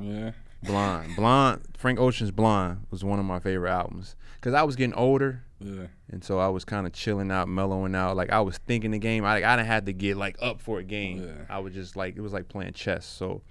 Yeah. 0.00 0.32
Blonde, 0.62 1.16
Blonde. 1.16 1.62
Frank 1.76 1.98
Ocean's 1.98 2.30
Blonde 2.30 2.86
was 2.90 3.02
one 3.02 3.18
of 3.18 3.24
my 3.24 3.38
favorite 3.40 3.70
albums 3.70 4.14
because 4.36 4.52
I 4.54 4.62
was 4.62 4.76
getting 4.76 4.94
older. 4.94 5.42
Yeah. 5.58 5.86
And 6.10 6.22
so 6.22 6.38
I 6.38 6.48
was 6.48 6.64
kind 6.64 6.86
of 6.86 6.92
chilling 6.92 7.30
out, 7.30 7.48
mellowing 7.48 7.94
out. 7.94 8.16
Like 8.16 8.30
I 8.30 8.40
was 8.40 8.58
thinking 8.58 8.90
the 8.90 8.98
game. 8.98 9.24
I 9.24 9.36
I 9.36 9.56
didn't 9.56 9.66
have 9.68 9.86
to 9.86 9.92
get 9.92 10.16
like 10.16 10.36
up 10.42 10.60
for 10.60 10.78
a 10.78 10.84
game. 10.84 11.22
Yeah. 11.22 11.44
I 11.48 11.58
was 11.60 11.72
just 11.72 11.96
like 11.96 12.16
it 12.16 12.20
was 12.20 12.32
like 12.32 12.48
playing 12.48 12.74
chess. 12.74 13.06
So 13.06 13.42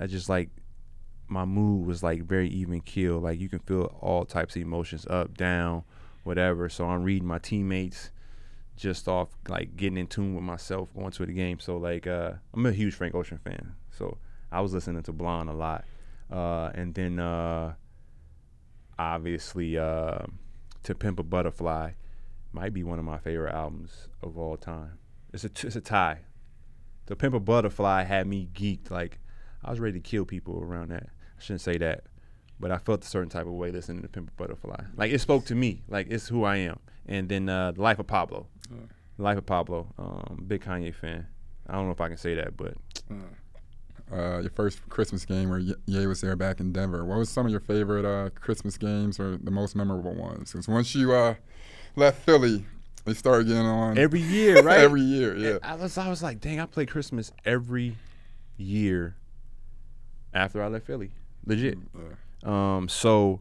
I 0.00 0.06
just 0.08 0.28
like 0.28 0.50
my 1.28 1.44
mood 1.44 1.86
was 1.86 2.02
like 2.02 2.24
very 2.24 2.48
even 2.48 2.80
keel. 2.80 3.20
Like 3.20 3.38
you 3.38 3.48
can 3.48 3.60
feel 3.60 3.84
all 4.00 4.24
types 4.24 4.56
of 4.56 4.62
emotions 4.62 5.06
up, 5.08 5.36
down, 5.36 5.84
whatever. 6.24 6.68
So 6.68 6.88
I'm 6.88 7.04
reading 7.04 7.28
my 7.28 7.38
teammates, 7.38 8.10
just 8.78 9.08
off 9.08 9.28
like 9.48 9.76
getting 9.76 9.98
in 9.98 10.06
tune 10.06 10.34
with 10.34 10.44
myself, 10.44 10.88
going 10.94 11.10
to 11.10 11.26
the 11.26 11.32
game. 11.32 11.58
So 11.58 11.76
like 11.76 12.06
uh, 12.06 12.32
I'm 12.54 12.64
a 12.64 12.72
huge 12.72 12.94
Frank 12.94 13.14
Ocean 13.14 13.38
fan. 13.44 13.74
So 13.90 14.16
I 14.50 14.60
was 14.60 14.72
listening 14.72 15.02
to 15.02 15.12
Blonde 15.12 15.50
a 15.50 15.52
lot, 15.52 15.84
uh, 16.32 16.70
and 16.74 16.94
then 16.94 17.18
uh, 17.18 17.74
obviously 18.98 19.76
uh, 19.76 20.20
To 20.84 20.94
Pimp 20.94 21.18
a 21.18 21.22
Butterfly 21.22 21.90
might 22.52 22.72
be 22.72 22.82
one 22.82 22.98
of 22.98 23.04
my 23.04 23.18
favorite 23.18 23.52
albums 23.52 24.08
of 24.22 24.38
all 24.38 24.56
time. 24.56 24.98
It's 25.32 25.44
a 25.44 25.50
it's 25.66 25.76
a 25.76 25.80
tie. 25.80 26.20
To 27.06 27.16
Pimp 27.16 27.34
a 27.34 27.40
Butterfly 27.40 28.04
had 28.04 28.26
me 28.26 28.48
geeked. 28.54 28.90
Like 28.90 29.18
I 29.64 29.70
was 29.70 29.80
ready 29.80 30.00
to 30.00 30.08
kill 30.08 30.24
people 30.24 30.62
around 30.62 30.90
that. 30.90 31.08
I 31.36 31.42
shouldn't 31.42 31.62
say 31.62 31.78
that, 31.78 32.04
but 32.60 32.70
I 32.70 32.78
felt 32.78 33.04
a 33.04 33.08
certain 33.08 33.28
type 33.28 33.46
of 33.46 33.52
way 33.52 33.72
listening 33.72 34.02
to 34.02 34.08
Pimp 34.08 34.28
a 34.28 34.32
Butterfly. 34.40 34.84
Like 34.96 35.10
it 35.10 35.20
spoke 35.20 35.46
to 35.46 35.56
me. 35.56 35.82
Like 35.88 36.06
it's 36.10 36.28
who 36.28 36.44
I 36.44 36.56
am. 36.58 36.78
And 37.08 37.28
then 37.28 37.48
uh, 37.48 37.72
The 37.72 37.80
Life 37.82 37.98
of 37.98 38.06
Pablo. 38.06 38.46
Life 39.16 39.38
of 39.38 39.46
Pablo. 39.46 39.92
Um, 39.98 40.44
big 40.46 40.62
Kanye 40.62 40.94
fan. 40.94 41.26
I 41.68 41.72
don't 41.72 41.86
know 41.86 41.92
if 41.92 42.00
I 42.00 42.08
can 42.08 42.16
say 42.16 42.34
that, 42.34 42.56
but 42.56 42.74
Uh, 44.10 44.38
your 44.40 44.50
first 44.50 44.88
Christmas 44.88 45.24
game 45.26 45.50
where 45.50 45.58
Ye 45.58 45.74
Ye 45.86 46.06
was 46.06 46.20
there 46.22 46.34
back 46.36 46.60
in 46.60 46.72
Denver. 46.72 47.04
What 47.04 47.18
was 47.18 47.28
some 47.28 47.44
of 47.44 47.50
your 47.50 47.60
favorite 47.60 48.06
uh, 48.06 48.30
Christmas 48.30 48.78
games 48.78 49.20
or 49.20 49.36
the 49.36 49.50
most 49.50 49.76
memorable 49.76 50.14
ones? 50.14 50.52
Because 50.52 50.66
once 50.68 50.94
you 50.94 51.12
uh, 51.12 51.34
left 51.94 52.22
Philly, 52.22 52.64
they 53.04 53.12
started 53.12 53.48
getting 53.48 53.66
on 53.66 53.98
every 53.98 54.20
year, 54.22 54.62
right? 54.62 54.78
every 54.80 55.02
year. 55.02 55.36
Yeah. 55.36 55.58
I 55.62 55.74
was 55.74 55.98
I 55.98 56.08
was 56.08 56.22
like, 56.22 56.40
dang, 56.40 56.58
I 56.58 56.64
play 56.64 56.86
Christmas 56.86 57.32
every 57.44 57.96
year 58.56 59.16
after 60.32 60.62
I 60.62 60.68
left 60.68 60.86
Philly. 60.86 61.10
Legit. 61.44 61.76
Um, 62.44 62.88
so 62.88 63.40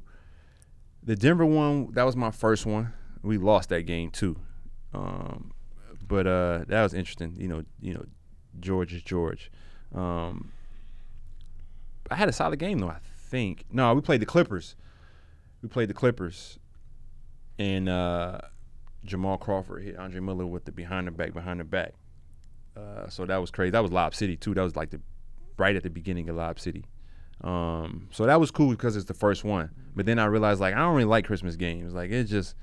the 1.02 1.16
Denver 1.16 1.46
one, 1.46 1.92
that 1.94 2.04
was 2.04 2.16
my 2.18 2.32
first 2.32 2.66
one. 2.66 2.92
We 3.28 3.38
lost 3.38 3.70
that 3.70 3.84
game 3.84 4.10
too. 4.10 4.38
Um, 4.94 5.52
but 6.08 6.26
uh, 6.26 6.66
that 6.68 6.82
was 6.84 6.94
interesting. 6.94 7.36
You 7.38 7.48
know, 7.48 7.64
you 7.82 7.94
know, 7.94 8.06
George 8.60 8.94
is 8.94 9.02
George. 9.02 9.52
Um, 9.94 10.52
I 12.10 12.16
had 12.16 12.30
a 12.30 12.34
solid 12.34 12.60
game 12.60 12.80
though. 12.80 12.90
I 12.90 13.00
think. 13.18 13.66
No, 13.72 13.94
we 13.94 14.02
played 14.02 14.22
the 14.22 14.26
Clippers. 14.26 14.76
We 15.62 15.70
played 15.70 15.90
the 15.90 15.94
Clippers, 15.94 16.60
and 17.60 17.90
uh, 17.90 18.40
Jamal 19.04 19.38
Crawford 19.38 19.84
hit 19.84 19.98
Andre 19.98 20.20
Miller 20.20 20.46
with 20.46 20.66
the 20.66 20.72
behind 20.72 21.08
the 21.08 21.12
back, 21.12 21.34
behind 21.34 21.60
the 21.60 21.64
back. 21.64 21.94
Uh, 22.76 23.10
so 23.10 23.26
that 23.26 23.38
was 23.38 23.52
crazy. 23.52 23.72
That 23.72 23.82
was 23.82 23.92
Lob 23.92 24.14
City 24.14 24.38
too. 24.38 24.54
That 24.54 24.62
was 24.62 24.76
like 24.76 24.92
the 24.92 25.02
right 25.58 25.76
at 25.76 25.84
the 25.84 25.90
beginning 25.90 26.30
of 26.30 26.36
Lob 26.36 26.60
City. 26.60 26.86
Um, 27.42 28.10
so 28.12 28.26
that 28.26 28.40
was 28.40 28.52
cool 28.52 28.70
because 28.70 28.96
it's 28.96 29.06
the 29.06 29.14
first 29.14 29.44
one. 29.44 29.72
But 29.96 30.06
then 30.06 30.20
I 30.20 30.26
realized 30.26 30.60
like 30.60 30.76
I 30.76 30.80
don't 30.80 30.96
really 30.96 31.06
like 31.06 31.26
Christmas 31.26 31.56
games. 31.56 31.94
Like 31.94 32.12
it's 32.12 32.30
just 32.30 32.56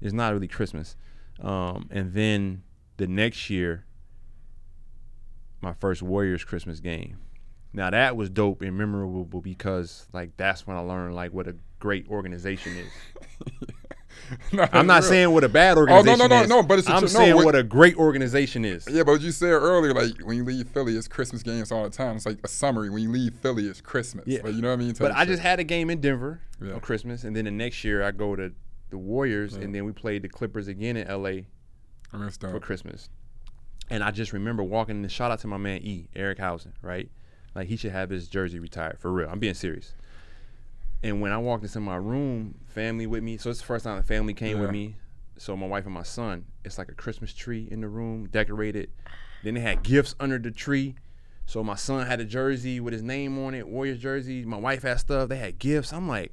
it's 0.00 0.12
not 0.12 0.32
really 0.32 0.48
Christmas. 0.48 0.96
Um, 1.40 1.88
and 1.90 2.12
then 2.12 2.62
the 2.96 3.06
next 3.06 3.48
year, 3.50 3.84
my 5.60 5.72
first 5.74 6.02
Warriors 6.02 6.44
Christmas 6.44 6.80
game. 6.80 7.18
Now 7.72 7.90
that 7.90 8.16
was 8.16 8.30
dope 8.30 8.62
and 8.62 8.76
memorable 8.76 9.24
because 9.40 10.06
like 10.12 10.36
that's 10.36 10.66
when 10.66 10.76
I 10.76 10.80
learned 10.80 11.14
like 11.14 11.32
what 11.32 11.46
a 11.46 11.54
great 11.78 12.08
organization 12.08 12.76
is. 12.76 12.90
No, 14.52 14.66
I'm 14.72 14.86
not 14.86 15.02
real. 15.02 15.08
saying 15.10 15.30
what 15.32 15.42
a 15.44 15.48
bad 15.48 15.76
Oh, 15.76 15.80
organization 15.80 16.18
no, 16.18 16.26
no, 16.26 16.42
no, 16.42 16.46
no, 16.60 16.62
but 16.62 16.78
it's 16.78 16.88
a 16.88 16.92
I'm 16.92 16.98
tr- 17.00 17.04
no, 17.04 17.08
saying 17.08 17.34
what- 17.36 17.46
what 17.46 17.54
a 17.56 17.62
great 17.64 17.96
organization 17.96 18.64
is. 18.64 18.86
Yeah, 18.88 19.02
but 19.02 19.20
you 19.22 19.32
said 19.32 19.48
earlier, 19.50 19.92
like 19.92 20.18
when 20.22 20.36
you 20.36 20.44
leave 20.44 20.68
Philly, 20.68 20.96
it's 20.96 21.08
Christmas 21.08 21.42
games 21.42 21.72
all 21.72 21.82
the 21.84 21.90
time. 21.90 22.16
It's 22.16 22.26
like 22.26 22.38
a 22.44 22.48
summary. 22.48 22.90
When 22.90 23.02
you 23.02 23.10
leave 23.10 23.34
Philly, 23.36 23.66
it's 23.66 23.80
Christmas. 23.80 24.24
Yeah. 24.28 24.40
Like, 24.44 24.54
you 24.54 24.62
know 24.62 24.68
what 24.68 24.74
I 24.74 24.76
mean? 24.84 24.94
But 24.98 25.12
I 25.12 25.24
just 25.24 25.42
had 25.42 25.58
a 25.58 25.64
game 25.64 25.90
in 25.90 26.00
Denver 26.00 26.40
Yeah. 26.62 26.74
on 26.74 26.80
Christmas, 26.80 27.24
and 27.24 27.34
then 27.34 27.44
the 27.46 27.50
next 27.50 27.82
year 27.82 28.02
I 28.04 28.10
go 28.12 28.36
to 28.36 28.52
the 28.90 28.98
Warriors, 28.98 29.56
Yeah. 29.56 29.64
and 29.64 29.74
then 29.74 29.84
we 29.84 29.92
played 29.92 30.22
the 30.22 30.28
Clippers 30.28 30.68
again 30.68 30.96
in 30.96 31.06
LA 31.08 31.42
for 32.40 32.60
Christmas. 32.60 33.08
And 33.88 34.02
I 34.04 34.10
just 34.10 34.32
remember 34.32 34.62
walking 34.62 34.96
in. 34.96 35.02
The 35.02 35.08
shout 35.08 35.30
out 35.30 35.40
to 35.40 35.46
my 35.48 35.56
man 35.56 35.80
E, 35.82 36.08
Eric 36.14 36.38
Housen, 36.38 36.72
right? 36.82 37.10
Like 37.54 37.66
he 37.68 37.76
should 37.76 37.92
have 37.92 38.10
his 38.10 38.28
jersey 38.28 38.58
retired 38.58 38.98
for 39.00 39.10
real. 39.12 39.28
I'm 39.28 39.38
being 39.40 39.54
serious. 39.54 39.94
And 41.02 41.20
when 41.20 41.32
I 41.32 41.38
walked 41.38 41.64
into 41.64 41.80
my 41.80 41.96
room, 41.96 42.56
family 42.68 43.06
with 43.06 43.22
me. 43.22 43.36
So 43.38 43.50
it's 43.50 43.60
the 43.60 43.64
first 43.66 43.84
time 43.84 43.96
the 43.96 44.02
family 44.02 44.34
came 44.34 44.58
with 44.60 44.70
me. 44.70 44.96
So 45.38 45.56
my 45.56 45.66
wife 45.66 45.86
and 45.86 45.94
my 45.94 46.02
son. 46.02 46.44
It's 46.64 46.76
like 46.78 46.90
a 46.90 46.94
Christmas 46.94 47.32
tree 47.32 47.66
in 47.70 47.80
the 47.80 47.88
room, 47.88 48.28
decorated. 48.28 48.90
Then 49.42 49.54
they 49.54 49.60
had 49.60 49.82
gifts 49.82 50.14
under 50.20 50.38
the 50.38 50.50
tree. 50.50 50.94
So 51.46 51.64
my 51.64 51.74
son 51.74 52.06
had 52.06 52.20
a 52.20 52.24
jersey 52.24 52.78
with 52.78 52.92
his 52.92 53.02
name 53.02 53.38
on 53.44 53.54
it, 53.54 53.66
Warriors 53.66 53.98
jersey. 53.98 54.44
My 54.44 54.58
wife 54.58 54.82
had 54.82 55.00
stuff. 55.00 55.30
They 55.30 55.36
had 55.38 55.58
gifts. 55.58 55.92
I'm 55.92 56.06
like, 56.06 56.32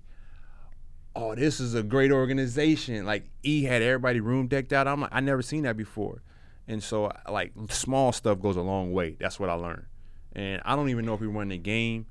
oh, 1.17 1.35
this 1.35 1.59
is 1.59 1.73
a 1.73 1.83
great 1.83 2.11
organization. 2.11 3.05
Like 3.05 3.25
E 3.43 3.63
had 3.63 3.81
everybody 3.81 4.19
room 4.19 4.47
decked 4.47 4.71
out. 4.71 4.87
I'm 4.87 5.01
like, 5.01 5.09
I 5.13 5.19
never 5.19 5.41
seen 5.41 5.63
that 5.63 5.75
before. 5.75 6.21
And 6.67 6.81
so 6.83 7.11
like 7.29 7.53
small 7.69 8.11
stuff 8.11 8.39
goes 8.39 8.55
a 8.55 8.61
long 8.61 8.91
way. 8.93 9.17
That's 9.19 9.39
what 9.39 9.49
I 9.49 9.53
learned. 9.53 9.85
And 10.33 10.61
I 10.65 10.75
don't 10.75 10.89
even 10.89 11.05
know 11.05 11.13
if 11.13 11.19
we 11.21 11.27
won 11.27 11.49
the 11.49 11.57
game, 11.57 12.05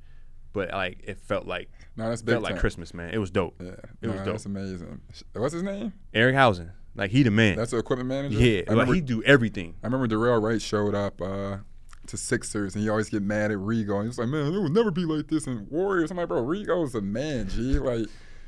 but 0.52 0.70
like 0.70 0.98
it 1.04 1.18
felt 1.18 1.46
like 1.46 1.70
No, 1.96 2.08
that's 2.08 2.22
big 2.22 2.34
felt 2.34 2.44
like. 2.44 2.58
Christmas, 2.58 2.92
man. 2.92 3.10
It 3.14 3.18
was 3.18 3.30
dope. 3.30 3.54
Yeah, 3.62 3.72
It 4.02 4.08
was 4.08 4.16
dope. 4.16 4.24
That's 4.26 4.46
amazing. 4.46 5.00
What's 5.34 5.54
his 5.54 5.62
name? 5.62 5.92
Eric 6.12 6.34
Housen, 6.34 6.72
like 6.94 7.10
he 7.10 7.22
the 7.22 7.30
man. 7.30 7.56
That's 7.56 7.70
the 7.70 7.78
equipment 7.78 8.08
manager. 8.08 8.38
yeah, 8.38 8.58
I 8.58 8.60
like 8.60 8.68
remember, 8.70 8.94
he 8.94 9.00
do 9.02 9.22
everything. 9.22 9.74
I 9.82 9.86
remember 9.86 10.08
Dorell 10.08 10.42
Wright 10.42 10.60
showed 10.60 10.94
up 10.94 11.20
uh, 11.20 11.58
to 12.06 12.16
Sixers, 12.16 12.74
and 12.74 12.82
he 12.82 12.88
always 12.88 13.08
get 13.10 13.22
mad 13.22 13.50
at 13.50 13.58
Rigo. 13.58 14.00
He 14.02 14.08
was 14.08 14.18
like, 14.18 14.28
"Man, 14.28 14.46
it 14.46 14.58
will 14.58 14.68
never 14.70 14.90
be 14.90 15.04
like 15.04 15.28
this 15.28 15.46
in 15.46 15.66
Warriors." 15.70 16.10
I'm 16.10 16.16
like, 16.16 16.28
"Bro, 16.28 16.44
Rigo's 16.44 16.94
a 16.94 17.02
man, 17.02 17.48
G. 17.48 17.78
Like, 17.78 18.06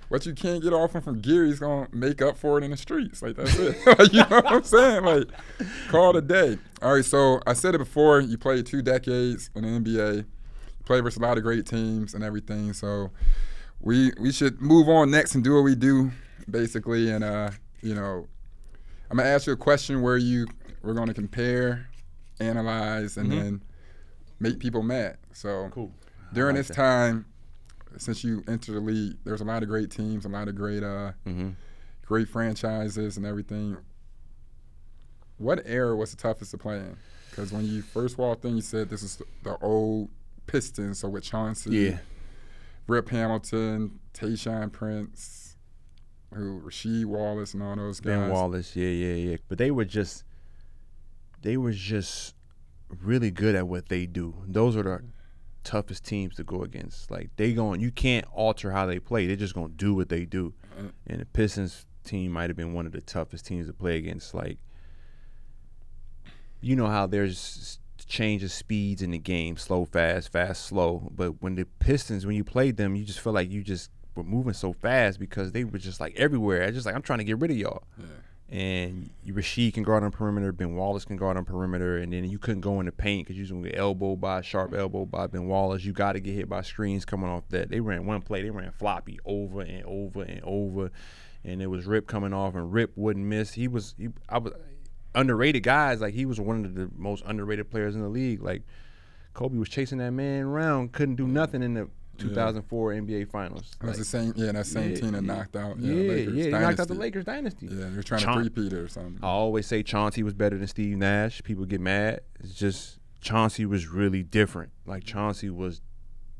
what 0.08 0.24
you 0.26 0.34
can't 0.34 0.62
get 0.62 0.72
off 0.72 0.94
him 0.94 1.02
from 1.02 1.20
gear, 1.20 1.44
he's 1.44 1.58
gonna 1.58 1.88
make 1.92 2.22
up 2.22 2.36
for 2.36 2.58
it 2.58 2.64
in 2.64 2.70
the 2.70 2.76
streets. 2.76 3.22
Like 3.22 3.36
that's 3.36 3.56
it. 3.58 3.76
like, 3.98 4.12
you 4.12 4.20
know 4.20 4.36
what 4.40 4.46
I'm 4.52 4.62
saying? 4.64 5.04
Like, 5.04 5.28
call 5.88 6.10
it 6.10 6.16
a 6.16 6.22
day. 6.22 6.58
All 6.82 6.94
right, 6.94 7.04
so 7.04 7.40
I 7.46 7.52
said 7.54 7.74
it 7.74 7.78
before. 7.78 8.20
You 8.20 8.38
played 8.38 8.64
two 8.66 8.82
decades 8.82 9.50
in 9.54 9.62
the 9.62 9.68
NBA. 9.68 10.16
You 10.18 10.24
played 10.84 11.02
versus 11.04 11.18
a 11.18 11.22
lot 11.22 11.36
of 11.36 11.42
great 11.42 11.66
teams 11.66 12.14
and 12.14 12.22
everything. 12.24 12.72
So 12.72 13.10
we 13.80 14.12
we 14.20 14.32
should 14.32 14.60
move 14.60 14.88
on 14.88 15.10
next 15.10 15.34
and 15.34 15.44
do 15.44 15.54
what 15.54 15.62
we 15.64 15.74
do, 15.74 16.10
basically. 16.50 17.10
And 17.10 17.22
uh, 17.24 17.50
you 17.82 17.94
know, 17.94 18.26
I'm 19.10 19.16
gonna 19.18 19.28
ask 19.28 19.46
you 19.46 19.52
a 19.52 19.56
question 19.56 20.02
where 20.02 20.16
you 20.16 20.46
we're 20.82 20.94
gonna 20.94 21.14
compare, 21.14 21.88
analyze, 22.40 23.16
and 23.16 23.30
then 23.30 23.62
make 24.40 24.58
people 24.58 24.82
mad. 24.82 25.18
So 25.32 25.68
Cool. 25.72 25.92
during 26.32 26.56
like 26.56 26.66
this 26.66 26.74
time, 26.76 27.26
since 27.98 28.24
you 28.24 28.42
entered 28.48 28.74
the 28.74 28.80
league, 28.80 29.16
there's 29.24 29.40
a 29.40 29.44
lot 29.44 29.62
of 29.62 29.68
great 29.68 29.90
teams, 29.90 30.24
a 30.24 30.28
lot 30.28 30.48
of 30.48 30.54
great 30.54 30.82
uh, 30.82 31.12
Mm-hmm. 31.26 31.50
great 32.06 32.28
franchises 32.28 33.16
and 33.16 33.26
everything. 33.26 33.76
What 35.38 35.62
era 35.66 35.94
was 35.94 36.10
the 36.10 36.16
toughest 36.16 36.50
to 36.52 36.58
play 36.58 36.76
in? 36.78 36.96
Because 37.30 37.52
when 37.52 37.64
you 37.64 37.82
first 37.82 38.18
walked 38.18 38.44
in, 38.44 38.56
you 38.56 38.62
said 38.62 38.88
this 38.90 39.02
is 39.02 39.22
the 39.42 39.56
old 39.58 40.08
Pistons, 40.46 40.98
so 41.00 41.08
with 41.08 41.24
Chauncey, 41.24 41.70
Yeah. 41.70 41.98
Rip 42.86 43.10
Hamilton, 43.10 44.00
Tayshaun 44.14 44.72
Prince, 44.72 45.56
who 46.34 46.60
Rasheed 46.62 47.04
Wallace, 47.04 47.52
and 47.54 47.62
all 47.62 47.76
those 47.76 48.00
guys. 48.00 48.18
Ben 48.18 48.30
Wallace, 48.30 48.74
yeah, 48.74 48.88
yeah, 48.88 49.14
yeah. 49.30 49.36
But 49.48 49.58
they 49.58 49.70
were 49.70 49.84
just, 49.84 50.24
they 51.42 51.56
were 51.58 51.72
just 51.72 52.34
really 53.02 53.30
good 53.30 53.54
at 53.54 53.68
what 53.68 53.90
they 53.90 54.06
do. 54.06 54.34
Those 54.46 54.74
are 54.74 54.82
the 54.82 55.02
toughest 55.68 56.02
teams 56.02 56.34
to 56.36 56.44
go 56.44 56.62
against. 56.62 57.10
Like 57.10 57.28
they 57.36 57.52
going, 57.52 57.80
you 57.80 57.90
can't 57.90 58.24
alter 58.32 58.70
how 58.70 58.86
they 58.86 58.98
play. 58.98 59.26
They're 59.26 59.36
just 59.36 59.54
gonna 59.54 59.68
do 59.68 59.94
what 59.94 60.08
they 60.08 60.24
do. 60.24 60.54
Uh-huh. 60.78 60.88
And 61.06 61.20
the 61.20 61.26
Pistons 61.26 61.84
team 62.04 62.32
might 62.32 62.48
have 62.48 62.56
been 62.56 62.72
one 62.72 62.86
of 62.86 62.92
the 62.92 63.02
toughest 63.02 63.46
teams 63.46 63.66
to 63.66 63.74
play 63.74 63.98
against. 63.98 64.34
Like, 64.34 64.58
you 66.62 66.74
know 66.74 66.86
how 66.86 67.06
there's 67.06 67.78
change 68.06 68.42
of 68.42 68.50
speeds 68.50 69.02
in 69.02 69.10
the 69.10 69.18
game, 69.18 69.58
slow, 69.58 69.84
fast, 69.84 70.32
fast, 70.32 70.64
slow. 70.64 71.12
But 71.14 71.42
when 71.42 71.54
the 71.54 71.66
Pistons, 71.66 72.24
when 72.24 72.34
you 72.34 72.44
played 72.44 72.78
them, 72.78 72.96
you 72.96 73.04
just 73.04 73.20
feel 73.20 73.34
like 73.34 73.50
you 73.50 73.62
just 73.62 73.90
were 74.14 74.24
moving 74.24 74.54
so 74.54 74.72
fast 74.72 75.20
because 75.20 75.52
they 75.52 75.64
were 75.64 75.78
just 75.78 76.00
like 76.00 76.16
everywhere. 76.16 76.64
I 76.64 76.70
just 76.70 76.86
like 76.86 76.94
I'm 76.94 77.02
trying 77.02 77.18
to 77.18 77.24
get 77.24 77.38
rid 77.38 77.50
of 77.50 77.58
y'all. 77.58 77.84
And 78.50 79.10
Rasheed 79.26 79.74
can 79.74 79.82
guard 79.82 80.02
on 80.02 80.10
perimeter, 80.10 80.52
Ben 80.52 80.74
Wallace 80.74 81.04
can 81.04 81.16
guard 81.16 81.36
on 81.36 81.44
perimeter, 81.44 81.98
and 81.98 82.10
then 82.10 82.24
you 82.24 82.38
couldn't 82.38 82.62
go 82.62 82.80
in 82.80 82.86
the 82.86 82.92
paint 82.92 83.26
because 83.26 83.38
you 83.38 83.54
was 83.54 83.70
elbowed 83.74 84.22
by 84.22 84.40
sharp 84.40 84.70
mm-hmm. 84.70 84.80
elbow 84.80 85.04
by 85.04 85.26
Ben 85.26 85.46
Wallace. 85.46 85.84
You 85.84 85.92
got 85.92 86.14
to 86.14 86.20
get 86.20 86.34
hit 86.34 86.48
by 86.48 86.62
screens 86.62 87.04
coming 87.04 87.28
off 87.28 87.46
that. 87.50 87.68
They 87.68 87.80
ran 87.80 88.06
one 88.06 88.22
play, 88.22 88.42
they 88.42 88.48
ran 88.48 88.72
floppy 88.72 89.20
over 89.26 89.60
and 89.60 89.84
over 89.84 90.22
and 90.22 90.40
over, 90.44 90.90
and 91.44 91.60
it 91.60 91.66
was 91.66 91.84
Rip 91.84 92.06
coming 92.06 92.32
off, 92.32 92.54
and 92.54 92.72
Rip 92.72 92.92
wouldn't 92.96 93.26
miss. 93.26 93.52
He 93.52 93.68
was, 93.68 93.94
he, 93.98 94.08
I 94.30 94.38
was 94.38 94.54
underrated 95.14 95.62
guys. 95.62 96.00
Like 96.00 96.14
he 96.14 96.24
was 96.24 96.40
one 96.40 96.64
of 96.64 96.74
the 96.74 96.88
most 96.96 97.24
underrated 97.26 97.70
players 97.70 97.94
in 97.94 98.00
the 98.00 98.08
league. 98.08 98.42
Like 98.42 98.62
Kobe 99.34 99.58
was 99.58 99.68
chasing 99.68 99.98
that 99.98 100.12
man 100.12 100.44
around, 100.44 100.92
couldn't 100.92 101.16
do 101.16 101.24
mm-hmm. 101.24 101.34
nothing 101.34 101.62
in 101.62 101.74
the 101.74 101.90
2004 102.18 102.92
NBA 102.92 103.30
Finals. 103.30 103.74
It 103.80 103.86
was 103.86 103.88
Like, 103.90 103.96
the 103.98 104.04
same, 104.04 104.32
yeah, 104.36 104.52
that 104.52 104.66
same 104.66 104.90
yeah, 104.90 104.96
team 104.96 105.12
that 105.12 105.22
yeah. 105.24 105.34
knocked 105.34 105.56
out, 105.56 105.78
yeah, 105.78 105.92
yeah, 105.94 106.02
yeah, 106.02 106.10
Lakers 106.12 106.34
they 106.44 106.50
knocked 106.50 106.80
out 106.80 106.88
the. 106.88 106.94
Lakers 106.94 107.24
dynasty. 107.24 107.66
Yeah, 107.70 107.88
they 107.88 107.96
were 107.96 108.02
trying 108.02 108.20
Chaun- 108.20 108.36
to 108.44 108.50
three-peat 108.50 108.72
it 108.72 108.78
or 108.78 108.88
something. 108.88 109.18
I 109.22 109.26
always 109.28 109.66
say 109.66 109.82
Chauncey 109.82 110.22
was 110.22 110.34
better 110.34 110.58
than 110.58 110.66
Steve 110.68 110.96
Nash. 110.96 111.42
People 111.42 111.64
get 111.64 111.80
mad. 111.80 112.20
It's 112.40 112.54
just 112.54 112.98
Chauncey 113.20 113.64
was 113.66 113.88
really 113.88 114.22
different. 114.22 114.72
Like 114.86 115.04
Chauncey 115.04 115.50
was 115.50 115.80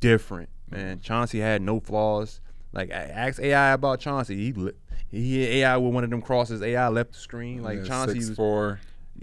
different, 0.01 0.49
man. 0.71 0.97
Mm-hmm. 0.99 1.03
Chauncey 1.03 1.41
had 1.41 1.63
no 1.63 1.81
flaws. 1.81 2.41
Like 2.73 2.91
I 2.91 3.03
asked 3.05 3.41
AI 3.41 3.73
about 3.73 4.01
Chauncey. 4.01 4.37
He 4.37 4.53
li- 4.53 4.73
he 5.09 5.41
hit 5.41 5.51
AI 5.63 5.77
with 5.79 5.95
one 5.95 6.05
of 6.05 6.11
them 6.11 6.21
crosses. 6.23 6.61
AI 6.63 6.89
left 6.89 7.13
the 7.13 7.19
screen. 7.19 7.63
Like 7.63 7.79
Yeah, 7.79 7.85
Chauncey 7.85 8.15
six 8.21 8.29
was 8.31 8.37
four, 8.37 8.81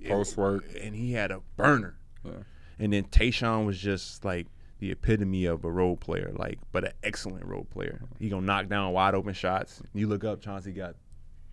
post 0.08 0.36
work. 0.36 0.66
and 0.82 0.96
he 0.96 1.14
had 1.14 1.32
a 1.32 1.42
burner. 1.56 1.96
Yeah. 2.24 2.32
And 2.80 2.92
then 2.92 3.04
Tayshaun 3.06 3.66
was 3.66 3.78
just 3.78 4.26
like 4.26 4.48
the 4.86 4.92
epitome 4.92 5.46
of 5.46 5.66
a 5.66 5.72
role 5.72 5.98
player, 5.98 6.32
like 6.36 6.60
but 6.72 6.84
an 6.84 6.92
excellent 7.04 7.46
role 7.46 7.66
player. 7.66 8.02
He 8.20 8.30
gonna 8.30 8.46
knock 8.46 8.68
down 8.68 8.92
wide 8.94 9.16
open 9.16 9.34
shots. 9.34 9.82
You 9.94 10.08
look 10.08 10.24
up, 10.24 10.42
Chauncey 10.42 10.72
got 10.72 10.96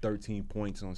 13 0.02 0.44
points 0.44 0.82
on 0.82 0.94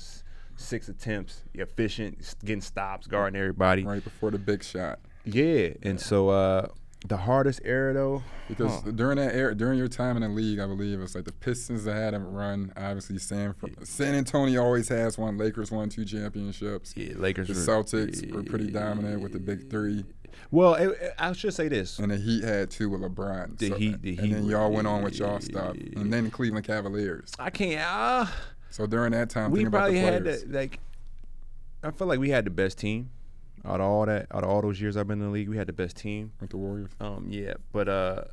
six 0.56 0.88
attempts. 0.88 1.42
Efficient, 1.54 2.34
getting 2.44 2.60
stops, 2.60 3.06
guarding 3.06 3.38
everybody. 3.38 3.84
Right 3.84 4.02
before 4.02 4.30
the 4.30 4.38
big 4.38 4.64
shot. 4.64 4.98
Yeah, 5.24 5.68
and 5.82 6.00
so 6.00 6.28
uh 6.28 6.66
the 7.06 7.18
hardest 7.18 7.60
era 7.64 7.92
though, 7.92 8.22
Because 8.48 8.82
huh. 8.82 8.90
during 8.92 9.18
that 9.18 9.34
era, 9.34 9.54
during 9.54 9.78
your 9.78 9.88
time 9.88 10.16
in 10.16 10.22
the 10.22 10.28
league, 10.28 10.58
I 10.58 10.66
believe 10.66 10.98
it's 11.00 11.14
like 11.14 11.26
the 11.26 11.32
Pistons 11.34 11.84
that 11.84 11.94
had 11.94 12.14
a 12.14 12.18
run. 12.18 12.72
Obviously, 12.78 13.18
San 13.18 13.52
Fr- 13.52 13.66
San 13.82 14.14
Antonio 14.14 14.62
always 14.64 14.88
has 14.88 15.18
one. 15.18 15.36
Lakers 15.36 15.70
won 15.70 15.90
two 15.90 16.06
championships. 16.06 16.94
yeah, 16.96 17.12
Lakers. 17.16 17.48
The 17.48 17.54
were- 17.54 17.82
Celtics 17.82 18.32
were 18.32 18.42
pretty 18.42 18.70
dominant 18.70 19.20
with 19.20 19.32
the 19.32 19.38
big 19.38 19.68
three, 19.70 20.06
Well, 20.50 20.74
it, 20.74 21.14
I 21.18 21.32
should 21.32 21.54
say 21.54 21.68
this. 21.68 21.98
and 21.98 22.10
the 22.10 22.16
Heat 22.16 22.44
had 22.44 22.70
two 22.70 22.88
with 22.90 23.00
LeBron. 23.00 23.58
The 23.58 23.74
Heat- 23.76 24.02
the 24.02 24.10
and 24.18 24.20
Heat 24.26 24.32
then 24.32 24.44
y'all 24.46 24.70
went 24.70 24.86
on 24.86 25.02
with 25.02 25.18
y'all 25.18 25.40
stuff, 25.40 25.76
and 25.96 26.12
then 26.12 26.24
the 26.24 26.30
Cleveland 26.30 26.66
Cavaliers. 26.66 27.32
I 27.38 27.50
can't. 27.50 27.80
Uh, 27.80 28.26
So 28.70 28.86
during 28.86 29.12
that 29.12 29.30
time, 29.30 29.50
we 29.50 29.64
probably 29.66 29.94
the 29.94 30.00
had 30.00 30.24
the, 30.24 30.44
like. 30.48 30.78
I 31.82 31.90
feel 31.90 32.06
like 32.06 32.18
we 32.18 32.30
had 32.30 32.44
the 32.46 32.50
best 32.50 32.78
team. 32.78 33.10
Out 33.66 33.80
of 33.80 33.86
all 33.86 34.04
that, 34.06 34.26
out 34.30 34.42
of 34.44 34.50
all 34.50 34.60
those 34.62 34.80
years 34.80 34.96
I've 34.96 35.06
been 35.08 35.20
in 35.20 35.26
the 35.26 35.32
league, 35.32 35.48
we 35.48 35.56
had 35.56 35.66
the 35.66 35.72
best 35.72 35.96
team. 35.96 36.32
with 36.40 36.50
the 36.50 36.56
Warriors. 36.58 36.90
Um, 37.00 37.26
yeah, 37.30 37.54
but 37.72 37.88
uh, 37.88 38.24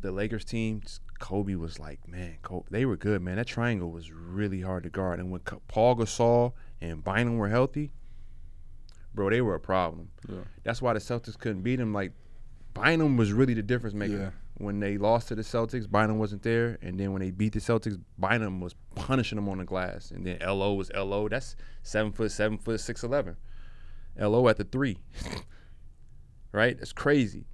the 0.00 0.10
Lakers 0.10 0.44
team, 0.44 0.82
Kobe 1.20 1.54
was 1.54 1.78
like, 1.78 2.06
man, 2.08 2.36
Kobe, 2.42 2.66
they 2.70 2.84
were 2.84 2.96
good, 2.96 3.22
man. 3.22 3.36
That 3.36 3.46
triangle 3.46 3.90
was 3.92 4.10
really 4.10 4.62
hard 4.62 4.82
to 4.82 4.90
guard, 4.90 5.20
and 5.20 5.30
when 5.30 5.40
Pau 5.42 5.94
Gasol 5.94 6.54
and 6.80 7.04
Bynum 7.04 7.36
were 7.36 7.48
healthy, 7.50 7.92
bro, 9.14 9.30
they 9.30 9.40
were 9.40 9.54
a 9.54 9.60
problem. 9.60 10.08
Yeah. 10.28 10.38
That's 10.64 10.82
why 10.82 10.92
the 10.92 10.98
Celtics 10.98 11.38
couldn't 11.38 11.62
beat 11.62 11.76
them. 11.76 11.92
Like, 11.92 12.12
Bynum 12.74 13.16
was 13.16 13.32
really 13.32 13.54
the 13.54 13.62
difference 13.62 13.94
maker. 13.94 14.16
Yeah. 14.16 14.30
When 14.58 14.78
they 14.78 14.98
lost 14.98 15.28
to 15.28 15.34
the 15.34 15.42
Celtics, 15.42 15.90
Bynum 15.90 16.18
wasn't 16.18 16.42
there, 16.42 16.78
and 16.80 16.98
then 16.98 17.12
when 17.12 17.20
they 17.22 17.30
beat 17.32 17.54
the 17.54 17.58
Celtics, 17.60 17.98
Bynum 18.18 18.60
was 18.60 18.74
punishing 18.94 19.34
them 19.36 19.48
on 19.48 19.58
the 19.58 19.64
glass, 19.64 20.10
and 20.12 20.24
then 20.24 20.38
Lo 20.40 20.74
was 20.74 20.90
Lo. 20.94 21.28
That's 21.28 21.56
seven 21.82 22.12
foot, 22.12 22.30
seven 22.30 22.58
foot, 22.58 22.78
six 22.80 23.02
eleven. 23.02 23.36
Lo 24.16 24.46
at 24.48 24.56
the 24.56 24.62
three, 24.64 24.98
right? 26.52 26.76
That's 26.78 26.92
crazy. 26.92 27.46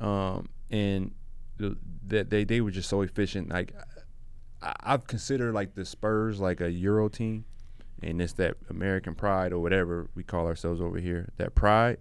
Um, 0.00 0.48
and 0.70 1.12
the- 1.58 1.78
that 2.08 2.30
they 2.30 2.42
they 2.44 2.60
were 2.60 2.70
just 2.70 2.88
so 2.88 3.02
efficient. 3.02 3.50
Like 3.50 3.72
I, 4.62 4.74
I've 4.82 5.06
considered 5.06 5.54
like 5.54 5.74
the 5.74 5.84
Spurs 5.84 6.40
like 6.40 6.60
a 6.60 6.70
Euro 6.70 7.08
team, 7.08 7.44
and 8.02 8.20
it's 8.22 8.34
that 8.34 8.56
American 8.70 9.14
pride 9.14 9.52
or 9.52 9.58
whatever 9.60 10.08
we 10.14 10.22
call 10.22 10.46
ourselves 10.46 10.80
over 10.80 10.98
here. 10.98 11.28
That 11.36 11.54
pride, 11.54 11.98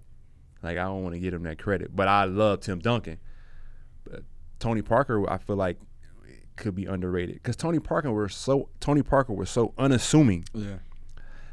like 0.63 0.77
I 0.77 0.83
don't 0.83 1.03
want 1.03 1.15
to 1.15 1.19
give 1.19 1.33
him 1.33 1.43
that 1.43 1.59
credit, 1.59 1.95
but 1.95 2.07
I 2.07 2.25
love 2.25 2.61
Tim 2.61 2.79
Duncan. 2.79 3.19
But 4.03 4.23
Tony 4.59 4.81
Parker, 4.81 5.29
I 5.29 5.37
feel 5.37 5.55
like 5.55 5.77
could 6.55 6.73
be 6.73 6.85
underrated 6.85 7.35
because 7.35 7.55
Tony 7.55 7.79
Parker 7.79 8.11
was 8.11 8.35
so 8.35 8.69
Tony 8.79 9.03
Parker 9.03 9.33
was 9.33 9.49
so 9.49 9.73
unassuming. 9.77 10.45
Yeah. 10.53 10.77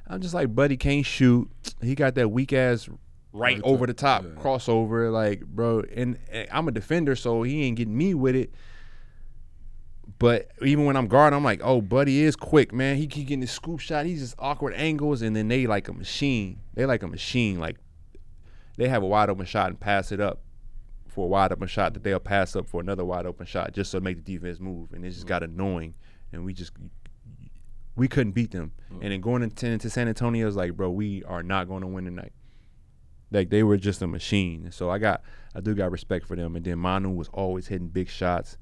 I'm 0.07 0.21
just 0.21 0.35
like, 0.35 0.55
buddy 0.55 0.77
can't 0.77 1.05
shoot. 1.07 1.51
He 1.83 1.95
got 1.95 2.15
that 2.17 2.29
weak 2.31 2.53
ass 2.53 2.89
right 2.89 2.99
Right 3.57 3.61
over 3.65 3.79
there. 3.81 3.87
the 3.89 3.95
top 3.95 4.23
Yeah. 4.25 4.31
crossover, 4.43 5.13
like 5.13 5.45
bro. 5.45 5.83
And, 5.95 6.19
and 6.31 6.47
I'm 6.53 6.69
a 6.69 6.73
defender, 6.73 7.17
so 7.17 7.43
he 7.43 7.63
ain't 7.65 7.77
getting 7.77 7.97
me 7.97 8.15
with 8.15 8.37
it. 8.37 8.55
But 10.19 10.49
even 10.63 10.85
when 10.85 10.97
I'm 10.97 11.09
guarding, 11.09 11.37
I'm 11.37 11.45
like, 11.45 11.61
oh, 11.63 11.81
buddy 11.81 12.23
is 12.23 12.37
quick, 12.37 12.73
man. 12.73 12.97
He 12.97 13.07
keep 13.07 13.29
getting 13.29 13.41
his 13.41 13.51
scoop 13.51 13.81
shot. 13.81 14.07
He's 14.07 14.21
just 14.21 14.35
awkward 14.39 14.75
angles, 14.75 15.23
and 15.23 15.35
then 15.35 15.49
they 15.49 15.67
like 15.67 15.89
a 15.89 15.93
machine. 15.93 16.61
They 16.75 16.87
like 16.87 17.03
a 17.03 17.09
machine. 17.09 17.59
Like 17.59 17.77
they 18.77 18.89
have 18.89 19.03
a 19.03 19.07
wide 19.07 19.29
open 19.29 19.47
shot 19.47 19.71
and 19.71 19.79
pass 19.79 20.13
it 20.13 20.21
up 20.21 20.41
for 21.09 21.27
a 21.27 21.29
wide 21.29 21.53
open 21.53 21.69
shot 21.69 21.95
that 21.95 22.03
they'll 22.03 22.21
pass 22.21 22.57
up 22.57 22.69
for 22.69 22.81
another 22.81 23.05
wide 23.05 23.27
open 23.27 23.47
shot 23.47 23.73
just 23.73 23.91
to 23.93 24.01
make 24.01 24.25
the 24.25 24.35
defense 24.35 24.61
move. 24.61 24.93
And 24.93 25.05
it 25.05 25.11
just 25.11 25.27
got 25.27 25.43
annoying. 25.43 25.95
And 26.33 26.45
we 26.45 26.53
just 26.53 26.73
we 27.97 28.09
couldn't 28.09 28.33
beat 28.33 28.51
them. 28.51 28.73
Mm. 28.93 29.03
And 29.03 29.13
then 29.13 29.21
going 29.21 29.43
into, 29.43 29.67
into 29.67 29.91
San 29.91 30.09
Antonio 30.09 30.47
is 30.47 30.57
like, 30.57 30.77
bro, 30.77 30.91
we 30.91 31.23
are 31.25 31.43
not 31.43 31.69
going 31.69 31.83
to 31.83 31.87
win 31.87 32.05
tonight. 32.05 32.33
Like 33.31 33.51
they 33.51 33.63
were 33.63 33.77
just 33.77 34.03
a 34.03 34.07
machine. 34.07 34.71
So 34.71 34.91
I 34.91 34.99
got 34.99 35.23
I 35.55 35.61
do 35.61 35.75
got 35.75 35.91
respect 35.91 36.27
for 36.27 36.37
them. 36.37 36.57
And 36.57 36.65
then 36.65 36.79
Manu 36.79 37.11
was 37.11 37.29
always 37.33 37.67
hitting 37.67 37.89
big 37.89 38.09
shots. 38.09 38.57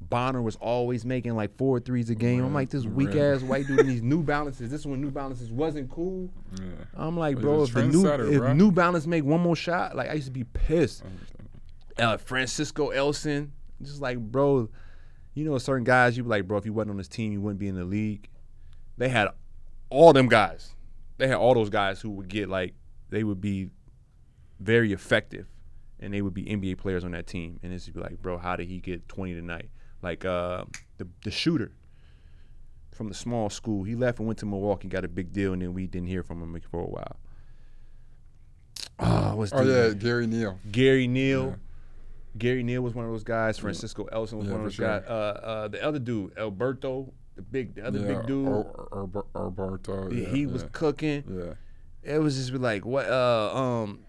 Bonner 0.00 0.42
was 0.42 0.56
always 0.56 1.04
making 1.04 1.36
like 1.36 1.56
four 1.56 1.78
threes 1.78 2.10
a 2.10 2.14
game. 2.14 2.44
I'm 2.44 2.54
like 2.54 2.70
this 2.70 2.84
weak 2.84 3.14
ass 3.14 3.42
white 3.42 3.66
dude 3.66 3.80
in 3.80 3.86
these 3.86 4.02
New 4.02 4.22
Balances. 4.22 4.70
This 4.70 4.86
when 4.86 5.00
New 5.00 5.10
Balances 5.10 5.52
wasn't 5.52 5.90
cool. 5.90 6.30
Yeah. 6.58 6.64
I'm 6.94 7.16
like, 7.16 7.38
bro, 7.38 7.62
if 7.62 7.72
the 7.72 7.86
new 7.86 8.06
if 8.06 8.38
bro. 8.38 8.52
New 8.52 8.72
Balance 8.72 9.06
make 9.06 9.24
one 9.24 9.40
more 9.40 9.54
shot, 9.54 9.94
like 9.94 10.08
I 10.08 10.14
used 10.14 10.26
to 10.26 10.32
be 10.32 10.44
pissed. 10.44 11.02
Uh, 11.98 12.16
Francisco 12.16 12.88
Elson, 12.88 13.52
just 13.82 14.00
like, 14.00 14.18
bro, 14.18 14.68
you 15.34 15.44
know, 15.44 15.58
certain 15.58 15.84
guys 15.84 16.16
you 16.16 16.22
be 16.22 16.28
like, 16.30 16.48
bro, 16.48 16.56
if 16.56 16.64
you 16.64 16.72
wasn't 16.72 16.92
on 16.92 16.96
this 16.96 17.08
team, 17.08 17.32
you 17.32 17.40
wouldn't 17.40 17.60
be 17.60 17.68
in 17.68 17.76
the 17.76 17.84
league. 17.84 18.28
They 18.96 19.08
had 19.08 19.28
all 19.90 20.12
them 20.12 20.28
guys. 20.28 20.74
They 21.18 21.28
had 21.28 21.36
all 21.36 21.54
those 21.54 21.70
guys 21.70 22.00
who 22.00 22.10
would 22.10 22.28
get 22.28 22.48
like, 22.48 22.74
they 23.10 23.22
would 23.22 23.40
be 23.40 23.68
very 24.58 24.92
effective, 24.92 25.46
and 25.98 26.12
they 26.12 26.22
would 26.22 26.34
be 26.34 26.44
NBA 26.44 26.78
players 26.78 27.04
on 27.04 27.12
that 27.12 27.26
team. 27.26 27.60
And 27.62 27.72
it's 27.72 27.88
be 27.88 28.00
like, 28.00 28.20
bro, 28.22 28.38
how 28.38 28.56
did 28.56 28.68
he 28.68 28.80
get 28.80 29.08
20 29.08 29.34
tonight? 29.34 29.70
Like 30.02 30.24
uh, 30.24 30.64
the 30.98 31.06
the 31.24 31.30
shooter 31.30 31.72
from 32.90 33.08
the 33.08 33.14
small 33.14 33.48
school, 33.50 33.84
he 33.84 33.94
left 33.94 34.18
and 34.18 34.26
went 34.26 34.38
to 34.40 34.46
Milwaukee, 34.46 34.88
got 34.88 35.04
a 35.04 35.08
big 35.08 35.32
deal, 35.32 35.52
and 35.52 35.62
then 35.62 35.72
we 35.72 35.86
didn't 35.86 36.08
hear 36.08 36.22
from 36.22 36.42
him 36.42 36.60
for 36.70 36.80
a 36.80 36.86
while. 36.86 37.16
Oh, 38.98 39.36
what's 39.36 39.52
Oh 39.52 39.62
yeah, 39.62 39.94
Gary 39.94 40.26
Neal. 40.26 40.58
Gary 40.70 41.06
Neal. 41.06 41.48
Yeah. 41.48 41.54
Gary 42.38 42.62
Neal 42.62 42.82
was 42.82 42.94
one 42.94 43.04
of 43.04 43.10
those 43.10 43.24
guys. 43.24 43.58
Francisco 43.58 44.04
Elson 44.12 44.38
was 44.38 44.46
Yeah, 44.46 44.52
one 44.52 44.60
of 44.60 44.66
those 44.66 44.78
guys. 44.78 45.02
Uh, 45.06 45.40
uh, 45.42 45.68
the 45.68 45.82
other 45.82 45.98
dude, 45.98 46.36
Alberto, 46.38 47.12
the 47.36 47.42
big, 47.42 47.74
the 47.74 47.86
other 47.86 47.98
yeah, 48.00 48.06
big 48.06 48.26
dude. 48.26 48.46
Or, 48.46 48.64
or, 48.92 49.08
or, 49.12 49.26
Alberto. 49.34 50.10
he 50.10 50.22
Yeah, 50.22 50.28
he 50.28 50.46
was 50.46 50.64
cooking. 50.72 51.24
Yeah. 51.26 52.14
It 52.14 52.18
was 52.18 52.36
just 52.36 52.52
like 52.52 52.84
what? 52.84 53.08
Uh, 53.08 53.50
um, 53.54 54.00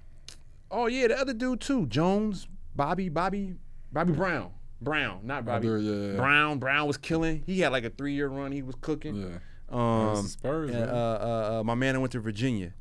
oh 0.69 0.87
yeah, 0.87 1.07
the 1.07 1.19
other 1.19 1.33
dude 1.33 1.61
too, 1.61 1.85
Jones, 1.87 2.47
Bobby, 2.75 3.09
Bobby, 3.09 3.55
Bobby 3.91 4.13
Brown, 4.13 4.51
Brown, 4.81 5.21
not 5.23 5.45
Bobby. 5.45 5.67
do, 5.67 5.77
yeah, 5.77 6.11
yeah. 6.11 6.17
Brown, 6.17 6.57
Brown 6.59 6.87
was 6.87 6.97
killing. 6.97 7.43
He 7.45 7.59
had 7.59 7.71
like 7.71 7.83
a 7.83 7.89
three 7.89 8.13
year 8.13 8.27
run. 8.27 8.51
He 8.51 8.61
was 8.63 8.75
cooking. 8.81 9.15
Yeah. 9.15 9.37
Um, 9.69 10.27
Spurs, 10.27 10.69
and, 10.71 10.89
uh, 10.89 10.93
uh, 10.93 11.59
uh, 11.59 11.63
my 11.63 11.75
man 11.75 12.01
went 12.01 12.11
to 12.11 12.19
Virginia, 12.19 12.73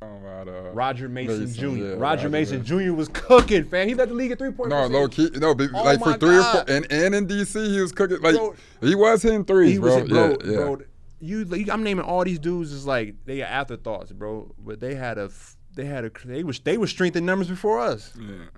about, 0.00 0.48
uh, 0.48 0.70
Roger 0.72 1.08
Mason, 1.08 1.40
Mason, 1.44 1.54
Jr. 1.54 1.66
yeah, 1.66 1.84
Roger, 1.90 1.98
Roger 1.98 2.28
Mason. 2.30 2.64
Jr. 2.64 2.92
was 2.92 3.08
cooking, 3.08 3.64
fam. 3.64 3.86
He 3.88 3.94
led 3.94 4.08
the 4.08 4.14
league 4.14 4.30
at 4.30 4.38
three 4.38 4.50
point. 4.50 4.70
No, 4.70 4.86
low 4.86 5.08
key. 5.08 5.28
No, 5.34 5.54
but 5.54 5.68
Oh 5.74 5.82
like 5.84 5.98
for 6.00 6.14
three 6.14 6.38
or 6.38 6.42
four, 6.42 6.64
and, 6.68 6.90
and 6.90 7.14
in 7.14 7.26
DC, 7.26 7.70
he 7.70 7.80
was 7.80 7.92
cooking. 7.92 8.20
Like 8.20 8.34
Bro. 8.36 8.54
he 8.80 8.94
was 8.94 9.22
hitting 9.22 9.44
threes, 9.44 9.72
He 9.72 9.78
bro. 9.78 10.00
was, 10.00 10.08
bro, 10.08 10.28
yeah, 10.30 10.36
yeah. 10.44 10.56
bro. 10.56 10.78
You, 11.20 11.44
like, 11.44 11.68
I'm 11.68 11.82
naming 11.84 12.04
all 12.04 12.24
these 12.24 12.38
dudes 12.40 12.72
is 12.72 12.86
like 12.86 13.14
they 13.26 13.42
are 13.42 13.46
afterthoughts, 13.46 14.10
bro. 14.10 14.54
But 14.58 14.80
they 14.80 14.94
had 14.94 15.18
a, 15.18 15.30
they 15.76 15.84
had 15.84 16.04
a, 16.04 16.10
they 16.24 16.42
was 16.44 16.58
they 16.60 16.78
was 16.78 16.88
strength 16.90 17.14
in 17.16 17.26
numbers 17.26 17.48
before 17.48 17.78
us, 17.78 18.12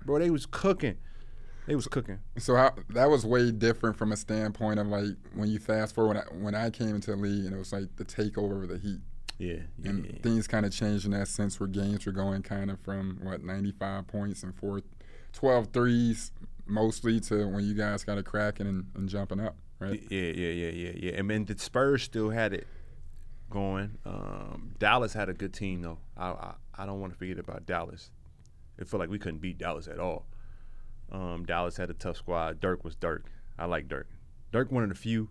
bro. 0.05 0.17
They 0.19 0.29
was 0.31 0.45
cooking, 0.45 0.95
they 1.67 1.75
was 1.75 1.87
cooking. 1.87 2.19
So 2.37 2.55
how, 2.55 2.73
that 2.89 3.09
was 3.09 3.25
way 3.25 3.51
different 3.51 3.95
from 3.97 4.11
a 4.11 4.17
standpoint 4.17 4.79
of 4.79 4.87
like 4.87 5.15
when 5.33 5.49
you 5.49 5.59
fast 5.59 5.95
forward 5.95 6.15
when 6.15 6.17
I, 6.17 6.43
when 6.43 6.55
I 6.55 6.69
came 6.69 6.95
into 6.95 7.11
the 7.11 7.17
league 7.17 7.45
and 7.45 7.53
it 7.55 7.57
was 7.57 7.73
like 7.73 7.95
the 7.95 8.05
takeover 8.05 8.63
of 8.63 8.69
the 8.69 8.77
Heat 8.77 8.99
Yeah, 9.37 9.55
yeah, 9.77 9.89
and 9.89 10.05
yeah. 10.05 10.21
things 10.21 10.47
kind 10.47 10.65
of 10.65 10.71
changed 10.71 11.05
in 11.05 11.11
that 11.11 11.27
sense 11.27 11.59
where 11.59 11.67
games 11.67 12.05
were 12.05 12.11
going 12.11 12.43
kind 12.43 12.69
of 12.69 12.79
from 12.79 13.19
what 13.23 13.43
95 13.43 14.07
points 14.07 14.43
and 14.43 14.55
four, 14.55 14.81
12 15.33 15.67
threes 15.73 16.31
mostly 16.67 17.19
to 17.21 17.47
when 17.47 17.63
you 17.63 17.73
guys 17.73 18.03
got 18.03 18.17
a 18.17 18.23
cracking 18.23 18.67
and, 18.67 18.85
and 18.95 19.09
jumping 19.09 19.39
up, 19.39 19.55
right? 19.79 20.01
Yeah, 20.09 20.21
yeah, 20.21 20.49
yeah, 20.49 20.69
yeah, 20.69 20.91
yeah. 20.95 21.11
And 21.19 21.29
then 21.29 21.45
the 21.45 21.57
Spurs 21.57 22.03
still 22.03 22.29
had 22.29 22.53
it 22.53 22.67
going. 23.49 23.97
Um, 24.05 24.75
Dallas 24.79 25.13
had 25.13 25.29
a 25.29 25.33
good 25.33 25.53
team 25.53 25.81
though. 25.81 25.99
I 26.17 26.27
I, 26.29 26.53
I 26.75 26.85
don't 26.85 26.99
want 26.99 27.13
to 27.13 27.17
forget 27.19 27.39
about 27.39 27.65
Dallas. 27.65 28.11
It 28.77 28.87
felt 28.87 28.99
like 28.99 29.09
we 29.09 29.19
couldn't 29.19 29.39
beat 29.39 29.57
Dallas 29.57 29.87
at 29.87 29.99
all. 29.99 30.25
Um, 31.15 31.45
Dallas 31.45 31.77
had 31.77 31.89
a 31.89 31.93
tough 31.93 32.17
squad. 32.17 32.59
Dirk 32.59 32.83
was 32.83 32.95
Dirk. 32.95 33.31
I 33.57 33.65
like 33.65 33.87
Dirk. 33.87 34.09
Dirk 34.51 34.69
one 34.69 34.83
of 34.83 34.89
the 34.89 34.95
few 34.95 35.29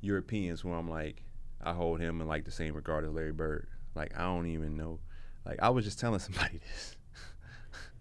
Europeans 0.00 0.60
who 0.60 0.72
I'm 0.72 0.88
like, 0.88 1.24
I 1.60 1.72
hold 1.72 2.00
him 2.00 2.20
in 2.20 2.28
like 2.28 2.44
the 2.44 2.52
same 2.52 2.74
regard 2.74 3.04
as 3.04 3.10
Larry 3.10 3.32
Bird. 3.32 3.66
Like 3.96 4.16
I 4.16 4.22
don't 4.22 4.46
even 4.46 4.76
know. 4.76 5.00
Like 5.44 5.58
I 5.60 5.70
was 5.70 5.84
just 5.84 5.98
telling 5.98 6.20
somebody 6.20 6.58
this. 6.58 6.96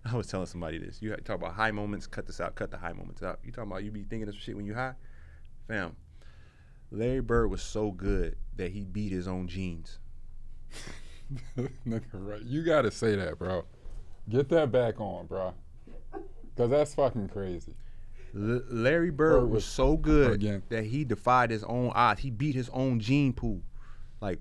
I 0.06 0.15
was 0.15 0.27
telling 0.27 0.45
somebody 0.45 0.77
this. 0.77 1.02
You 1.02 1.15
talk 1.15 1.38
about 1.38 1.53
high 1.53 1.72
moments. 1.72 2.06
Cut 2.06 2.27
this 2.27 2.40
out. 2.40 2.53
Cut 2.53 2.69
the 2.69 2.77
high 2.77 2.94
moments 2.94 3.23
out. 3.23 3.40
You 3.44 3.52
talking 3.52 3.72
about 3.72 3.84
you 3.84 3.90
be 3.90 4.03
thinking 4.03 4.30
of 4.30 4.36
shit 4.36 4.56
when 4.56 4.65
you 4.65 4.76
high, 4.76 4.94
fam. 5.68 5.95
Larry 6.91 7.22
Bird 7.22 7.49
was 7.49 7.64
so 7.64 7.91
good 7.91 8.36
that 8.56 8.72
he 8.72 8.86
beat 8.86 9.11
his 9.11 9.27
own 9.27 9.48
genes. 9.48 9.99
Right. 12.11 12.41
You 12.41 12.64
got 12.64 12.84
to 12.84 12.91
say 12.91 13.15
that, 13.15 13.38
bro. 13.38 13.65
Get 14.27 14.49
that 14.49 14.72
back 14.72 14.99
on, 14.99 15.27
bro. 15.27 15.53
Because 16.60 16.72
that's 16.72 16.94
fucking 16.95 17.30
crazy. 17.30 17.73
L- 18.36 18.61
Larry 18.69 19.11
Bird 19.11 19.44
was 19.44 19.49
was- 19.49 19.65
so 19.65 19.95
good 19.95 20.34
Again. 20.34 20.61
that 20.68 20.84
he 20.84 21.06
defied 21.06 21.52
his 21.52 21.64
own 21.64 21.94
odds. 21.95 22.19
He 22.19 22.30
beat 22.31 22.53
his 22.53 22.68
own 22.73 22.99
gene 22.99 23.31
pool. 23.31 23.61
Like, 24.19 24.40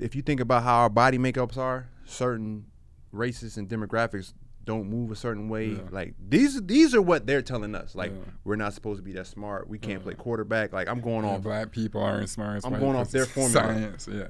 if 0.00 0.16
you 0.16 0.22
think 0.22 0.40
about 0.40 0.64
how 0.64 0.78
our 0.78 0.90
body 0.90 1.16
makeups 1.16 1.56
are, 1.56 1.88
certain 2.06 2.64
races 3.12 3.56
and 3.56 3.68
demographics 3.68 4.32
don't 4.64 4.90
move 4.90 5.12
a 5.12 5.14
certain 5.14 5.48
way. 5.48 5.68
Yeah. 5.68 5.78
Like 5.92 6.14
these, 6.28 6.60
these 6.62 6.92
are 6.92 7.00
what 7.00 7.24
they're 7.24 7.40
telling 7.40 7.76
us. 7.76 7.94
Like, 7.94 8.10
Yeah. 8.10 8.32
we're 8.42 8.56
not 8.56 8.74
supposed 8.74 8.98
to 8.98 9.04
be 9.04 9.12
that 9.12 9.28
smart. 9.28 9.68
We 9.68 9.78
can't 9.78 10.02
play 10.02 10.14
quarterback. 10.14 10.72
Like, 10.72 10.88
I'm 10.88 11.00
going 11.00 11.24
Yeah, 11.24 11.34
off. 11.36 11.42
black 11.42 11.70
people 11.70 12.02
aren't 12.02 12.28
smart. 12.30 12.64
I'm 12.64 12.80
going 12.80 12.96
off 12.96 13.12
their 13.12 13.26
formula. 13.26 13.62
Science, 13.62 14.08
yeah. 14.12 14.26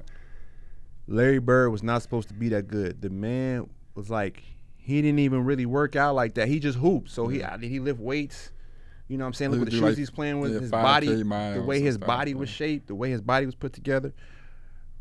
Larry 1.07 1.39
Bird 1.39 1.71
was 1.71 1.81
not 1.81 2.03
supposed 2.03 2.27
to 2.27 2.35
be 2.35 2.49
that 2.49 2.67
good. 2.67 3.01
The 3.01 3.09
man 3.09 3.67
was 3.95 4.11
like, 4.11 4.43
he 4.87 5.01
didn't 5.01 5.19
even 5.19 5.43
really 5.43 5.65
work 5.65 5.97
out 5.97 6.15
like 6.15 6.35
that. 6.35 6.47
He 6.47 6.61
just 6.61 6.77
hooped. 6.77 7.09
So 7.09 7.27
he 7.27 7.39
did 7.39 7.63
he 7.63 7.81
lift 7.81 7.99
weights? 7.99 8.51
You 9.09 9.17
know 9.17 9.25
what 9.25 9.27
I'm 9.27 9.33
saying? 9.33 9.51
Look 9.51 9.59
at 9.59 9.65
the 9.65 9.71
shoes 9.71 9.81
like, 9.81 9.97
he's 9.97 10.09
playing 10.09 10.39
with, 10.39 10.53
yeah, 10.53 10.59
his 10.61 10.71
body, 10.71 11.07
the 11.13 11.63
way 11.65 11.81
his 11.81 11.97
body 11.97 12.33
was 12.33 12.47
shaped, 12.47 12.87
the 12.87 12.95
way 12.95 13.09
his 13.09 13.19
body 13.19 13.45
was 13.45 13.53
put 13.53 13.73
together. 13.73 14.13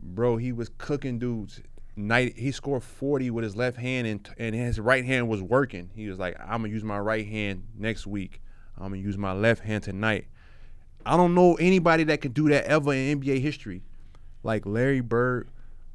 Bro, 0.01 0.39
he 0.39 0.51
was 0.51 0.71
cooking 0.77 1.21
dudes. 1.21 1.61
Night 1.95 2.37
he 2.37 2.51
scored 2.51 2.83
40 2.83 3.31
with 3.31 3.45
his 3.45 3.55
left 3.55 3.77
hand 3.77 4.09
and 4.09 4.29
and 4.39 4.57
his 4.57 4.81
right 4.81 5.05
hand 5.05 5.29
was 5.29 5.41
working. 5.41 5.89
He 5.95 6.09
was 6.09 6.19
like, 6.19 6.37
I'm 6.41 6.63
gonna 6.63 6.69
use 6.69 6.83
my 6.83 6.99
right 6.99 7.25
hand 7.25 7.69
next 7.79 8.09
week. 8.09 8.43
I'm 8.77 8.89
gonna 8.89 8.97
use 8.97 9.17
my 9.17 9.35
left 9.35 9.63
hand 9.63 9.85
tonight. 9.85 10.27
I 11.07 11.17
don't 11.17 11.37
know 11.37 11.55
anybody 11.55 12.03
that 12.05 12.21
can 12.21 12.33
do 12.33 12.49
that 12.49 12.65
ever 12.65 12.93
in 12.93 13.21
NBA 13.21 13.41
history. 13.41 13.85
Like 14.43 14.67
Larry 14.67 15.01
Bird 15.01 15.49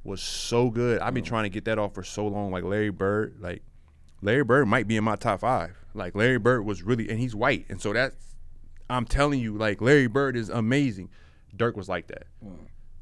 was 0.05 0.21
so 0.21 0.69
good. 0.69 1.01
I've 1.01 1.13
been 1.13 1.25
trying 1.25 1.43
to 1.43 1.49
get 1.49 1.65
that 1.65 1.77
off 1.77 1.93
for 1.93 2.03
so 2.03 2.25
long. 2.25 2.51
Like 2.51 2.63
Larry 2.63 2.89
Bird, 2.89 3.35
like 3.41 3.63
Larry 4.21 4.43
Bird 4.43 4.67
might 4.67 4.87
be 4.87 4.97
in 4.97 5.03
my 5.03 5.15
top 5.15 5.41
five. 5.41 5.75
Like 5.93 6.15
Larry 6.15 6.37
Bird 6.37 6.65
was 6.65 6.83
really, 6.83 7.09
and 7.09 7.19
he's 7.19 7.35
white, 7.35 7.65
and 7.69 7.81
so 7.81 7.93
that's. 7.93 8.15
I'm 8.89 9.05
telling 9.05 9.39
you, 9.39 9.57
like 9.57 9.81
Larry 9.81 10.07
Bird 10.07 10.35
is 10.35 10.49
amazing. 10.49 11.09
Dirk 11.55 11.77
was 11.77 11.87
like 11.87 12.07
that. 12.07 12.27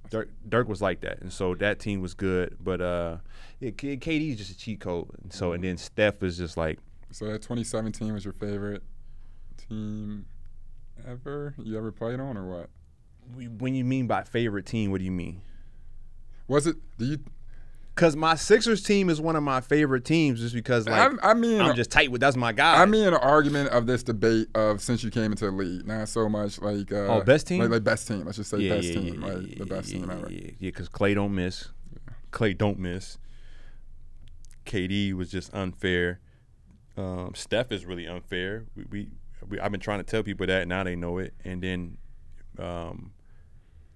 Dirk, 0.09 0.29
Dirk 0.47 0.67
was 0.67 0.81
like 0.81 1.01
that, 1.01 1.21
and 1.21 1.31
so 1.31 1.55
that 1.55 1.79
team 1.79 2.01
was 2.01 2.13
good. 2.13 2.57
But 2.59 2.81
uh, 2.81 3.17
yeah, 3.59 3.71
KD 3.71 4.31
is 4.31 4.37
just 4.37 4.51
a 4.51 4.57
cheat 4.57 4.79
code, 4.79 5.09
and 5.21 5.31
so 5.33 5.53
and 5.53 5.63
then 5.63 5.77
Steph 5.77 6.23
is 6.23 6.37
just 6.37 6.57
like 6.57 6.79
So 7.11 7.25
that 7.25 7.41
2017 7.41 8.13
was 8.13 8.23
your 8.23 8.33
favorite 8.33 8.83
team 9.57 10.25
ever 11.07 11.53
you 11.57 11.77
ever 11.77 11.91
played 11.91 12.19
on, 12.19 12.37
or 12.37 12.47
what? 12.47 12.69
when 13.59 13.75
you 13.75 13.85
mean 13.85 14.07
by 14.07 14.23
favorite 14.23 14.65
team, 14.65 14.91
what 14.91 14.97
do 14.99 15.05
you 15.05 15.11
mean? 15.11 15.41
Was 16.47 16.65
it? 16.65 16.77
Do 16.97 17.05
you? 17.05 17.19
Cause 17.99 18.15
my 18.15 18.35
Sixers 18.35 18.81
team 18.81 19.09
is 19.09 19.19
one 19.19 19.35
of 19.35 19.43
my 19.43 19.59
favorite 19.59 20.05
teams, 20.05 20.39
just 20.39 20.55
because 20.55 20.87
like 20.87 21.11
I, 21.21 21.31
I 21.31 21.33
mean, 21.33 21.59
I'm 21.59 21.75
just 21.75 21.91
tight 21.91 22.09
with 22.09 22.21
that's 22.21 22.37
my 22.37 22.53
guy. 22.53 22.81
I 22.81 22.85
mean, 22.85 23.05
an 23.05 23.13
argument 23.13 23.71
of 23.71 23.87
this 23.87 24.03
debate 24.03 24.47
of 24.55 24.81
since 24.81 25.03
you 25.03 25.11
came 25.11 25.31
into 25.31 25.43
the 25.43 25.51
league, 25.51 25.85
not 25.85 26.07
so 26.07 26.29
much 26.29 26.61
like 26.61 26.93
uh, 26.93 27.07
Oh, 27.07 27.21
best 27.25 27.47
team? 27.47 27.59
like, 27.59 27.69
like 27.69 27.83
best 27.83 28.07
team. 28.07 28.23
Let's 28.23 28.37
just 28.37 28.51
say 28.51 28.59
yeah, 28.59 28.75
best 28.75 28.87
yeah, 28.87 28.93
team, 28.93 29.21
yeah, 29.21 29.27
like 29.33 29.57
the 29.57 29.65
best 29.65 29.89
team 29.89 30.05
yeah, 30.07 30.15
ever. 30.15 30.31
Yeah, 30.31 30.39
yeah, 30.43 30.51
because 30.59 30.87
Clay 30.87 31.13
don't 31.13 31.35
miss. 31.35 31.67
Clay 32.31 32.53
don't 32.53 32.79
miss. 32.79 33.17
KD 34.65 35.11
was 35.13 35.29
just 35.29 35.53
unfair. 35.53 36.21
Um, 36.95 37.33
Steph 37.35 37.69
is 37.73 37.85
really 37.85 38.07
unfair. 38.07 38.63
We, 38.77 38.85
we, 38.89 39.09
we 39.49 39.59
I've 39.59 39.71
been 39.71 39.81
trying 39.81 39.99
to 39.99 40.05
tell 40.05 40.23
people 40.23 40.47
that 40.47 40.69
now 40.69 40.85
they 40.85 40.95
know 40.95 41.17
it. 41.17 41.33
And 41.43 41.61
then, 41.61 41.97
um, 42.57 43.11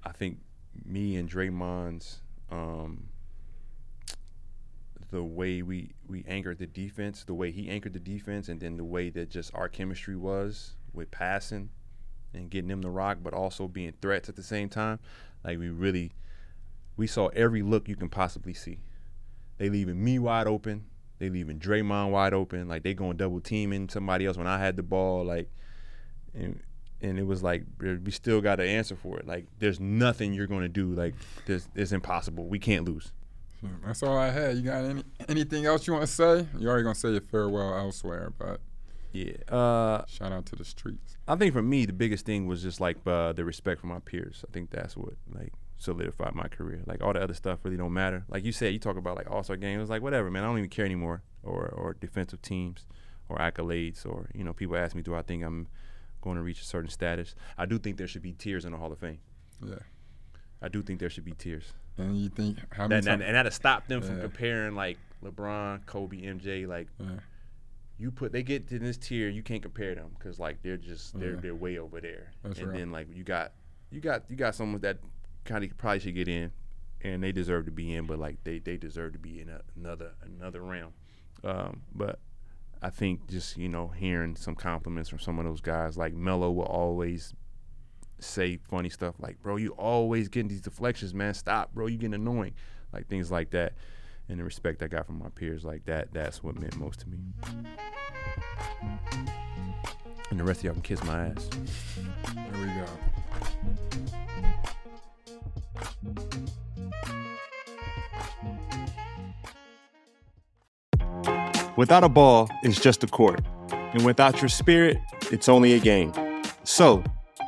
I 0.03 0.11
think 0.11 0.39
me 0.83 1.15
and 1.15 1.29
Draymond's 1.29 2.19
um, 2.51 3.07
the 5.13 5.23
way 5.23 5.61
we 5.61 5.91
we 6.07 6.25
anchored 6.27 6.57
the 6.57 6.65
defense, 6.65 7.23
the 7.23 7.35
way 7.35 7.51
he 7.51 7.69
anchored 7.69 7.93
the 7.93 7.99
defense, 7.99 8.49
and 8.49 8.59
then 8.59 8.77
the 8.77 8.83
way 8.83 9.11
that 9.11 9.29
just 9.29 9.53
our 9.53 9.69
chemistry 9.69 10.15
was 10.15 10.73
with 10.91 11.11
passing 11.11 11.69
and 12.33 12.49
getting 12.49 12.69
them 12.69 12.81
the 12.81 12.89
rock, 12.89 13.19
but 13.21 13.31
also 13.31 13.67
being 13.67 13.93
threats 14.01 14.27
at 14.27 14.35
the 14.35 14.41
same 14.41 14.69
time. 14.69 14.97
Like 15.43 15.59
we 15.59 15.69
really, 15.69 16.13
we 16.97 17.05
saw 17.05 17.27
every 17.27 17.61
look 17.61 17.87
you 17.87 17.95
can 17.95 18.09
possibly 18.09 18.55
see. 18.55 18.79
They 19.59 19.69
leaving 19.69 20.03
me 20.03 20.17
wide 20.17 20.47
open. 20.47 20.85
They 21.19 21.29
leaving 21.29 21.59
Draymond 21.59 22.09
wide 22.09 22.33
open. 22.33 22.67
Like 22.67 22.81
they 22.81 22.95
going 22.95 23.17
double 23.17 23.39
teaming 23.39 23.89
somebody 23.89 24.25
else 24.25 24.35
when 24.35 24.47
I 24.47 24.57
had 24.57 24.77
the 24.77 24.83
ball. 24.83 25.23
Like, 25.23 25.51
and 26.33 26.59
and 27.01 27.19
it 27.19 27.27
was 27.27 27.43
like 27.43 27.65
we 27.79 28.09
still 28.09 28.41
got 28.41 28.55
to 28.55 28.63
answer 28.63 28.95
for 28.95 29.19
it. 29.19 29.27
Like 29.27 29.45
there's 29.59 29.79
nothing 29.79 30.33
you're 30.33 30.47
gonna 30.47 30.69
do. 30.69 30.91
Like 30.91 31.13
this, 31.45 31.69
it's 31.75 31.91
impossible. 31.91 32.47
We 32.47 32.57
can't 32.57 32.85
lose. 32.85 33.11
That's 33.85 34.03
all 34.03 34.17
I 34.17 34.29
had. 34.29 34.55
You 34.57 34.63
got 34.63 34.83
any 34.85 35.03
anything 35.29 35.65
else 35.65 35.87
you 35.87 35.93
want 35.93 36.05
to 36.05 36.11
say? 36.11 36.47
You're 36.57 36.69
already 36.71 36.83
gonna 36.83 36.95
say 36.95 37.11
your 37.11 37.21
farewell 37.21 37.75
elsewhere, 37.77 38.31
but 38.37 38.59
Yeah. 39.11 39.33
Uh, 39.47 40.05
shout 40.07 40.31
out 40.31 40.45
to 40.47 40.55
the 40.55 40.65
streets. 40.65 41.17
I 41.27 41.35
think 41.35 41.53
for 41.53 41.61
me 41.61 41.85
the 41.85 41.93
biggest 41.93 42.25
thing 42.25 42.47
was 42.47 42.61
just 42.61 42.79
like 42.81 42.97
uh, 43.05 43.33
the 43.33 43.45
respect 43.45 43.81
for 43.81 43.87
my 43.87 43.99
peers. 43.99 44.43
I 44.47 44.51
think 44.51 44.69
that's 44.71 44.97
what 44.97 45.13
like 45.33 45.53
solidified 45.77 46.33
my 46.35 46.47
career. 46.47 46.81
Like 46.85 47.03
all 47.03 47.13
the 47.13 47.21
other 47.21 47.33
stuff 47.33 47.59
really 47.63 47.77
don't 47.77 47.93
matter. 47.93 48.23
Like 48.29 48.43
you 48.43 48.51
said, 48.51 48.73
you 48.73 48.79
talk 48.79 48.97
about 48.97 49.15
like 49.15 49.29
All 49.29 49.43
Star 49.43 49.57
games. 49.57 49.81
It's 49.81 49.89
like 49.89 50.01
whatever, 50.01 50.31
man. 50.31 50.43
I 50.43 50.47
don't 50.47 50.57
even 50.57 50.69
care 50.69 50.85
anymore. 50.85 51.23
Or 51.43 51.67
or 51.67 51.93
defensive 51.93 52.41
teams, 52.41 52.85
or 53.27 53.37
accolades, 53.37 54.05
or 54.05 54.29
you 54.33 54.43
know 54.45 54.53
people 54.53 54.77
ask 54.77 54.95
me, 54.95 55.01
do 55.01 55.13
I 55.13 55.21
think 55.21 55.43
I'm 55.43 55.67
going 56.21 56.37
to 56.37 56.41
reach 56.41 56.61
a 56.61 56.65
certain 56.65 56.89
status? 56.89 57.35
I 57.57 57.65
do 57.65 57.77
think 57.77 57.97
there 57.97 58.07
should 58.07 58.21
be 58.21 58.31
tiers 58.31 58.63
in 58.63 58.71
the 58.71 58.77
Hall 58.77 58.91
of 58.93 58.99
Fame. 58.99 59.19
Yeah. 59.61 59.75
I 60.61 60.69
do 60.69 60.81
think 60.81 61.01
there 61.01 61.09
should 61.09 61.25
be 61.25 61.33
tiers. 61.33 61.73
And 61.97 62.17
you 62.17 62.29
think 62.29 62.57
how 62.73 62.87
many 62.87 63.01
That, 63.01 63.11
and, 63.11 63.19
times? 63.21 63.27
and 63.27 63.35
that'll 63.35 63.51
stop 63.51 63.87
them 63.87 64.01
from 64.01 64.15
Yeah. 64.17 64.23
comparing 64.23 64.75
like 64.75 64.97
LeBron, 65.23 65.85
Kobe, 65.85 66.21
MJ. 66.21 66.65
Like 66.67 66.87
Yeah. 66.99 67.19
you 67.97 68.11
put 68.11 68.31
they 68.31 68.43
get 68.43 68.67
to 68.69 68.79
this 68.79 68.97
tier, 68.97 69.29
you 69.29 69.43
can't 69.43 69.61
compare 69.61 69.93
them 69.95 70.11
because 70.17 70.39
like 70.39 70.61
they're 70.63 70.77
just 70.77 71.17
they're 71.19 71.35
Yeah. 71.35 71.39
they're 71.41 71.55
way 71.55 71.77
over 71.77 72.01
there. 72.01 72.31
That's 72.43 72.59
and 72.59 72.69
right. 72.69 72.77
then 72.79 72.91
like 72.91 73.07
you 73.15 73.23
got 73.23 73.53
you 73.91 74.01
got 74.01 74.23
you 74.29 74.35
got 74.35 74.55
someone 74.55 74.81
that 74.81 74.97
kind 75.45 75.63
of 75.63 75.77
probably 75.77 75.99
should 75.99 76.15
get 76.15 76.27
in, 76.27 76.51
and 77.01 77.21
they 77.21 77.31
deserve 77.31 77.65
to 77.65 77.71
be 77.71 77.93
in, 77.93 78.05
but 78.07 78.17
like 78.17 78.43
they 78.43 78.59
they 78.59 78.77
deserve 78.77 79.13
to 79.13 79.19
be 79.19 79.39
in 79.39 79.49
a, 79.49 79.61
another 79.75 80.13
another 80.23 80.61
realm. 80.61 80.93
Um, 81.43 81.81
but 81.93 82.19
I 82.81 82.89
think 82.89 83.29
just 83.29 83.55
you 83.57 83.69
know 83.69 83.89
hearing 83.89 84.35
some 84.35 84.55
compliments 84.55 85.09
from 85.09 85.19
some 85.19 85.37
of 85.37 85.45
those 85.45 85.61
guys 85.61 85.95
like 85.97 86.13
Melo 86.13 86.51
will 86.51 86.63
always 86.65 87.33
say 88.19 88.57
funny 88.57 88.89
stuff 88.89 89.15
like, 89.19 89.41
"Bro, 89.41 89.57
you 89.57 89.69
always 89.71 90.27
getting 90.29 90.49
these 90.49 90.61
deflections, 90.61 91.13
man. 91.13 91.33
Stop, 91.33 91.73
bro. 91.73 91.87
You 91.87 91.97
getting 91.97 92.13
annoying." 92.13 92.53
Like 92.91 93.07
things 93.07 93.31
like 93.31 93.49
that. 93.51 93.73
And 94.29 94.39
the 94.39 94.43
respect 94.43 94.81
I 94.81 94.87
got 94.87 95.05
from 95.05 95.19
my 95.19 95.29
peers 95.29 95.65
like 95.65 95.85
that, 95.85 96.13
that's 96.13 96.41
what 96.41 96.57
meant 96.57 96.77
most 96.77 97.01
to 97.01 97.09
me. 97.09 97.17
And 100.29 100.39
the 100.39 100.43
rest 100.43 100.61
of 100.61 100.65
y'all 100.65 100.73
can 100.73 100.81
kiss 100.81 101.03
my 101.03 101.27
ass. 101.27 101.49
There 102.33 102.61
we 102.61 102.67
go. 102.67 102.85
Without 111.75 112.03
a 112.03 112.09
ball, 112.09 112.49
it's 112.61 112.79
just 112.79 113.03
a 113.03 113.07
court. 113.07 113.41
And 113.71 114.05
without 114.05 114.41
your 114.41 114.49
spirit, 114.49 114.97
it's 115.31 115.49
only 115.49 115.73
a 115.73 115.79
game. 115.79 116.13
So, 116.63 117.03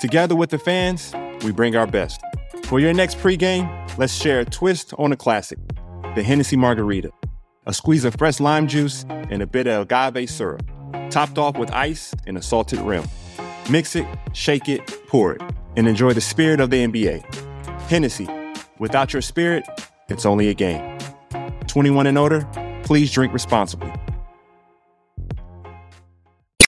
together 0.06 0.36
with 0.36 0.52
the 0.52 0.60
fans, 0.60 1.15
we 1.44 1.52
bring 1.52 1.76
our 1.76 1.88
best. 1.88 2.22
For 2.65 2.80
your 2.80 2.94
next 2.94 3.18
pregame, 3.18 3.68
let's 3.98 4.14
share 4.14 4.41
a 4.41 4.45
twist 4.45 4.94
on 4.99 5.11
a 5.11 5.18
classic 5.18 5.57
the 6.14 6.22
Hennessy 6.22 6.56
Margarita. 6.56 7.10
A 7.65 7.73
squeeze 7.73 8.06
of 8.06 8.14
fresh 8.15 8.40
lime 8.40 8.68
juice 8.68 9.03
and 9.10 9.41
a 9.41 9.48
bit 9.48 9.65
of 9.65 9.82
agave 9.91 10.30
syrup, 10.30 10.64
topped 11.10 11.40
off 11.40 11.57
with 11.57 11.72
ice 11.72 12.14
and 12.27 12.38
a 12.38 12.41
salted 12.41 12.80
rim. 12.82 13.03
Mix 13.72 13.95
it, 13.95 14.06
shake 14.34 14.69
it, 14.69 14.86
pour 15.07 15.34
it, 15.34 15.41
and 15.76 15.88
enjoy 15.88 16.14
the 16.14 16.22
spirit 16.22 16.60
of 16.60 16.69
the 16.69 16.86
NBA. 16.86 17.26
Hennessy, 17.90 18.30
without 18.77 19.11
your 19.11 19.23
spirit, 19.23 19.64
it's 20.07 20.26
only 20.26 20.49
a 20.49 20.53
game. 20.53 20.99
21 21.65 22.06
and 22.06 22.18
older, 22.18 22.48
please 22.84 23.11
drink 23.11 23.34
responsibly. 23.34 23.91